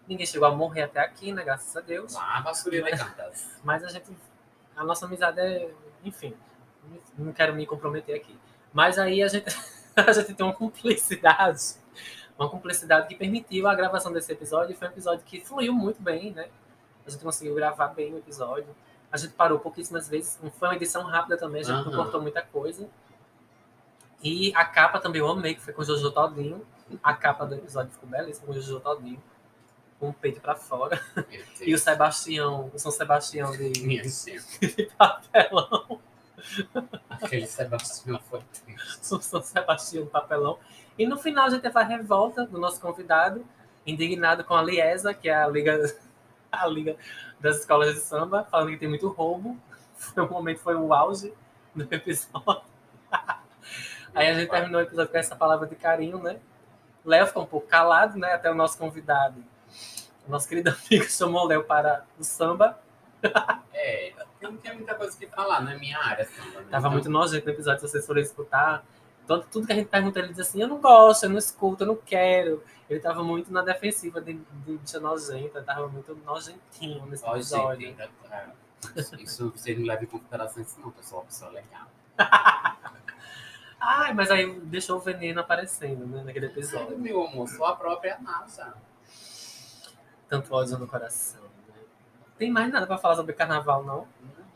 ninguém 0.05 0.25
chegou 0.25 0.47
a 0.49 0.51
morrer 0.51 0.81
até 0.83 0.99
aqui, 0.99 1.31
né? 1.31 1.43
Graças 1.45 1.75
a 1.77 1.79
Deus. 1.81 2.13
Vassoura 2.43 2.81
de 2.83 2.91
cantas. 2.91 3.57
Mas 3.63 3.83
a 3.85 3.87
gente. 3.87 4.11
A 4.75 4.83
nossa 4.83 5.05
amizade 5.05 5.39
é. 5.39 5.71
Enfim. 6.03 6.35
Não 7.17 7.31
quero 7.33 7.53
me 7.55 7.65
comprometer 7.65 8.15
aqui. 8.15 8.37
Mas 8.77 8.99
aí 8.99 9.23
a 9.23 9.27
gente, 9.27 9.47
a 9.97 10.11
gente 10.11 10.35
tem 10.35 10.45
uma 10.45 10.53
cumplicidade. 10.53 11.77
Uma 12.37 12.47
cumplicidade 12.47 13.07
que 13.07 13.15
permitiu 13.15 13.67
a 13.67 13.73
gravação 13.73 14.13
desse 14.13 14.31
episódio. 14.31 14.71
E 14.71 14.75
foi 14.75 14.87
um 14.87 14.91
episódio 14.91 15.25
que 15.25 15.41
fluiu 15.41 15.73
muito 15.73 15.99
bem, 15.99 16.31
né? 16.31 16.47
A 17.03 17.09
gente 17.09 17.23
conseguiu 17.23 17.55
gravar 17.55 17.87
bem 17.87 18.13
o 18.13 18.19
episódio. 18.19 18.67
A 19.11 19.17
gente 19.17 19.33
parou 19.33 19.57
pouquíssimas 19.57 20.07
vezes. 20.07 20.39
Foi 20.59 20.67
uma 20.67 20.75
edição 20.75 21.01
rápida 21.05 21.37
também, 21.37 21.61
a 21.61 21.63
gente 21.63 21.85
não 21.85 21.91
Aham. 21.91 22.03
cortou 22.03 22.21
muita 22.21 22.43
coisa. 22.43 22.87
E 24.21 24.53
a 24.53 24.63
capa 24.63 24.99
também 24.99 25.21
eu 25.21 25.27
amei, 25.27 25.55
que 25.55 25.61
foi 25.61 25.73
com 25.73 25.81
o 25.81 25.85
Jojo 25.85 26.11
Todinho. 26.11 26.63
A 27.01 27.15
capa 27.15 27.47
do 27.47 27.55
episódio 27.55 27.91
ficou 27.91 28.07
belíssima 28.07 28.45
com 28.45 28.51
o 28.51 28.55
Jojo 28.61 28.79
Todinho. 28.79 29.23
Com 29.99 30.09
o 30.09 30.13
peito 30.13 30.39
pra 30.39 30.55
fora. 30.55 31.01
E 31.61 31.73
o. 31.73 31.79
Sebastião, 31.79 32.69
o 32.71 32.77
São 32.77 32.91
Sebastião 32.91 33.51
de, 33.53 33.71
de 33.73 34.85
papelão. 34.95 35.99
Aquele 37.09 37.47
Sebastião 37.47 38.19
foi 38.29 38.41
triste. 38.53 38.97
São 39.01 39.41
Sebastião 39.41 40.05
papelão. 40.05 40.59
E 40.97 41.05
no 41.05 41.17
final 41.17 41.45
a 41.45 41.49
gente 41.49 41.61
teve 41.61 41.77
a 41.77 41.83
revolta 41.83 42.45
do 42.45 42.59
nosso 42.59 42.79
convidado, 42.79 43.45
indignado 43.85 44.43
com 44.43 44.53
a 44.53 44.61
Liesa, 44.61 45.13
que 45.13 45.29
é 45.29 45.35
a 45.35 45.47
liga, 45.47 45.79
a 46.51 46.67
liga 46.67 46.95
das 47.39 47.57
escolas 47.57 47.93
de 47.93 48.01
samba, 48.01 48.43
falando 48.49 48.69
que 48.69 48.77
tem 48.77 48.89
muito 48.89 49.07
roubo. 49.09 49.57
Foi 49.95 50.23
um 50.23 50.29
momento, 50.29 50.59
foi 50.59 50.75
o 50.75 50.93
auge 50.93 51.33
do 51.75 51.83
episódio. 51.93 52.61
Aí 54.13 54.29
a 54.29 54.33
gente 54.33 54.49
terminou 54.49 54.81
o 54.81 54.83
episódio 54.83 55.11
com 55.11 55.17
essa 55.17 55.35
palavra 55.35 55.67
de 55.67 55.75
carinho, 55.75 56.17
né? 56.21 56.39
Léo 57.05 57.27
ficou 57.27 57.43
um 57.43 57.47
pouco 57.47 57.67
calado, 57.67 58.17
né? 58.17 58.33
Até 58.33 58.51
o 58.51 58.55
nosso 58.55 58.77
convidado, 58.77 59.43
o 60.27 60.31
nosso 60.31 60.47
querido 60.47 60.69
amigo, 60.69 61.05
chamou 61.05 61.45
o 61.45 61.47
Léo 61.47 61.63
para 61.63 62.05
o 62.19 62.23
samba. 62.23 62.79
É, 63.73 64.13
eu 64.41 64.51
não 64.51 64.57
tinha 64.57 64.73
muita 64.73 64.93
coisa 64.95 65.17
que 65.17 65.27
falar, 65.27 65.61
não 65.61 65.71
é 65.71 65.77
minha 65.77 65.97
área 65.99 66.25
samba. 66.25 66.59
Né? 66.61 66.67
Tava 66.69 66.77
Então, 66.87 66.91
muito 66.91 67.09
nojento 67.09 67.45
no 67.45 67.51
episódio, 67.51 67.79
se 67.81 67.87
vocês 67.91 68.05
forem 68.05 68.23
escutar. 68.23 68.83
Todo, 69.25 69.45
tudo 69.51 69.67
que 69.67 69.73
a 69.73 69.75
gente 69.75 69.87
pergunta, 69.89 70.19
ele 70.19 70.29
diz 70.29 70.39
assim: 70.39 70.61
eu 70.61 70.67
não 70.67 70.79
gosto, 70.79 71.23
eu 71.23 71.29
não 71.29 71.37
escuto, 71.37 71.83
eu 71.83 71.87
não 71.87 71.95
quero. 71.97 72.63
Ele 72.89 72.99
tava 72.99 73.21
muito 73.23 73.51
na 73.51 73.61
defensiva 73.61 74.21
de, 74.21 74.33
de 74.33 74.77
bicha 74.77 74.99
nojenta, 74.99 75.61
tava 75.61 75.87
muito 75.89 76.15
nojentinho 76.25 77.05
nesse 77.07 77.25
Ó, 77.25 77.35
episódio. 77.35 77.87
gente, 77.87 78.01
ainda 78.01 78.09
tá- 78.29 78.53
isso, 79.19 79.49
vocês 79.49 79.77
não 79.77 79.85
levam 79.85 80.03
em 80.03 80.07
consideração 80.07 80.63
isso 80.63 80.79
não, 80.79 80.87
uma 80.87 80.93
pessoa 81.23 81.51
legal. 81.51 81.87
Ai, 83.79 84.13
mas 84.13 84.31
aí 84.31 84.59
deixou 84.61 84.97
o 84.97 84.99
veneno 85.01 85.39
aparecendo, 85.41 86.05
né, 86.07 86.23
naquele 86.23 86.47
episódio. 86.47 86.97
meu 86.97 87.25
amor, 87.27 87.47
sou 87.47 87.65
a 87.65 87.75
própria 87.75 88.17
NASA. 88.19 88.73
Tanto 90.27 90.53
ódio 90.53 90.77
no 90.77 90.87
coração. 90.87 91.41
Tem 92.37 92.51
mais 92.51 92.71
nada 92.71 92.85
pra 92.87 92.97
falar 92.97 93.15
sobre 93.15 93.33
carnaval, 93.33 93.83
não? 93.83 94.07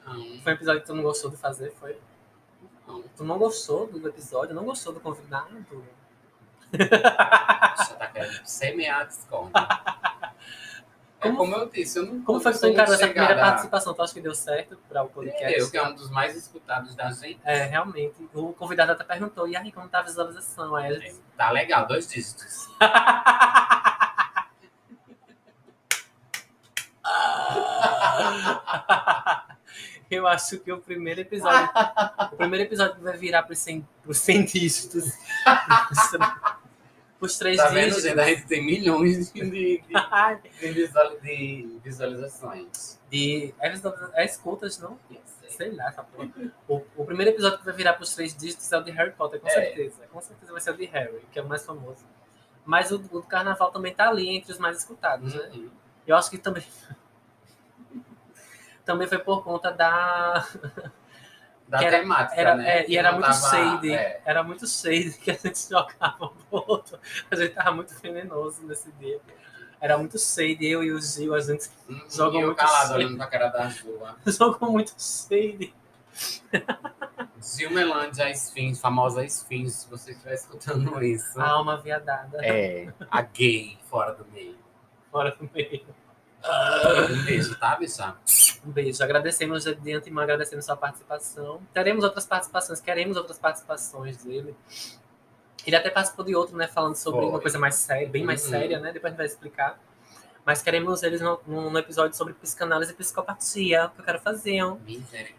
Não, 0.05 0.39
Foi 0.41 0.53
um 0.53 0.55
episódio 0.55 0.81
que 0.81 0.87
tu 0.87 0.93
não 0.93 1.03
gostou 1.03 1.29
de 1.31 1.37
fazer, 1.37 1.71
foi? 1.79 1.97
não. 2.87 3.01
Tu 3.15 3.23
não 3.23 3.37
gostou 3.37 3.87
do 3.87 4.07
episódio, 4.07 4.53
não 4.53 4.65
gostou 4.65 4.91
do 4.93 4.99
convidado? 4.99 5.49
Você 6.71 7.93
tá 7.95 8.07
querendo 8.13 8.45
semear 8.45 9.01
a 9.01 9.03
discórdia. 9.05 9.51
É 11.23 11.27
Como- 11.27 11.37
como 11.37 11.55
eu 11.55 11.69
disse, 11.69 11.99
eu 11.99 12.05
não 12.07 12.21
Como 12.23 12.39
foi 12.39 12.51
que 12.51 12.59
tu 12.59 12.65
encarou 12.67 12.93
essa 12.95 13.05
primeira 13.05 13.27
chegada- 13.33 13.49
participação? 13.51 13.93
Tu 13.93 14.01
acha 14.01 14.13
que 14.13 14.21
deu 14.21 14.33
certo 14.33 14.75
para 14.89 15.03
o 15.03 15.09
podcast? 15.09 15.59
Eu, 15.59 15.69
que 15.69 15.77
é 15.77 15.87
um 15.87 15.93
dos 15.93 16.09
mais 16.09 16.35
escutados 16.35 16.95
da 16.95 17.11
gente. 17.11 17.39
É, 17.43 17.63
realmente. 17.65 18.27
O 18.33 18.53
convidado 18.53 18.91
até 18.93 19.03
perguntou, 19.03 19.47
e 19.47 19.55
aí, 19.55 19.71
como 19.71 19.87
tá 19.87 19.99
a 19.99 20.03
visualização? 20.03 20.75
Aí 20.75 20.87
a 20.95 20.99
gente... 20.99 21.15
Tá 21.37 21.51
legal, 21.51 21.85
dois 21.87 22.07
dígitos. 22.07 22.67
Eu 30.09 30.27
acho 30.27 30.59
que 30.59 30.71
o 30.71 30.79
primeiro 30.81 31.21
episódio. 31.21 31.69
o 32.33 32.35
primeiro 32.35 32.65
episódio 32.65 32.95
que 32.95 33.01
vai 33.01 33.15
virar 33.17 33.43
pros 33.43 33.59
100, 33.59 33.87
pros 34.03 34.17
100 34.17 34.45
dígitos. 34.45 35.05
Os 37.21 37.37
três 37.37 37.55
Tá 37.57 37.69
vendo, 37.69 37.95
dígitos. 37.95 38.03
gente? 38.03 38.19
A 38.19 38.25
gente 38.27 38.45
tem 38.47 38.65
milhões 38.65 39.31
de, 39.31 39.41
de, 39.41 39.81
de 40.61 40.67
visual- 40.73 41.19
de 41.21 41.79
visualizações. 41.83 42.99
De. 43.09 43.53
É, 43.59 43.73
é 44.15 44.25
escutas, 44.25 44.79
não? 44.79 44.97
Sei 45.47 45.71
lá, 45.73 45.87
essa 45.89 46.03
porra. 46.03 46.27
O, 46.67 46.81
o 46.97 47.05
primeiro 47.05 47.31
episódio 47.31 47.59
que 47.59 47.65
vai 47.65 47.73
virar 47.73 47.93
pros 47.93 48.13
três 48.15 48.35
dígitos 48.35 48.69
é 48.71 48.77
o 48.77 48.83
de 48.83 48.91
Harry 48.91 49.11
Potter, 49.11 49.39
com 49.39 49.47
É. 49.47 49.51
certeza. 49.51 50.01
Com 50.11 50.19
certeza 50.19 50.51
vai 50.51 50.59
ser 50.59 50.71
o 50.71 50.77
de 50.77 50.85
Harry, 50.85 51.21
que 51.31 51.39
é 51.39 51.41
o 51.41 51.47
mais 51.47 51.63
famoso. 51.65 52.03
Mas 52.65 52.91
o, 52.91 52.95
o 52.95 52.99
do 52.99 53.23
carnaval 53.23 53.71
também 53.71 53.93
tá 53.93 54.09
ali 54.09 54.27
entre 54.29 54.51
os 54.51 54.57
mais 54.57 54.77
escutados, 54.79 55.33
né? 55.33 55.49
Uhum. 55.53 55.69
Eu 56.07 56.15
acho 56.17 56.29
que 56.29 56.37
também. 56.37 56.63
também 58.91 59.07
foi 59.07 59.19
por 59.19 59.43
conta 59.43 59.71
da. 59.71 60.45
Da 61.67 61.77
Que 61.79 61.85
era- 61.85 61.99
temática, 61.99 62.41
Era, 62.41 62.55
né? 62.55 62.79
é, 62.81 62.89
e 62.89 62.97
era 62.97 63.13
muito 63.13 63.27
tava- 63.27 63.49
shade. 63.49 63.93
é. 63.93 64.21
Era 64.25 64.43
muito 64.43 64.67
shade 64.67 65.11
que 65.11 65.31
a 65.31 65.35
gente 65.35 65.57
jogava 65.69 66.25
um 66.25 66.33
outro. 66.51 66.99
A 67.31 67.35
gente 67.37 67.53
tava 67.53 67.71
muito 67.71 67.97
venenoso 68.01 68.61
nesse 68.67 68.91
dia. 68.99 69.21
Era 69.79 69.97
muito 69.97 70.19
shade. 70.19 70.65
Eu 70.67 70.83
e 70.83 70.91
o 70.91 71.01
Gil, 71.01 71.33
a 71.33 71.39
gente. 71.39 71.69
Jogam 72.13 72.41
e 72.41 72.43
eu 72.43 72.47
muito 72.47 72.57
calado 72.57 72.87
cedo. 72.87 72.95
olhando 72.97 73.15
pra 73.15 73.27
cara 73.27 73.47
da 73.47 73.69
Jua. 73.69 74.17
jogou 74.27 74.69
muito 74.69 74.93
shade. 75.01 75.73
Esfinge, 77.39 78.79
famosa 78.79 79.23
Esfinge, 79.23 79.71
se 79.71 79.89
você 79.89 80.11
estiver 80.11 80.33
escutando 80.33 81.01
isso. 81.01 81.39
A 81.39 81.51
alma 81.51 81.77
viadada. 81.77 82.37
É, 82.45 82.91
a 83.09 83.21
gay 83.21 83.77
fora 83.89 84.13
do 84.13 84.25
meio. 84.31 84.57
Fora 85.09 85.31
do 85.31 85.49
meio. 85.53 85.85
Um 87.11 87.23
beijo, 87.25 87.55
tá, 87.55 87.75
bicha? 87.75 88.15
Um 88.65 88.71
beijo. 88.71 89.03
Agradecemos 89.03 89.63
de 89.65 89.93
antemão, 89.93 90.23
agradecemos 90.23 90.65
sua 90.65 90.75
participação. 90.75 91.61
Teremos 91.73 92.03
outras 92.03 92.25
participações, 92.25 92.81
queremos 92.81 93.15
outras 93.17 93.37
participações 93.37 94.17
dele. 94.23 94.55
Ele 95.65 95.75
até 95.75 95.89
participou 95.91 96.25
de 96.25 96.35
outro, 96.35 96.57
né? 96.57 96.67
Falando 96.67 96.95
sobre 96.95 97.19
Foi. 97.21 97.29
uma 97.29 97.39
coisa 97.39 97.59
mais 97.59 97.75
séria, 97.75 98.09
bem 98.09 98.23
mais 98.23 98.43
Uhum. 98.45 98.49
séria, 98.49 98.79
né? 98.79 98.91
Depois 98.91 99.05
a 99.05 99.09
gente 99.11 99.17
vai 99.17 99.25
explicar. 99.27 99.79
Mas 100.43 100.61
queremos 100.61 101.03
eles 101.03 101.21
no, 101.21 101.39
no- 101.45 101.77
episódio 101.77 102.17
sobre 102.17 102.33
psicanálise 102.33 102.91
e 102.91 102.95
psicopatia, 102.95 103.91
que 103.93 104.01
eu 104.01 104.05
quero 104.05 104.19
fazer. 104.19 104.59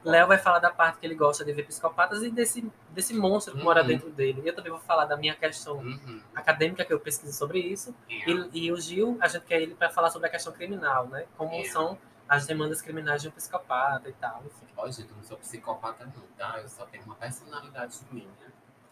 Léo 0.04 0.28
vai 0.28 0.38
falar 0.38 0.60
da 0.60 0.70
parte 0.70 0.98
que 1.00 1.06
ele 1.06 1.14
gosta 1.16 1.44
de 1.44 1.52
ver 1.52 1.64
psicopatas 1.64 2.22
e 2.22 2.30
desse, 2.30 2.70
desse 2.90 3.12
monstro 3.12 3.52
que 3.52 3.58
Uhum. 3.58 3.64
mora 3.64 3.82
dentro 3.82 4.10
dele. 4.10 4.42
Eu 4.44 4.54
também 4.54 4.70
vou 4.70 4.80
falar 4.80 5.04
da 5.06 5.16
minha 5.16 5.34
questão 5.34 5.78
Uhum. 5.78 6.20
acadêmica, 6.34 6.84
que 6.84 6.92
eu 6.92 7.00
pesquiso 7.00 7.32
sobre 7.36 7.58
isso. 7.58 7.92
É. 8.08 8.30
E, 8.30 8.66
e 8.66 8.72
o 8.72 8.76
Gil, 8.80 9.18
a 9.20 9.26
gente 9.26 9.44
quer 9.44 9.60
ele 9.60 9.74
para 9.74 9.90
falar 9.90 10.10
sobre 10.10 10.28
a 10.28 10.30
questão 10.30 10.52
criminal, 10.52 11.06
né? 11.08 11.26
Como 11.36 11.52
É. 11.52 11.64
são 11.64 11.98
as 12.28 12.46
demandas 12.46 12.80
criminais 12.80 13.20
de 13.20 13.28
um 13.28 13.32
psicopata 13.32 14.08
e 14.08 14.12
tal, 14.14 14.42
enfim. 14.46 14.66
Ó, 14.76 14.86
gente, 14.88 15.10
eu 15.10 15.16
não 15.16 15.24
sou 15.24 15.36
psicopata, 15.36 16.04
não, 16.06 16.22
tá? 16.38 16.60
Eu 16.60 16.68
só 16.68 16.86
tenho 16.86 17.04
uma 17.04 17.16
personalidade 17.16 17.98
minha. 18.10 18.28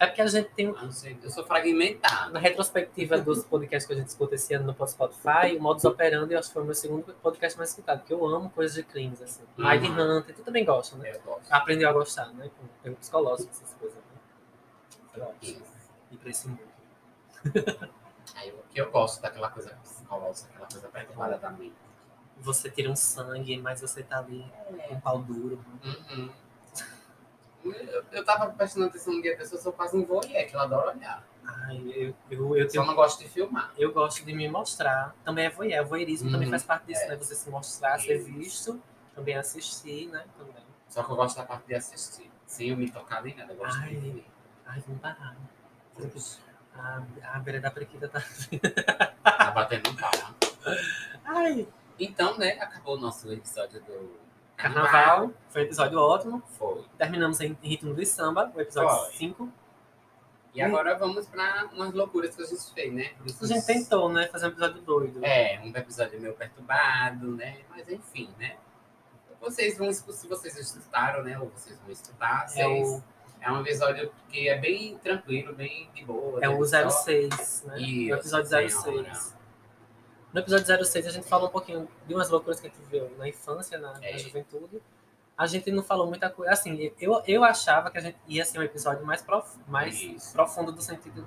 É 0.02 0.06
porque 0.06 0.22
a 0.22 0.26
gente 0.26 0.48
tem, 0.54 0.66
Eu 0.66 0.90
sou- 0.90 1.10
Eu 1.22 1.30
sou 1.30 1.44
fragmentada. 1.44 2.30
na 2.30 2.40
retrospectiva 2.40 3.18
dos 3.18 3.44
podcasts 3.44 3.86
que 3.86 3.92
a 3.92 3.96
gente 3.96 4.08
escuta 4.08 4.34
esse 4.34 4.54
ano 4.54 4.74
no 4.78 4.88
Spotify, 4.88 5.54
o 5.58 5.60
Modus 5.62 5.84
Operandi, 5.84 6.32
eu 6.32 6.38
acho 6.38 6.48
que 6.48 6.54
foi 6.54 6.62
o 6.62 6.64
meu 6.64 6.74
segundo 6.74 7.12
podcast 7.22 7.58
mais 7.58 7.68
escutado, 7.70 7.98
porque 7.98 8.14
eu 8.14 8.24
amo 8.26 8.48
coisas 8.48 8.74
de 8.74 8.82
crimes, 8.82 9.20
assim. 9.20 9.42
Uhum. 9.58 9.68
Mind 9.68 9.84
Hunter, 9.90 10.34
tu 10.34 10.42
também 10.42 10.64
gosta, 10.64 10.96
né? 10.96 11.12
Eu 11.14 11.20
gosto. 11.20 11.52
Aprendeu 11.52 11.88
a 11.90 11.92
gostar, 11.92 12.28
né? 12.32 12.50
Com 12.82 12.94
psicológico, 12.94 13.50
essas 13.50 13.74
coisas, 13.74 13.98
né? 13.98 15.28
Isso. 15.42 15.62
E 16.10 16.16
pra 16.16 16.30
esse 16.30 16.48
mundo. 16.48 16.60
Aí, 18.36 18.50
o 18.52 18.62
que 18.70 18.80
eu 18.80 18.90
gosto 18.90 19.20
daquela 19.20 19.50
coisa 19.50 19.70
psicológica, 19.82 20.48
aquela 20.54 20.68
coisa 20.68 20.88
perturbada 20.88 21.36
da 21.38 21.50
mente. 21.50 21.74
Você 22.38 22.70
tira 22.70 22.90
um 22.90 22.96
sangue, 22.96 23.58
mas 23.58 23.82
você 23.82 24.02
tá 24.02 24.18
ali 24.20 24.50
com 24.88 24.94
um 24.94 25.00
pau 25.00 25.18
duro. 25.18 25.62
Uhum. 25.84 26.30
Eu, 28.12 28.24
tava 28.24 28.50
prestando 28.52 28.86
atenção 28.86 29.14
no 29.14 29.22
dia 29.22 29.36
desse, 29.36 29.54
eu 29.54 29.60
sou 29.60 29.72
quase 29.72 29.96
um 29.96 30.04
voyeur, 30.04 30.46
que 30.48 30.54
eu 30.54 30.60
adoro 30.60 30.88
olhar. 30.96 31.22
Ai, 31.44 31.76
eu, 31.94 32.14
eu, 32.30 32.56
eu 32.56 32.64
só 32.66 32.72
tenho 32.72 32.86
não 32.86 32.94
gosto 32.94 33.18
de 33.22 33.28
filmar. 33.28 33.72
eu 33.76 33.92
gosto 33.92 34.24
de 34.24 34.32
me 34.32 34.48
mostrar. 34.48 35.14
Também 35.24 35.46
é 35.46 35.50
voyeur. 35.50 35.84
Voyeurismo 35.86 36.30
também 36.30 36.46
Uhum. 36.46 36.50
faz 36.52 36.62
parte 36.64 36.86
disso, 36.86 37.02
É. 37.02 37.08
né? 37.08 37.16
Você 37.16 37.34
se 37.34 37.50
mostrar, 37.50 37.98
ser 37.98 38.16
Isso. 38.16 38.26
visto, 38.32 38.82
também 39.14 39.36
assistir, 39.36 40.08
né? 40.08 40.24
Também. 40.38 40.54
Só 40.88 41.02
que 41.02 41.10
eu 41.10 41.16
gosto 41.16 41.36
da 41.36 41.44
parte 41.44 41.66
de 41.66 41.74
assistir. 41.74 42.30
Sem 42.46 42.70
eu 42.70 42.76
me 42.76 42.90
tocar 42.90 43.22
nem 43.22 43.34
nada, 43.36 43.52
eu 43.52 43.56
gosto 43.56 43.78
Ai. 43.80 43.88
de 43.90 43.96
ver. 43.96 44.26
Ai, 44.66 44.82
vamos 44.86 45.00
parar. 45.02 45.36
A, 46.74 47.02
a 47.34 47.38
beira 47.40 47.60
da 47.60 47.70
prequita 47.70 48.08
tá. 48.08 48.22
Tá 49.22 49.50
batendo 49.50 49.94
palma. 49.96 50.34
Ai! 51.24 51.68
Então, 51.98 52.38
né, 52.38 52.52
acabou 52.60 52.96
o 52.96 53.00
nosso 53.00 53.30
episódio 53.32 53.80
do 53.82 54.18
Carnaval. 54.62 55.30
Foi 55.48 55.62
um 55.62 55.64
episódio 55.64 55.98
ótimo. 55.98 56.42
Foi. 56.58 56.84
Terminamos 56.98 57.40
em 57.40 57.56
ritmo 57.62 57.94
do 57.94 58.04
samba, 58.06 58.52
o 58.54 58.60
episódio 58.60 58.96
Foi. 59.04 59.12
5. 59.12 59.48
E 60.52 60.60
agora 60.60 60.96
vamos 60.98 61.26
para 61.28 61.66
umas 61.72 61.92
loucuras 61.94 62.34
que 62.34 62.42
a 62.42 62.46
gente 62.46 62.74
fez, 62.74 62.92
né? 62.92 63.12
Isso 63.24 63.44
A 63.44 63.46
gente 63.46 63.64
tentou, 63.66 64.08
né? 64.12 64.26
Fazer 64.28 64.46
um 64.46 64.48
episódio 64.50 64.82
doido. 64.82 65.24
É, 65.24 65.60
um 65.64 65.68
episódio 65.76 66.20
meio 66.20 66.34
perturbado, 66.34 67.36
né? 67.36 67.58
Mas 67.70 67.88
enfim, 67.88 68.28
né? 68.38 68.56
Vocês 69.40 69.78
vão 69.78 69.88
escutar, 69.88 70.18
se 70.18 70.26
vocês 70.28 70.56
escutaram, 70.58 71.22
né? 71.22 71.38
Ou 71.38 71.48
vocês 71.50 71.78
vão 71.80 71.90
escutar, 71.90 72.44
É 72.44 72.48
vocês- 72.48 72.88
o, 72.88 73.02
é 73.40 73.50
um 73.52 73.60
episódio 73.60 74.12
que 74.28 74.48
é 74.48 74.58
bem 74.58 74.98
tranquilo, 74.98 75.54
bem 75.54 75.88
de 75.94 76.04
boa. 76.04 76.38
é 76.38 76.48
né? 76.48 76.48
o 76.48 76.64
Só- 76.64 76.90
06, 76.90 77.64
né? 77.66 77.80
Isso, 77.80 78.12
o 78.12 78.16
episódio 78.18 78.70
senhora. 78.70 79.12
06. 80.32 80.32
No 80.32 80.40
episódio 80.40 80.84
06, 80.84 81.06
a 81.06 81.10
gente 81.10 81.26
falou 81.28 81.48
um 81.48 81.52
pouquinho 81.52 81.88
de 82.06 82.14
umas 82.14 82.28
loucuras 82.30 82.60
que 82.60 82.66
a 82.66 82.70
gente 82.70 82.80
viu 82.90 83.10
na 83.18 83.28
infância, 83.28 83.78
na, 83.78 83.92
na 83.98 84.06
É. 84.06 84.18
juventude. 84.18 84.80
A 85.36 85.46
gente 85.46 85.70
não 85.70 85.82
falou 85.82 86.06
muita 86.06 86.28
coisa. 86.28 86.52
Assim, 86.52 86.92
eu, 87.00 87.22
eu 87.26 87.42
achava 87.44 87.90
que 87.90 87.98
a 87.98 88.00
gente 88.00 88.18
ia 88.28 88.44
ser 88.44 88.58
um 88.58 88.62
episódio 88.62 89.04
mais, 89.06 89.22
prof, 89.22 89.58
mais 89.66 90.00
Isso. 90.00 90.32
profundo 90.32 90.70
do 90.70 90.82
sentido 90.82 91.26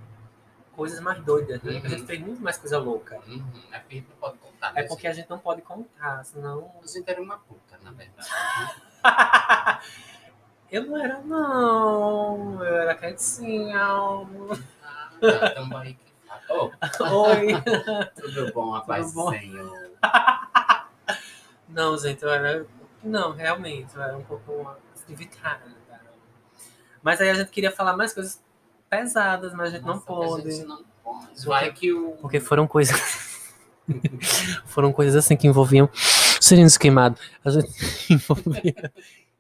coisas 0.76 1.00
mais 1.02 1.24
doidas, 1.24 1.62
né? 1.62 1.74
Uhum. 1.74 1.82
A 1.86 1.88
gente 1.90 2.06
fez 2.06 2.20
muito 2.20 2.42
mais 2.42 2.58
coisa 2.58 2.80
louca. 2.80 3.20
Uhum, 3.28 3.44
é 3.72 3.80
porque 3.80 3.94
a 3.94 3.94
gente 3.94 4.10
não 4.10 4.18
pode 4.20 4.38
contar. 4.40 4.74
né, 4.74 4.82
É 4.82 4.88
porque 4.88 5.08
a 5.08 5.14
gente 5.14 5.30
não 5.30 5.40
pode 5.40 5.62
contar, 5.62 6.24
senão. 6.26 6.72
gente 6.86 7.10
era 7.10 7.22
uma 7.22 7.38
puta, 7.38 7.78
na 7.84 7.92
verdade. 7.92 8.30
eu 10.72 10.86
não 10.86 10.98
era, 10.98 11.20
não. 11.22 12.64
Eu 12.64 12.76
era 12.76 12.96
quietinha. 12.96 13.80
ah, 13.84 15.10
tá, 15.22 15.50
tamo 15.52 15.78
Ô, 16.50 16.72
Oi. 17.04 17.48
tudo 18.20 18.54
bom, 18.54 18.76
a 18.76 18.82
paz 18.82 19.14
bom? 19.14 19.32
do 19.32 19.38
Senhor. 19.38 19.92
Não, 21.70 21.98
gente, 21.98 22.24
eu 22.24 22.30
era. 22.30 22.66
Não, 23.04 23.32
realmente, 23.32 23.96
eu 23.96 24.02
era 24.02 24.18
um 24.18 24.24
pouco 24.24 24.76
evitada. 25.10 25.62
Mas 27.02 27.20
aí 27.20 27.30
a 27.30 27.34
gente 27.34 27.50
queria 27.50 27.72
falar 27.72 27.98
mais 27.98 28.14
coisas 28.14 28.42
pesadas, 28.90 29.54
mas 29.54 29.70
a 29.70 29.72
gente 29.72 29.86
não 29.86 29.96
Nossa, 29.96 30.06
pôde. 30.06 30.48
A 30.48 30.52
gente 30.52 30.66
não 30.66 30.84
pode. 31.04 31.46
Vai 31.46 31.72
que 31.74 31.92
o. 31.92 32.12
Porque 32.14 32.40
foram 32.40 32.68
coisas. 32.68 33.32
foram 34.66 34.92
coisas 34.92 35.16
assim 35.16 35.36
que 35.36 35.48
envolviam 35.48 35.90
cilindros 36.40 36.78
queimados. 36.78 37.22
A 37.44 37.50
gente 37.52 37.70
envolvia, 38.10 38.94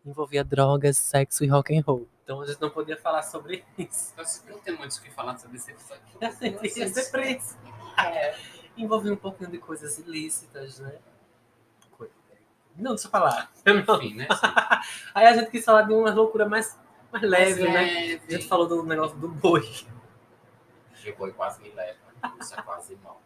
envolvia 0.05 0.43
drogas, 0.43 0.97
sexo 0.97 1.43
e 1.43 1.47
rock 1.47 1.77
and 1.77 1.81
roll. 1.85 2.07
Então 2.23 2.41
a 2.41 2.45
gente 2.45 2.61
não 2.61 2.69
podia 2.69 2.97
falar 2.97 3.23
sobre 3.23 3.63
isso. 3.77 4.13
Nós 4.17 4.43
não 4.49 4.59
tem 4.59 4.75
muito 4.77 4.93
o 4.95 5.01
que 5.01 5.11
falar 5.11 5.37
sobre 5.37 5.57
esse 5.57 5.71
episódio. 5.71 6.03
Ia 6.21 6.31
ser 6.31 7.11
preso. 7.11 7.57
É. 7.97 8.35
Envolvia 8.75 9.13
um 9.13 9.17
pouquinho 9.17 9.51
de 9.51 9.59
coisas 9.59 9.97
ilícitas, 9.99 10.79
né? 10.79 10.97
Coi- 11.97 12.09
Não, 12.75 12.91
deixa 12.95 13.07
eu 13.07 13.11
falar. 13.11 13.51
Não. 13.65 13.77
Enfim, 13.99 14.15
né? 14.15 14.27
Aí 15.13 15.27
a 15.27 15.33
gente 15.33 15.51
quis 15.51 15.63
falar 15.63 15.83
de 15.83 15.93
uma 15.93 16.11
loucura 16.11 16.47
mais, 16.49 16.77
mais 17.11 17.23
leve, 17.23 17.61
Mas 17.63 17.73
né? 17.73 17.81
leve. 17.81 18.21
A 18.27 18.31
gente 18.31 18.47
falou 18.47 18.67
do 18.67 18.81
negócio 18.83 19.15
do 19.17 19.27
boi. 19.29 19.61
O 21.05 21.17
boi 21.17 21.31
quase 21.33 21.61
me 21.61 21.69
leva. 21.69 21.99
Isso 22.39 22.53
é 22.57 22.61
quase 22.63 22.95
mal. 23.03 23.21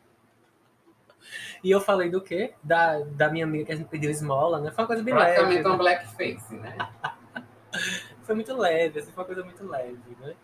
E 1.64 1.72
eu 1.72 1.82
falei 1.82 2.10
do 2.10 2.22
quê? 2.22 2.54
Da, 2.64 3.00
da 3.00 3.30
minha 3.30 3.46
amiga 3.46 3.66
que 3.66 3.72
a 3.72 3.76
gente 3.76 3.88
pediu 3.88 4.10
esmola, 4.10 4.60
né? 4.60 4.72
Foi 4.72 4.84
uma 4.84 4.88
coisa 4.88 5.04
bem 5.04 5.14
leve. 5.14 5.34
Praticamente 5.34 5.64
né? 5.64 5.70
um 5.70 5.78
blackface, 5.78 6.56
né? 6.56 6.78
Foi 8.24 8.36
muito 8.36 8.54
leve, 8.58 9.00
assim, 9.00 9.12
foi 9.14 9.24
uma 9.24 9.26
coisa 9.26 9.42
muito 9.42 9.66
leve, 9.66 10.18
né? 10.20 10.36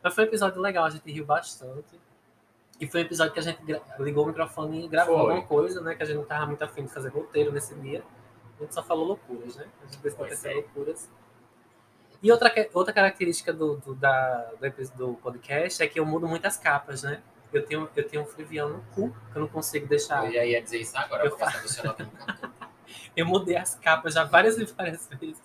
Mas 0.00 0.14
foi 0.14 0.22
um 0.22 0.26
episódio 0.28 0.60
legal, 0.60 0.84
a 0.84 0.90
gente 0.90 1.10
riu 1.10 1.24
bastante. 1.24 1.98
E 2.80 2.86
foi 2.86 3.00
um 3.00 3.04
episódio 3.04 3.32
que 3.32 3.40
a 3.40 3.42
gente 3.42 3.60
ligou 3.98 4.22
o 4.22 4.26
microfone 4.28 4.84
e 4.84 4.88
gravou 4.88 5.16
Foi. 5.16 5.22
alguma 5.24 5.44
coisa, 5.44 5.80
né? 5.80 5.96
Que 5.96 6.04
a 6.04 6.06
gente 6.06 6.18
não 6.18 6.24
tava 6.24 6.46
muito 6.46 6.62
afim 6.62 6.84
de 6.84 6.92
fazer 6.92 7.08
roteiro 7.08 7.50
nesse 7.50 7.74
dia. 7.76 8.04
A 8.58 8.62
gente 8.62 8.74
só 8.74 8.82
falou 8.82 9.04
loucuras, 9.04 9.56
né? 9.56 9.66
A 9.82 9.86
gente 9.86 9.98
fez 9.98 10.14
acontecer 10.14 10.52
é. 10.52 10.54
loucuras. 10.54 11.10
E 12.22 12.30
outra, 12.30 12.52
outra 12.72 12.92
característica 12.92 13.52
do, 13.52 13.76
do, 13.76 13.94
da, 13.94 14.52
do, 14.60 14.96
do 14.96 15.14
podcast 15.14 15.82
é 15.82 15.88
que 15.88 15.98
eu 15.98 16.06
mudo 16.06 16.28
muitas 16.28 16.56
capas, 16.56 17.02
né? 17.02 17.22
Eu 17.52 17.64
tenho, 17.64 17.88
eu 17.96 18.08
tenho 18.08 18.22
um 18.22 18.26
flivião 18.26 18.68
no 18.68 18.82
cu, 18.94 19.14
que 19.32 19.36
eu 19.38 19.40
não 19.42 19.48
consigo 19.48 19.86
deixar. 19.86 20.26
Eu 20.26 20.32
já 20.32 20.44
ia 20.44 20.60
dizer 20.62 20.78
isso 20.80 20.96
agora, 20.96 21.24
Eu 21.24 21.30
tem 21.36 21.46
um 21.46 21.50
cartão. 21.50 22.52
Eu 23.16 23.26
mudei 23.26 23.56
as 23.56 23.74
capas 23.76 24.14
já 24.14 24.24
várias 24.24 24.58
e 24.58 24.64
várias 24.64 25.08
vezes. 25.08 25.42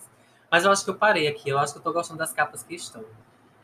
Mas 0.50 0.66
eu 0.66 0.72
acho 0.72 0.84
que 0.84 0.90
eu 0.90 0.96
parei 0.96 1.28
aqui. 1.28 1.50
Eu 1.50 1.58
acho 1.60 1.74
que 1.74 1.80
eu 1.80 1.84
tô 1.84 1.94
gostando 1.94 2.20
das 2.20 2.34
capas 2.34 2.64
que 2.64 2.76
estão. 2.76 3.04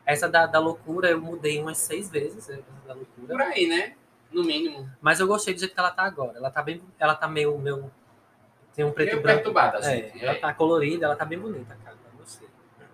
Essa 0.05 0.29
da, 0.29 0.45
da 0.45 0.59
loucura 0.59 1.09
eu 1.09 1.19
mudei 1.19 1.59
umas 1.61 1.77
seis 1.77 2.09
vezes. 2.09 2.49
essa 2.49 2.61
da 2.87 2.93
Por 2.93 2.97
loucura. 2.97 3.43
aí, 3.45 3.67
né? 3.67 3.95
No 4.31 4.43
mínimo. 4.43 4.89
Mas 5.01 5.19
eu 5.19 5.27
gostei 5.27 5.53
do 5.53 5.59
jeito 5.59 5.73
que 5.73 5.79
ela 5.79 5.91
tá 5.91 6.03
agora. 6.03 6.37
Ela 6.37 6.49
tá 6.49 6.61
bem. 6.61 6.81
Ela 6.97 7.15
tá 7.15 7.27
meio. 7.27 7.57
meio 7.57 7.91
tem 8.73 8.85
um 8.85 8.91
preto 8.91 9.09
e 9.09 9.11
Meio 9.13 9.23
branco. 9.23 9.37
perturbada, 9.39 9.79
É, 9.79 9.81
gente. 10.11 10.23
ela 10.23 10.35
tá 10.35 10.53
colorida, 10.53 11.05
ela 11.07 11.15
tá 11.15 11.25
bem 11.25 11.39
bonita, 11.39 11.75
cara. 11.83 11.97
Eu 12.13 12.19
gostei. 12.19 12.47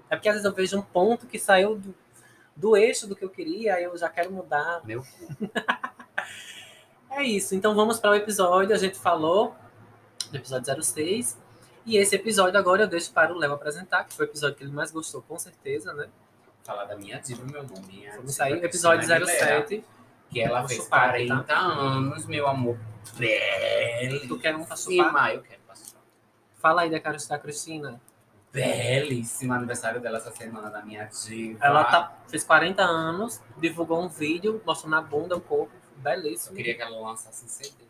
É 0.09 0.15
porque 0.15 0.29
às 0.29 0.35
vezes 0.35 0.45
eu 0.45 0.53
vejo 0.53 0.77
um 0.79 0.81
ponto 0.81 1.27
que 1.27 1.37
saiu 1.37 1.75
do, 1.75 1.93
do 2.55 2.77
eixo 2.77 3.07
do 3.07 3.15
que 3.15 3.23
eu 3.23 3.29
queria, 3.29 3.79
eu 3.81 3.97
já 3.97 4.09
quero 4.09 4.31
mudar. 4.31 4.81
Meu. 4.85 5.03
É 7.15 7.21
isso. 7.21 7.53
Então 7.53 7.75
vamos 7.75 7.99
para 7.99 8.09
o 8.09 8.15
episódio. 8.15 8.73
A 8.73 8.77
gente 8.77 8.97
falou 8.97 9.55
do 10.31 10.35
episódio 10.35 10.83
06. 10.83 11.37
E 11.85 11.97
esse 11.97 12.15
episódio 12.15 12.57
agora 12.57 12.83
eu 12.83 12.87
deixo 12.87 13.11
para 13.11 13.31
o 13.31 13.37
Léo 13.37 13.53
apresentar, 13.53 14.05
que 14.05 14.13
foi 14.13 14.25
o 14.25 14.29
episódio 14.29 14.55
que 14.55 14.63
ele 14.63 14.71
mais 14.71 14.89
gostou, 14.89 15.21
com 15.21 15.37
certeza, 15.37 15.93
né? 15.93 16.07
Falar 16.63 16.85
da 16.85 16.95
minha 16.95 17.19
diva, 17.19 17.45
meu 17.45 17.61
nome. 17.61 17.85
Minha 17.87 18.15
Vamos 18.15 18.33
sair, 18.33 18.59
Cristina 18.59 18.65
episódio 18.65 19.13
Aguilera, 19.13 19.25
07. 19.67 19.83
Que 20.29 20.41
ela 20.41 20.61
Vou 20.61 20.69
fez 20.69 20.81
chupar, 20.81 21.09
40 21.09 21.43
tá? 21.43 21.59
anos, 21.59 22.25
meu 22.25 22.47
amor. 22.47 22.79
Belíssima. 23.17 24.27
Tu 24.27 24.39
quer 24.39 24.55
um 24.55 24.65
pra 24.65 24.75
chupar? 24.75 25.35
Eu 25.35 25.41
quero 25.41 25.61
pra. 25.67 25.75
Fala 26.55 26.81
aí 26.81 26.89
da 26.89 26.99
Cristina. 27.37 28.01
Belíssima 28.53 29.55
aniversário 29.55 29.99
dela 29.99 30.17
essa 30.19 30.31
semana 30.31 30.69
da 30.69 30.83
minha 30.83 31.05
diva. 31.05 31.57
Ela 31.65 31.83
tá, 31.85 32.15
fez 32.27 32.43
40 32.43 32.83
anos, 32.83 33.41
divulgou 33.57 33.99
um 33.99 34.07
vídeo 34.07 34.61
mostrando 34.63 34.95
a 34.95 35.01
bunda, 35.01 35.35
o 35.35 35.41
corpo, 35.41 35.73
Eu 35.73 36.01
belíssimo. 36.03 36.55
queria 36.55 36.75
que 36.75 36.81
ela 36.83 36.99
lançasse 37.01 37.49
CD. 37.49 37.83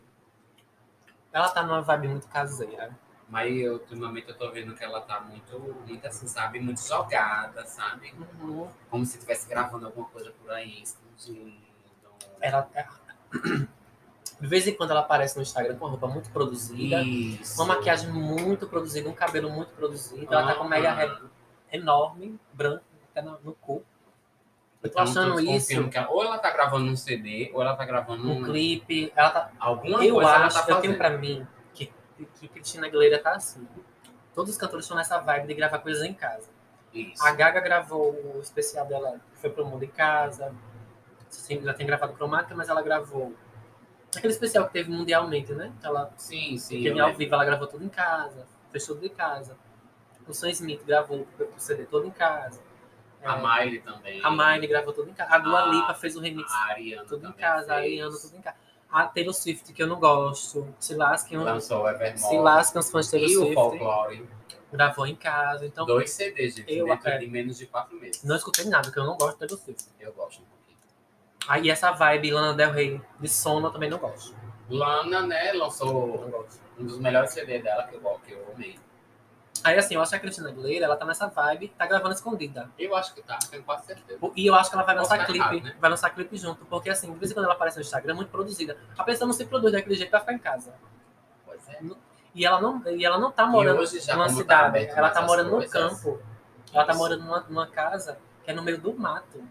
Ela 1.30 1.50
tá 1.50 1.62
numa 1.62 1.82
vibe 1.82 2.08
muito 2.08 2.26
caseira. 2.28 2.96
Mas 3.28 3.54
eu, 3.54 3.74
ultimamente 3.74 4.28
eu 4.28 4.38
tô 4.38 4.50
vendo 4.52 4.74
que 4.74 4.82
ela 4.82 5.00
tá 5.02 5.20
muito, 5.20 5.58
muito 5.86 6.06
assim, 6.06 6.26
sabe? 6.26 6.60
Muito 6.60 6.80
jogada, 6.86 7.66
sabe? 7.66 8.14
Uhum. 8.40 8.68
Como 8.88 9.04
se 9.04 9.16
estivesse 9.16 9.46
gravando 9.48 9.84
alguma 9.86 10.06
coisa 10.08 10.30
por 10.30 10.50
aí. 10.50 10.82
Ela, 12.40 12.68
é- 12.74 12.86
de 14.40 14.46
vez 14.48 14.66
em 14.66 14.74
quando 14.74 14.90
ela 14.90 15.00
aparece 15.00 15.36
no 15.36 15.42
Instagram 15.42 15.76
com 15.76 15.84
uma 15.84 15.90
roupa 15.92 16.06
muito 16.08 16.30
produzida, 16.30 17.02
Isso. 17.02 17.60
uma 17.62 17.74
maquiagem 17.76 18.10
muito 18.10 18.66
produzida, 18.66 19.08
um 19.08 19.12
cabelo 19.14 19.48
muito 19.50 19.72
produzido. 19.74 20.32
Ela 20.32 20.46
tá 20.46 20.54
com 20.56 20.64
mega 20.64 20.90
Ah. 20.92 21.20
enorme, 21.72 22.38
branco, 22.52 22.84
até 23.10 23.22
no, 23.22 23.38
no 23.42 23.52
cu. 23.54 23.82
Eu 24.82 24.90
tô 24.90 25.00
Então, 25.00 25.02
achando 25.02 25.36
desconfiando 25.36 25.56
isso, 25.56 25.88
que 25.90 25.96
ela- 25.98 26.10
ou 26.10 26.22
ela 26.24 26.38
tá 26.38 26.50
gravando 26.50 26.90
um 26.90 26.96
CD, 26.96 27.50
ou 27.54 27.62
ela 27.62 27.74
tá 27.74 27.84
gravando 27.86 28.28
um 28.28 28.40
um, 28.40 28.44
clipe. 28.44 29.10
Ela 29.16 29.30
tá, 29.30 29.50
alguma 29.58 30.04
eu 30.04 30.14
coisa 30.16 30.30
ela 30.30 30.46
acho, 30.46 30.66
tá 30.66 30.72
eu 30.72 30.80
tenho 30.80 30.98
pra 30.98 31.10
mim 31.10 31.46
que, 31.72 31.90
que 32.38 32.48
Cristina 32.48 32.86
Aguilera 32.86 33.18
tá 33.22 33.30
assim. 33.32 33.66
Todos 34.34 34.50
os 34.52 34.58
cantores 34.58 34.84
estão 34.84 34.96
nessa 34.96 35.18
vibe 35.20 35.46
de 35.46 35.54
gravar 35.54 35.78
coisas 35.78 36.02
em 36.02 36.12
casa. 36.12 36.50
Isso. 36.92 37.24
A 37.24 37.32
Gaga 37.32 37.60
gravou 37.60 38.10
o 38.36 38.40
especial 38.40 38.84
dela, 38.86 39.20
foi 39.34 39.48
pro 39.50 39.64
mundo 39.64 39.84
em 39.84 39.88
casa. 39.88 40.52
Sim, 41.30 41.62
já 41.62 41.72
tem 41.72 41.86
gravado 41.86 42.12
cromática, 42.12 42.54
mas 42.54 42.68
ela 42.68 42.82
gravou 42.82 43.32
aquele 44.18 44.32
especial 44.32 44.66
que 44.66 44.72
teve 44.72 44.90
mundialmente, 44.90 45.52
né? 45.52 45.72
Que 45.80 45.86
ela 45.86 46.10
Sim, 46.16 46.56
sim. 46.58 46.86
eu 46.86 47.04
ao 47.04 47.14
vivo, 47.14 47.34
ela 47.34 47.44
gravou 47.44 47.66
tudo 47.66 47.84
em 47.84 47.88
casa, 47.88 48.46
fez 48.70 48.86
tudo 48.86 49.04
em 49.04 49.08
casa. 49.08 49.56
O 50.26 50.32
Sam 50.32 50.50
Smith 50.50 50.82
gravou 50.84 51.26
o 51.38 51.60
CD 51.60 51.84
todo 51.84 52.06
em 52.06 52.10
casa. 52.10 52.60
A 53.22 53.38
É, 53.38 53.64
Miley 53.64 53.80
também. 53.80 54.20
a 54.24 54.30
Miley 54.30 54.66
gravou 54.68 54.92
tudo 54.92 55.10
em 55.10 55.14
casa. 55.14 55.34
A 55.34 55.38
Dua 55.38 55.62
A- 55.64 55.66
Lipa 55.66 55.94
fez 55.94 56.16
o 56.16 56.20
remix 56.20 56.50
A 56.52 56.70
Ariana 56.72 57.04
tudo 57.06 57.26
em 57.28 57.32
casa. 57.32 57.72
A 57.72 57.76
fez. 57.80 57.92
Ariana 57.92 58.16
tudo 58.18 58.36
em 58.36 58.40
casa. 58.42 58.56
A 58.90 59.06
Taylor 59.06 59.34
Swift, 59.34 59.72
que 59.72 59.82
eu 59.82 59.86
não 59.86 59.98
gosto. 59.98 60.72
Se 60.78 60.94
lasquem, 60.94 61.36
Lançou 61.38 61.82
o 61.82 61.88
Evermore. 61.88 62.18
se 62.18 62.38
lasquem 62.38 62.78
os 62.80 62.90
fãs 62.90 63.06
de 63.06 63.10
Taylor 63.12 63.28
E 63.30 63.36
o 63.36 63.40
Swift. 63.40 63.54
Folklore. 63.54 64.28
Gravou 64.72 65.06
em 65.06 65.14
casa. 65.16 65.66
Então, 65.66 65.84
Dois 65.86 66.10
CDs, 66.10 66.54
gente, 66.56 66.72
Eu- 66.72 66.86
dentro 66.86 67.08
é. 67.08 67.18
de 67.18 67.26
menos 67.26 67.56
de 67.58 67.66
quatro 67.66 67.96
meses. 67.98 68.22
não 68.24 68.36
escutei 68.36 68.64
nada, 68.66 68.84
porque 68.84 68.98
eu 68.98 69.04
não 69.04 69.16
gosto 69.16 69.32
de 69.34 69.38
Taylor 69.40 69.58
Swift. 69.64 69.84
Eu 70.00 70.12
gosto. 70.12 70.42
Aí 71.48 71.70
essa 71.70 71.90
vibe 71.92 72.30
Lana 72.30 72.54
Del 72.54 72.72
Rey 72.72 73.00
de 73.20 73.28
sono 73.28 73.68
eu 73.68 73.70
também 73.70 73.90
não 73.90 73.98
gosto. 73.98 74.34
Lana, 74.68 75.22
né, 75.22 75.52
lançou 75.52 76.46
um 76.78 76.84
dos 76.84 76.98
melhores 76.98 77.30
CDs 77.30 77.62
dela 77.62 77.84
que 77.84 77.94
eu, 77.94 78.20
que 78.24 78.32
eu 78.32 78.52
amei. 78.54 78.78
Aí 79.62 79.78
assim, 79.78 79.94
eu 79.94 80.02
acho 80.02 80.10
que 80.10 80.16
a 80.16 80.20
Cristina 80.20 80.50
Aguilera, 80.50 80.84
ela 80.84 80.96
tá 80.96 81.06
nessa 81.06 81.26
vibe, 81.26 81.68
tá 81.68 81.86
gravando 81.86 82.14
escondida. 82.14 82.70
Eu 82.78 82.94
acho 82.94 83.14
que 83.14 83.22
tá, 83.22 83.38
tenho 83.50 83.62
quase 83.62 83.86
certeza. 83.86 84.18
E 84.36 84.46
eu 84.46 84.54
acho 84.54 84.68
que 84.68 84.76
ela 84.76 84.84
vai 84.84 84.94
lançar 84.94 85.14
estar 85.14 85.26
clipe, 85.26 85.38
errado, 85.38 85.62
né? 85.62 85.76
vai 85.80 85.90
lançar 85.90 86.10
clipe 86.10 86.36
junto, 86.36 86.66
porque 86.66 86.90
assim, 86.90 87.10
de 87.10 87.18
vez 87.18 87.30
em 87.30 87.34
quando 87.34 87.46
ela 87.46 87.54
aparece 87.54 87.78
no 87.78 87.82
Instagram, 87.82 88.12
é 88.12 88.16
muito 88.16 88.30
produzida. 88.30 88.76
A 88.98 89.04
pessoa 89.04 89.26
não 89.26 89.32
se 89.32 89.46
produz 89.46 89.72
daquele 89.72 89.94
jeito 89.94 90.10
pra 90.10 90.20
ficar 90.20 90.34
em 90.34 90.38
casa. 90.38 90.74
Pois 91.46 91.66
é. 91.68 91.80
E 92.34 92.44
ela 92.44 92.60
não, 92.60 92.82
e 92.88 93.04
ela 93.04 93.16
não 93.16 93.30
tá 93.30 93.46
morando 93.46 93.78
numa 93.78 94.26
tá 94.26 94.28
cidade, 94.28 94.66
aberto 94.66 94.98
ela 94.98 95.10
tá 95.10 95.22
morando 95.22 95.50
no 95.50 95.68
campo. 95.68 96.20
Ela 96.72 96.84
tá 96.84 96.94
morando 96.94 97.22
numa, 97.22 97.40
numa 97.48 97.66
casa 97.66 98.18
que 98.44 98.50
é 98.50 98.54
no 98.54 98.62
meio 98.62 98.78
do 98.78 98.92
mato. 98.92 99.42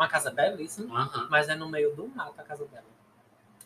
Uma 0.00 0.08
casa 0.08 0.30
belíssima, 0.30 0.98
Aham. 0.98 1.26
mas 1.30 1.46
é 1.50 1.54
no 1.54 1.68
meio 1.68 1.94
do 1.94 2.08
mato 2.08 2.40
a 2.40 2.42
casa 2.42 2.64
dela. 2.64 2.86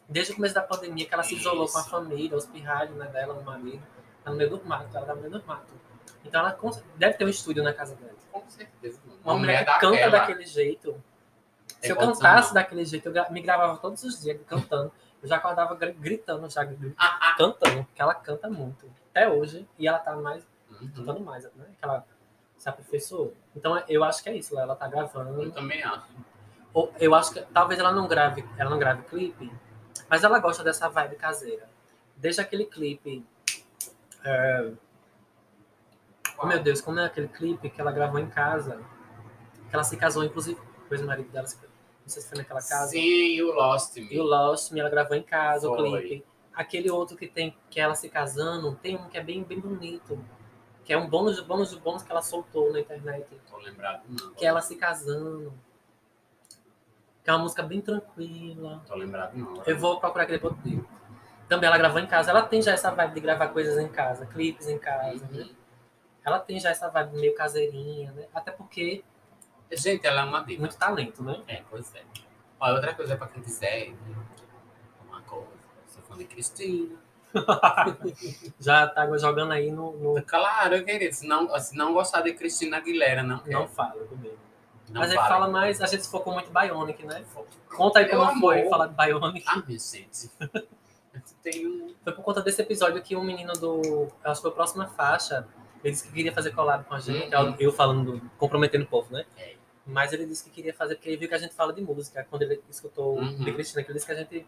Desde 0.08 0.32
o 0.32 0.34
começo 0.34 0.52
da 0.52 0.62
pandemia 0.62 1.06
que 1.06 1.14
ela 1.14 1.22
se 1.22 1.36
isolou 1.36 1.68
com 1.68 1.78
a 1.78 1.80
Isso. 1.82 1.90
família, 1.90 2.36
os 2.36 2.44
pirralhos 2.44 2.96
né, 2.96 3.06
dela, 3.06 3.34
o 3.34 3.44
marido, 3.44 3.80
tá 4.24 4.32
no 4.32 4.36
meio 4.36 4.50
do 4.50 4.64
mato, 4.64 4.96
ela 4.96 5.06
tá 5.06 5.14
no 5.14 5.20
meio 5.20 5.32
do 5.38 5.46
mato. 5.46 5.72
Então 6.24 6.40
ela 6.40 6.58
deve 6.96 7.14
ter 7.14 7.24
um 7.24 7.28
estúdio 7.28 7.62
na 7.62 7.72
casa 7.72 7.94
dela. 7.94 8.16
Com 8.32 8.42
certeza. 8.50 8.98
Uma, 9.24 9.38
mulher 9.38 9.64
que 9.64 9.78
canta 9.78 10.10
daquele 10.10 10.44
jeito. 10.44 11.00
Se 11.80 11.90
eu 11.92 11.96
É 11.96 11.98
cantasse 12.00 12.52
daquele 12.52 12.84
jeito, 12.84 13.06
eu 13.06 13.12
gra- 13.12 13.30
me 13.30 13.40
gravava 13.40 13.76
todos 13.78 14.02
os 14.02 14.20
dias 14.20 14.40
cantando. 14.44 14.90
Eu 15.22 15.28
já 15.28 15.36
acordava 15.36 15.76
gri- 15.76 15.92
gritando, 15.92 16.50
já 16.50 16.64
gri- 16.64 16.96
cantando, 17.38 17.84
porque 17.84 18.02
ela 18.02 18.14
canta 18.16 18.50
muito. 18.50 18.90
Até 19.10 19.28
hoje. 19.28 19.68
E 19.78 19.86
ela 19.86 20.00
tá 20.00 20.16
mais, 20.16 20.44
Uhum. 20.68 20.90
cantando 20.96 21.20
mais, 21.20 21.44
né? 21.44 21.66
Que 21.78 21.84
ela 21.84 22.04
se 22.56 22.68
aperfeiçoou. 22.68 23.34
Então 23.54 23.82
eu 23.88 24.02
acho 24.04 24.22
que 24.22 24.28
é 24.28 24.36
isso, 24.36 24.58
ela 24.58 24.74
tá 24.76 24.86
Eu 24.86 24.90
gravando. 24.90 25.50
também 25.52 25.82
acho. 25.82 26.06
Ou 26.72 26.92
Eu 26.98 27.14
acho 27.14 27.32
que 27.32 27.40
talvez 27.52 27.78
ela 27.78 27.92
não 27.92 28.08
grave, 28.08 28.44
ela 28.58 28.70
não 28.70 28.78
grave 28.78 29.02
clipe, 29.04 29.52
mas 30.08 30.24
ela 30.24 30.38
gosta 30.38 30.64
dessa 30.64 30.88
vibe 30.88 31.16
caseira. 31.16 31.68
Desde 32.16 32.40
aquele 32.40 32.64
clipe. 32.66 33.24
é, 34.24 34.72
Oh 36.36 36.46
meu 36.46 36.60
Deus, 36.62 36.80
como 36.80 36.98
é 36.98 37.04
aquele 37.04 37.28
clipe 37.28 37.70
que 37.70 37.80
ela 37.80 37.92
gravou 37.92 38.18
em 38.18 38.28
casa? 38.28 38.80
Que 39.68 39.74
ela 39.74 39.84
se 39.84 39.96
casou, 39.96 40.24
inclusive, 40.24 40.60
depois 40.82 41.00
o 41.00 41.06
marido 41.06 41.30
dela 41.30 41.46
se 41.46 41.56
não 41.56 42.08
sei 42.10 42.20
se 42.22 42.28
foi 42.28 42.38
naquela 42.38 42.60
casa. 42.60 42.88
Sim, 42.88 43.40
o 43.40 43.52
Lost 43.54 43.96
Me. 43.96 44.08
E 44.12 44.20
o 44.20 44.24
Lost 44.24 44.70
Me, 44.72 44.80
ela 44.80 44.90
gravou 44.90 45.16
em 45.16 45.22
casa, 45.22 45.70
o 45.70 45.74
Foi. 45.74 46.00
clipe. 46.02 46.24
Aquele 46.52 46.90
outro 46.90 47.16
que 47.16 47.26
tem, 47.26 47.56
que 47.70 47.80
é 47.80 47.82
ela 47.84 47.94
se 47.94 48.08
casando, 48.10 48.74
tem 48.82 48.96
um 48.96 49.08
que 49.08 49.16
é 49.16 49.22
bem, 49.22 49.42
bem 49.42 49.58
bonito. 49.58 50.22
Que 50.84 50.92
é 50.92 50.98
um 50.98 51.08
bônus 51.08 51.40
bônus 51.40 51.74
bônus 51.74 52.02
que 52.02 52.10
ela 52.10 52.22
soltou 52.22 52.72
na 52.72 52.80
internet. 52.80 53.26
Tô 53.50 53.58
lembrado, 53.58 54.02
não. 54.08 54.34
Que 54.34 54.44
é 54.44 54.48
ela 54.48 54.60
se 54.60 54.76
casando. 54.76 55.52
Que 57.22 57.30
é 57.30 57.32
uma 57.32 57.42
música 57.42 57.62
bem 57.62 57.80
tranquila. 57.80 58.82
Tô 58.86 58.94
lembrado, 58.94 59.34
não. 59.34 59.62
Eu 59.64 59.78
vou 59.78 59.98
procurar 59.98 60.26
depois 60.26 60.54
eu 60.54 60.62
digo. 60.62 60.88
Também 61.48 61.66
ela 61.66 61.78
gravou 61.78 62.00
em 62.00 62.06
casa. 62.06 62.30
Ela 62.30 62.42
tem 62.42 62.60
já 62.60 62.72
essa 62.72 62.90
vibe 62.90 63.14
de 63.14 63.20
gravar 63.20 63.48
coisas 63.48 63.78
em 63.78 63.88
casa, 63.88 64.26
clipes 64.26 64.68
em 64.68 64.78
casa, 64.78 65.26
né? 65.28 65.42
Uhum. 65.42 65.54
Ela 66.24 66.38
tem 66.38 66.58
já 66.58 66.70
essa 66.70 66.88
vibe 66.88 67.16
meio 67.16 67.34
caseirinha, 67.34 68.12
né? 68.12 68.26
Até 68.34 68.50
porque 68.50 69.04
Gente, 69.76 70.06
ela 70.06 70.22
é 70.22 70.24
uma 70.24 70.40
diva. 70.40 70.60
Muito 70.60 70.76
talento, 70.76 71.22
né? 71.22 71.42
É, 71.48 71.62
pois 71.68 71.94
é. 71.94 72.02
Olha, 72.60 72.74
outra 72.74 72.94
coisa 72.94 73.16
pra 73.16 73.26
quem 73.26 73.42
quiser, 73.42 73.92
uma 75.06 75.20
coisa, 75.22 75.48
sou 75.88 76.02
fã 76.02 76.16
de 76.16 76.24
Cristina. 76.24 76.96
Já 78.58 78.86
tá 78.86 79.06
jogando 79.18 79.52
aí 79.52 79.70
no. 79.70 79.92
no- 80.14 80.22
Claro, 80.22 80.84
querido, 80.84 81.14
se 81.14 81.26
não, 81.26 81.58
se 81.58 81.76
não 81.76 81.92
gostar 81.92 82.20
de 82.22 82.32
Cristina 82.34 82.76
Aguilera, 82.78 83.22
não 83.22 83.38
quer. 83.38 83.52
Não 83.52 83.68
fala 83.68 84.04
comigo. 84.04 84.36
Não 84.88 85.00
Mas 85.00 85.10
a 85.10 85.12
gente 85.14 85.16
vale. 85.16 85.28
fala 85.28 85.48
mais, 85.48 85.80
a 85.80 85.86
gente 85.86 86.06
focou 86.08 86.32
muito 86.32 86.50
em 86.50 86.52
Bionic, 86.52 87.04
né? 87.06 87.24
Conta 87.74 87.98
aí 88.00 88.06
Meu 88.06 88.18
como 88.20 88.40
foi 88.40 88.68
falar 88.68 88.86
de 88.88 88.94
Bionic. 88.94 89.44
Ah, 89.48 89.62
minha 89.66 89.78
gente. 89.78 90.30
Tenho... 91.42 91.94
Foi 92.02 92.12
por 92.12 92.22
conta 92.24 92.42
desse 92.42 92.60
episódio 92.62 93.02
que 93.02 93.14
um 93.16 93.22
menino 93.24 93.52
do. 93.54 94.08
Acho 94.24 94.36
que 94.36 94.42
foi 94.42 94.50
a 94.50 94.54
próxima 94.54 94.86
faixa. 94.88 95.46
Ele 95.82 95.92
disse 95.92 96.06
que 96.08 96.12
queria 96.14 96.32
fazer 96.32 96.50
collab 96.52 96.84
com 96.84 96.94
a 96.94 97.00
gente. 97.00 97.34
Uhum. 97.34 97.54
Eu 97.58 97.70
falando, 97.72 98.20
comprometendo 98.38 98.82
o 98.84 98.86
povo, 98.86 99.12
né? 99.12 99.24
É. 99.36 99.54
Mas 99.86 100.12
ele 100.14 100.24
disse 100.26 100.44
que 100.44 100.50
queria 100.50 100.72
fazer 100.72 100.94
porque 100.94 101.10
ele 101.10 101.18
viu 101.18 101.28
que 101.28 101.34
a 101.34 101.38
gente 101.38 101.54
fala 101.54 101.72
de 101.72 101.82
música. 101.82 102.26
Quando 102.30 102.42
ele 102.42 102.62
escutou 102.70 103.18
Uhum. 103.18 103.36
de 103.44 103.52
Cristina, 103.52 103.82
que 103.82 103.90
ele 103.90 103.94
disse 103.98 104.06
que 104.06 104.12
a 104.12 104.16
gente 104.16 104.46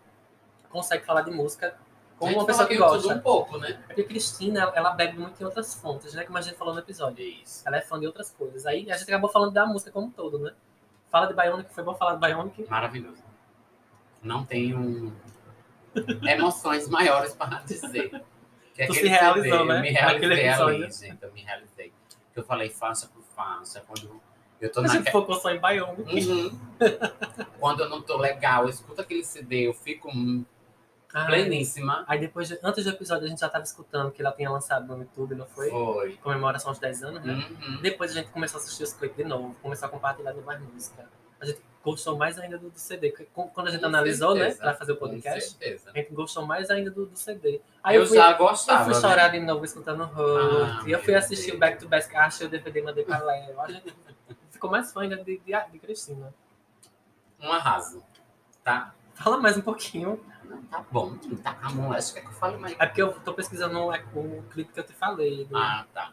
consegue 0.71 1.05
falar 1.05 1.21
de 1.23 1.31
música 1.31 1.77
com 2.19 2.27
A 2.27 2.29
gente 2.29 2.39
uma 2.39 2.47
pessoa 2.47 2.67
que 2.67 2.77
gosta. 2.77 3.15
um 3.15 3.21
pouco, 3.21 3.59
né? 3.59 3.79
Porque 3.87 4.05
Cristina, 4.05 4.73
ela- 4.75 4.91
bebe 4.93 5.19
muito 5.19 5.41
em 5.41 5.45
outras 5.45 5.75
fontes, 5.75 6.15
né? 6.15 6.25
Como 6.25 6.39
a 6.39 6.41
gente 6.41 6.57
falou 6.57 6.73
no 6.75 6.81
episódio. 6.81 7.25
Isso. 7.25 7.63
Ela 7.67 7.77
é 7.79 7.81
fã 7.83 7.99
de 8.01 8.07
outras 8.07 8.31
coisas. 8.31 8.65
Aí 8.67 8.91
a 8.91 8.97
gente 8.97 9.09
acabou 9.09 9.29
falando 9.31 9.53
da 9.53 9.67
música 9.67 9.91
como 9.91 10.07
um 10.07 10.11
todo, 10.11 10.39
né? 10.39 10.53
Fala 11.11 11.27
de 11.27 11.35
Bionic, 11.35 11.73
foi 11.75 11.85
bom 11.85 11.95
falar 11.95 12.15
de 12.15 12.21
Bionic. 12.27 12.67
Maravilhoso. 12.69 13.23
Não 14.23 14.45
tenho 14.45 15.13
emoções 16.23 16.89
maiores 16.91 17.35
para 17.35 17.61
dizer. 17.61 18.11
Que 18.75 18.87
Tu 18.87 18.93
aquele 18.93 18.95
se 18.95 19.09
realizou, 19.09 19.59
CD, 19.59 19.65
né? 19.65 19.77
Eu 19.79 19.83
me 19.83 19.91
realizei 19.91 20.49
ali, 20.49 20.49
episódio. 20.83 20.93
gente. 21.09 21.23
Eu 21.23 21.33
me 21.33 21.43
realizei. 21.43 21.93
Eu 22.35 22.45
falei 22.45 22.69
faixa 22.69 23.07
por 23.07 23.23
faixa. 23.35 23.83
Quando 23.87 24.21
eu 24.61 24.71
tô 24.73 24.81
A 24.81 24.87
gente 24.87 24.99
naquela... 25.05 25.13
focou 25.21 25.37
só 25.37 25.51
em 25.51 25.61
Bionic. 25.61 26.29
Uhum. 26.29 26.59
Quando 27.59 27.81
eu 27.85 27.89
não 27.89 28.03
tô 28.03 28.17
legal, 28.19 28.65
eu 28.65 28.69
escuto 28.71 29.01
aquele 29.01 29.25
CD, 29.25 29.67
eu 29.69 29.73
fico 29.75 30.11
hum, 30.11 30.45
Ai, 31.19 31.27
pleníssima. 31.27 32.05
Aí 32.07 32.19
depois, 32.21 32.49
de- 32.49 32.59
antes 32.63 32.85
do 32.85 32.91
episódio, 32.91 33.25
a 33.25 33.29
gente 33.29 33.41
já 33.41 33.49
tava 33.49 33.65
escutando 33.65 34.11
que 34.11 34.21
ela 34.21 34.33
tinha 34.33 34.51
lançado 34.51 34.87
no 34.95 35.03
YouTube, 35.03 35.35
não 35.35 35.47
foi? 35.47 35.71
Foi. 35.71 36.13
Comemoração 36.17 36.69
aos 36.71 36.79
10 36.79 37.03
anos, 37.05 37.25
né? 37.25 37.33
Uhum. 37.35 37.81
Depois 37.81 38.11
a 38.11 38.15
gente 38.15 38.31
começou 38.31 38.59
a 38.59 38.63
assistir 38.63 38.83
os 38.83 38.93
clipes 38.93 39.17
de 39.17 39.25
novo, 39.25 39.55
começou 39.63 39.87
a 39.87 39.91
compartilhar 39.91 40.35
mais 40.35 40.61
música. 40.61 41.09
A 41.41 41.47
gente 41.47 41.61
gostou 41.83 42.17
mais 42.19 42.39
ainda 42.39 42.59
do, 42.59 42.69
do 42.69 42.79
CD. 42.79 43.13
Quando 43.33 43.69
a 43.69 43.71
gente 43.71 43.81
Com 43.81 43.87
analisou, 43.87 44.35
né, 44.35 44.41
certeza. 44.51 44.61
pra 44.63 44.75
fazer 44.75 44.93
o 44.93 44.97
Com 44.97 45.09
podcast, 45.09 45.51
certeza. 45.51 45.91
a 45.95 45.99
gente 45.99 46.13
gostou 46.13 46.45
mais 46.45 46.69
ainda 46.71 46.91
do, 46.91 47.07
do 47.07 47.17
CD. 47.17 47.61
Aí 47.83 47.97
eu, 47.97 48.03
eu, 48.03 48.07
fui, 48.09 48.17
já 48.17 48.33
eu 48.33 48.39
gostava. 48.39 48.85
fui 48.85 48.95
né? 48.95 49.01
chorar 49.01 49.29
de 49.29 49.41
novo 49.41 49.65
escutando 49.65 50.03
Hurt. 50.03 50.69
Ah, 50.69 50.83
e 50.87 50.91
eu 50.93 50.99
fui 51.03 51.15
assistir 51.15 51.47
Deus. 51.53 51.57
o 51.57 51.61
Back 51.61 51.79
to 51.79 51.89
Back, 51.89 52.15
achei 52.17 52.47
o 52.47 52.51
DVD, 52.51 52.83
mandei 52.83 53.05
pra 53.05 53.19
Léo. 53.23 53.61
A 53.61 53.71
gente 53.73 53.95
ficou 54.51 54.71
mais 54.71 54.93
fã 54.93 55.03
ainda 55.03 55.17
de, 55.17 55.39
de, 55.39 55.53
de 55.73 55.79
Cristina. 55.79 56.35
Um 57.41 57.53
arraso. 57.53 58.03
Tá? 58.65 58.93
Fala 59.15 59.39
mais 59.39 59.57
um 59.57 59.63
pouquinho. 59.63 60.21
Não, 60.49 60.63
tá 60.65 60.85
bom. 60.91 61.17
Tá 61.43 61.71
bom. 61.73 61.93
Acho 61.93 62.13
que 62.13 62.19
é 62.19 62.23
que 62.23 62.29
eu 62.29 62.33
falo 62.33 62.59
mais. 62.59 62.75
É 62.79 62.87
porque 62.87 63.03
eu 63.03 63.13
tô 63.21 63.35
pesquisando 63.35 63.79
o, 63.79 63.91
o 63.91 64.43
clipe 64.51 64.73
que 64.73 64.81
eu 64.81 64.85
te 64.85 64.93
falei, 64.93 65.45
do, 65.45 65.57
Ah, 65.57 65.87
tá. 65.93 66.13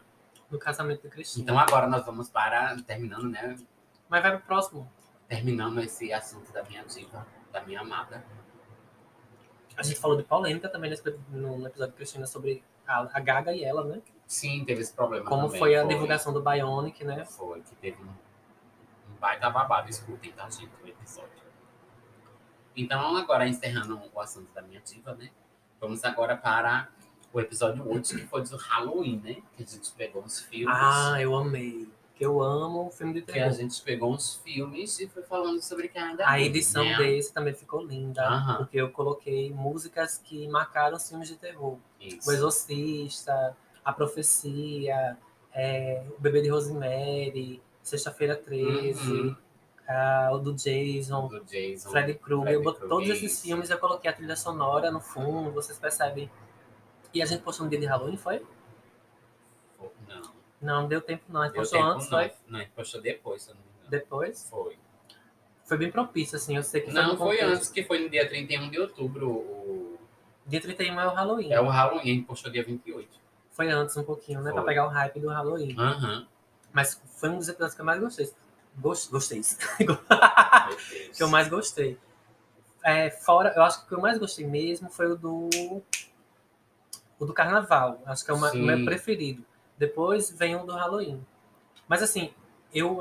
do 0.50 0.58
casamento 0.58 1.02
de 1.02 1.08
Cristina. 1.08 1.44
Então 1.44 1.58
agora 1.58 1.86
nós 1.86 2.04
vamos 2.04 2.28
para. 2.28 2.76
Terminando, 2.82 3.30
né? 3.30 3.56
Mas 4.08 4.22
vai 4.22 4.36
pro 4.36 4.46
próximo. 4.46 4.90
Terminando 5.28 5.80
esse 5.80 6.12
assunto 6.12 6.52
da 6.52 6.62
minha 6.64 6.84
diva, 6.84 7.26
da 7.52 7.62
minha 7.62 7.80
amada. 7.80 8.24
A 9.76 9.82
gente 9.82 9.98
falou 9.98 10.16
de 10.16 10.22
polêmica 10.22 10.68
também 10.68 10.90
nesse, 10.90 11.02
no, 11.30 11.66
episódio 11.66 11.92
de 11.92 11.96
Cristina 11.96 12.26
sobre 12.26 12.62
a, 12.86 13.08
a 13.12 13.20
Gaga 13.20 13.52
e 13.52 13.64
ela, 13.64 13.84
né? 13.84 14.00
Sim, 14.26 14.64
teve 14.64 14.82
esse 14.82 14.92
problema. 14.92 15.24
Como 15.24 15.46
também, 15.46 15.58
foi 15.58 15.74
a 15.74 15.82
divulgação 15.84 16.32
do 16.32 16.40
Bionic, 16.40 17.04
né? 17.04 17.24
Foi, 17.24 17.60
que 17.62 17.74
teve 17.76 18.00
um, 18.02 18.06
um 18.06 19.16
baita 19.18 19.50
babado. 19.50 19.90
Escutem, 19.90 20.32
tá, 20.32 20.48
gente, 20.48 20.70
o 20.82 20.86
episódio. 20.86 21.33
Então, 22.76 23.16
agora 23.16 23.46
encerrando 23.46 24.00
o 24.12 24.20
assunto 24.20 24.52
da 24.52 24.62
minha 24.62 24.80
diva, 24.80 25.14
né? 25.14 25.30
Vamos 25.80 26.02
agora 26.04 26.36
para 26.36 26.88
o 27.32 27.40
episódio 27.40 27.86
8, 27.88 28.08
que 28.16 28.26
foi 28.26 28.42
do 28.42 28.56
Halloween, 28.56 29.20
né? 29.22 29.36
Que 29.56 29.62
a 29.62 29.66
gente 29.66 29.90
pegou 29.92 30.22
uns 30.22 30.40
filmes. 30.40 30.74
Ah, 30.76 31.20
eu 31.20 31.34
amei. 31.34 31.88
Que 32.16 32.24
eu 32.24 32.40
amo 32.40 32.86
o 32.86 32.90
filme 32.90 33.12
de 33.14 33.22
que 33.22 33.32
a 33.32 33.34
terror. 33.34 33.52
gente 33.52 33.82
pegou 33.82 34.12
uns 34.12 34.36
filmes 34.36 35.00
e 35.00 35.08
foi 35.08 35.22
falando 35.24 35.60
sobre 35.60 35.88
cada 35.88 36.24
A 36.28 36.34
um, 36.34 36.36
edição 36.36 36.84
né? 36.84 36.96
desse 36.96 37.32
também 37.34 37.52
ficou 37.54 37.84
linda, 37.84 38.22
Aham. 38.24 38.56
porque 38.58 38.76
eu 38.76 38.88
coloquei 38.90 39.52
músicas 39.52 40.16
que 40.18 40.46
marcaram 40.48 40.96
os 40.96 41.08
filmes 41.08 41.26
de 41.28 41.34
terror. 41.36 41.76
Isso. 42.00 42.28
O 42.30 42.32
Exorcista, 42.32 43.56
A 43.84 43.92
Profecia, 43.92 45.18
é, 45.52 46.04
O 46.16 46.20
Bebê 46.20 46.40
de 46.40 46.48
Rosemary, 46.50 47.60
Sexta-feira 47.82 48.36
13, 48.36 49.10
Uhum. 49.10 49.36
Ah, 49.86 50.30
o 50.32 50.38
do 50.38 50.54
Jason, 50.54 51.28
do 51.28 51.44
Jason. 51.44 51.90
Freddy 51.90 52.14
Krueger. 52.14 52.62
Todos 52.88 53.08
esses 53.08 53.42
filmes 53.42 53.70
eu 53.70 53.78
coloquei 53.78 54.10
a 54.10 54.14
trilha 54.14 54.36
sonora 54.36 54.90
no 54.90 55.00
fundo, 55.00 55.50
vocês 55.52 55.78
percebem. 55.78 56.30
E 57.12 57.22
a 57.22 57.26
gente 57.26 57.42
postou 57.42 57.64
no 57.64 57.70
dia 57.70 57.78
de 57.78 57.86
Halloween, 57.86 58.16
foi? 58.16 58.44
Não. 60.08 60.34
Não, 60.60 60.88
deu 60.88 61.00
tempo 61.00 61.24
não. 61.28 61.42
A 61.42 61.44
gente 61.44 61.54
Deu 61.54 61.62
postou 61.62 61.82
antes, 61.82 62.10
não. 62.10 62.18
foi? 62.18 62.32
Não, 62.48 62.58
a 62.58 62.62
gente 62.62 62.72
postou 62.72 63.00
depois, 63.00 63.42
se 63.42 63.50
eu 63.50 63.54
não 63.54 63.62
me 63.62 63.68
engano. 63.68 63.90
Depois. 63.90 64.48
Foi. 64.50 64.78
Foi 65.64 65.78
bem 65.78 65.90
propício, 65.90 66.36
assim. 66.36 66.56
Eu 66.56 66.62
sei 66.62 66.80
que 66.80 66.90
Não, 66.90 67.16
foi 67.16 67.40
antes, 67.40 67.68
que 67.68 67.84
foi 67.84 67.98
no 68.00 68.08
dia 68.08 68.28
31 68.28 68.70
de 68.70 68.80
outubro. 68.80 69.30
O... 69.30 69.98
Dia 70.46 70.60
31 70.60 71.00
é 71.00 71.06
o 71.06 71.10
Halloween. 71.10 71.52
É 71.52 71.60
o 71.60 71.68
Halloween, 71.68 72.00
a 72.00 72.14
gente 72.14 72.26
postou 72.26 72.50
dia 72.50 72.62
28. 72.64 73.08
Foi 73.50 73.70
antes 73.70 73.96
um 73.96 74.04
pouquinho, 74.04 74.40
né? 74.40 74.50
Pra 74.52 74.62
Foi. 74.62 74.70
pegar 74.70 74.86
o 74.86 74.90
hype 74.90 75.20
do 75.20 75.28
Halloween. 75.28 75.76
Aham. 75.78 76.26
Mas 76.72 77.00
foi 77.18 77.28
um 77.28 77.38
dos 77.38 77.48
episódios 77.48 77.74
que 77.74 77.80
eu 77.80 77.84
mais 77.84 78.00
gostei. 78.00 78.30
Gos- 78.76 79.06
Gostei. 79.08 79.40
Que 81.14 81.22
eu 81.22 81.28
mais 81.28 81.48
gostei. 81.48 81.98
É, 82.82 83.10
fora, 83.10 83.52
eu 83.56 83.62
acho 83.62 83.78
que 83.80 83.84
o 83.86 83.88
que 83.88 83.94
eu 83.94 84.00
mais 84.00 84.18
gostei 84.18 84.46
mesmo 84.46 84.90
foi 84.90 85.06
o 85.12 85.16
do. 85.16 85.48
O 87.18 87.24
do 87.24 87.32
carnaval. 87.32 88.02
Acho 88.06 88.24
que 88.24 88.30
é 88.30 88.34
o 88.34 88.38
ma- 88.38 88.50
o 88.52 88.56
meu 88.56 88.84
preferido. 88.84 89.44
Depois 89.78 90.30
vem 90.30 90.56
o 90.56 90.64
do 90.64 90.72
Halloween. 90.72 91.24
Mas 91.88 92.02
assim, 92.02 92.32
eu 92.72 92.98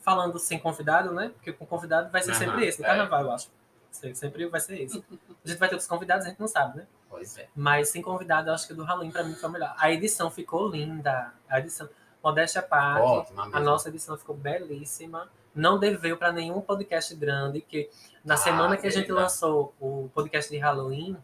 falando 0.00 0.38
sem 0.38 0.58
convidado, 0.58 1.12
né? 1.12 1.30
Porque 1.34 1.52
com 1.52 1.64
convidado 1.66 2.10
vai 2.10 2.22
ser 2.22 2.30
Aham, 2.32 2.38
sempre 2.38 2.66
esse, 2.66 2.78
do 2.78 2.84
é. 2.84 2.86
carnaval, 2.88 3.22
eu 3.22 3.32
acho. 3.32 3.48
Se- 3.90 4.14
Sempre 4.14 4.46
vai 4.48 4.60
ser 4.60 4.80
esse. 4.82 4.98
A 5.44 5.48
gente 5.48 5.58
vai 5.58 5.68
ter 5.68 5.74
outros 5.74 5.88
convidados, 5.88 6.26
a 6.26 6.28
gente 6.30 6.38
não 6.40 6.46
sabe, 6.48 6.78
né? 6.78 6.86
Pois 7.08 7.36
é. 7.38 7.48
Mas 7.56 7.88
sem 7.88 8.00
convidado, 8.02 8.48
eu 8.50 8.54
acho 8.54 8.66
que 8.66 8.72
o 8.72 8.76
do 8.76 8.84
Halloween 8.84 9.10
pra 9.10 9.22
mim 9.24 9.34
foi 9.34 9.48
o 9.48 9.52
melhor. 9.52 9.74
A 9.78 9.90
edição 9.90 10.30
ficou 10.30 10.68
linda. 10.68 11.32
A 11.48 11.58
edição. 11.58 11.88
Modéstia 12.22 12.60
à 12.60 12.64
parte. 12.64 13.32
A 13.52 13.60
nossa 13.60 13.88
edição 13.88 14.16
ficou 14.16 14.34
belíssima. 14.36 15.28
Não 15.54 15.78
deveu 15.78 16.16
para 16.16 16.30
nenhum 16.32 16.60
podcast 16.60 17.14
grande, 17.14 17.60
que 17.60 17.90
na 18.24 18.34
Ah, 18.34 18.36
semana 18.36 18.76
que 18.76 18.86
a 18.86 18.90
gente 18.90 19.06
verdade. 19.06 19.22
lançou 19.24 19.74
o 19.80 20.08
podcast 20.14 20.50
de 20.50 20.58
Halloween, 20.58 21.16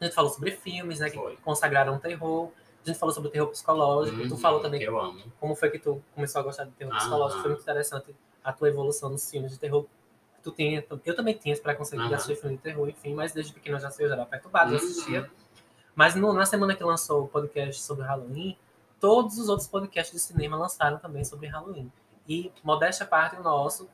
a 0.00 0.04
gente 0.04 0.14
falou 0.14 0.30
sobre 0.30 0.50
filmes, 0.52 0.98
né? 0.98 1.08
Que 1.10 1.16
Foi. 1.16 1.36
consagraram 1.36 1.94
o 1.96 1.98
terror. 2.00 2.50
A 2.84 2.86
gente 2.88 2.98
falou 2.98 3.14
sobre 3.14 3.28
o 3.28 3.32
terror 3.32 3.48
psicológico. 3.48 4.16
tu 4.26 4.32
Uhum, 4.34 4.36
falou 4.38 4.60
também 4.60 4.84
amo. 4.86 5.22
como 5.38 5.54
foi 5.54 5.70
que 5.70 5.78
tu 5.78 6.02
começou 6.14 6.40
a 6.40 6.44
gostar 6.44 6.64
de 6.64 6.72
terror 6.72 6.94
psicológico. 6.96 7.40
Foi 7.42 7.50
muito 7.50 7.62
interessante 7.62 8.14
a 8.42 8.52
tua 8.52 8.68
evolução 8.68 9.08
nos 9.10 9.30
filmes 9.30 9.52
de 9.52 9.58
terror. 9.58 9.86
Tu 10.42 10.50
tinha, 10.50 10.84
eu 11.06 11.16
também 11.16 11.34
tinha 11.34 11.52
esse 11.54 11.62
preconceito 11.62 12.02
de 12.02 12.08
Aham. 12.08 12.16
assistir 12.16 12.36
filme 12.40 12.56
de 12.56 12.62
terror, 12.62 12.86
enfim, 12.88 13.14
mas 13.14 13.32
desde 13.32 13.52
pequeno 13.54 13.76
eu 13.76 13.80
já 13.80 13.90
sei, 13.90 14.04
eu 14.04 14.08
já 14.10 14.14
era 14.16 14.26
perturbado, 14.26 14.72
eu 14.74 14.78
Uhum. 14.78 14.84
assistia. 14.84 15.30
Mas 15.94 16.14
no- 16.14 16.32
na 16.34 16.44
semana 16.44 16.74
que 16.74 16.82
lançou 16.84 17.24
o 17.24 17.28
podcast 17.28 17.80
sobre 17.80 18.04
Halloween, 18.04 18.58
todos 19.04 19.38
os 19.38 19.50
outros 19.50 19.68
podcasts 19.68 20.14
de 20.14 20.18
cinema 20.18 20.56
lançaram 20.56 20.96
também 20.98 21.22
sobre 21.24 21.46
Halloween. 21.46 21.92
E, 22.26 22.50
modéstia 22.62 23.04
à 23.04 23.06
parte, 23.06 23.36
o 23.36 23.42
nosso 23.42 23.86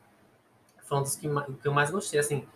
foi 0.84 0.98
um 0.98 1.02
dos 1.02 1.16
que, 1.16 1.28
que 1.60 1.66
eu 1.66 1.72
mais 1.74 1.90
gostei, 1.90 2.20
assim, 2.20 2.46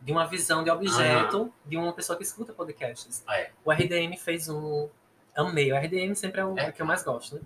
de 0.00 0.10
uma 0.10 0.26
visão 0.26 0.64
de 0.64 0.70
objeto 0.70 1.52
de 1.66 1.76
uma 1.76 1.92
pessoa 1.92 2.16
que 2.16 2.22
escuta 2.22 2.54
podcasts. 2.54 3.22
É. 3.28 3.50
O 3.62 3.70
RDM 3.70 4.16
fez 4.16 4.48
um. 4.48 4.88
Amei. 5.36 5.70
O 5.72 5.76
RDM 5.76 6.14
sempre 6.14 6.40
é 6.40 6.44
o 6.46 6.58
É. 6.58 6.72
que 6.72 6.80
eu 6.80 6.86
mais 6.86 7.02
gosto, 7.02 7.34
né? 7.34 7.42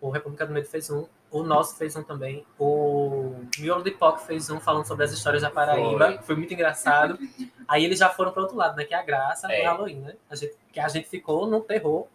O 0.00 0.10
República 0.10 0.44
do 0.44 0.52
Medo 0.52 0.66
fez 0.66 0.90
um. 0.90 1.06
O 1.30 1.44
nosso 1.44 1.76
fez 1.76 1.94
um 1.94 2.02
também. 2.02 2.44
O 2.58 3.36
Miolo 3.56 3.84
de 3.84 3.92
Poc 3.92 4.18
fez 4.18 4.50
um 4.50 4.58
falando 4.58 4.84
sobre 4.86 5.04
as 5.04 5.12
histórias 5.12 5.42
da 5.42 5.50
Paraíba. 5.50 6.06
Foi. 6.14 6.18
Foi, 6.22 6.34
muito 6.36 6.52
engraçado. 6.52 7.16
Aí 7.68 7.84
eles 7.84 8.00
já 8.00 8.08
foram 8.10 8.32
para 8.32 8.42
outro 8.42 8.56
lado, 8.56 8.74
né? 8.76 8.84
Que 8.84 8.94
é 8.94 8.98
a 8.98 9.02
graça 9.04 9.46
É. 9.52 9.60
do 9.60 9.64
Halloween, 9.64 10.00
né? 10.00 10.16
A 10.28 10.34
gente, 10.34 10.56
que 10.72 10.80
a 10.80 10.88
gente 10.88 11.08
ficou 11.08 11.46
no 11.46 11.60
terror. 11.60 12.08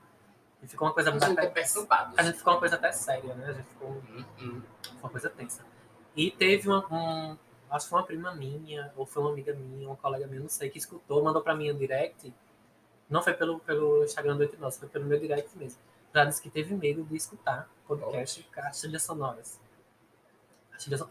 E 0.62 0.68
ficou 0.68 0.88
uma 0.88 0.94
coisa 0.94 1.10
A 1.10 1.14
gente 1.14 1.24
é 1.24 1.32
até, 1.32 1.48
perturbado. 1.48 2.14
a 2.18 2.24
gente 2.24 2.38
ficou 2.38 2.54
uma 2.54 2.60
coisa 2.60 2.76
até 2.76 2.92
séria, 2.92 3.34
né? 3.34 3.48
A 3.50 3.54
gente 3.54 3.68
ficou 3.68 3.90
Uhum. 3.90 4.62
uma 5.02 5.10
coisa 5.10 5.30
tensa. 5.30 5.66
E 6.16 6.30
teve 6.32 6.68
uma, 6.70 6.86
um, 6.94 7.38
acho 7.70 7.86
que 7.86 7.90
foi 7.90 8.00
uma 8.00 8.06
prima 8.06 8.36
minha, 8.36 8.92
ou 8.96 9.06
foi 9.06 9.24
uma 9.24 9.32
amiga 9.32 9.54
minha, 9.54 9.88
uma 9.88 9.96
colega 9.98 10.28
minha, 10.28 10.42
não 10.42 10.50
sei, 10.50 10.70
que 10.70 10.78
escutou, 10.78 11.24
mandou 11.24 11.42
pra 11.42 11.56
mim 11.56 11.72
um 11.72 11.78
direct. 11.78 12.34
Não 13.10 13.22
foi 13.24 13.34
pelo, 13.34 13.60
pelo 13.60 14.04
Instagram 14.04 14.38
do 14.38 14.44
Entre 14.44 14.58
Nós, 14.58 14.78
foi 14.78 14.88
pelo 14.88 15.06
meu 15.06 15.20
direct 15.20 15.58
mesmo. 15.58 15.80
Já 16.14 16.26
disse 16.26 16.42
que 16.42 16.50
teve 16.50 16.76
medo 16.76 17.04
de 17.04 17.16
escutar 17.16 17.70
podcast 17.88 18.44
com 18.54 18.62
as 18.62 18.80
trilhas 18.80 19.04
sonoras. 19.04 19.60
A 20.74 20.78
trilha, 20.78 20.98
so- 20.98 21.10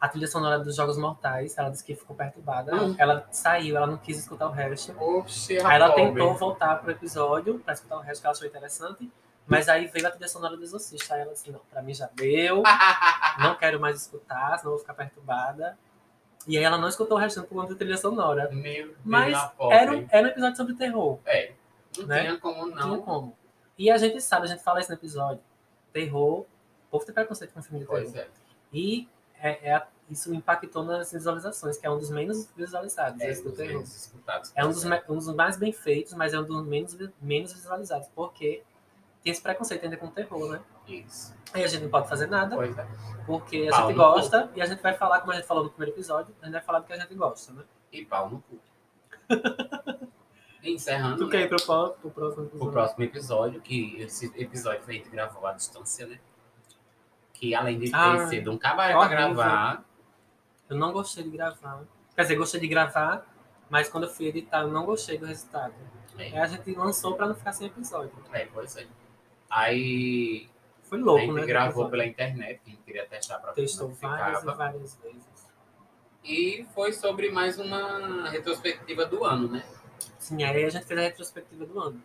a, 0.00 0.08
trilha 0.08 0.26
sonora 0.26 0.58
dos 0.58 0.74
Jogos 0.76 0.96
Mortais, 0.98 1.56
ela 1.58 1.70
disse 1.70 1.84
que 1.84 1.94
ficou 1.94 2.14
perturbada. 2.16 2.74
Hum. 2.74 2.94
Ela 2.98 3.26
saiu, 3.30 3.76
ela 3.76 3.86
não 3.86 3.96
quis 3.96 4.18
escutar 4.18 4.46
o 4.46 4.50
resto. 4.50 4.92
Oxi, 5.00 5.58
Aí 5.58 5.76
ela 5.76 5.90
pobre. 5.90 6.04
tentou 6.04 6.34
voltar 6.36 6.76
pro 6.76 6.90
episódio 6.90 7.58
pra 7.60 7.74
escutar 7.74 7.96
o 7.96 8.00
resto 8.00 8.20
que 8.20 8.26
ela 8.26 8.34
achou 8.36 8.46
interessante, 8.46 9.10
Mas 9.46 9.68
aí 9.68 9.86
veio 9.86 10.06
a 10.06 10.10
trilha 10.10 10.28
sonora 10.28 10.56
do 10.56 10.62
Exorcista. 10.62 11.14
Aí 11.14 11.22
ela 11.22 11.32
disse, 11.32 11.50
não, 11.50 11.60
pra 11.70 11.80
mim 11.82 11.94
já 11.94 12.08
deu, 12.14 12.62
não 13.40 13.54
quero 13.56 13.80
mais 13.80 14.00
escutar, 14.02 14.58
senão 14.58 14.72
vou 14.72 14.80
ficar 14.80 14.94
perturbada. 14.94 15.78
E 16.46 16.56
aí 16.56 16.64
ela 16.64 16.78
não 16.78 16.88
escutou 16.88 17.16
o 17.16 17.20
restante 17.20 17.46
por 17.48 17.54
conta 17.56 17.72
da 17.72 17.78
trilha 17.78 17.96
sonora. 17.96 18.48
Meu 18.52 18.94
Mas 19.04 19.36
era, 19.70 19.92
um- 19.92 20.06
era 20.10 20.26
um 20.26 20.30
episódio 20.30 20.56
sobre 20.56 20.74
terror. 20.74 21.18
É, 21.26 21.52
não 21.98 22.06
né? 22.06 22.20
tinha 22.20 22.38
como 22.38 22.66
Não 22.66 22.76
tinha 22.90 22.98
como. 22.98 23.36
E 23.76 23.90
a 23.90 23.96
gente 23.96 24.20
sabe, 24.20 24.46
a 24.46 24.48
gente 24.48 24.62
fala 24.62 24.80
isso 24.80 24.90
no 24.90 24.96
episódio. 24.96 25.40
Terror, 25.92 26.40
o 26.40 26.46
povo 26.90 27.04
tem 27.04 27.14
preconceito 27.14 27.52
com 27.52 27.62
filme 27.62 27.80
de 27.80 27.86
terror. 27.86 28.16
É. 28.16 28.26
E 28.72 29.08
é, 29.40 29.70
é- 29.70 29.86
isso 30.10 30.32
impactou 30.34 30.82
nas 30.84 31.12
visualizações, 31.12 31.76
que 31.76 31.86
é 31.86 31.90
um 31.90 31.98
dos 31.98 32.10
menos 32.10 32.48
visualizados, 32.56 33.20
É, 33.20 33.32
do 33.34 33.54
menos. 33.56 34.12
É 34.54 34.64
um 34.64 34.70
dos, 34.70 34.84
me- 34.84 35.02
um 35.08 35.16
dos 35.16 35.34
mais 35.34 35.56
bem 35.58 35.72
feitos, 35.72 36.14
mas 36.14 36.32
é 36.32 36.40
um 36.40 36.44
dos 36.44 36.64
menos, 36.64 36.96
menos 37.20 37.52
visualizados, 37.52 38.08
porque 38.14 38.62
tem 39.22 39.32
esse 39.32 39.42
preconceito 39.42 39.84
ainda 39.84 39.96
com 39.98 40.06
o 40.06 40.10
terror, 40.10 40.50
né? 40.52 40.60
Isso. 40.86 41.34
Aí 41.52 41.62
a 41.62 41.66
gente 41.66 41.82
não 41.82 41.90
pode 41.90 42.08
fazer 42.08 42.26
nada, 42.26 42.56
é. 42.64 42.86
porque 43.26 43.68
a 43.68 43.76
Pau 43.76 43.88
gente 43.88 43.96
gosta, 43.96 44.50
e 44.54 44.62
a 44.62 44.66
gente 44.66 44.80
vai 44.82 44.94
falar, 44.94 45.20
como 45.20 45.32
a 45.32 45.36
gente 45.36 45.46
falou 45.46 45.64
no 45.64 45.70
primeiro 45.70 45.94
episódio, 45.94 46.34
a 46.40 46.44
gente 46.46 46.52
vai 46.54 46.62
falar 46.62 46.78
do 46.80 46.86
que 46.86 46.92
a 46.94 46.98
gente 46.98 47.14
gosta, 47.14 47.52
né? 47.52 47.64
E 47.92 48.04
pau 48.06 48.30
no 48.30 48.40
cu. 48.42 48.58
Encerrando, 50.62 51.18
Tu 51.18 51.24
né, 51.26 51.30
quer 51.30 51.40
ir 51.42 51.48
pro, 51.48 51.90
pro 51.92 52.10
próximo 52.10 52.42
o 52.42 52.46
episódio? 52.46 52.72
próximo 52.72 53.04
episódio, 53.04 53.60
que 53.60 54.00
esse 54.02 54.26
episódio 54.36 54.82
a 54.86 54.92
gente 54.92 55.08
gravou 55.08 55.46
à 55.46 55.52
distância, 55.52 56.06
né? 56.06 56.18
Que 57.38 57.54
além 57.54 57.78
de 57.78 57.90
ter 57.90 57.96
Ah, 57.96 58.26
sido 58.26 58.50
um 58.50 58.58
cabaré 58.58 58.96
horrível. 58.96 59.16
gravar, 59.34 59.84
Eu 60.68 60.76
não 60.76 60.92
gostei 60.92 61.22
de 61.24 61.30
gravar. 61.30 61.82
Quer 62.14 62.22
dizer, 62.22 62.36
gostei 62.36 62.60
de 62.60 62.66
gravar, 62.68 63.24
mas 63.70 63.88
quando 63.88 64.04
eu 64.04 64.10
fui 64.10 64.26
editar, 64.26 64.62
eu 64.62 64.68
não 64.68 64.84
gostei 64.84 65.16
do 65.18 65.24
resultado. 65.26 65.72
Aí 66.18 66.32
é, 66.34 66.40
a 66.40 66.46
gente 66.46 66.70
lançou 66.74 67.14
pra 67.14 67.26
não 67.28 67.34
ficar 67.34 67.52
sem 67.52 67.68
episódio. 67.68 68.12
é, 68.32 68.46
pois 68.46 68.76
é. 68.76 68.86
Aí 69.48 70.48
Foi 70.82 70.98
a 71.00 71.02
louco, 71.04 71.20
gente 71.26 71.34
né? 71.34 71.46
gravou 71.46 71.88
pela 71.88 72.04
internet, 72.04 72.60
que 72.64 72.70
a 72.70 72.74
gente 72.74 72.82
queria 72.82 73.06
testar 73.06 73.38
ver 73.38 73.54
Testou 73.54 73.90
como 73.98 74.12
é 74.14 74.16
que 74.16 74.22
várias 74.22 74.42
e 74.42 74.46
várias 74.46 74.94
vezes. 74.96 75.48
E 76.24 76.66
foi 76.74 76.92
sobre 76.92 77.30
mais 77.30 77.58
uma 77.58 78.28
retrospectiva 78.28 79.06
do 79.06 79.24
ano, 79.24 79.48
né? 79.48 79.64
Sim, 80.18 80.42
aí 80.42 80.64
a 80.64 80.68
gente 80.68 80.84
fez 80.84 80.98
a 81.00 81.02
retrospectiva 81.04 81.64
do 81.64 81.80
ano. 81.80 82.02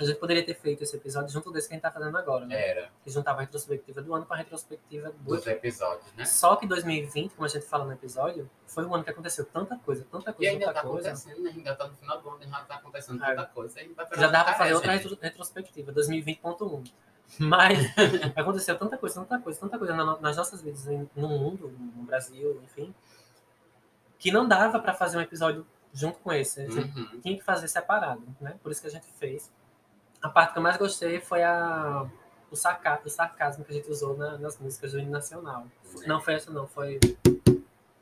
A 0.00 0.04
gente 0.06 0.18
poderia 0.18 0.44
ter 0.44 0.54
feito 0.54 0.82
esse 0.82 0.96
episódio 0.96 1.28
junto 1.30 1.52
desse 1.52 1.68
que 1.68 1.74
a 1.74 1.76
gente 1.76 1.82
tá 1.82 1.90
fazendo 1.90 2.16
agora, 2.16 2.46
né? 2.46 2.68
Era, 2.70 2.90
Que 3.04 3.10
juntava 3.10 3.38
a 3.38 3.40
retrospectiva 3.42 4.00
do 4.00 4.14
ano 4.14 4.24
com 4.24 4.32
a 4.32 4.36
retrospectiva 4.36 5.10
do 5.10 5.18
dos 5.36 5.46
episódios, 5.46 6.06
né? 6.16 6.24
Só 6.24 6.56
que 6.56 6.66
2020, 6.66 7.34
como 7.34 7.44
a 7.44 7.48
gente 7.48 7.66
fala 7.66 7.84
no 7.84 7.92
episódio, 7.92 8.48
foi 8.66 8.86
um 8.86 8.94
ano 8.94 9.04
que 9.04 9.10
aconteceu 9.10 9.44
tanta 9.44 9.76
coisa, 9.76 10.06
tanta 10.10 10.30
E 10.30 10.34
coisa, 10.34 10.52
ainda 10.52 10.66
tanta 10.66 10.80
tá 10.80 10.88
coisa. 10.88 11.08
acontecendo, 11.10 11.42
né? 11.42 11.50
Ainda 11.54 11.74
tá 11.74 11.86
no 11.86 11.94
final 11.96 12.20
do 12.22 12.30
ano, 12.30 12.42
já 12.42 12.60
tá 12.64 12.74
acontecendo 12.76 13.22
É. 13.22 13.34
tanta 13.34 13.46
coisa. 13.48 13.78
Que 13.80 13.94
Já 14.20 14.28
dá 14.28 14.42
pra 14.44 14.54
fazer 14.54 14.72
outra 14.74 14.92
retro- 14.92 15.18
retrospectiva, 15.20 15.92
2020.1. 15.92 16.82
Mas 17.38 17.78
aconteceu 18.34 18.76
tanta 18.78 18.96
coisa, 18.98 19.20
tanta 19.20 19.38
coisa, 19.38 19.60
tanta 19.60 19.78
coisa 19.78 19.94
na- 19.94 20.18
nas 20.18 20.36
nossas 20.36 20.62
vidas, 20.62 20.84
no 21.14 21.28
mundo, 21.28 21.68
no 21.94 22.02
Brasil, 22.04 22.60
enfim, 22.64 22.92
que 24.18 24.32
não 24.32 24.48
dava 24.48 24.78
pra 24.80 24.94
fazer 24.94 25.18
um 25.18 25.20
episódio 25.20 25.66
junto 25.92 26.18
com 26.20 26.32
esse. 26.32 26.60
A 26.62 26.68
gente 26.70 26.98
Uhum. 26.98 27.20
tinha 27.20 27.36
que 27.38 27.44
fazer 27.44 27.68
separado, 27.68 28.22
né? 28.40 28.56
Por 28.62 28.72
isso 28.72 28.80
que 28.80 28.86
a 28.86 28.90
gente 28.90 29.06
fez. 29.18 29.50
A 30.22 30.28
parte 30.28 30.52
que 30.52 30.58
eu 30.58 30.62
mais 30.62 30.76
gostei 30.76 31.20
foi 31.20 31.42
a, 31.42 32.06
o, 32.50 32.56
sarca, 32.56 33.00
o 33.04 33.08
sarcasmo 33.08 33.64
que 33.64 33.72
a 33.72 33.74
gente 33.74 33.90
usou 33.90 34.16
na- 34.16 34.36
nas 34.38 34.58
músicas 34.58 34.92
do 34.92 34.98
hino 34.98 35.10
nacional. 35.10 35.66
Não 36.06 36.20
foi 36.20 36.34
essa, 36.34 36.50
não, 36.50 36.66
foi. 36.66 37.00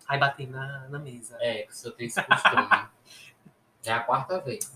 Aí 0.09 0.19
bati 0.19 0.47
na, 0.47 0.89
na 0.89 0.99
mesa. 0.99 1.37
É, 1.41 1.63
que 1.63 1.71
o 1.73 1.75
senhor 1.75 1.95
tem 1.95 2.07
esse 2.07 2.23
costume. 2.23 2.67
é 3.85 3.93
a 3.93 4.01
quarta 4.01 4.41
vez. 4.41 4.73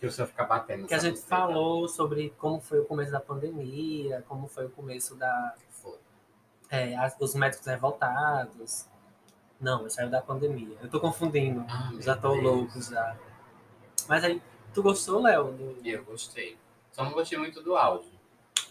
que 0.00 0.06
o 0.06 0.10
senhor 0.10 0.26
fica 0.26 0.44
batendo. 0.44 0.86
Que 0.88 0.94
a 0.94 0.98
gente 0.98 1.14
buceta. 1.14 1.28
falou 1.28 1.88
sobre 1.88 2.30
como 2.38 2.60
foi 2.60 2.80
o 2.80 2.84
começo 2.84 3.12
da 3.12 3.20
pandemia, 3.20 4.24
como 4.28 4.48
foi 4.48 4.66
o 4.66 4.70
começo 4.70 5.14
da. 5.14 5.54
Foi. 5.70 5.98
é, 6.70 6.96
as- 6.96 7.16
os 7.20 7.34
médicos 7.34 7.66
revoltados. 7.66 8.88
Não, 9.60 9.88
saiu 9.88 10.10
da 10.10 10.20
pandemia. 10.20 10.76
Eu 10.82 10.88
tô 10.90 10.98
confundindo. 10.98 11.64
Ah, 11.68 11.92
já 12.00 12.16
tô 12.16 12.32
Deus. 12.32 12.42
louco 12.42 12.82
já. 12.82 13.16
Mas 14.08 14.24
aí, 14.24 14.42
tu 14.74 14.82
gostou, 14.82 15.22
Léo? 15.22 15.52
do- 15.52 15.76
Eu 15.84 16.04
gostei. 16.04 16.56
Só 16.92 17.04
não 17.04 17.12
gostei 17.12 17.38
muito 17.38 17.62
do 17.62 17.76
áudio. 17.76 18.10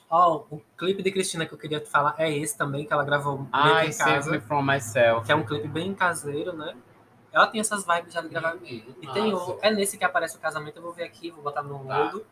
Ó, 0.10 0.44
o 0.52 0.62
clipe 0.78 1.02
de 1.02 1.12
Cristina 1.12 1.46
que 1.46 1.54
eu 1.54 1.58
queria 1.58 1.80
te 1.80 1.90
falar 1.90 2.16
é 2.18 2.30
esse 2.36 2.58
também, 2.58 2.86
que 2.86 2.92
ela 2.92 3.04
gravou 3.06 3.48
meio 3.54 3.80
em 3.80 3.92
save 3.92 4.30
me 4.30 4.40
from 4.42 4.62
myself. 4.62 5.26
Que 5.26 5.32
é 5.32 5.36
um 5.36 5.46
clipe 5.46 5.68
bem 5.68 5.94
caseiro, 5.96 6.52
né? 6.54 6.76
Ela 7.32 7.48
tem 7.48 7.62
essas 7.62 7.86
vibes 7.86 8.14
já 8.14 8.20
de 8.22 8.28
gravar. 8.28 8.58
E 8.62 8.82
tem 9.14 9.34
o, 9.34 9.58
é 9.62 9.72
nesse 9.72 9.98
que 9.98 10.04
aparece 10.04 10.36
o 10.36 10.40
casamento, 10.40 10.76
eu 10.78 10.82
vou 10.82 10.92
ver 10.92 11.04
aqui, 11.06 11.32
vou 11.32 11.42
botar 11.42 11.64
no 11.64 11.80
Tá. 11.86 12.04
mudo. 12.06 12.26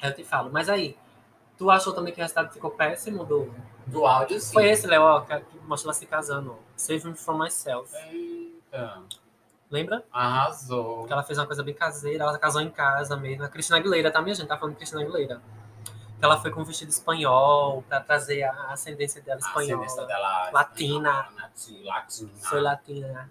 Aí 0.00 0.08
eu 0.10 0.14
te 0.14 0.24
falo. 0.24 0.50
Mas 0.50 0.70
aí, 0.70 0.96
tu 1.58 1.70
achou 1.70 1.92
também 1.92 2.14
que 2.14 2.18
o 2.20 2.22
resultado 2.22 2.50
ficou 2.52 2.70
péssimo? 2.70 3.24
Do... 3.24 3.54
Do 3.86 4.04
áudio, 4.06 4.40
sim. 4.40 4.54
Foi 4.54 4.66
esse, 4.66 4.86
Léo, 4.86 5.02
ó, 5.02 5.20
que 5.20 5.34
mostrou 5.66 5.90
ela 5.92 5.98
se 5.98 6.06
casando. 6.06 6.56
Save 6.76 7.06
Me 7.08 7.14
From 7.14 7.38
Myself. 7.38 7.94
Eita, 8.10 9.02
Lembra? 9.70 10.04
arrasou. 10.12 11.06
Que 11.06 11.12
ela 11.12 11.22
fez 11.24 11.38
uma 11.38 11.46
coisa 11.46 11.62
bem 11.62 11.74
caseira, 11.74 12.24
ela 12.24 12.38
casou 12.38 12.60
em 12.60 12.70
casa 12.70 13.16
mesmo. 13.16 13.44
A 13.44 13.48
Cristina 13.48 13.78
Aguilera, 13.78 14.10
tá, 14.10 14.22
minha 14.22 14.34
gente? 14.34 14.46
Tá 14.46 14.56
falando 14.56 14.74
de 14.74 14.78
Cristina 14.78 15.02
Aguilera. 15.02 15.40
Que 16.18 16.24
ela 16.24 16.40
foi 16.40 16.50
com 16.50 16.60
um 16.60 16.64
vestido 16.64 16.88
espanhol, 16.88 17.82
pra 17.88 18.00
trazer 18.00 18.42
a 18.44 18.72
ascendência 18.72 19.20
dela 19.20 19.40
A 19.42 19.46
espanhola. 19.46 19.84
ascendência 19.84 20.06
dela 20.06 20.50
Latina. 20.52 21.10
espanhola, 21.54 21.84
Latina. 21.84 22.38
Sou 22.48 22.60
latina. 22.60 23.30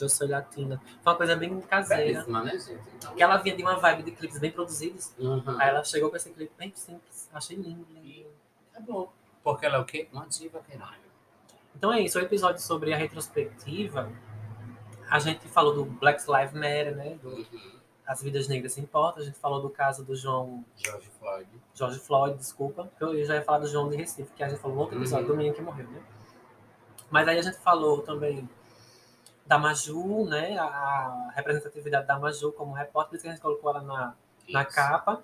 Eu 0.00 0.08
sou 0.08 0.28
latina. 0.28 0.80
Foi 1.02 1.12
uma 1.12 1.16
coisa 1.16 1.36
bem 1.36 1.60
caseira. 1.60 2.24
Né, 2.26 2.58
gente? 2.58 2.80
Então, 2.96 3.14
Que 3.14 3.22
ela 3.22 3.36
vinha 3.36 3.56
de 3.56 3.62
uma 3.62 3.76
vibe 3.76 4.02
de 4.02 4.10
clipes 4.10 4.38
bem 4.40 4.50
produzidos. 4.50 5.12
Uhum. 5.18 5.44
Aí 5.60 5.68
ela 5.68 5.84
chegou 5.84 6.10
com 6.10 6.16
esse 6.16 6.30
clipe 6.30 6.52
bem 6.58 6.72
simples. 6.74 7.28
Achei 7.32 7.56
lindo, 7.56 7.86
lindo. 7.92 8.28
É 8.74 8.80
bom. 8.80 9.12
Porque 9.44 9.66
ela 9.66 9.76
é 9.76 9.78
o 9.78 9.84
quê? 9.84 10.08
Uma 10.12 10.26
diva, 10.26 10.60
caralho. 10.68 11.04
Então 11.76 11.92
é 11.92 12.00
isso. 12.00 12.18
O 12.18 12.22
episódio 12.22 12.60
sobre 12.60 12.92
a 12.92 12.96
retrospectiva. 12.96 14.10
A 15.14 15.18
gente 15.20 15.46
falou 15.46 15.72
do 15.72 15.84
Black 15.84 16.20
Lives 16.28 16.52
Matter, 16.54 16.96
né? 16.96 17.16
Do 17.22 17.28
Uhum. 17.28 17.78
As 18.04 18.20
Vidas 18.20 18.48
Negras 18.48 18.76
Importam. 18.76 19.22
A 19.22 19.24
gente 19.24 19.38
falou 19.38 19.62
do 19.62 19.70
caso 19.70 20.04
do 20.04 20.16
João 20.16 20.64
George 20.76 21.08
Floyd. 21.18 21.48
George 21.72 21.98
Floyd, 22.00 22.36
desculpa. 22.36 22.90
Eu 23.00 23.24
já 23.24 23.36
ia 23.36 23.42
falar 23.42 23.58
do 23.60 23.68
João 23.68 23.88
de 23.88 23.96
Recife, 23.96 24.32
que 24.34 24.42
a 24.42 24.48
gente 24.48 24.60
falou 24.60 24.74
no 24.76 24.82
outro 24.82 24.98
episódio 24.98 25.26
Uhum. 25.26 25.32
do 25.32 25.36
menino 25.36 25.54
que 25.54 25.62
morreu, 25.62 25.88
né? 25.88 26.02
Mas 27.10 27.28
aí 27.28 27.38
a 27.38 27.42
gente 27.42 27.58
falou 27.58 28.02
também 28.02 28.48
da 29.46 29.56
Maju, 29.56 30.26
né? 30.28 30.58
A 30.58 31.30
representatividade 31.36 32.06
da 32.08 32.18
Maju 32.18 32.50
como 32.52 32.72
repórter, 32.74 33.10
por 33.10 33.14
isso 33.16 33.22
que 33.22 33.28
a 33.28 33.32
gente 33.32 33.40
colocou 33.40 33.70
ela 33.70 33.82
na, 33.82 34.14
na 34.48 34.64
capa. 34.64 35.22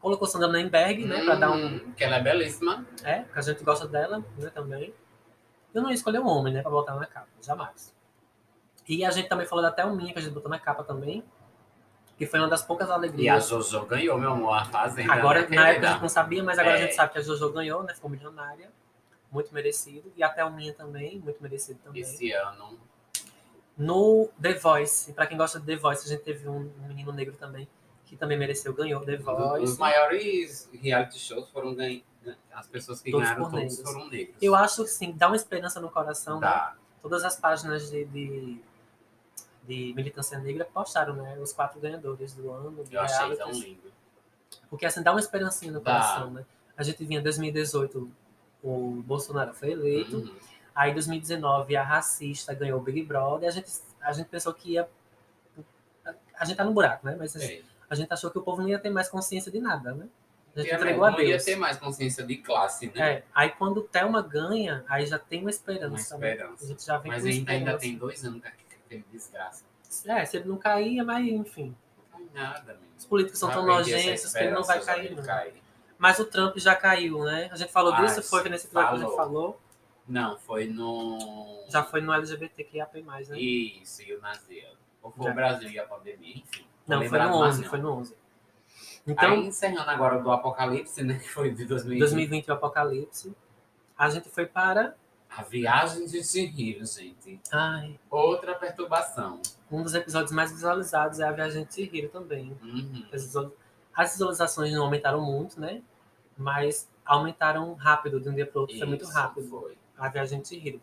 Colocou 0.00 0.26
Sandra 0.26 0.48
Nemberg, 0.48 1.04
né? 1.06 1.24
Pra 1.24 1.34
dar 1.34 1.50
um. 1.52 1.66
Hum, 1.76 1.92
Que 1.96 2.04
ela 2.04 2.16
é 2.16 2.22
belíssima. 2.22 2.84
É, 3.04 3.20
porque 3.20 3.38
a 3.38 3.42
gente 3.42 3.62
gosta 3.62 3.86
dela, 3.86 4.24
né? 4.38 4.50
Também. 4.50 4.92
Eu 5.74 5.82
não 5.82 5.90
ia 5.90 5.94
escolher 5.94 6.20
um 6.20 6.26
homem, 6.26 6.54
né? 6.54 6.62
Pra 6.62 6.70
botar 6.70 6.94
na 6.96 7.06
capa, 7.06 7.28
jamais. 7.42 7.93
E 8.88 9.04
a 9.04 9.10
gente 9.10 9.28
também 9.28 9.46
falou 9.46 9.62
da 9.62 9.70
Thelminha, 9.70 10.12
que 10.12 10.18
a 10.18 10.22
gente 10.22 10.32
botou 10.34 10.50
na 10.50 10.58
capa 10.58 10.84
também. 10.84 11.24
Que 12.16 12.26
foi 12.26 12.38
uma 12.38 12.48
das 12.48 12.62
poucas 12.62 12.88
E 12.88 12.92
a 12.92 12.94
alegrias. 12.94 13.48
Jojo 13.48 13.84
ganhou, 13.86 14.16
meu 14.18 14.32
amor, 14.32 14.56
a 14.56 14.64
fazenda. 14.66 15.12
Agora, 15.12 15.48
né, 15.48 15.56
na 15.56 15.68
época 15.70 15.88
a 15.88 15.92
gente 15.92 16.02
não 16.02 16.08
sabia, 16.08 16.44
mas 16.44 16.58
agora 16.58 16.76
a 16.76 16.78
É. 16.78 16.82
gente 16.82 16.94
sabe 16.94 17.12
que 17.12 17.18
a 17.18 17.22
Jojo 17.22 17.50
ganhou, 17.52 17.82
né? 17.82 17.92
Ficou 17.94 18.08
milionária. 18.08 18.70
Muito 19.32 19.52
merecido. 19.52 20.12
E 20.16 20.22
a 20.22 20.28
Thelminha 20.28 20.72
também, 20.74 21.18
muito 21.18 21.42
merecido 21.42 21.80
também. 21.82 22.02
Esse 22.02 22.30
ano. 22.30 22.78
No 23.76 24.28
The 24.40 24.54
Voice, 24.54 25.12
pra 25.12 25.26
quem 25.26 25.36
gosta 25.36 25.58
de 25.58 25.66
The 25.66 25.76
Voice, 25.76 26.06
a 26.06 26.08
gente 26.08 26.22
teve 26.22 26.48
um, 26.48 26.70
menino 26.86 27.12
negro 27.12 27.34
também, 27.34 27.66
que 28.04 28.16
também 28.16 28.38
mereceu, 28.38 28.72
ganhou 28.72 29.00
The 29.04 29.16
Os 29.16 29.24
Voice. 29.24 29.78
maiores 29.80 30.70
reality 30.72 31.18
shows 31.18 31.48
foram 31.50 31.74
ganhos. 31.74 32.02
As 32.52 32.68
pessoas 32.68 33.00
que 33.02 33.10
Todos 33.10 33.26
ganharam 33.26 33.50
todos 33.50 33.58
negros. 33.58 33.80
foram 33.82 34.08
negros. 34.08 34.36
Eu 34.40 34.54
acho 34.54 34.84
que 34.84 34.90
sim, 34.90 35.12
dá 35.12 35.26
uma 35.26 35.36
esperança 35.36 35.80
no 35.80 35.90
coração, 35.90 36.38
né? 36.38 36.46
Tá. 36.46 36.76
Todas 37.02 37.24
as 37.24 37.36
páginas 37.36 37.90
de, 37.90 38.04
de, 38.06 38.60
de 39.66 39.92
militância 39.94 40.38
negra 40.38 40.64
postaram, 40.64 41.14
né? 41.16 41.38
Os 41.40 41.52
quatro 41.52 41.80
ganhadores 41.80 42.34
do 42.34 42.50
ano. 42.50 42.84
de 42.84 42.94
Eu 42.94 43.00
achei 43.00 43.16
realities. 43.18 43.44
tão 43.44 43.52
lindo. 43.52 43.92
Porque 44.70 44.86
assim, 44.86 45.02
dá 45.02 45.10
uma 45.12 45.20
esperancinha 45.20 45.72
no 45.72 45.80
coração, 45.80 46.30
né? 46.30 46.44
A 46.76 46.82
gente 46.82 47.04
vinha 47.04 47.20
em 47.20 47.22
2018, 47.22 48.10
o 48.62 49.02
Bolsonaro 49.06 49.54
foi 49.54 49.72
eleito. 49.72 50.16
Uhum. 50.18 50.34
Aí 50.74 50.90
em 50.90 50.94
2019 50.94 51.76
a 51.76 51.82
racista 51.82 52.52
ganhou 52.54 52.80
o 52.80 52.82
Big 52.82 53.02
Brother. 53.04 53.48
A 53.48 53.52
gente, 53.52 53.70
a 54.00 54.12
gente 54.12 54.26
pensou 54.28 54.52
que 54.52 54.72
ia. 54.72 54.88
A 56.38 56.44
gente 56.44 56.56
tá 56.56 56.64
no 56.64 56.72
buraco, 56.72 57.06
né? 57.06 57.16
Mas 57.18 57.34
É. 57.36 57.62
a 57.88 57.94
gente 57.94 58.12
achou 58.12 58.30
que 58.30 58.38
o 58.38 58.42
povo 58.42 58.60
não 58.62 58.68
ia 58.68 58.78
ter 58.78 58.90
mais 58.90 59.08
consciência 59.08 59.50
de 59.52 59.60
nada, 59.60 59.92
né? 59.94 60.06
A 60.56 60.60
gente 60.60 60.72
entregou 60.74 61.04
a 61.04 61.10
não 61.10 61.20
ia 61.20 61.30
Deus. 61.30 61.44
ter 61.44 61.56
mais 61.56 61.76
consciência 61.78 62.24
de 62.24 62.36
classe, 62.36 62.86
né? 62.94 63.12
É, 63.12 63.24
aí 63.34 63.50
quando 63.50 63.78
o 63.78 63.82
Thelma 63.82 64.22
ganha, 64.22 64.84
aí 64.88 65.04
já 65.06 65.18
tem 65.18 65.40
uma 65.40 65.50
esperança. 65.50 66.14
Uma 66.16 66.20
né? 66.26 66.32
esperança. 66.32 66.64
A 66.64 66.68
gente 66.68 66.84
já 66.86 66.98
vem 66.98 67.10
Mas 67.12 67.22
com 67.22 67.28
ainda, 67.28 67.50
ainda 67.52 67.60
esperança. 67.72 67.78
tem 67.80 67.96
dois 67.96 68.24
anos 68.24 68.42
que 68.42 68.63
aquele 68.84 69.04
desgraça. 69.10 69.64
É, 70.06 70.24
se 70.24 70.36
ele 70.36 70.48
não 70.48 70.56
caía, 70.56 71.04
mas 71.04 71.26
enfim. 71.26 71.74
Não 72.12 72.26
nada, 72.32 72.74
menino. 72.74 72.92
Os 72.98 73.04
políticos 73.04 73.38
são 73.38 73.50
tão 73.50 73.64
nojentos 73.64 74.32
que 74.32 74.38
ele 74.38 74.50
não 74.50 74.62
vai 74.62 74.80
cair, 74.82 75.14
não. 75.14 75.22
cair. 75.22 75.62
Mas 75.98 76.18
o 76.18 76.24
Trump 76.24 76.56
já 76.58 76.74
caiu, 76.74 77.24
né? 77.24 77.48
A 77.52 77.56
gente 77.56 77.72
falou 77.72 77.92
Ah, 77.92 78.02
disso, 78.02 78.22
foi 78.22 78.48
nesse 78.48 78.66
episódio 78.66 78.90
que 78.90 79.04
a 79.04 79.06
gente 79.06 79.16
falou. 79.16 79.60
Não, 80.06 80.36
foi 80.38 80.66
no. 80.66 81.64
Já 81.68 81.82
foi 81.82 82.00
no 82.00 82.12
LGBTQIA+, 82.12 82.88
né? 82.94 83.38
Isso, 83.38 84.02
e 84.02 84.14
o 84.14 84.20
Nazia. 84.20 84.68
Ou 85.02 85.10
foi 85.10 85.24
Já. 85.24 85.30
o 85.30 85.34
Brasil 85.34 85.70
e 85.70 85.78
a 85.78 85.86
pandemia, 85.86 86.36
enfim. 86.36 86.66
Não, 86.86 86.98
foi 86.98 87.06
lembrado 87.06 87.30
no 87.30 87.40
mais 87.40 87.54
11, 87.54 87.62
não. 87.62 87.70
foi 87.70 87.78
no 87.78 87.92
11. 87.92 88.16
Então, 89.06 89.32
Aí, 89.32 89.46
encerrando 89.46 89.90
agora 89.90 90.18
do 90.20 90.30
Apocalipse, 90.30 91.02
né? 91.02 91.18
Que 91.18 91.28
foi 91.28 91.52
de 91.52 91.64
2020. 91.64 92.00
2020 92.00 92.48
o 92.50 92.52
Apocalipse, 92.54 93.36
a 93.96 94.10
gente 94.10 94.28
foi 94.28 94.46
para. 94.46 94.96
A 95.36 95.42
viagem 95.42 96.06
de 96.06 96.22
Chihiro, 96.22 96.84
gente. 96.86 97.40
Ai, 97.52 97.98
Outra 98.10 98.54
perturbação. 98.54 99.40
um 99.70 99.82
dos 99.82 99.94
episódios 99.94 100.30
mais 100.32 100.52
visualizados 100.52 101.18
é 101.18 101.24
a 101.24 101.32
Viagem 101.32 101.64
de 101.64 101.74
Chihiro 101.74 102.08
também. 102.08 102.56
Uhum. 102.62 103.04
As 103.12 103.22
visual- 103.24 103.52
As 103.94 104.12
visualizações 104.12 104.72
não 104.72 104.84
aumentaram 104.84 105.20
muito, 105.20 105.60
né? 105.60 105.82
Mas 106.36 106.88
aumentaram 107.04 107.74
rápido, 107.74 108.20
de 108.20 108.28
um 108.28 108.34
dia 108.34 108.46
para 108.46 108.60
outro. 108.60 108.76
Foi 108.78 108.86
muito 108.86 109.04
Isso, 109.04 109.12
rápido. 109.12 109.48
Foi. 109.48 109.76
A 109.96 110.08
Viagem 110.08 110.40
de 110.40 110.48
Chihiro. 110.48 110.80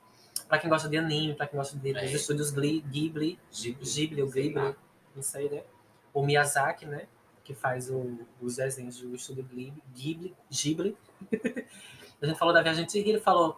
Pra 0.47 0.57
quem 0.59 0.69
gosta 0.69 0.87
de 0.89 0.97
anime, 0.97 1.33
pra 1.33 1.47
quem 1.47 1.57
gosta 1.57 1.77
de, 1.77 1.89
É. 1.97 2.01
dos 2.03 2.11
estúdios 2.11 2.51
Gli- 2.51 2.81
Ghibli, 2.81 3.39
Ghibli. 3.53 3.85
Ghibli 3.85 4.21
ou 4.21 4.29
Ghibli, 4.29 4.75
não 5.15 5.21
sei, 5.23 5.49
né? 5.49 5.63
O 6.13 6.25
Miyazaki, 6.25 6.85
né? 6.85 7.07
Que 7.43 7.53
faz 7.53 7.89
o- 7.89 8.19
os 8.41 8.57
desenhos 8.57 8.99
do 8.99 9.15
estúdio 9.15 9.43
Ghibli. 9.43 9.73
Ghibli, 9.95 10.35
Ghibli. 10.51 10.97
a 12.21 12.25
gente 12.25 12.37
falou 12.37 12.53
da 12.53 12.61
Viagem 12.61 12.85
de 12.85 12.91
Chihiro, 12.91 13.21
falou 13.21 13.57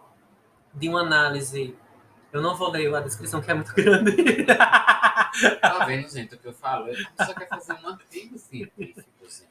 de 0.74 0.88
uma 0.88 1.00
análise. 1.00 1.76
Eu 2.32 2.42
não 2.42 2.56
vou 2.56 2.70
ler 2.70 2.92
a 2.94 3.00
descrição, 3.00 3.40
que 3.40 3.50
é 3.50 3.54
muito 3.54 3.72
grande. 3.74 4.44
Tá 4.44 5.84
vendo, 5.86 6.08
gente, 6.08 6.34
o 6.34 6.38
que 6.38 6.46
eu 6.48 6.52
falo? 6.52 6.88
Eu 6.88 6.96
só 7.24 7.32
quer 7.34 7.48
fazer 7.48 7.72
um 7.74 7.88
artigo 7.88 8.38
científico, 8.38 9.02
gente. 9.22 9.48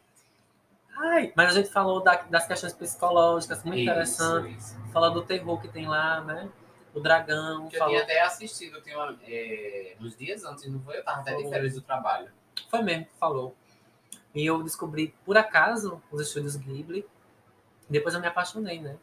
Ai, 0.98 1.34
mas 1.36 1.50
a 1.52 1.54
gente 1.54 1.70
falou 1.72 2.02
da- 2.04 2.22
das 2.30 2.46
questões 2.46 2.74
psicológicas, 2.74 3.64
muito 3.64 3.80
Isso, 3.80 3.90
interessante. 3.90 4.58
isso. 4.58 4.80
Falou 4.92 5.12
do 5.12 5.24
terror 5.24 5.60
que 5.62 5.68
tem 5.68 5.88
lá, 5.88 6.22
né? 6.22 6.50
O 6.94 7.00
dragão. 7.00 7.68
Que 7.68 7.76
eu 7.76 7.80
falou... 7.80 7.94
tinha 7.96 8.04
até 8.04 8.22
assistido, 8.22 8.78
eu 8.78 8.82
tinha, 8.84 8.96
é, 9.28 9.96
uns 10.00 10.16
dias 10.16 10.44
antes, 10.44 10.68
não 10.72 10.80
foi? 10.82 10.98
Eu 11.00 11.04
tava 11.04 11.22
até 11.22 11.36
de 11.36 11.50
férias 11.50 11.74
do 11.74 11.82
trabalho. 11.82 12.30
Foi 12.70 12.82
mesmo 12.84 13.06
que 13.06 13.16
falou. 13.20 13.56
E 14.36 14.46
eu 14.46 14.62
descobri, 14.62 15.14
por 15.26 15.38
acaso, 15.38 16.02
os 16.12 16.22
estúdios 16.22 16.56
Ghibli. 16.56 17.06
Depois 17.90 18.14
eu 18.14 18.22
me 18.22 18.28
apaixonei, 18.28 18.80
né? 18.80 18.96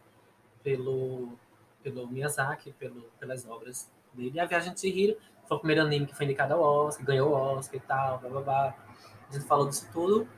Pelo, 0.62 1.32
pelo 1.82 2.06
Miyazaki, 2.06 2.72
pelo, 2.72 3.02
pelas 3.18 3.46
obras 3.46 3.90
dele. 4.12 4.32
E 4.34 4.40
a 4.40 4.46
Viagem 4.46 4.72
de 4.72 4.80
Chihiro 4.80 5.16
foi 5.46 5.56
o 5.56 5.60
primeiro 5.60 5.82
anime 5.82 6.06
que 6.06 6.14
foi 6.14 6.26
indicado 6.26 6.54
ao 6.54 6.60
Oscar, 6.60 7.04
ganhou 7.04 7.30
o 7.30 7.32
Oscar 7.32 7.76
e 7.76 7.80
tal, 7.80 8.18
blá 8.18 8.30
blá 8.30 8.40
blá. 8.40 8.74
A 9.28 9.32
gente 9.32 9.46
falou 9.46 9.68
disso 9.68 9.88
tudo. 9.92 10.28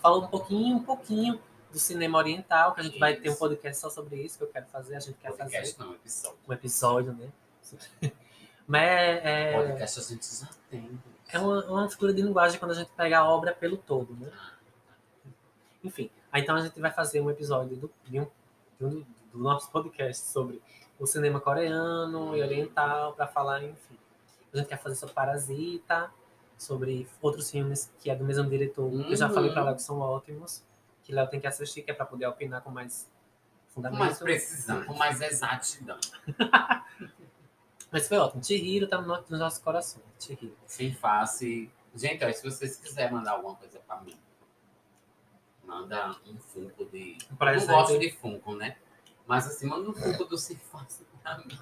Falou 0.00 0.24
um 0.24 0.28
pouquinho, 0.28 0.76
um 0.76 0.82
pouquinho 0.82 1.40
do 1.70 1.78
cinema 1.78 2.18
oriental, 2.18 2.74
que 2.74 2.80
a 2.80 2.84
gente 2.84 2.98
vai 2.98 3.16
ter 3.16 3.28
um 3.28 3.32
Isso. 3.32 3.38
podcast 3.38 3.80
só 3.80 3.90
sobre 3.90 4.16
isso, 4.16 4.38
que 4.38 4.44
eu 4.44 4.48
quero 4.48 4.66
fazer, 4.66 4.96
a 4.96 5.00
gente 5.00 5.16
quer 5.18 5.28
fazer 5.36 5.58
Podcast 5.58 5.78
não, 5.78 5.94
episódio. 5.94 6.38
um 6.48 6.52
episódio, 6.52 7.12
né? 7.12 7.28
Mas 8.66 8.82
é, 8.82 9.52
é, 9.52 9.62
Podcast 9.62 10.00
a 10.00 10.02
gente 10.02 10.26
já 10.34 10.48
tem. 10.70 11.00
é 11.32 11.38
uma, 11.38 11.64
uma 11.66 11.88
figura 11.88 12.12
de 12.12 12.22
linguagem 12.22 12.58
quando 12.58 12.72
a 12.72 12.74
gente 12.74 12.90
pega 12.96 13.18
a 13.18 13.28
obra 13.28 13.52
pelo 13.52 13.76
todo, 13.76 14.14
né? 14.14 14.30
Enfim, 15.84 16.10
aí 16.32 16.42
então 16.42 16.56
a 16.56 16.60
gente 16.60 16.80
vai 16.80 16.90
fazer 16.90 17.20
um 17.20 17.30
episódio 17.30 17.76
do, 17.76 17.92
de 18.04 18.20
um, 18.20 18.26
de 18.78 18.84
um 18.84 19.04
do, 19.36 19.42
nosso 19.42 19.70
podcast 19.70 20.22
sobre 20.26 20.62
o 20.98 21.06
cinema 21.06 21.40
coreano 21.40 22.36
e 22.36 22.42
oriental, 22.42 23.12
para 23.14 23.26
falar, 23.26 23.62
enfim. 23.62 23.98
A 24.52 24.56
gente 24.56 24.68
quer 24.68 24.78
fazer 24.82 24.94
sobre 24.96 25.14
Parasita, 25.14 26.10
sobre 26.56 27.06
outros 27.20 27.50
filmes 27.50 27.92
que 27.98 28.08
é 28.10 28.16
do 28.16 28.24
mesmo 28.24 28.48
diretor, 28.48 28.90
que 28.90 29.12
eu 29.12 29.16
já 29.16 29.28
Uhum. 29.28 29.34
falei 29.34 29.52
para 29.52 29.62
Léo 29.64 29.74
que 29.76 29.82
são 29.82 29.98
ótimos, 30.00 30.64
que 31.02 31.12
Léo 31.12 31.28
tem 31.28 31.38
que 31.40 31.46
assistir, 31.46 31.82
que 31.82 31.90
é 31.90 31.94
para 31.94 32.06
poder 32.06 32.26
opinar 32.26 32.62
com 32.62 32.70
mais 32.70 33.10
Com 33.68 33.74
fundamento. 33.82 33.98
mais 34.00 34.18
precisão, 34.18 34.84
com 34.84 34.94
mais 34.94 35.20
exatidão. 35.20 35.98
Mas 37.92 38.08
foi 38.08 38.16
ótimo. 38.18 38.42
Chihiro 38.42 38.88
tá 38.88 39.00
no 39.00 39.06
no- 39.06 39.24
nos 39.28 39.38
nossos 39.38 39.58
corações. 39.60 40.04
Chihiro. 40.18 40.56
Sem 40.66 40.92
face. 40.94 41.70
Gente, 41.94 42.24
ó, 42.24 42.32
se 42.32 42.42
vocês 42.42 42.76
quiserem 42.76 43.12
mandar 43.12 43.32
alguma 43.32 43.54
coisa 43.54 43.78
pra 43.86 44.00
mim, 44.00 44.16
manda 45.64 46.16
um 46.26 46.36
Funko 46.38 46.84
de. 46.86 47.16
Não 47.30 47.66
gosto 47.66 47.98
de 47.98 48.10
Funko, 48.12 48.54
né? 48.56 48.76
Mas 49.26 49.46
assim, 49.46 49.66
manda 49.66 49.88
um 49.90 49.94
Funko 49.94 50.24
do 50.24 50.38
Sem 50.38 50.56
Face 50.56 51.04
pra 51.22 51.38
mim. 51.38 51.58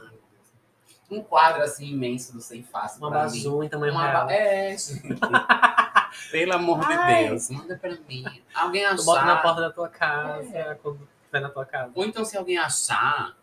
Um 1.11 1.23
quadro 1.23 1.63
assim 1.63 1.87
imenso 1.93 2.33
do 2.33 2.41
Sem 2.41 2.63
Face 2.63 2.99
Uma 2.99 3.11
bazu 3.11 3.63
em 3.63 3.69
tamanho 3.69 3.93
Uma 3.93 4.07
real. 4.11 4.27
ba- 4.27 4.33
É, 4.33 4.77
gente. 4.77 5.03
Pelo 6.31 6.55
amor 6.55 6.81
Ai. 6.85 7.25
de 7.25 7.29
Deus, 7.29 7.51
manda 7.51 7.77
pra 7.77 7.91
mim. 8.09 8.25
Alguém 8.55 8.85
Tu 8.97 9.05
bota 9.05 9.25
na 9.25 9.33
achar. 9.35 9.43
porta 9.43 9.61
da 9.61 9.71
tua 9.71 9.89
casa, 9.89 10.79
quando 10.83 11.09
estiver 11.21 11.41
na 11.41 11.49
tua 11.51 11.65
casa. 11.67 11.93
Ou 11.95 12.05
então, 12.05 12.25
se 12.25 12.37
alguém 12.37 12.57
achar 12.57 13.37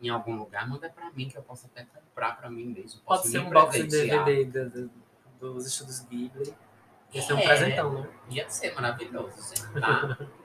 em 0.00 0.08
algum 0.08 0.36
lugar, 0.36 0.68
manda 0.68 0.90
pra 0.90 1.10
mim, 1.12 1.28
que 1.28 1.36
eu 1.38 1.42
posso 1.42 1.66
até 1.66 1.84
comprar 1.84 2.36
pra 2.36 2.50
mim 2.50 2.66
mesmo. 2.66 3.00
Pode 3.02 3.28
ser 3.28 3.38
um 3.38 3.50
box 3.50 3.76
de. 3.78 3.86
DVD 3.86 4.44
do- 4.44 4.70
do- 4.70 4.90
dos 5.54 5.66
estudos 5.66 6.00
Ghibli. 6.00 6.54
Ia 7.12 7.22
ser 7.22 7.32
um 7.32 7.38
É. 7.38 7.44
presentão, 7.46 7.92
né? 7.92 8.08
Ia 8.30 8.50
ser 8.50 8.74
maravilhoso, 8.74 9.36
gente. 9.54 9.80
Tá? 9.80 10.18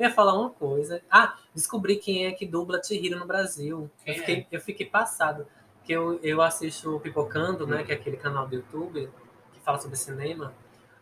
Eu 0.00 0.08
ia 0.08 0.14
falar 0.14 0.32
uma 0.32 0.48
coisa. 0.48 1.02
Ah, 1.10 1.36
descobri 1.54 1.96
quem 1.96 2.24
é 2.24 2.32
que 2.32 2.46
dubla 2.46 2.82
Chihiro 2.82 3.18
no 3.18 3.26
Brasil. 3.26 3.90
Quem 4.02 4.14
eu, 4.14 4.20
fiquei, 4.20 4.46
eu 4.50 4.60
fiquei 4.62 4.86
passado. 4.86 5.46
Porque 5.76 5.92
eu, 5.92 6.18
eu 6.22 6.40
assisto 6.40 6.96
o 6.96 6.98
Pipocando, 6.98 7.66
né? 7.66 7.84
Que 7.84 7.92
é 7.92 7.96
aquele 7.96 8.16
canal 8.16 8.48
do 8.48 8.54
YouTube 8.54 9.10
que 9.52 9.60
fala 9.60 9.78
sobre 9.78 9.98
cinema. 9.98 10.54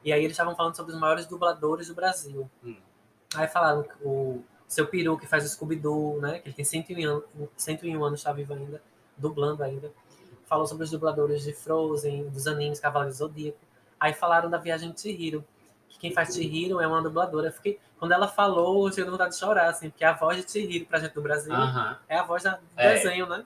E 0.03 0.13
aí 0.13 0.19
eles 0.19 0.33
estavam 0.33 0.57
falando 0.57 0.75
sobre 0.75 0.93
os 0.93 0.99
maiores 0.99 1.27
dubladores 1.27 1.87
do 1.87 1.95
Brasil. 1.95 2.51
Hum. 2.65 2.75
Aí 3.37 3.47
falaram 3.47 3.85
que 3.85 3.95
o 4.03 4.43
seu 4.67 4.89
peru 4.89 5.17
que 5.17 5.29
faz 5.29 5.45
o 5.45 5.49
Scooby-Doo, 5.49 6.21
né? 6.21 6.41
Que 6.41 6.49
ele 6.49 6.57
tem 6.57 6.65
101 6.65 7.09
anos, 7.09 7.25
101 7.57 8.05
anos, 8.05 8.19
está 8.19 8.33
vivo 8.33 8.53
ainda, 8.53 8.83
dublando 9.17 9.63
ainda. 9.63 9.93
Falou 10.47 10.67
sobre 10.67 10.83
os 10.83 10.91
dubladores 10.91 11.45
de 11.45 11.53
Frozen, 11.53 12.31
dos 12.31 12.49
animes 12.49 12.81
Cavaleiro 12.81 13.15
Zodíaco. 13.15 13.59
Aí 14.01 14.13
falaram 14.13 14.51
da 14.51 14.59
Viagem 14.59 14.91
de 14.91 15.01
Chihiro. 15.01 15.45
Que 15.89 16.01
quem 16.01 16.13
faz 16.13 16.35
Chihiro 16.35 16.81
é 16.81 16.87
uma 16.89 17.01
dubladora. 17.01 17.47
Eu 17.47 17.53
fiquei, 17.53 17.79
quando 17.99 18.13
ela 18.13 18.29
falou, 18.29 18.87
eu 18.89 18.93
tive 18.95 19.11
vontade 19.11 19.33
de 19.33 19.39
chorar, 19.39 19.69
assim, 19.69 19.91
porque 19.91 20.05
a 20.05 20.13
voz 20.13 20.45
de 20.45 20.51
Chihiro 20.51 20.87
pra 20.87 20.99
gente 20.99 21.15
do 21.15 21.23
Brasil 21.23 21.53
Aham. 21.53 21.99
é 22.09 22.17
a 22.19 22.23
voz 22.23 22.43
da- 22.43 22.57
do 22.57 22.61
É. 22.77 22.95
desenho, 22.95 23.27
né? 23.27 23.45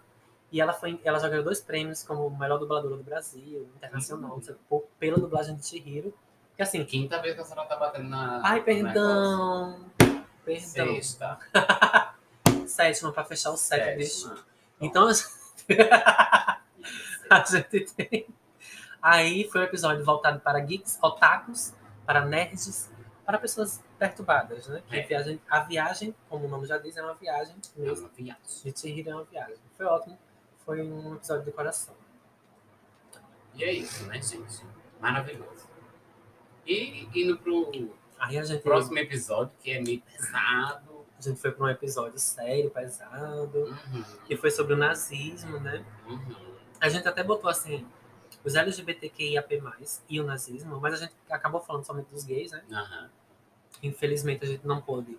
E 0.51 0.61
ela, 0.61 0.73
foi, 0.75 1.01
ela 1.03 1.19
já 1.19 1.29
ganhou 1.29 1.45
dois 1.45 1.61
prêmios 1.61 2.03
como 2.03 2.29
melhor 2.31 2.59
dubladora 2.59 2.97
do 2.97 3.03
Brasil, 3.03 3.69
internacional, 3.77 4.39
sei, 4.43 4.55
por- 4.69 4.85
pela 4.99 5.17
dublagem 5.19 5.57
de 5.57 5.67
Chihiro. 5.67 6.13
Que 6.57 6.63
assim, 6.63 6.85
Quinta 6.85 7.21
vez 7.23 7.35
que 7.35 7.41
a 7.41 7.45
senhora 7.45 7.67
tá 7.67 7.77
batendo 7.77 8.09
na. 8.11 8.41
ai, 8.45 8.63
perdão, 8.63 9.87
perdão. 10.45 10.61
Sexta. 10.61 11.39
Sétima 12.67 13.11
pra 13.13 13.25
fechar 13.25 13.51
o 13.53 13.57
set. 13.57 14.05
Sétima. 14.07 14.39
Então, 14.81 15.09
a 15.09 16.59
gente 17.51 17.87
tem. 17.95 18.27
Aí 19.01 19.49
foi 19.51 19.63
um 19.63 19.65
episódio 19.65 20.05
voltado 20.05 20.39
para 20.41 20.61
geeks, 20.61 20.99
otakus, 21.03 21.73
para 22.07 22.25
nerds, 22.25 22.91
para 23.33 23.39
pessoas 23.41 23.83
perturbadas, 23.99 24.67
né? 24.69 24.83
Que 24.87 24.97
É. 24.97 25.03
a, 25.05 25.07
viagem, 25.07 25.41
a 25.49 25.61
viagem, 25.61 26.15
como 26.29 26.45
o 26.45 26.49
nome 26.49 26.67
já 26.67 26.77
diz, 26.77 26.95
é 26.99 27.03
uma 27.03 27.15
viagem 27.15 27.57
É 27.79 27.81
uma 27.93 28.09
viagem. 28.11 28.37
De 28.63 28.79
Chihiro 28.79 29.09
é 29.09 29.15
uma 29.15 29.25
viagem. 29.25 29.57
Foi 29.75 29.87
ótimo. 29.87 30.19
Foi 30.67 30.83
um 30.83 31.15
episódio 31.15 31.47
do 31.47 31.53
coração. 31.53 31.95
E 33.55 33.65
é 33.65 33.73
isso, 33.73 34.05
né, 34.05 34.21
gente? 34.21 34.67
Maravilhoso. 35.01 35.67
E 36.67 37.09
indo 37.15 37.39
pro 37.39 37.71
Aí 38.19 38.39
a 38.39 38.45
gente, 38.45 38.63
próximo 38.63 38.99
episódio, 38.99 39.57
que 39.63 39.71
é 39.73 39.81
meio 39.81 40.03
pesado. 40.03 41.07
a 41.19 41.23
gente 41.23 41.41
foi 41.41 41.53
para 41.53 41.65
um 41.65 41.69
episódio 41.71 42.19
sério, 42.19 42.71
pesado, 42.71 43.59
Uhum, 43.59 44.05
que 44.27 44.37
foi 44.37 44.51
sobre 44.51 44.75
o 44.75 44.77
nazismo, 44.77 45.59
né? 45.59 45.83
uhum. 46.07 46.53
A 46.81 46.89
gente 46.91 47.09
até 47.09 47.25
botou 47.25 47.49
assim, 47.49 47.87
os 48.45 48.55
LGBTQIAP+, 48.55 49.63
e 50.09 50.21
o 50.21 50.25
nazismo, 50.25 50.79
mas 50.81 50.95
a 50.95 50.97
gente 50.99 51.15
acabou 51.31 51.61
falando 51.63 51.85
somente 51.85 52.09
dos 52.11 52.25
gays, 52.25 52.53
né? 52.53 52.63
Aham. 52.71 53.11
Infelizmente 53.83 54.45
a 54.45 54.49
gente 54.49 54.67
não 54.67 54.81
pôde 54.81 55.17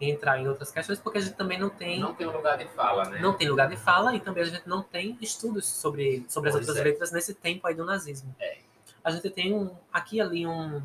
entrar 0.00 0.38
em 0.38 0.48
outras 0.48 0.70
questões, 0.70 0.98
porque 0.98 1.18
a 1.18 1.20
gente 1.20 1.34
também 1.34 1.58
não 1.58 1.68
tem, 1.68 2.00
Não 2.00 2.08
não, 2.08 2.14
tem 2.14 2.26
lugar 2.26 2.56
de 2.56 2.64
fala, 2.68 3.04
né? 3.10 3.34
tem 3.38 3.48
lugar 3.50 3.68
de 3.68 3.76
fala 3.76 4.14
e 4.14 4.20
também 4.20 4.42
a 4.42 4.46
gente 4.46 4.66
não 4.68 4.82
tem 4.82 5.18
estudos 5.20 5.66
sobre, 5.66 6.24
sobre 6.28 6.48
as 6.48 6.54
Pois 6.56 6.66
outras 6.68 6.76
é. 6.86 6.88
letras 6.88 7.12
nesse 7.12 7.34
tempo 7.34 7.66
aí 7.66 7.74
do 7.74 7.84
nazismo. 7.84 8.34
É. 8.40 8.58
A 9.04 9.10
gente 9.10 9.28
tem 9.30 9.54
um, 9.54 9.76
aqui 9.92 10.16
e 10.16 10.20
ali 10.22 10.46
um, 10.46 10.82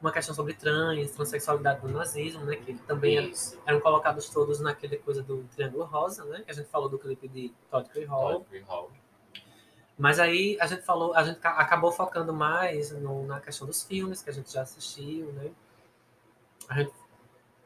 uma 0.00 0.10
questão 0.10 0.34
sobre 0.34 0.52
trans, 0.54 1.12
transexualidade 1.12 1.80
do 1.80 1.88
nazismo, 1.88 2.44
né? 2.44 2.56
Que 2.56 2.74
também 2.74 3.16
era- 3.18 3.26
Isso. 3.28 3.56
eram 3.64 3.80
colocados 3.80 4.28
todos 4.28 4.58
naquele 4.60 4.96
coisa 4.98 5.22
do 5.22 5.44
Triângulo 5.54 5.84
Rosa, 5.84 6.24
né? 6.24 6.42
Que 6.44 6.50
a 6.50 6.54
gente 6.54 6.68
falou 6.68 6.88
do 6.88 6.98
clipe 6.98 7.28
de 7.28 7.52
Todd 7.70 7.88
Hall. 8.04 8.40
Todd 8.40 8.58
Hall. 8.68 8.90
Mas 9.96 10.18
aí 10.18 10.56
a 10.60 10.66
gente 10.66 10.82
falou, 10.82 11.14
a 11.14 11.22
gente 11.22 11.38
ca- 11.38 11.50
acabou 11.56 11.92
focando 11.92 12.32
mais 12.34 12.90
no- 12.90 13.24
na 13.26 13.40
questão 13.40 13.64
dos 13.66 13.84
filmes 13.84 14.20
que 14.22 14.28
a 14.30 14.32
gente 14.32 14.52
já 14.52 14.62
assistiu, 14.62 15.32
né? 15.32 15.50
A 16.68 16.78
gente, 16.78 16.92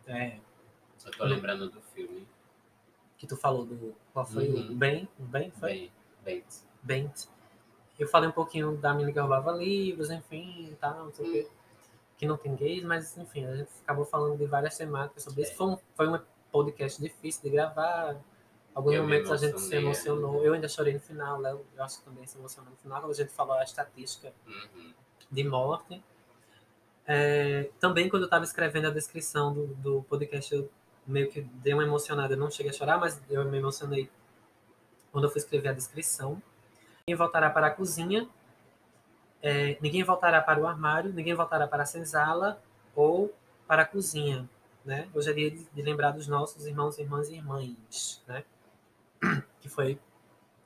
é, 0.06 0.38
Eu 1.04 1.12
tô 1.12 1.24
lembrando 1.24 1.70
do 1.70 1.80
filme. 1.80 2.26
que 3.16 3.26
tu 3.26 3.36
falou 3.36 3.64
do 3.66 3.96
qual 4.12 4.24
foi 4.24 4.48
Uhum. 4.48 4.70
o 4.72 4.74
Ben, 4.76 5.08
o 5.18 5.22
Ben 5.24 5.50
foi 5.50 5.68
Bem, 5.70 5.92
bem. 6.24 6.44
Bent. 6.82 7.26
Eu 7.98 8.06
falei 8.06 8.28
um 8.28 8.32
pouquinho 8.32 8.76
da 8.76 8.92
menina 8.92 9.12
que 9.12 9.18
roubava 9.18 9.50
livros, 9.52 10.08
enfim, 10.10 10.68
e 10.70 10.74
tal, 10.76 11.06
não 11.06 11.12
sei 11.12 11.24
o 11.24 11.28
Hum. 11.28 11.32
quê. 11.32 11.48
Que 12.16 12.26
não 12.26 12.36
tem 12.36 12.54
gays, 12.54 12.84
mas 12.84 13.16
enfim, 13.18 13.44
a 13.44 13.56
gente 13.56 13.70
acabou 13.82 14.04
falando 14.04 14.38
de 14.38 14.46
várias 14.46 14.76
temáticas 14.76 15.24
sobre 15.24 15.42
isso. 15.42 15.52
É. 15.52 15.54
Foi 15.56 15.66
um, 15.66 15.78
foi 15.96 16.08
um 16.08 16.20
podcast 16.52 17.00
difícil 17.00 17.42
de 17.42 17.50
gravar. 17.50 18.16
Alguns 18.74 18.94
Eu 18.94 19.02
me 19.02 19.08
momentos 19.08 19.32
a 19.32 19.36
gente 19.36 19.60
se 19.60 19.74
emocionou. 19.74 20.44
Eu 20.44 20.52
ainda 20.54 20.68
chorei 20.68 20.94
no 20.94 21.00
final, 21.00 21.40
Léo, 21.40 21.66
eu 21.76 21.82
acho 21.82 21.98
que 21.98 22.04
também 22.04 22.24
se 22.26 22.38
emocionou 22.38 22.70
no 22.70 22.76
final, 22.76 23.00
quando 23.00 23.10
a 23.10 23.14
gente 23.14 23.32
falou 23.32 23.54
a 23.54 23.64
estatística 23.64 24.32
Uhum. 24.46 24.94
de 25.30 25.42
morte. 25.44 26.04
É, 27.10 27.70
também, 27.80 28.06
quando 28.06 28.24
eu 28.24 28.26
estava 28.26 28.44
escrevendo 28.44 28.88
a 28.88 28.90
descrição 28.90 29.54
do, 29.54 29.66
do 29.76 30.02
podcast, 30.02 30.54
eu 30.54 30.70
meio 31.06 31.30
que 31.30 31.40
dei 31.40 31.72
uma 31.72 31.82
emocionada. 31.82 32.34
Eu 32.34 32.38
não 32.38 32.50
cheguei 32.50 32.70
a 32.70 32.74
chorar, 32.74 32.98
mas 32.98 33.18
eu 33.30 33.42
me 33.46 33.56
emocionei 33.56 34.10
quando 35.10 35.24
eu 35.24 35.30
fui 35.30 35.38
escrever 35.38 35.70
a 35.70 35.72
descrição. 35.72 36.42
Ninguém 37.06 37.16
voltará 37.16 37.48
para 37.48 37.68
a 37.68 37.70
cozinha, 37.70 38.28
é, 39.42 39.78
ninguém 39.80 40.04
voltará 40.04 40.42
para 40.42 40.60
o 40.60 40.66
armário, 40.66 41.10
ninguém 41.10 41.34
voltará 41.34 41.66
para 41.66 41.84
a 41.84 41.86
senzala 41.86 42.62
ou 42.94 43.34
para 43.66 43.82
a 43.82 43.86
cozinha. 43.86 44.46
Né? 44.84 45.08
Hoje 45.14 45.30
é 45.30 45.32
dia 45.32 45.50
de 45.50 45.82
lembrar 45.82 46.10
dos 46.10 46.26
nossos 46.26 46.66
irmãos, 46.66 46.98
irmãs 46.98 47.30
e 47.30 47.36
irmãs. 47.36 48.22
Né? 48.26 48.44
Que 49.60 49.68
foi 49.68 49.98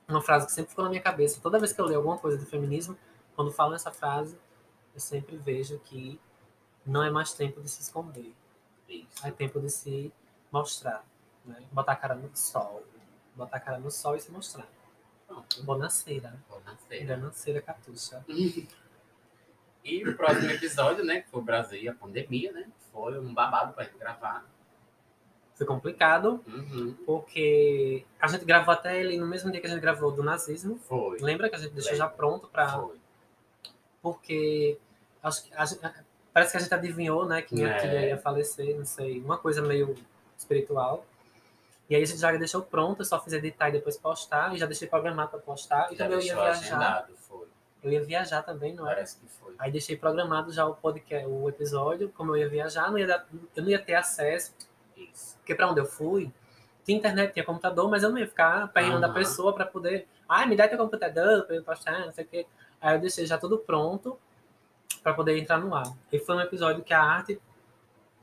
uma 0.07 0.21
frase 0.21 0.45
que 0.45 0.51
sempre 0.51 0.71
ficou 0.71 0.83
na 0.83 0.89
minha 0.89 1.01
cabeça. 1.01 1.39
Toda 1.41 1.57
vez 1.57 1.71
que 1.71 1.81
eu 1.81 1.85
leio 1.85 1.97
alguma 1.97 2.17
coisa 2.17 2.37
do 2.37 2.45
feminismo, 2.45 2.97
quando 3.35 3.51
falo 3.51 3.73
essa 3.73 3.91
frase, 3.91 4.37
eu 4.93 4.99
sempre 4.99 5.35
vejo 5.37 5.79
que 5.79 6.19
não 6.85 7.03
é 7.03 7.09
mais 7.09 7.33
tempo 7.33 7.61
de 7.61 7.69
se 7.69 7.81
esconder. 7.81 8.33
Isso. 8.89 9.25
É 9.25 9.31
tempo 9.31 9.59
de 9.59 9.69
se 9.69 10.13
mostrar. 10.51 11.03
Né? 11.45 11.61
Botar 11.71 11.93
a 11.93 11.95
cara 11.95 12.15
no 12.15 12.29
sol. 12.35 12.83
Botar 13.35 13.57
a 13.57 13.59
cara 13.59 13.79
no 13.79 13.89
sol 13.91 14.15
e 14.15 14.19
se 14.21 14.31
mostrar. 14.31 14.67
Pronto. 15.27 15.63
Bonaceira. 15.63 16.33
Nascer. 16.65 17.05
Bonaceira, 17.07 17.61
Catuxa. 17.61 18.23
E 19.85 20.07
o 20.07 20.15
próximo 20.15 20.49
episódio, 20.49 21.03
né? 21.03 21.19
Que 21.21 21.29
foi 21.29 21.41
o 21.41 21.43
Brasil 21.43 21.77
e 21.81 21.89
a 21.89 21.93
pandemia, 21.93 22.53
né? 22.53 22.69
Foi 22.93 23.19
um 23.19 23.33
babado 23.33 23.73
pra 23.73 23.83
gente 23.83 23.97
gravar. 23.97 24.45
Foi 25.55 25.67
complicado, 25.67 26.41
Uhum. 26.47 26.95
porque 27.05 28.05
a 28.17 28.27
gente 28.29 28.45
gravou 28.45 28.73
até 28.73 28.97
ele 28.97 29.17
no 29.17 29.27
mesmo 29.27 29.51
dia 29.51 29.59
que 29.59 29.67
a 29.67 29.69
gente 29.69 29.81
gravou 29.81 30.09
do 30.09 30.23
nazismo. 30.23 30.77
Foi. 30.77 31.19
Lembra 31.19 31.49
que 31.49 31.55
a 31.55 31.59
gente 31.59 31.73
deixou 31.73 31.91
Lembro. 31.91 32.07
já 32.07 32.09
pronto 32.15 32.47
para 32.47 32.79
Foi. 32.79 32.97
porque 34.01 34.77
acho 35.21 35.43
que 35.43 35.53
a 35.53 35.65
gente- 35.65 35.81
parece 36.33 36.51
que 36.51 36.57
a 36.57 36.59
gente 36.59 36.73
adivinhou, 36.73 37.25
né, 37.25 37.41
que 37.41 37.53
minha 37.53 37.69
É. 37.69 37.77
tia 37.77 38.05
ia 38.09 38.17
falecer, 38.17 38.75
não 38.77 38.85
sei, 38.85 39.19
uma 39.21 39.37
coisa 39.37 39.61
meio 39.61 39.95
espiritual. 40.37 41.05
E 41.89 41.95
aí 41.95 42.01
a 42.01 42.05
gente 42.05 42.19
já 42.19 42.31
deixou 42.31 42.61
pronto, 42.61 43.01
eu 43.01 43.05
só 43.05 43.19
fiz 43.21 43.33
editar 43.33 43.69
e 43.69 43.73
depois 43.73 43.97
postar, 43.97 44.53
e 44.55 44.57
já 44.57 44.65
deixei 44.65 44.87
programado 44.87 45.29
para 45.31 45.39
postar, 45.39 45.91
e 45.91 45.95
Já 45.95 46.05
também 46.05 46.19
eu 46.19 46.23
ia 46.25 46.33
viajar. 46.35 46.49
agendado, 46.51 47.13
foi. 47.17 47.47
Eu 47.83 47.91
ia 47.91 48.03
viajar 48.03 48.41
também, 48.41 48.73
não 48.73 48.89
é? 48.89 48.93
Parece 48.95 49.17
que 49.17 49.27
foi. 49.27 49.53
Aí 49.59 49.69
deixei 49.71 49.95
programado 49.97 50.51
já 50.51 50.65
o 50.65 50.73
podcast, 50.73 51.27
o 51.27 51.49
episódio, 51.49 52.09
como 52.15 52.31
eu 52.35 52.37
ia 52.41 52.49
viajar, 52.49 52.89
não 52.89 52.97
ia 52.97 53.05
dar- 53.07 53.25
eu 53.55 53.61
não 53.63 53.69
ia 53.69 53.79
ter 53.79 53.93
acesso, 53.95 54.53
Isso. 54.97 55.35
porque 55.37 55.53
para 55.53 55.69
onde 55.69 55.81
eu 55.81 55.85
fui, 55.85 56.31
tinha 56.85 56.97
internet, 56.97 57.33
tinha 57.33 57.45
computador, 57.45 57.89
mas 57.89 58.01
eu 58.03 58.09
não 58.09 58.17
ia 58.17 58.27
ficar 58.27 58.69
perguntando 58.69 59.05
a 59.05 59.09
Aham. 59.09 59.13
pessoa 59.15 59.53
para 59.53 59.65
poder, 59.65 60.07
ah, 60.27 60.45
me 60.45 60.55
dá 60.55 60.67
teu 60.67 60.77
computador 60.77 61.43
para 61.45 61.55
eu 61.55 61.63
postar, 61.63 62.05
não 62.05 62.13
sei 62.13 62.23
o 62.23 62.27
quê. 62.27 62.45
Aí 62.81 62.95
eu 62.95 63.01
deixei 63.01 63.25
já 63.25 63.37
tudo 63.37 63.57
pronto 63.57 64.17
para 65.01 65.13
poder 65.13 65.37
entrar 65.37 65.57
no 65.59 65.73
ar. 65.73 65.91
E 66.11 66.19
foi 66.19 66.35
um 66.35 66.41
episódio 66.41 66.83
que 66.83 66.93
a 66.93 67.01
arte, 67.01 67.39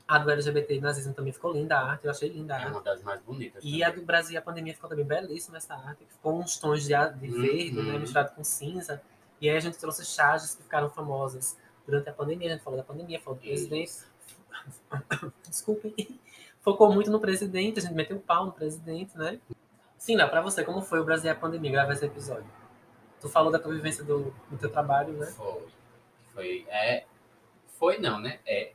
a 0.07 0.17
do 0.17 0.29
LGBT 0.29 0.75
e 0.75 0.81
nazismo 0.81 1.13
também 1.13 1.31
ficou 1.33 1.53
linda, 1.53 1.77
a 1.77 1.91
arte, 1.91 2.05
eu 2.05 2.11
achei 2.11 2.29
linda 2.29 2.55
É 2.55 2.67
uma 2.67 2.81
das 2.81 3.01
mais 3.01 3.21
bonitas. 3.21 3.63
E 3.63 3.83
a 3.83 3.89
do 3.89 4.01
Brasil 4.01 4.33
e 4.33 4.37
a 4.37 4.41
pandemia 4.41 4.73
ficou 4.73 4.89
também 4.89 5.05
belíssima 5.05 5.57
essa 5.57 5.73
arte. 5.75 6.05
Ficou 6.09 6.39
uns 6.39 6.57
tons 6.57 6.83
de, 6.83 6.89
de 6.89 7.27
Uhum. 7.29 7.41
verde, 7.41 7.81
né, 7.81 7.97
misturado 7.97 8.31
com 8.35 8.43
cinza. 8.43 9.01
E 9.39 9.49
aí 9.49 9.55
a 9.57 9.59
gente 9.59 9.77
trouxe 9.77 10.05
charges 10.05 10.55
que 10.55 10.63
ficaram 10.63 10.89
famosas 10.89 11.57
durante 11.85 12.09
a 12.09 12.13
pandemia. 12.13 12.49
A 12.49 12.51
gente 12.53 12.63
falou 12.63 12.77
da 12.77 12.83
pandemia, 12.83 13.19
falou 13.19 13.39
do 13.39 13.41
presidente. 13.41 13.93
Desculpem. 15.47 15.93
Focou 16.61 16.93
muito 16.93 17.09
no 17.09 17.19
presidente, 17.19 17.79
a 17.79 17.81
gente 17.81 17.93
meteu 17.95 18.17
o 18.17 18.19
pau 18.19 18.45
no 18.45 18.51
presidente, 18.51 19.17
né? 19.17 19.39
Sim, 19.97 20.15
Léo, 20.15 20.29
pra 20.29 20.41
você, 20.41 20.63
como 20.63 20.81
foi 20.81 20.99
o 20.99 21.03
Brasil 21.03 21.27
e 21.27 21.29
a 21.31 21.35
pandemia 21.35 21.71
gravar 21.71 21.93
esse 21.93 22.05
episódio? 22.05 22.45
Tu 23.19 23.29
falou 23.29 23.51
da 23.51 23.57
tua 23.59 23.73
vivência 23.73 24.03
do, 24.03 24.33
do 24.49 24.57
teu 24.57 24.69
trabalho, 24.69 25.13
né? 25.13 25.25
Foi. 25.27 25.63
Foi. 26.33 26.65
É. 26.69 27.05
Foi 27.79 27.97
não, 27.97 28.19
né? 28.19 28.39
É. 28.45 28.73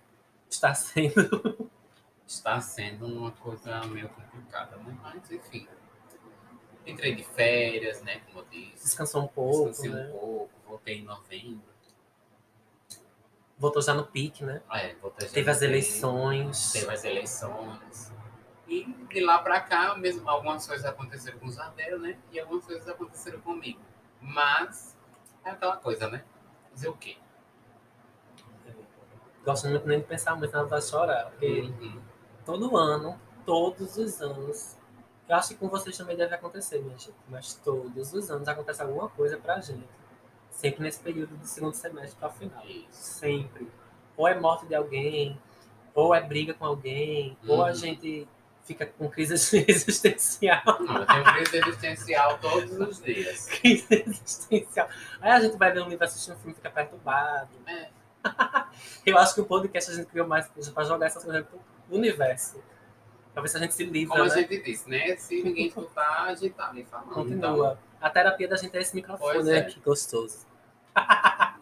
Está 0.48 0.74
sendo. 0.74 1.70
Está 2.26 2.60
sendo 2.60 3.06
uma 3.06 3.30
coisa 3.30 3.80
meio 3.86 4.08
complicada, 4.08 4.76
né? 4.78 4.96
Mas, 5.00 5.30
enfim. 5.30 5.68
Entrei 6.84 7.14
de 7.14 7.22
férias, 7.22 8.02
né? 8.02 8.20
Como 8.26 8.40
eu 8.40 8.46
disse. 8.50 8.84
Descansou 8.84 9.22
um 9.22 9.28
pouco, 9.28 9.70
Descansei 9.70 9.90
né? 9.90 10.08
um 10.08 10.18
pouco. 10.18 10.50
Voltei 10.66 10.98
em 10.98 11.04
novembro. 11.04 11.62
Voltou 13.58 13.80
já 13.80 13.94
no 13.94 14.04
pique, 14.04 14.44
né? 14.44 14.60
Ah, 14.68 14.80
é, 14.80 14.94
voltei 14.96 15.26
já 15.28 15.34
Teve 15.34 15.50
as 15.50 15.62
eleições. 15.62 16.72
Teve 16.72 16.92
as 16.92 17.04
eleições. 17.04 18.12
E 18.68 18.84
de 18.84 19.20
lá 19.20 19.38
pra 19.38 19.60
cá, 19.60 19.94
mesmo 19.96 20.28
algumas 20.28 20.66
coisas 20.66 20.84
aconteceram 20.84 21.38
com 21.38 21.46
o 21.46 21.52
Jardel, 21.52 21.98
né? 22.00 22.18
E 22.32 22.40
algumas 22.40 22.64
coisas 22.64 22.88
aconteceram 22.88 23.40
comigo. 23.40 23.80
Mas 24.20 24.96
é 25.44 25.50
aquela 25.50 25.76
coisa, 25.76 26.08
né? 26.08 26.24
Fazer 26.70 26.88
o 26.88 26.96
quê? 26.96 27.16
Gosto 29.46 29.68
muito 29.68 29.86
nem 29.86 30.00
de 30.00 30.04
pensar 30.04 30.36
muito, 30.36 30.54
ela 30.54 30.66
vai 30.66 30.82
chorar. 30.82 31.30
Porque 31.30 31.60
Uhum. 31.80 32.00
todo 32.44 32.76
ano, 32.76 33.18
todos 33.46 33.96
os 33.96 34.20
anos, 34.20 34.76
eu 35.28 35.36
acho 35.36 35.48
que 35.50 35.54
com 35.54 35.68
vocês 35.68 35.96
também 35.96 36.16
deve 36.16 36.34
acontecer, 36.34 36.80
minha 36.80 36.98
gente, 36.98 37.14
mas 37.28 37.54
todos 37.64 38.12
os 38.12 38.30
anos 38.30 38.46
acontece 38.48 38.82
alguma 38.82 39.08
coisa 39.08 39.36
pra 39.38 39.60
gente. 39.60 39.86
Sempre 40.50 40.82
nesse 40.82 41.00
período 41.00 41.36
do 41.36 41.46
segundo 41.46 41.74
semestre 41.74 42.18
para 42.18 42.28
o 42.28 42.32
final. 42.32 42.64
Isso. 42.66 42.86
Sempre. 42.90 43.70
Ou 44.16 44.26
é 44.26 44.38
morte 44.38 44.66
de 44.66 44.74
alguém, 44.74 45.38
ou 45.94 46.14
é 46.14 46.20
briga 46.20 46.52
com 46.54 46.64
alguém, 46.66 47.36
ou 47.46 47.62
a 47.62 47.68
Uhum. 47.68 47.74
gente 47.74 48.28
fica 48.64 48.84
com 48.86 49.08
crise 49.08 49.34
existencial. 49.68 50.62
Eu 50.66 51.06
tenho 51.06 51.24
crise 51.24 51.56
existencial 51.58 52.38
todos 52.38 52.72
os 52.80 53.00
dias. 53.02 53.46
crise 53.46 53.86
existencial. 53.90 54.88
Aí 55.20 55.30
a 55.30 55.40
gente 55.40 55.56
vai 55.56 55.70
ver 55.72 55.82
um 55.82 55.88
livro, 55.88 56.04
assistir 56.04 56.32
um 56.32 56.36
filme, 56.36 56.54
fica 56.54 56.70
perturbado. 56.70 57.50
É. 57.66 57.90
Eu 59.06 59.18
acho 59.18 59.34
que 59.34 59.40
o 59.40 59.44
podcast 59.46 59.90
a 59.90 59.94
gente 59.94 60.06
criou 60.06 60.26
mais 60.26 60.48
para 60.48 60.84
jogar 60.84 61.06
essas 61.06 61.22
coisas 61.24 61.44
pro 61.46 61.60
universo. 61.90 62.62
Pra 63.32 63.42
ver 63.42 63.48
se 63.48 63.56
a 63.56 63.60
gente 63.60 63.74
se 63.74 63.84
livra, 63.84 64.16
Como 64.16 64.30
a 64.30 64.34
né? 64.34 64.40
gente 64.40 64.62
disse, 64.62 64.88
né? 64.88 65.14
Se 65.16 65.42
ninguém 65.42 65.66
escutar, 65.68 66.24
a 66.24 66.34
gente 66.34 66.54
tá 66.54 66.70
ali 66.70 66.84
falando. 66.84 67.10
Então, 67.32 67.50
Continua. 67.52 67.78
A 68.00 68.10
terapia 68.10 68.48
da 68.48 68.56
gente 68.56 68.76
é 68.76 68.80
esse 68.80 68.94
microfone, 68.94 69.32
Pois 69.34 69.46
né? 69.46 69.58
é. 69.58 69.62
Que 69.64 69.78
gostoso. 69.80 70.46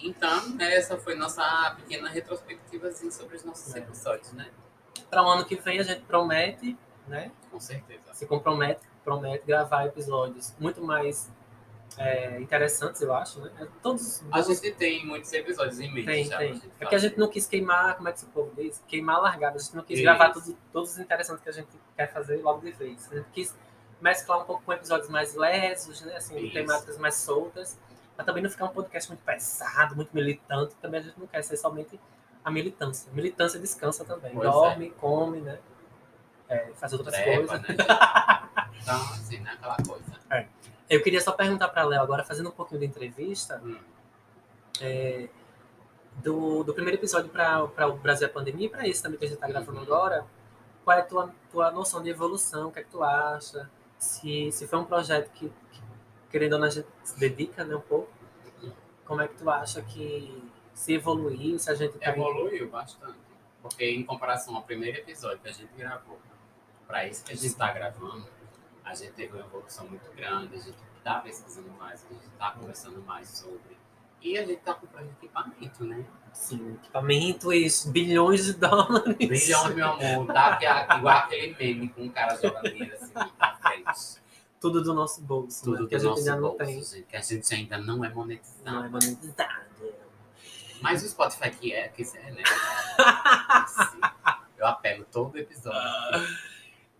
então, 0.00 0.56
essa 0.60 0.96
foi 0.98 1.14
nossa 1.14 1.74
pequena 1.76 2.08
retrospectiva 2.08 2.88
assim, 2.88 3.10
sobre 3.10 3.36
os 3.36 3.44
nossos 3.44 3.74
É. 3.74 3.78
episódios, 3.80 4.32
né? 4.32 4.50
Para 5.10 5.22
o 5.22 5.28
ano 5.28 5.44
que 5.44 5.56
vem 5.56 5.78
a 5.78 5.82
gente 5.82 6.02
promete, 6.02 6.76
né? 7.06 7.30
Com 7.50 7.58
certeza. 7.60 8.02
Se 8.12 8.26
compromete, 8.26 8.80
promete 9.04 9.46
gravar 9.46 9.86
episódios 9.86 10.54
muito 10.58 10.82
mais 10.82 11.30
é, 11.96 12.40
interessantes, 12.40 13.00
eu 13.00 13.12
acho, 13.14 13.40
né? 13.40 13.68
Todos, 13.82 14.22
A 14.30 14.40
gente 14.42 14.72
tem 14.72 15.04
muitos 15.06 15.32
episódios 15.32 15.80
em 15.80 15.92
mente 15.92 16.06
tem, 16.06 16.24
já. 16.24 16.38
tem. 16.38 16.54
gente 16.54 16.66
É 16.66 16.84
porque 16.84 16.94
a 16.94 16.98
gente 16.98 17.18
não 17.18 17.28
quis 17.28 17.46
queimar, 17.46 17.96
como 17.96 18.08
é 18.08 18.12
que 18.12 18.18
esse 18.18 18.26
povo 18.26 18.52
diz? 18.56 18.82
Queimar 18.86 19.16
a 19.16 19.20
largada. 19.20 19.56
A 19.56 19.60
gente 19.60 19.74
não 19.74 19.82
quis 19.82 19.96
Isso. 19.98 20.04
gravar 20.04 20.30
todos, 20.30 20.54
todos 20.72 20.92
os 20.92 20.98
interessantes 20.98 21.42
que 21.42 21.48
a 21.48 21.52
gente 21.52 21.68
quer 21.96 22.12
fazer 22.12 22.36
logo 22.42 22.60
de 22.60 22.72
vez. 22.72 23.10
A 23.10 23.16
gente 23.16 23.28
quis 23.32 23.54
mesclar 24.00 24.40
um 24.40 24.44
pouco 24.44 24.62
com 24.62 24.72
episódios 24.72 25.08
mais 25.08 25.34
lesos, 25.34 26.00
né? 26.02 26.16
Assim, 26.16 26.38
Isso. 26.38 26.52
temáticas 26.52 26.98
mais 26.98 27.14
soltas. 27.14 27.78
Mas 28.16 28.26
também 28.26 28.42
não 28.42 28.50
ficar 28.50 28.66
um 28.66 28.70
podcast 28.70 29.08
muito 29.10 29.22
pesado, 29.24 29.96
muito 29.96 30.10
militante. 30.12 30.74
Também 30.76 31.00
a 31.00 31.02
gente 31.04 31.18
não 31.18 31.26
quer 31.26 31.42
ser 31.42 31.56
somente 31.56 31.98
a 32.44 32.50
militância. 32.50 33.12
Militância 33.12 33.58
descansa 33.60 34.04
também. 34.04 34.32
Pois 34.32 34.48
é. 34.48 34.50
Dorme, 34.50 34.90
come, 34.90 35.40
né? 35.40 35.58
É, 36.48 36.70
faz 36.74 36.92
outras 36.92 37.14
Trepa, 37.14 37.46
coisas. 37.46 37.68
né? 37.68 37.76
então, 38.82 39.00
assim, 39.12 39.38
né? 39.40 39.52
Aquela 39.52 39.76
coisa. 39.76 40.18
Eu 40.88 41.02
queria 41.02 41.20
só 41.20 41.32
perguntar 41.32 41.68
para 41.68 41.84
Léo, 41.84 42.00
agora 42.02 42.24
fazendo 42.24 42.48
um 42.48 42.52
pouquinho 42.52 42.80
de 42.80 42.86
entrevista, 42.86 43.60
Hum. 43.64 43.78
do, 46.22 46.64
do 46.64 46.74
primeiro 46.74 46.98
episódio 46.98 47.30
para 47.30 47.86
o 47.88 47.96
Brasil 47.96 48.26
a 48.26 48.30
Pandemia 48.30 48.66
e 48.66 48.68
para 48.68 48.88
esse 48.88 49.02
também 49.02 49.18
que 49.18 49.24
a 49.24 49.28
gente 49.28 49.36
está 49.36 49.46
gravando 49.48 49.78
Uhum. 49.78 49.84
agora, 49.84 50.26
qual 50.84 50.96
é 50.96 51.00
a 51.00 51.04
tua, 51.04 51.34
tua 51.50 51.70
noção 51.70 52.02
de 52.02 52.10
evolução? 52.10 52.68
O 52.68 52.72
que 52.72 52.80
é 52.80 52.82
que 52.82 52.90
tu 52.90 53.02
acha? 53.02 53.70
Se, 53.98 54.50
se 54.52 54.66
foi 54.66 54.78
um 54.78 54.84
projeto 54.84 55.30
que, 55.32 55.48
que, 55.70 55.80
querendo 56.30 56.54
ou 56.54 56.58
não, 56.58 56.66
a 56.66 56.70
gente 56.70 56.88
se 57.04 57.18
dedica 57.18 57.64
né, 57.64 57.76
um 57.76 57.80
pouco, 57.80 58.10
como 59.04 59.20
é 59.20 59.28
que 59.28 59.34
tu 59.34 59.48
acha 59.50 59.82
que 59.82 60.42
se 60.74 60.94
evoluiu, 60.94 61.58
se 61.58 61.70
a 61.70 61.74
gente 61.74 61.98
tá 61.98 62.10
Evoluiu 62.10 62.68
bastante. 62.70 63.18
Porque 63.62 63.84
em 63.84 64.04
comparação 64.04 64.54
ao 64.56 64.62
primeiro 64.62 64.98
episódio 64.98 65.38
que 65.40 65.48
a 65.48 65.52
gente 65.52 65.70
gravou, 65.76 66.18
para 66.86 67.06
esse 67.06 67.22
que 67.24 67.32
a 67.32 67.34
gente 67.34 67.46
está 67.46 67.72
gravando, 67.72 68.26
a 68.88 68.94
gente 68.94 69.12
teve 69.12 69.36
uma 69.36 69.44
evolução 69.44 69.86
muito 69.86 70.10
grande, 70.16 70.54
a 70.54 70.58
gente 70.58 70.76
está 70.96 71.20
pesquisando 71.20 71.70
mais, 71.78 72.04
a 72.04 72.12
gente 72.12 72.26
está 72.26 72.50
conversando 72.52 73.02
mais 73.02 73.28
sobre. 73.28 73.76
E 74.20 74.36
a 74.36 74.40
gente 74.40 74.58
está 74.58 74.74
comprando 74.74 75.10
equipamento, 75.10 75.84
né? 75.84 76.04
Sim, 76.32 76.74
equipamentos, 76.74 77.86
bilhões 77.86 78.46
de 78.46 78.54
dólares. 78.54 79.16
Bilhão, 79.16 79.74
meu 79.74 79.86
amor, 79.92 80.26
tá 80.26 80.58
igual 80.98 81.18
aquele 81.18 81.54
meme 81.54 81.88
com 81.90 82.02
um 82.02 82.08
cara 82.08 82.34
jogando 82.36 82.64
dinheiro 82.64 82.94
assim 82.96 83.12
frente. 83.84 84.28
Tudo 84.60 84.82
do 84.82 84.92
nosso 84.92 85.22
bolso, 85.22 85.62
Tudo 85.62 85.82
né? 85.84 85.88
que 85.88 85.94
a 85.94 85.98
gente 85.98 86.08
nosso 86.08 86.28
ainda 86.28 86.40
não 86.40 86.56
tem. 86.56 86.82
gente, 86.82 87.02
que 87.06 87.16
a 87.16 87.20
gente 87.20 87.54
ainda 87.54 87.78
não 87.78 88.04
é 88.04 88.08
monetizado. 88.08 88.76
Não 88.76 88.84
é 88.84 88.88
monetizado. 88.88 89.68
Mas 90.80 91.04
o 91.04 91.08
Spotify 91.08 91.50
que 91.50 91.72
é, 91.72 91.88
que 91.88 92.02
é, 92.02 92.30
né? 92.32 92.42
Eu 94.56 94.66
apelo 94.66 95.04
todo 95.12 95.38
episódio. 95.38 95.80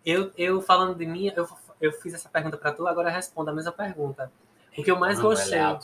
Eu, 0.06 0.32
eu 0.36 0.62
falando 0.62 0.96
de 0.96 1.04
mim, 1.04 1.26
eu, 1.34 1.44
eu 1.80 1.92
fiz 1.92 2.14
essa 2.14 2.28
pergunta 2.28 2.56
para 2.56 2.72
tu, 2.72 2.86
agora 2.86 3.10
responda 3.10 3.50
a 3.50 3.54
mesma 3.54 3.72
pergunta. 3.72 4.30
O 4.76 4.82
que 4.84 4.90
eu 4.92 4.96
mais 4.98 5.16
Não, 5.18 5.24
gostei 5.24 5.58
Ela 5.58 5.76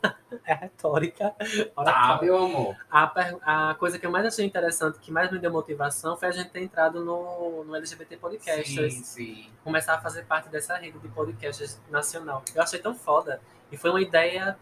é 0.46 0.52
é 0.52 0.54
retórica. 0.54 1.34
Tá, 1.74 2.18
meu 2.22 2.38
amor. 2.38 2.74
A, 2.90 3.06
per- 3.06 3.36
a 3.42 3.74
coisa 3.74 3.98
que 3.98 4.06
eu 4.06 4.10
mais 4.10 4.24
achei 4.24 4.46
interessante, 4.46 4.98
que 4.98 5.12
mais 5.12 5.30
me 5.30 5.38
deu 5.38 5.50
motivação, 5.52 6.16
foi 6.16 6.28
a 6.28 6.30
gente 6.30 6.48
ter 6.48 6.62
entrado 6.62 7.04
no, 7.04 7.64
no 7.64 7.76
LGBT 7.76 8.16
Podcasters. 8.16 8.94
Sim, 8.94 9.02
sim. 9.04 9.50
Começar 9.62 9.96
a 9.96 10.00
fazer 10.00 10.24
parte 10.24 10.48
dessa 10.48 10.74
rede 10.76 10.98
de 11.00 11.08
podcasters 11.08 11.78
nacional. 11.90 12.42
Eu 12.54 12.62
achei 12.62 12.78
tão 12.78 12.94
foda. 12.94 13.42
E 13.70 13.76
foi 13.76 13.90
uma 13.90 14.00
ideia 14.00 14.56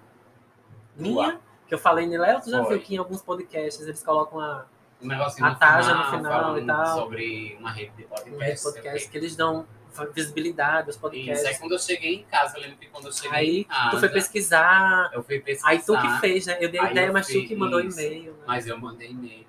minha, 0.96 1.38
que 1.68 1.74
eu 1.74 1.78
falei 1.78 2.06
nele. 2.06 2.22
Léo, 2.22 2.40
tu 2.40 2.50
já 2.50 2.64
Foi. 2.64 2.74
viu 2.78 2.84
que 2.84 2.94
em 2.94 2.98
alguns 2.98 3.22
podcasts 3.22 3.80
eles 3.86 4.02
colocam 4.02 4.40
a, 4.40 4.64
Um 5.00 5.06
negocinho 5.06 5.46
A 5.46 5.50
no 5.50 5.58
Taja 5.58 5.90
final, 6.10 6.12
no 6.12 6.18
final 6.18 6.58
e 6.58 6.66
tal. 6.66 6.86
sobre 6.98 7.56
uma 7.60 7.70
rede 7.70 7.92
de 7.96 8.02
podcast. 8.04 8.30
uma 8.34 8.44
rede 8.44 8.56
de 8.56 8.62
podcast 8.62 9.08
que 9.08 9.16
eles 9.16 9.36
dão 9.36 9.66
visibilidade 10.14 10.90
Isso, 10.90 10.98
podcasts. 11.00 11.44
aí 11.46 11.58
quando 11.58 11.72
eu 11.72 11.78
cheguei 11.78 12.14
em 12.16 12.24
casa, 12.24 12.56
eu 12.56 12.62
lembro 12.62 12.76
que 12.78 12.86
quando 12.86 13.06
eu 13.06 13.12
cheguei 13.12 13.30
Aí 13.38 13.58
em 13.60 13.64
casa, 13.64 13.90
tu 13.90 13.98
foi 14.00 14.08
pesquisar. 14.08 15.10
eu 15.12 15.22
fui 15.22 15.40
pesquisar, 15.40 15.68
Aí 15.70 15.82
tu 15.82 16.00
que 16.00 16.20
fez, 16.20 16.46
né? 16.46 16.56
Eu 16.60 16.68
dei 16.70 16.80
a 16.80 16.84
Aí 16.84 16.90
ideia, 16.92 17.12
mas 17.12 17.26
tu 17.26 17.32
que 17.44 17.54
mandou 17.54 17.80
isso. 17.80 18.00
e-mail. 18.00 18.32
Né? 18.32 18.38
mas 18.46 18.66
eu 18.66 18.78
mandei 18.78 19.10
e-mail. 19.10 19.46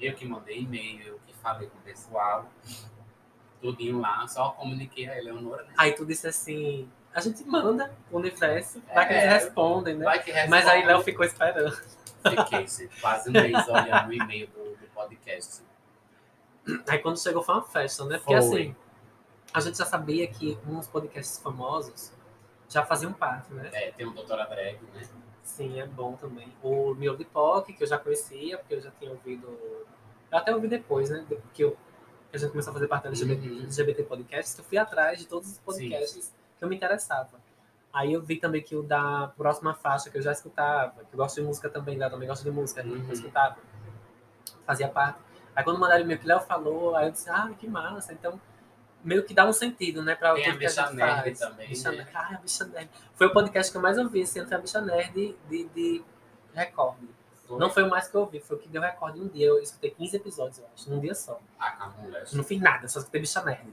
Eu 0.00 0.14
que 0.14 0.24
mandei 0.26 0.58
e-mail, 0.60 1.06
eu 1.06 1.20
que 1.26 1.34
falei 1.42 1.68
com 1.68 1.78
o 1.78 1.80
pessoal, 1.82 2.50
tudinho 3.60 4.00
lá, 4.00 4.26
só 4.28 4.50
comuniquei 4.50 5.08
a 5.08 5.18
Eleonora, 5.18 5.62
né? 5.64 5.72
Aí 5.78 5.92
tu 5.92 6.04
disse 6.04 6.26
assim: 6.26 6.88
a 7.14 7.20
gente 7.20 7.42
manda 7.44 7.90
o 8.10 8.18
universo, 8.18 8.82
vai 8.92 9.06
que 9.08 9.14
É. 9.14 9.22
eles 9.22 9.44
respondem, 9.44 9.94
né? 9.96 10.04
Vai 10.04 10.22
que 10.22 10.30
responde. 10.30 10.50
Mas 10.50 10.66
aí 10.66 10.84
Léo 10.84 11.02
ficou 11.02 11.24
esperando. 11.24 11.74
Fiquei, 12.26 12.66
gente, 12.66 13.00
quase 13.00 13.28
um 13.28 13.32
mês 13.32 13.68
olhando 13.68 14.08
o 14.08 14.12
e-mail 14.12 14.46
do, 14.48 14.76
do 14.76 14.86
podcast. 14.94 15.62
Aí 16.88 16.98
quando 16.98 17.18
chegou 17.20 17.42
foi 17.42 17.54
uma 17.56 17.62
festa, 17.64 18.04
né? 18.06 18.16
Porque 18.18 18.32
Foi. 18.32 18.38
assim, 18.62 18.76
a 19.54 19.60
gente 19.60 19.78
já 19.78 19.86
sabia 19.86 20.26
que 20.26 20.58
uns 20.68 20.86
podcasts 20.88 21.38
famosos 21.38 22.12
já 22.68 22.84
faziam 22.84 23.12
parte, 23.12 23.52
né? 23.54 23.70
É, 23.72 23.92
tem 23.92 24.04
o 24.06 24.10
Doutora 24.10 24.44
Drag, 24.46 24.78
né? 24.92 25.08
Sim, 25.42 25.80
é 25.80 25.86
bom 25.86 26.14
também. 26.16 26.52
O 26.62 26.92
Miolo 26.94 27.16
de 27.16 27.24
POC, 27.24 27.72
que 27.74 27.82
eu 27.84 27.86
já 27.86 27.96
conhecia, 27.98 28.58
porque 28.58 28.74
eu 28.74 28.80
já 28.80 28.90
tinha 28.98 29.10
ouvido. 29.12 29.46
Eu 30.32 30.38
até 30.38 30.54
ouvi 30.54 30.66
depois, 30.66 31.08
né? 31.10 31.24
Porque 31.28 31.62
eu, 31.62 31.76
que 32.30 32.36
a 32.36 32.38
gente 32.38 32.50
começou 32.50 32.72
a 32.72 32.74
fazer 32.74 32.88
parte 32.88 33.04
do 33.04 33.08
LGBT, 33.10 33.48
Uhum. 33.48 33.60
LGBT 33.62 34.02
Podcasts, 34.02 34.54
que 34.54 34.60
eu 34.60 34.64
fui 34.64 34.76
atrás 34.78 35.18
de 35.20 35.26
todos 35.26 35.52
os 35.52 35.58
podcasts 35.58 36.34
que 36.58 36.64
eu 36.64 36.68
me 36.68 36.74
interessava. 36.76 37.30
Aí 37.92 38.12
eu 38.12 38.20
vi 38.22 38.36
também 38.40 38.60
que 38.60 38.74
o 38.74 38.82
da 38.82 39.32
próxima 39.36 39.72
faixa, 39.74 40.10
que 40.10 40.18
eu 40.18 40.22
já 40.22 40.32
escutava, 40.32 41.04
que 41.04 41.14
eu 41.14 41.16
gosto 41.18 41.36
de 41.40 41.46
música 41.46 41.68
também, 41.70 41.96
né? 41.96 42.06
Eu 42.06 42.10
também 42.10 42.26
gosto 42.26 42.42
de 42.42 42.50
música, 42.50 42.82
Uhum. 42.82 43.04
eu 43.06 43.12
escutava. 43.12 43.56
Fazia 44.66 44.88
parte. 44.88 45.20
Aí 45.54 45.62
quando 45.62 45.78
mandaram 45.78 46.00
o 46.02 46.04
e-mail 46.04 46.18
que 46.18 46.26
Léo 46.26 46.40
falou, 46.40 46.96
aí 46.96 47.06
eu 47.06 47.12
disse, 47.12 47.30
ah, 47.30 47.52
que 47.56 47.68
massa. 47.68 48.12
Então, 48.12 48.40
meio 49.04 49.24
que 49.24 49.34
dá 49.34 49.46
um 49.46 49.52
sentido, 49.52 50.02
né? 50.02 50.14
Pra 50.14 50.34
Tem 50.34 50.44
a 50.44 50.46
tudo 50.46 50.58
que 50.58 50.64
a 50.64 50.68
Bicha 50.68 50.82
gente 50.86 50.94
Nerd 50.96 51.22
faz. 51.22 51.38
também, 51.38 51.68
Bicha 51.68 51.90
né? 51.90 51.96
Nerd. 51.98 52.10
Ah, 52.14 52.28
a 52.34 52.38
Bicha 52.38 52.64
Nerd. 52.64 52.90
Foi 53.14 53.26
o 53.26 53.32
podcast 53.32 53.70
que 53.70 53.78
eu 53.78 53.82
mais 53.82 53.98
ouvi 53.98 54.20
ano, 54.22 54.48
foi 54.48 54.56
a 54.56 54.58
Bicha 54.58 54.80
Nerd 54.80 55.36
de, 55.48 55.64
de 55.68 56.04
recorde. 56.54 57.08
Foi 57.46 57.58
Não 57.58 57.68
foi 57.70 57.82
o 57.82 57.90
mais 57.90 58.08
que 58.08 58.14
eu 58.16 58.22
ouvi, 58.22 58.40
foi 58.40 58.56
o 58.56 58.60
que 58.60 58.68
deu 58.68 58.80
recorde 58.80 59.20
um 59.20 59.28
dia. 59.28 59.46
Eu 59.46 59.58
escutei 59.62 59.90
15 59.90 60.16
episódios, 60.16 60.58
eu 60.58 60.66
acho, 60.74 60.90
num 60.90 60.98
dia 61.00 61.14
só. 61.14 61.40
a 61.58 61.70
Camula. 61.72 62.24
Não 62.32 62.42
fiz 62.42 62.60
nada, 62.60 62.88
só 62.88 62.98
escutei 63.00 63.20
Bicha 63.20 63.42
Nerd. 63.44 63.68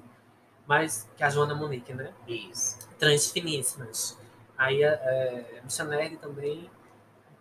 Mas 0.68 1.10
que 1.18 1.24
é 1.24 1.26
a 1.26 1.30
Joana 1.30 1.56
Monique, 1.56 1.94
né? 1.94 2.14
Isso. 2.28 2.78
Trans 3.00 3.32
finíssimas. 3.32 4.18
Aí 4.58 4.84
é, 4.84 5.60
a 5.60 5.66
Bicha 5.66 5.84
Nerd 5.86 6.18
também, 6.18 6.70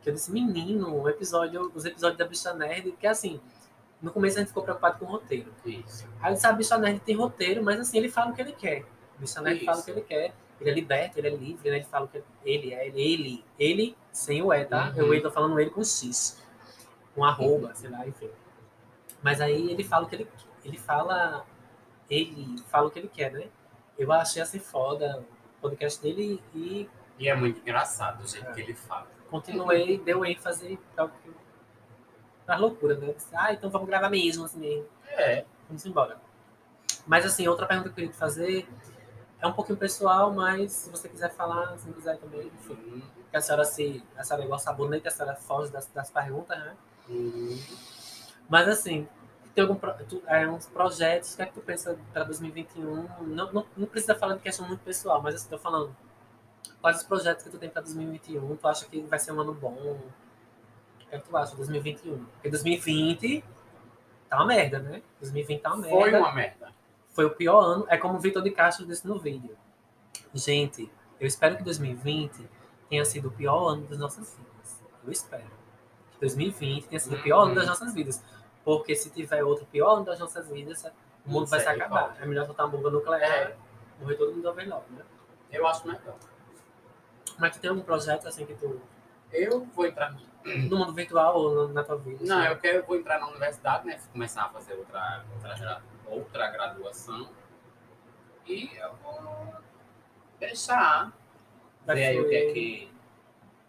que 0.01 0.09
eu 0.09 0.15
disse, 0.15 0.31
menino, 0.33 0.95
o 1.03 1.09
episódio, 1.09 1.71
os 1.75 1.85
episódios 1.85 2.19
da 2.19 2.25
Bicha 2.25 2.55
Nerd, 2.55 2.91
porque 2.93 3.07
assim, 3.07 3.41
no 4.03 4.11
começo 4.11 4.37
a 4.37 4.41
gente 4.41 4.49
ficou 4.49 4.63
preocupado 4.63 4.99
com 4.99 5.05
o 5.05 5.09
roteiro. 5.09 5.53
Isso. 5.65 6.07
Aí 6.21 6.31
eu 6.31 6.35
disse, 6.35 6.47
a 6.47 6.53
Bicha 6.53 6.79
Nerd 6.79 7.01
tem 7.01 7.17
roteiro, 7.17 7.63
mas 7.63 7.79
assim, 7.81 7.99
ele 7.99 8.09
fala 8.11 8.31
o 8.31 8.35
que 8.35 8.41
ele 8.41 8.53
quer. 8.53 8.83
O 9.17 9.21
Bicha 9.21 9.41
Nerd 9.41 9.57
Isso. 9.57 9.67
fala 9.67 9.79
o 9.81 9.85
que 9.85 9.91
ele 9.91 10.01
quer. 10.03 10.35
Ele 10.61 10.71
é 10.71 10.75
liberto, 10.75 11.19
ele 11.19 11.29
é 11.29 11.31
livre, 11.31 11.71
né? 11.71 11.77
Ele 11.77 11.85
fala 11.87 12.05
o 12.05 12.09
que 12.09 12.23
ele 12.45 12.75
é. 12.75 12.87
Ele, 12.89 13.01
ele, 13.03 13.45
ele 13.59 13.97
sem 14.13 14.43
o 14.43 14.53
E, 14.53 14.65
tá? 14.67 14.93
Uhum. 14.97 15.13
Eu 15.15 15.23
tô 15.23 15.31
falando 15.31 15.59
ele 15.59 15.71
com 15.71 15.83
X. 15.83 16.43
Com 17.15 17.25
arroba, 17.25 17.75
sei 17.75 17.89
lá, 17.91 18.07
enfim. 18.07 18.29
Mas 19.23 19.41
aí 19.41 19.71
ele 19.71 19.83
fala 19.85 20.05
o 20.05 20.09
que 20.09 20.17
ele 20.17 20.29
Ele 20.65 20.77
fala. 20.79 21.47
Ele 22.09 22.57
fala 22.69 22.89
o 22.89 22.91
que 22.91 22.99
ele 22.99 23.09
quer, 23.09 23.33
né? 23.33 23.49
Eu 23.99 24.11
achei 24.13 24.41
assim 24.43 24.59
foda 24.59 25.25
o 25.59 25.61
podcast 25.63 26.01
dele 26.03 26.43
e 26.55 26.89
E 27.19 27.29
é 27.29 27.35
muito 27.35 27.61
engraçado 27.61 28.23
o 28.23 28.27
jeito 28.29 28.49
É. 28.49 28.53
que 28.53 28.61
ele 28.61 28.75
fala. 28.75 29.07
continuei, 29.31 29.97
deu 29.99 30.25
ênfase 30.25 30.79
para 30.95 31.05
o 31.05 31.09
que- 31.09 31.31
pra 32.51 32.57
loucura, 32.59 32.97
né? 32.97 33.15
Ah, 33.33 33.53
então 33.53 33.71
vamos 33.71 33.87
gravar 33.87 34.11
mesmo, 34.11 34.45
assim 34.45 34.59
mesmo. 34.59 34.85
É. 35.07 35.45
Vamos 35.69 35.87
embora. 35.87 36.17
Mas 37.07 37.25
assim, 37.25 37.47
outra 37.47 37.65
pergunta 37.65 37.89
que 37.89 37.93
eu 37.93 37.95
queria 37.95 38.11
te 38.11 38.17
fazer 38.17 38.69
é 39.41 39.47
um 39.47 39.53
pouquinho 39.53 39.79
pessoal, 39.79 40.33
mas 40.33 40.73
se 40.73 40.91
você 40.91 41.09
quiser 41.09 41.31
falar, 41.31 41.79
se 41.79 41.87
não 41.87 41.93
quiser 41.95 42.19
também, 42.19 42.49
enfim. 42.49 43.05
Que 43.31 43.37
a 43.37 43.41
senhora 43.41 43.65
se. 43.65 44.03
A 44.17 44.25
senhora 44.25 44.45
igual 44.45 44.59
sabonete, 44.59 45.07
a 45.07 45.13
senhora 45.13 45.37
foge 45.37 45.71
das, 45.71 45.87
das 45.87 46.11
perguntas, 46.11 46.59
né? 46.59 46.77
hum. 47.09 47.57
Mas 48.49 48.67
assim, 48.67 49.07
tem 49.55 49.63
algum 49.63 49.77
tu- 50.09 50.23
é, 50.27 50.49
uns 50.49 50.67
projetos, 50.67 51.35
o 51.35 51.37
que 51.37 51.43
é 51.43 51.47
que 51.47 51.53
tu 51.55 51.61
pensa 51.61 51.97
para 52.13 52.25
2021? 52.25 53.07
Não, 53.29 53.53
não, 53.53 53.67
não 53.77 53.87
precisa 53.87 54.17
falar 54.17 54.35
de 54.35 54.41
questão 54.41 54.67
muito 54.67 54.81
pessoal, 54.81 55.23
mas 55.23 55.37
assim, 55.37 55.49
tô 55.49 55.57
falando. 55.57 55.95
Quais 56.81 56.97
os 56.97 57.05
projetos 57.05 57.45
que 57.45 57.51
tu 57.51 57.59
tem 57.59 57.71
para 57.71 57.83
2021? 57.83 58.57
Tu 58.57 58.67
acha 58.67 58.87
que 58.87 59.01
vai 59.03 59.21
ser 59.21 59.31
um 59.31 59.41
ano 59.41 59.55
bom? 59.55 60.01
O 61.11 61.13
que 61.13 61.17
é 61.17 61.19
que 61.19 61.29
tu 61.29 61.37
acha 61.37 61.51
de 61.51 61.57
2021? 61.57 62.25
Porque 62.25 62.49
2020 62.51 63.45
tá 64.29 64.37
uma 64.37 64.47
merda, 64.47 64.79
né? 64.79 65.03
2020 65.21 65.61
tá 65.61 65.71
uma 65.75 65.79
merda. 65.79 65.97
Foi 65.97 66.15
uma 66.15 66.33
merda. 66.33 66.73
Foi 67.11 67.25
o 67.25 67.31
pior 67.31 67.61
ano. 67.61 67.85
É 67.89 67.97
como 67.99 68.15
o 68.15 68.21
Vitor 68.21 68.41
de 68.45 68.53
Castro 68.53 68.87
disse 68.87 69.05
no 69.09 69.19
vídeo. 69.19 69.57
Gente, 70.33 70.89
eu 71.19 71.27
espero 71.27 71.57
que 71.57 71.65
2020 71.65 72.49
tenha 72.89 73.05
sido 73.05 73.27
o 73.27 73.33
pior 73.33 73.71
ano 73.71 73.87
das 73.89 73.99
nossas 73.99 74.37
vidas. 74.37 74.81
Eu 75.05 75.11
espero. 75.11 75.51
Que 76.13 76.21
2020 76.21 76.87
tenha 76.87 77.01
sido 77.01 77.17
o 77.17 77.23
pior 77.23 77.43
ano 77.43 77.57
das 77.57 77.67
nossas 77.67 77.93
vidas. 77.93 78.23
Porque 78.65 78.95
se 78.95 79.11
tiver 79.11 79.43
outro 79.43 79.67
pior 79.67 79.97
ano 79.97 80.05
das 80.05 80.21
nossas 80.21 80.47
vidas, 80.49 80.85
o 81.27 81.31
mundo 81.31 81.47
vai 81.47 81.59
se 81.59 81.67
acabar. 81.69 82.17
É 82.21 82.25
melhor 82.25 82.47
soltar 82.47 82.67
uma 82.67 82.77
bomba 82.77 82.89
nuclear, 82.89 83.23
É. 83.29 83.57
morrer 83.99 84.15
todo 84.15 84.33
mundo 84.33 84.49
overlock, 84.49 84.93
né? 84.93 85.03
Eu 85.51 85.67
acho 85.67 85.85
melhor. 85.89 86.15
Mas 87.37 87.57
tu 87.57 87.61
tem 87.61 87.71
algum 87.71 87.83
projeto 87.83 88.29
assim 88.29 88.47
que 88.47 88.55
tu. 88.55 88.81
Eu 89.33 89.65
vou 89.75 89.87
entrar. 89.87 90.15
No 90.45 90.79
mundo 90.79 90.95
virtual 90.95 91.37
ou 91.37 91.69
na 91.69 91.85
tua 91.85 91.97
vida? 91.97 92.25
Não, 92.25 92.39
assim? 92.39 92.49
eu 92.49 92.59
quero 92.59 92.79
eu 92.79 92.87
vou 92.87 92.97
entrar 92.97 93.19
na 93.19 93.29
universidade, 93.29 93.87
né? 93.87 94.01
Começar 94.13 94.45
a 94.45 94.49
fazer 94.49 94.75
outra, 94.75 95.25
outra, 95.35 95.83
outra 96.07 96.51
graduação. 96.51 97.29
E 98.47 98.71
eu 98.77 98.95
vou 99.03 99.55
deixar. 100.39 101.13
Vai 101.85 101.97
ver 101.97 102.05
aí 102.07 102.21
o 102.21 102.29
que 102.29 102.35
é 102.35 102.53
que. 102.53 102.93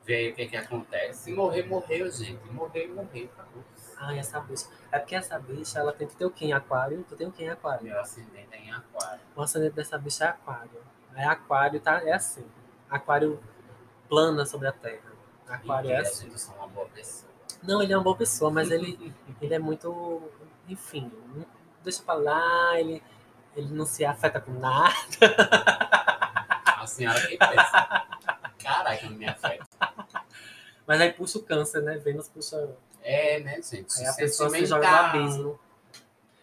Ver 0.03 0.15
aí 0.15 0.31
o 0.31 0.35
que 0.35 0.41
é 0.43 0.47
que 0.47 0.57
acontece. 0.57 1.23
Se 1.23 1.33
morrer, 1.33 1.63
morreu, 1.63 2.09
gente. 2.09 2.43
Morrer, 2.49 2.87
morreu, 2.87 3.29
acabou. 3.33 3.63
Ai, 3.97 4.17
essa 4.17 4.39
bicha. 4.39 4.65
É 4.91 4.97
porque 4.97 5.15
essa 5.15 5.37
bicha, 5.37 5.77
ela 5.77 5.93
tem 5.93 6.07
que 6.07 6.15
ter 6.15 6.25
o 6.25 6.31
quê 6.31 6.45
em 6.45 6.53
aquário? 6.53 7.05
Tu 7.07 7.15
tem 7.15 7.27
o 7.27 7.31
quê 7.31 7.43
em 7.43 7.49
aquário? 7.49 7.83
Meu 7.83 7.99
ascendente 7.99 8.47
é 8.51 8.57
em 8.57 8.71
aquário. 8.71 9.21
O 9.35 9.41
ascendente 9.41 9.75
dessa 9.75 9.97
bicha 9.97 10.25
é 10.25 10.27
aquário. 10.29 10.81
Aí 11.13 11.23
aquário 11.23 11.79
tá, 11.79 12.01
é 12.03 12.13
assim. 12.13 12.45
Aquário 12.89 13.39
plana 14.09 14.45
sobre 14.45 14.67
a 14.67 14.71
terra. 14.71 15.10
Aquário 15.55 15.91
é 15.91 16.03
uma 16.57 16.67
boa 16.67 16.85
pessoa. 16.87 17.31
Não, 17.63 17.81
ele 17.83 17.93
é 17.93 17.97
uma 17.97 18.03
boa 18.03 18.15
pessoa, 18.17 18.49
mas 18.51 18.71
ele, 18.71 19.13
ele 19.41 19.53
é 19.53 19.59
muito. 19.59 20.21
Enfim, 20.67 21.11
deixa 21.83 22.01
pra 22.03 22.13
lá, 22.15 22.79
ele, 22.79 23.03
ele 23.55 23.73
não 23.73 23.85
se 23.85 24.03
afeta 24.05 24.39
com 24.39 24.51
nada. 24.53 24.93
A 26.77 26.87
senhora 26.87 27.19
que 27.27 27.37
pensa. 27.37 28.07
Caraca, 28.63 29.05
não 29.09 29.17
me 29.17 29.27
afeta. 29.27 29.65
Mas 30.87 30.99
aí 31.01 31.13
puxa 31.13 31.37
o 31.37 31.43
câncer, 31.43 31.81
né? 31.81 31.97
Vênus 31.97 32.27
puxa. 32.27 32.69
É, 33.03 33.39
né, 33.39 33.61
gente? 33.61 33.99
Aí 33.99 34.07
a 34.07 34.13
pessoa 34.13 34.49
se 34.49 34.65
joga 34.65 34.89
no 34.89 34.97
abismo. 34.97 35.59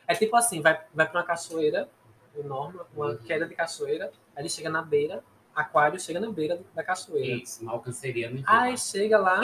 É 0.07 0.15
tipo 0.15 0.35
assim, 0.37 0.61
vai, 0.63 0.81
vai 0.95 1.07
pra 1.09 1.21
uma 1.21 1.27
cachoeira 1.27 1.89
enorme, 2.37 2.81
uma 2.95 3.07
Uhum. 3.07 3.19
queda 3.19 3.47
de 3.47 3.55
cachoeira, 3.55 4.07
aí 4.35 4.43
ele 4.43 4.49
chega 4.49 4.71
na 4.71 4.81
beira, 4.81 5.23
aquário 5.61 5.99
chega 6.01 6.21
na 6.21 6.31
beira 6.31 6.61
da 6.75 6.83
cachoeira. 6.83 7.43
Isso, 7.43 7.65
não 7.65 7.73
alcançaria 7.73 8.31
no 8.31 8.43
Aí 8.47 8.77
chega 8.79 9.19
lá, 9.19 9.41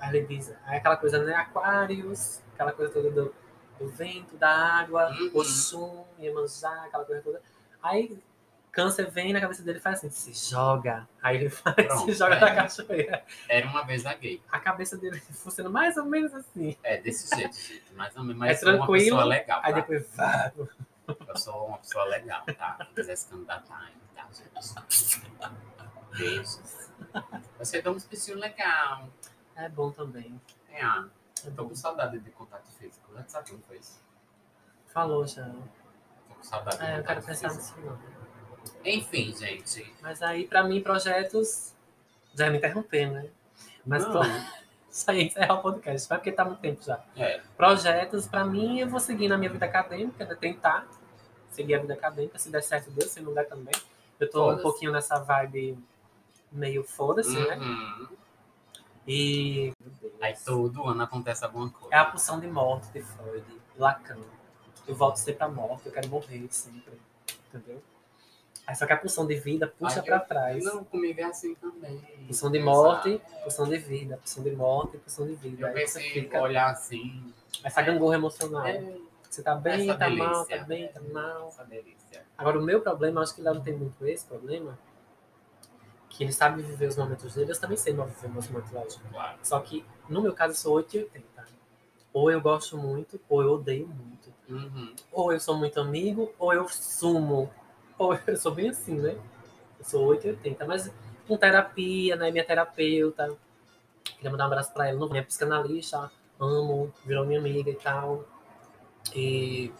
aí 0.00 0.16
ele 0.16 0.26
diz, 0.26 0.54
aí 0.64 0.78
aquela 0.78 0.96
coisa, 0.96 1.18
né? 1.24 1.34
Aquários, 1.34 2.40
aquela 2.54 2.72
coisa 2.72 2.92
toda 2.92 3.10
do, 3.10 3.34
do 3.78 3.88
vento, 3.88 4.36
da 4.36 4.48
água, 4.50 5.10
Uhum. 5.10 5.30
Oxum, 5.34 6.04
Iemanjá, 6.18 6.84
aquela 6.84 7.04
coisa 7.04 7.22
toda. 7.22 7.42
Aí 7.82 8.18
câncer 8.72 9.10
vem 9.10 9.32
na 9.32 9.40
cabeça 9.40 9.62
dele 9.62 9.78
e 9.78 9.80
faz 9.80 9.96
assim, 10.04 10.10
se 10.10 10.50
joga. 10.50 11.08
Aí 11.22 11.36
ele 11.36 11.48
faz, 11.50 11.74
Pronto, 11.74 12.04
se 12.04 12.12
joga 12.12 12.34
é. 12.36 12.40
na 12.40 12.54
cachoeira. 12.54 13.24
Era 13.48 13.66
uma 13.68 13.82
vez 13.84 14.04
a 14.04 14.12
gay. 14.14 14.42
A 14.52 14.60
cabeça 14.60 14.96
dele 14.98 15.18
funciona 15.32 15.70
mais 15.70 15.96
ou 15.96 16.04
menos 16.04 16.34
assim. 16.34 16.76
É, 16.82 16.98
desse 16.98 17.34
jeito, 17.34 17.56
gente. 17.56 17.92
Mais 17.94 18.14
ou 18.16 18.22
menos. 18.22 18.38
Mas 18.38 18.50
É 18.58 18.60
sou 18.60 18.68
uma 18.68 18.76
tranquilo, 18.78 19.04
pessoa 19.16 19.24
legal. 19.24 19.60
Aí 19.62 19.72
Tá? 19.72 19.80
depois, 19.80 20.06
vá. 20.14 20.52
Eu 21.08 21.36
sou 21.36 21.68
uma 21.68 21.78
pessoa 21.78 22.04
legal, 22.04 22.42
tá? 22.58 22.76
Quem 22.80 22.94
quiser 22.96 23.16
se 23.16 23.28
candidatar 23.28 23.78
aí? 23.86 23.94
Beijos. 26.16 26.60
Você 27.58 27.82
dá 27.82 27.90
uns 27.90 28.04
piscinhos 28.04 28.40
legal. 28.40 29.08
É 29.54 29.68
bom 29.68 29.90
também. 29.90 30.40
É, 30.70 30.82
ah, 30.82 31.06
É 31.44 31.50
tô 31.50 31.62
bom. 31.64 31.68
com 31.70 31.74
saudade 31.74 32.18
de 32.18 32.30
contato 32.30 32.66
físico. 32.78 33.10
Já 33.14 33.24
sabe 33.26 33.50
como 33.50 33.62
foi 33.62 33.78
isso? 33.78 34.00
Falou 34.88 35.26
já. 35.26 35.44
Tô 36.28 36.34
com 36.34 36.42
saudade 36.42 36.78
de 36.78 36.84
É, 36.84 36.98
eu 36.98 37.04
quero 37.04 37.22
pensar 37.22 37.50
físico. 37.50 37.80
nisso 37.80 37.86
não. 37.86 38.16
Enfim, 38.84 39.34
gente. 39.36 39.94
Mas 40.02 40.22
aí, 40.22 40.46
pra 40.46 40.64
mim, 40.64 40.80
projetos. 40.82 41.74
Já 42.34 42.50
me 42.50 42.58
interrompendo, 42.58 43.14
né? 43.14 43.30
Mas 43.86 44.04
Não. 44.04 44.12
pro... 44.12 44.20
isso 44.90 45.10
aí 45.10 45.24
encerrar 45.24 45.54
o 45.54 45.62
podcast, 45.62 46.08
vai 46.08 46.18
porque 46.18 46.32
tá 46.32 46.44
muito 46.44 46.60
tempo 46.60 46.82
já. 46.82 47.02
É. 47.16 47.40
Projetos, 47.56 48.26
pra 48.26 48.44
mim, 48.44 48.78
eu 48.80 48.88
vou 48.88 49.00
seguir 49.00 49.28
na 49.28 49.38
minha 49.38 49.50
vida 49.50 49.64
acadêmica, 49.64 50.24
né? 50.24 50.34
tentar 50.34 50.86
seguir 51.50 51.74
a 51.76 51.78
vida 51.80 51.94
acadêmica, 51.94 52.38
se 52.38 52.50
der 52.50 52.62
certo, 52.62 52.90
Deus, 52.90 53.10
se 53.10 53.20
não 53.20 53.32
der 53.32 53.48
também. 53.48 53.72
Eu 54.20 54.28
tô 54.30 54.40
um 54.42 54.44
Foda-se. 54.46 54.62
pouquinho 54.62 54.92
nessa 54.92 55.18
vibe 55.18 55.78
meio 56.56 56.82
foda-se, 56.84 57.32
né? 57.38 57.56
Uhum. 57.56 58.08
E. 59.06 59.72
meu 59.80 59.90
Deus. 60.00 60.12
Aí 60.20 60.34
todo 60.44 60.84
ano 60.84 61.02
acontece 61.02 61.44
alguma 61.44 61.70
coisa. 61.70 61.94
É 61.94 61.98
a 61.98 62.04
pulsão 62.04 62.40
de 62.40 62.46
morte 62.46 62.88
de 62.92 63.02
Freud, 63.02 63.44
Lacan. 63.78 64.18
Eu 64.86 64.94
volto 64.94 65.16
sempre 65.16 65.44
à 65.44 65.48
morte, 65.48 65.86
eu 65.86 65.92
quero 65.92 66.08
morrer 66.08 66.46
sempre. 66.50 67.00
Entendeu? 67.48 67.82
Aí 68.66 68.74
só 68.74 68.84
que 68.84 68.92
a 68.92 68.96
pulsão 68.96 69.26
de 69.26 69.36
vida 69.36 69.68
puxa 69.78 70.02
eu- 70.04 70.20
trás. 70.20 70.64
Não, 70.64 70.82
comigo 70.84 71.20
é 71.20 71.24
assim 71.24 71.54
também. 71.54 71.98
Pulsão 72.26 72.50
de 72.50 72.58
Exato. 72.58 72.76
morte, 72.76 73.20
pulsão 73.42 73.68
de 73.68 73.78
vida, 73.78 74.16
pulsão 74.16 74.42
de 74.42 74.50
morte, 74.50 74.98
pulsão 74.98 75.26
de 75.26 75.34
vida. 75.36 75.62
Eu 75.62 75.66
Aí 75.68 75.74
pensei 75.74 76.10
fica 76.10 76.40
olhar 76.40 76.70
assim. 76.70 77.32
essa 77.62 77.80
gangorra 77.82 78.16
emocional. 78.16 78.66
É, 78.66 78.96
Você 79.30 79.42
tá 79.42 79.54
bem, 79.54 79.88
essa 79.88 79.98
tá 79.98 80.08
mal, 80.10 80.32
delícia. 80.44 80.58
tá 80.58 80.64
bem, 80.64 80.88
tá 80.88 81.00
mal. 81.12 81.48
Essa 81.48 81.64
delícia. 81.64 82.24
Agora, 82.36 82.58
o 82.58 82.62
meu 82.62 82.80
problema, 82.80 83.22
acho 83.22 83.34
que 83.34 83.40
ele 83.40 83.50
não 83.50 83.60
tem 83.60 83.74
muito 83.76 84.04
esse 84.06 84.24
problema, 84.26 84.76
que 86.16 86.24
ele 86.24 86.32
sabe 86.32 86.62
viver 86.62 86.88
os 86.88 86.96
momentos 86.96 87.34
dele, 87.34 87.52
eu 87.52 87.60
também 87.60 87.76
sei 87.76 87.92
viver 87.92 88.28
meus 88.28 88.48
momentos, 88.48 88.72
lógico. 88.72 89.06
Claro. 89.10 89.38
Só 89.42 89.60
que, 89.60 89.84
no 90.08 90.22
meu 90.22 90.32
caso, 90.32 90.52
eu 90.52 90.56
sou 90.56 90.74
880. 90.76 91.46
Ou 92.12 92.30
eu 92.30 92.40
gosto 92.40 92.78
muito, 92.78 93.20
ou 93.28 93.42
eu 93.42 93.52
odeio 93.52 93.86
muito. 93.86 94.32
Uhum. 94.48 94.94
Ou 95.12 95.32
eu 95.32 95.38
sou 95.38 95.54
muito 95.56 95.78
amigo, 95.78 96.32
ou 96.38 96.54
eu 96.54 96.66
sumo. 96.68 97.50
Ou 97.98 98.18
eu 98.26 98.36
sou 98.36 98.54
bem 98.54 98.70
assim, 98.70 98.98
né? 98.98 99.18
Eu 99.78 99.84
sou 99.84 100.06
880. 100.06 100.64
Mas 100.64 100.90
com 101.28 101.36
terapia, 101.36 102.16
né? 102.16 102.30
Minha 102.30 102.44
terapeuta. 102.44 103.36
Queria 104.02 104.30
mandar 104.30 104.44
um 104.44 104.46
abraço 104.46 104.72
pra 104.72 104.88
ela. 104.88 105.06
Minha 105.10 105.22
psicanalista, 105.22 106.10
amo, 106.40 106.90
virou 107.04 107.26
minha 107.26 107.38
amiga 107.38 107.70
e 107.70 107.74
tal. 107.74 108.24
E 109.14 109.70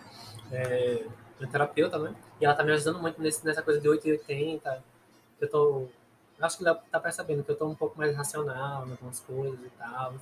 é, 0.52 1.06
minha 1.40 1.50
terapeuta, 1.50 1.98
né? 1.98 2.14
E 2.38 2.44
ela 2.44 2.54
tá 2.54 2.62
me 2.62 2.72
ajudando 2.72 3.00
muito 3.00 3.22
nesse, 3.22 3.42
nessa 3.46 3.62
coisa 3.62 3.80
de 3.80 3.88
880. 3.88 4.84
Eu 5.40 5.50
tô. 5.50 5.88
Acho 6.40 6.58
que 6.58 6.66
ela 6.66 6.74
tá 6.90 7.00
percebendo 7.00 7.42
que 7.42 7.50
eu 7.50 7.56
tô 7.56 7.66
um 7.66 7.74
pouco 7.74 7.96
mais 7.96 8.14
racional 8.14 8.86
em 8.86 8.90
algumas 8.90 9.20
coisas 9.20 9.58
e 9.64 9.70
tal. 9.70 10.14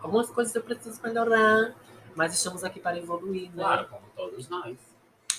Algumas 0.00 0.30
coisas 0.30 0.54
eu 0.54 0.62
preciso 0.62 1.00
melhorar, 1.02 1.74
mas 2.14 2.32
estamos 2.34 2.62
aqui 2.62 2.78
para 2.78 2.96
evoluir, 2.98 3.50
né? 3.50 3.64
Claro, 3.64 3.88
como 3.88 4.06
todos 4.14 4.48
nós. 4.48 4.78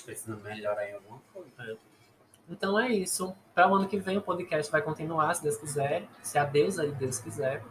Precisamos 0.04 0.42
melhorar 0.42 0.88
em 0.88 0.94
alguma 0.94 1.20
coisa. 1.32 1.78
Então 2.48 2.78
é 2.78 2.90
isso. 2.90 3.34
Para 3.54 3.68
o 3.68 3.74
ano 3.74 3.88
que 3.88 3.98
vem 3.98 4.16
o 4.16 4.22
podcast 4.22 4.70
vai 4.70 4.82
continuar, 4.82 5.34
se 5.34 5.42
Deus 5.42 5.56
quiser. 5.56 6.06
Se 6.22 6.38
a 6.38 6.44
Deus 6.44 6.78
aí 6.78 6.92
Deus 6.92 7.18
quiser. 7.18 7.64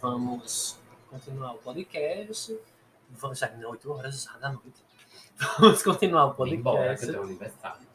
Vamos 0.00 0.78
continuar 1.08 1.52
o 1.52 1.58
podcast. 1.58 2.58
Vamos, 3.10 3.38
já 3.38 3.46
é 3.46 3.66
8 3.66 3.92
horas 3.92 4.24
já 4.24 4.36
da 4.38 4.48
noite. 4.50 4.84
Vamos 5.58 5.82
continuar 5.82 6.26
o 6.38 6.46
Embora 6.46 6.96
que 6.96 7.06
podcast. 7.06 7.16
aniversário. 7.16 7.91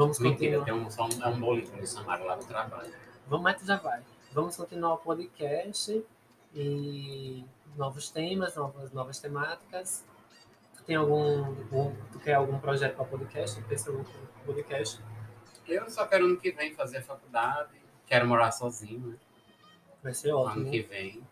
Vamos 0.00 0.18
Mentira, 0.18 0.58
continuar. 0.60 0.64
tem 0.64 0.86
um, 0.86 0.90
só 0.90 1.04
um, 1.04 1.22
é 1.22 1.28
um 1.28 1.76
me 1.76 1.86
chamaram 1.86 2.24
lá 2.24 2.34
no 2.36 2.44
trabalho. 2.44 2.90
Vamos, 3.26 3.44
mas 3.44 3.60
tu 3.60 3.66
já 3.66 3.76
vai. 3.76 4.00
Vamos 4.32 4.56
continuar 4.56 4.94
o 4.94 4.96
podcast 4.96 6.02
e 6.54 7.44
novos 7.76 8.08
temas, 8.08 8.56
novas, 8.56 8.90
novas 8.92 9.18
temáticas. 9.18 10.02
Tu 10.74 10.84
tem 10.84 10.96
algum, 10.96 11.44
algum- 11.44 11.94
tu 12.12 12.18
quer 12.18 12.32
algum 12.32 12.58
projeto 12.58 12.96
para 12.96 13.04
podcast? 13.04 13.62
Pensa 13.64 13.90
em 13.90 13.96
algum 13.98 14.04
podcast? 14.46 15.02
Eu 15.68 15.90
só 15.90 16.06
quero 16.06 16.24
ano 16.24 16.38
que 16.38 16.50
vem 16.50 16.72
fazer 16.74 17.02
faculdade. 17.02 17.68
Quero 18.06 18.26
morar 18.26 18.52
sozinho, 18.52 19.06
né? 19.06 19.16
Vai 20.02 20.14
ser 20.14 20.30
Ano 20.30 20.38
ótimo. 20.40 20.70
que 20.70 20.80
vem. 20.80 21.22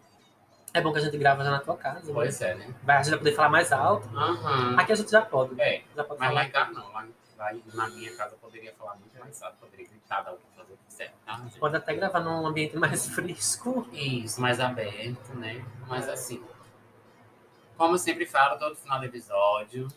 É 0.74 0.82
bom 0.82 0.92
que 0.92 0.98
a 0.98 1.00
gente 1.02 1.16
grava 1.16 1.42
já 1.42 1.50
na 1.52 1.60
tua 1.60 1.78
casa. 1.78 2.06
né? 2.06 2.12
Pois 2.12 2.38
é, 2.42 2.54
né? 2.54 2.74
Vai, 2.82 2.98
a 2.98 3.02
gente 3.02 3.10
vai 3.12 3.18
poder 3.20 3.34
falar 3.34 3.48
mais 3.48 3.72
alto. 3.72 4.06
Aham. 4.14 4.76
Aqui 4.78 4.92
a 4.92 4.94
gente 4.94 5.10
já 5.10 5.22
pode. 5.22 5.58
É, 5.58 5.82
Já 5.96 6.04
pode 6.04 6.20
mas 6.20 6.28
lá 6.34 6.34
falar. 6.34 6.44
em 6.46 6.50
casa 6.50 6.72
não. 6.72 6.92
Lá, 6.92 7.06
lá 7.38 7.52
na 7.74 7.88
minha 7.88 8.14
casa 8.16 8.34
eu 8.34 8.38
poderia 8.38 8.74
falar 8.74 8.96
muito 8.96 9.18
mais 9.18 9.40
alto. 9.42 9.56
Poderia 9.58 9.86
gritar, 9.86 10.22
dar 10.22 10.34
o 10.34 10.36
que 10.36 10.42
fazer 10.56 10.72
o 10.72 10.76
que 10.76 10.84
quiser. 10.88 11.14
Tá? 11.24 11.46
Pode 11.58 11.76
até 11.76 11.94
gravar 11.94 12.20
num 12.20 12.46
ambiente 12.46 12.76
mais 12.76 13.06
fresco. 13.14 13.88
Isso, 13.92 14.40
mais 14.40 14.60
aberto, 14.60 15.34
né? 15.34 15.64
Mas 15.86 16.08
assim, 16.08 16.44
como 17.76 17.94
eu 17.94 17.98
sempre 17.98 18.26
falo, 18.26 18.58
todo 18.58 18.76
final 18.76 18.98
do 18.98 19.06
episódio, 19.06 19.88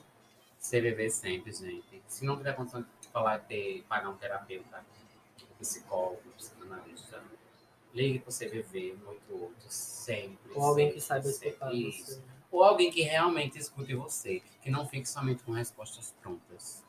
CVV 0.60 1.10
sempre, 1.10 1.52
gente. 1.52 2.02
Se 2.08 2.24
não 2.24 2.38
tiver 2.38 2.54
condição 2.54 2.82
de 2.82 3.08
falar, 3.08 3.40
ter, 3.40 3.84
pagar 3.90 4.10
um 4.10 4.16
terapeuta, 4.16 4.86
um 5.52 5.56
psicólogo, 5.56 6.22
um 6.28 6.32
psicanalista, 6.38 7.24
ligue 7.94 8.20
pro 8.20 8.32
CVV 8.32 8.98
188, 9.30 9.54
sempre. 9.68 10.52
Ou 10.54 10.64
alguém 10.64 10.92
que 10.94 11.02
sempre, 11.02 11.08
saiba 11.08 11.24
sempre. 11.24 11.48
escutar 11.50 11.74
Isso. 11.74 12.06
você. 12.06 12.22
Ou 12.52 12.64
alguém 12.64 12.92
que 12.92 13.02
realmente 13.02 13.58
escute 13.58 13.96
você, 13.96 14.44
que 14.62 14.70
não 14.70 14.88
fique 14.88 15.10
somente 15.10 15.42
com 15.42 15.52
respostas 15.52 16.14
prontas. 16.22 16.84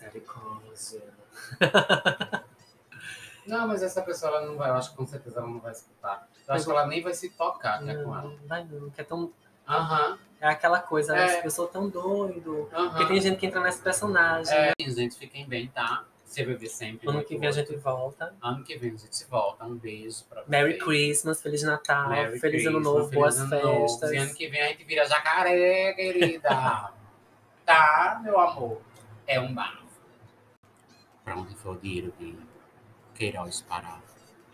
Misericórdia. 0.00 1.02
Não, 3.46 3.66
mas 3.66 3.82
essa 3.82 4.02
pessoa 4.02 4.30
ela 4.36 4.46
não 4.46 4.56
vai, 4.56 4.70
eu 4.70 4.74
acho 4.74 4.90
que 4.90 4.96
com 4.96 5.06
certeza 5.06 5.38
ela 5.40 5.48
não 5.48 5.58
vai 5.58 5.72
escutar. 5.72 6.28
Eu 6.46 6.54
acho 6.54 6.64
que 6.64 6.70
ela 6.70 6.86
nem 6.86 7.02
vai 7.02 7.12
se 7.14 7.30
tocar 7.30 7.82
que 7.82 7.90
é 7.90 7.94
com 7.94 8.14
ela. 8.14 8.22
Não, 8.28 8.36
vai 8.46 8.64
não, 8.64 8.90
que 8.90 9.00
é 9.00 9.04
tão. 9.04 9.32
Aham, 9.66 10.18
É 10.40 10.48
aquela 10.48 10.78
coisa, 10.80 11.16
É. 11.16 11.44
eu 11.44 11.50
sou 11.50 11.66
tão 11.66 11.88
doido. 11.88 12.68
aham. 12.72 12.90
Porque 12.90 13.06
tem 13.06 13.20
gente 13.20 13.38
que 13.38 13.46
entra 13.46 13.60
nesse 13.60 13.80
personagem. 13.82 14.54
É, 14.54 14.68
né? 14.68 14.72
gente, 14.88 15.16
fiquem 15.16 15.46
bem, 15.48 15.68
tá? 15.68 16.04
CVV 16.32 16.68
sempre. 16.68 17.08
Ano 17.08 17.16
muito 17.16 17.28
que 17.28 17.36
vem 17.38 17.48
a 17.48 17.52
gente 17.52 17.74
volta. 17.76 18.32
Ano 18.40 18.62
que 18.62 18.76
vem 18.78 18.90
a 18.94 18.96
gente 18.96 19.24
volta. 19.28 19.64
Um 19.64 19.74
beijo 19.76 20.22
pra 20.26 20.42
vocês. 20.42 20.48
Merry 20.48 20.78
Christmas, 20.78 21.42
Feliz 21.42 21.62
Natal, 21.64 22.08
Merry 22.10 22.38
Feliz 22.38 22.66
Ano 22.66 22.76
Christmas, 22.76 22.84
Novo, 22.84 23.08
feliz 23.08 23.14
boas 23.20 23.38
ano 23.40 23.50
novo. 23.62 23.80
festas. 23.88 24.12
E 24.12 24.16
ano 24.16 24.34
que 24.34 24.48
vem 24.48 24.62
a 24.62 24.68
gente 24.68 24.84
vira 24.84 25.04
jacaré, 25.06 25.92
querida. 25.94 26.48
tá, 27.66 28.20
meu 28.22 28.38
amor? 28.38 28.80
É 29.26 29.40
um 29.40 29.52
bafo. 29.52 29.79
Pra 31.30 31.38
onde 31.38 31.54
foi 31.54 31.74
o 31.74 31.78
dinheiro 31.78 32.12
de 32.18 32.36
Queiroz 33.14 33.60
parar? 33.62 34.00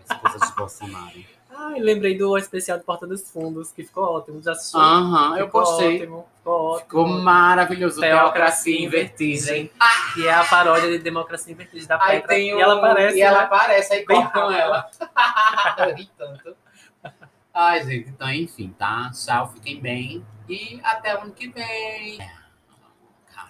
As 0.06 0.18
coisas 0.18 0.42
de 0.50 0.54
Bolsonaro. 0.56 1.24
Ai, 1.48 1.80
lembrei 1.80 2.18
do 2.18 2.36
especial 2.36 2.76
de 2.76 2.84
Porta 2.84 3.06
dos 3.06 3.30
Fundos, 3.30 3.72
que 3.72 3.82
ficou 3.82 4.04
ótimo. 4.04 4.42
Já 4.42 4.52
assistiu? 4.52 4.78
Aham, 4.78 5.38
eu 5.38 5.46
Ficou 5.46 5.62
postei. 5.62 5.96
Ótimo, 6.02 6.28
ficou 6.36 6.52
ótimo. 6.66 6.80
Ficou 6.80 7.08
maravilhoso. 7.08 7.98
Teocracia 8.02 8.76
em 8.78 8.84
em 8.84 8.88
Vertigem. 8.90 9.70
Que 10.12 10.28
é 10.28 10.34
a 10.34 10.44
paródia 10.44 10.90
de 10.90 10.98
Democracia 10.98 11.50
em 11.50 11.56
Vertigem 11.56 11.88
da 11.88 11.96
Aí 11.98 12.16
Petra. 12.20 12.28
tem 12.28 12.50
E 12.50 12.54
um- 12.54 12.60
ela 12.60 12.74
aparece, 12.76 13.16
E 13.16 13.22
ela 13.22 13.38
né? 13.38 13.44
aparece, 13.44 13.92
aí 13.94 14.04
Bem 14.04 14.20
rápido. 14.20 14.52
ela. 14.52 14.90
Eu 15.88 15.94
ri 15.94 16.10
tanto. 16.18 16.56
Ai, 17.54 17.82
gente, 17.84 18.10
então 18.10 18.30
enfim, 18.30 18.74
tá? 18.78 19.10
Tchau, 19.14 19.48
fiquem 19.54 19.80
bem. 19.80 20.26
E 20.46 20.78
até 20.84 21.16
o 21.16 21.22
ano 21.22 21.32
que 21.32 21.48
vem. 21.48 22.18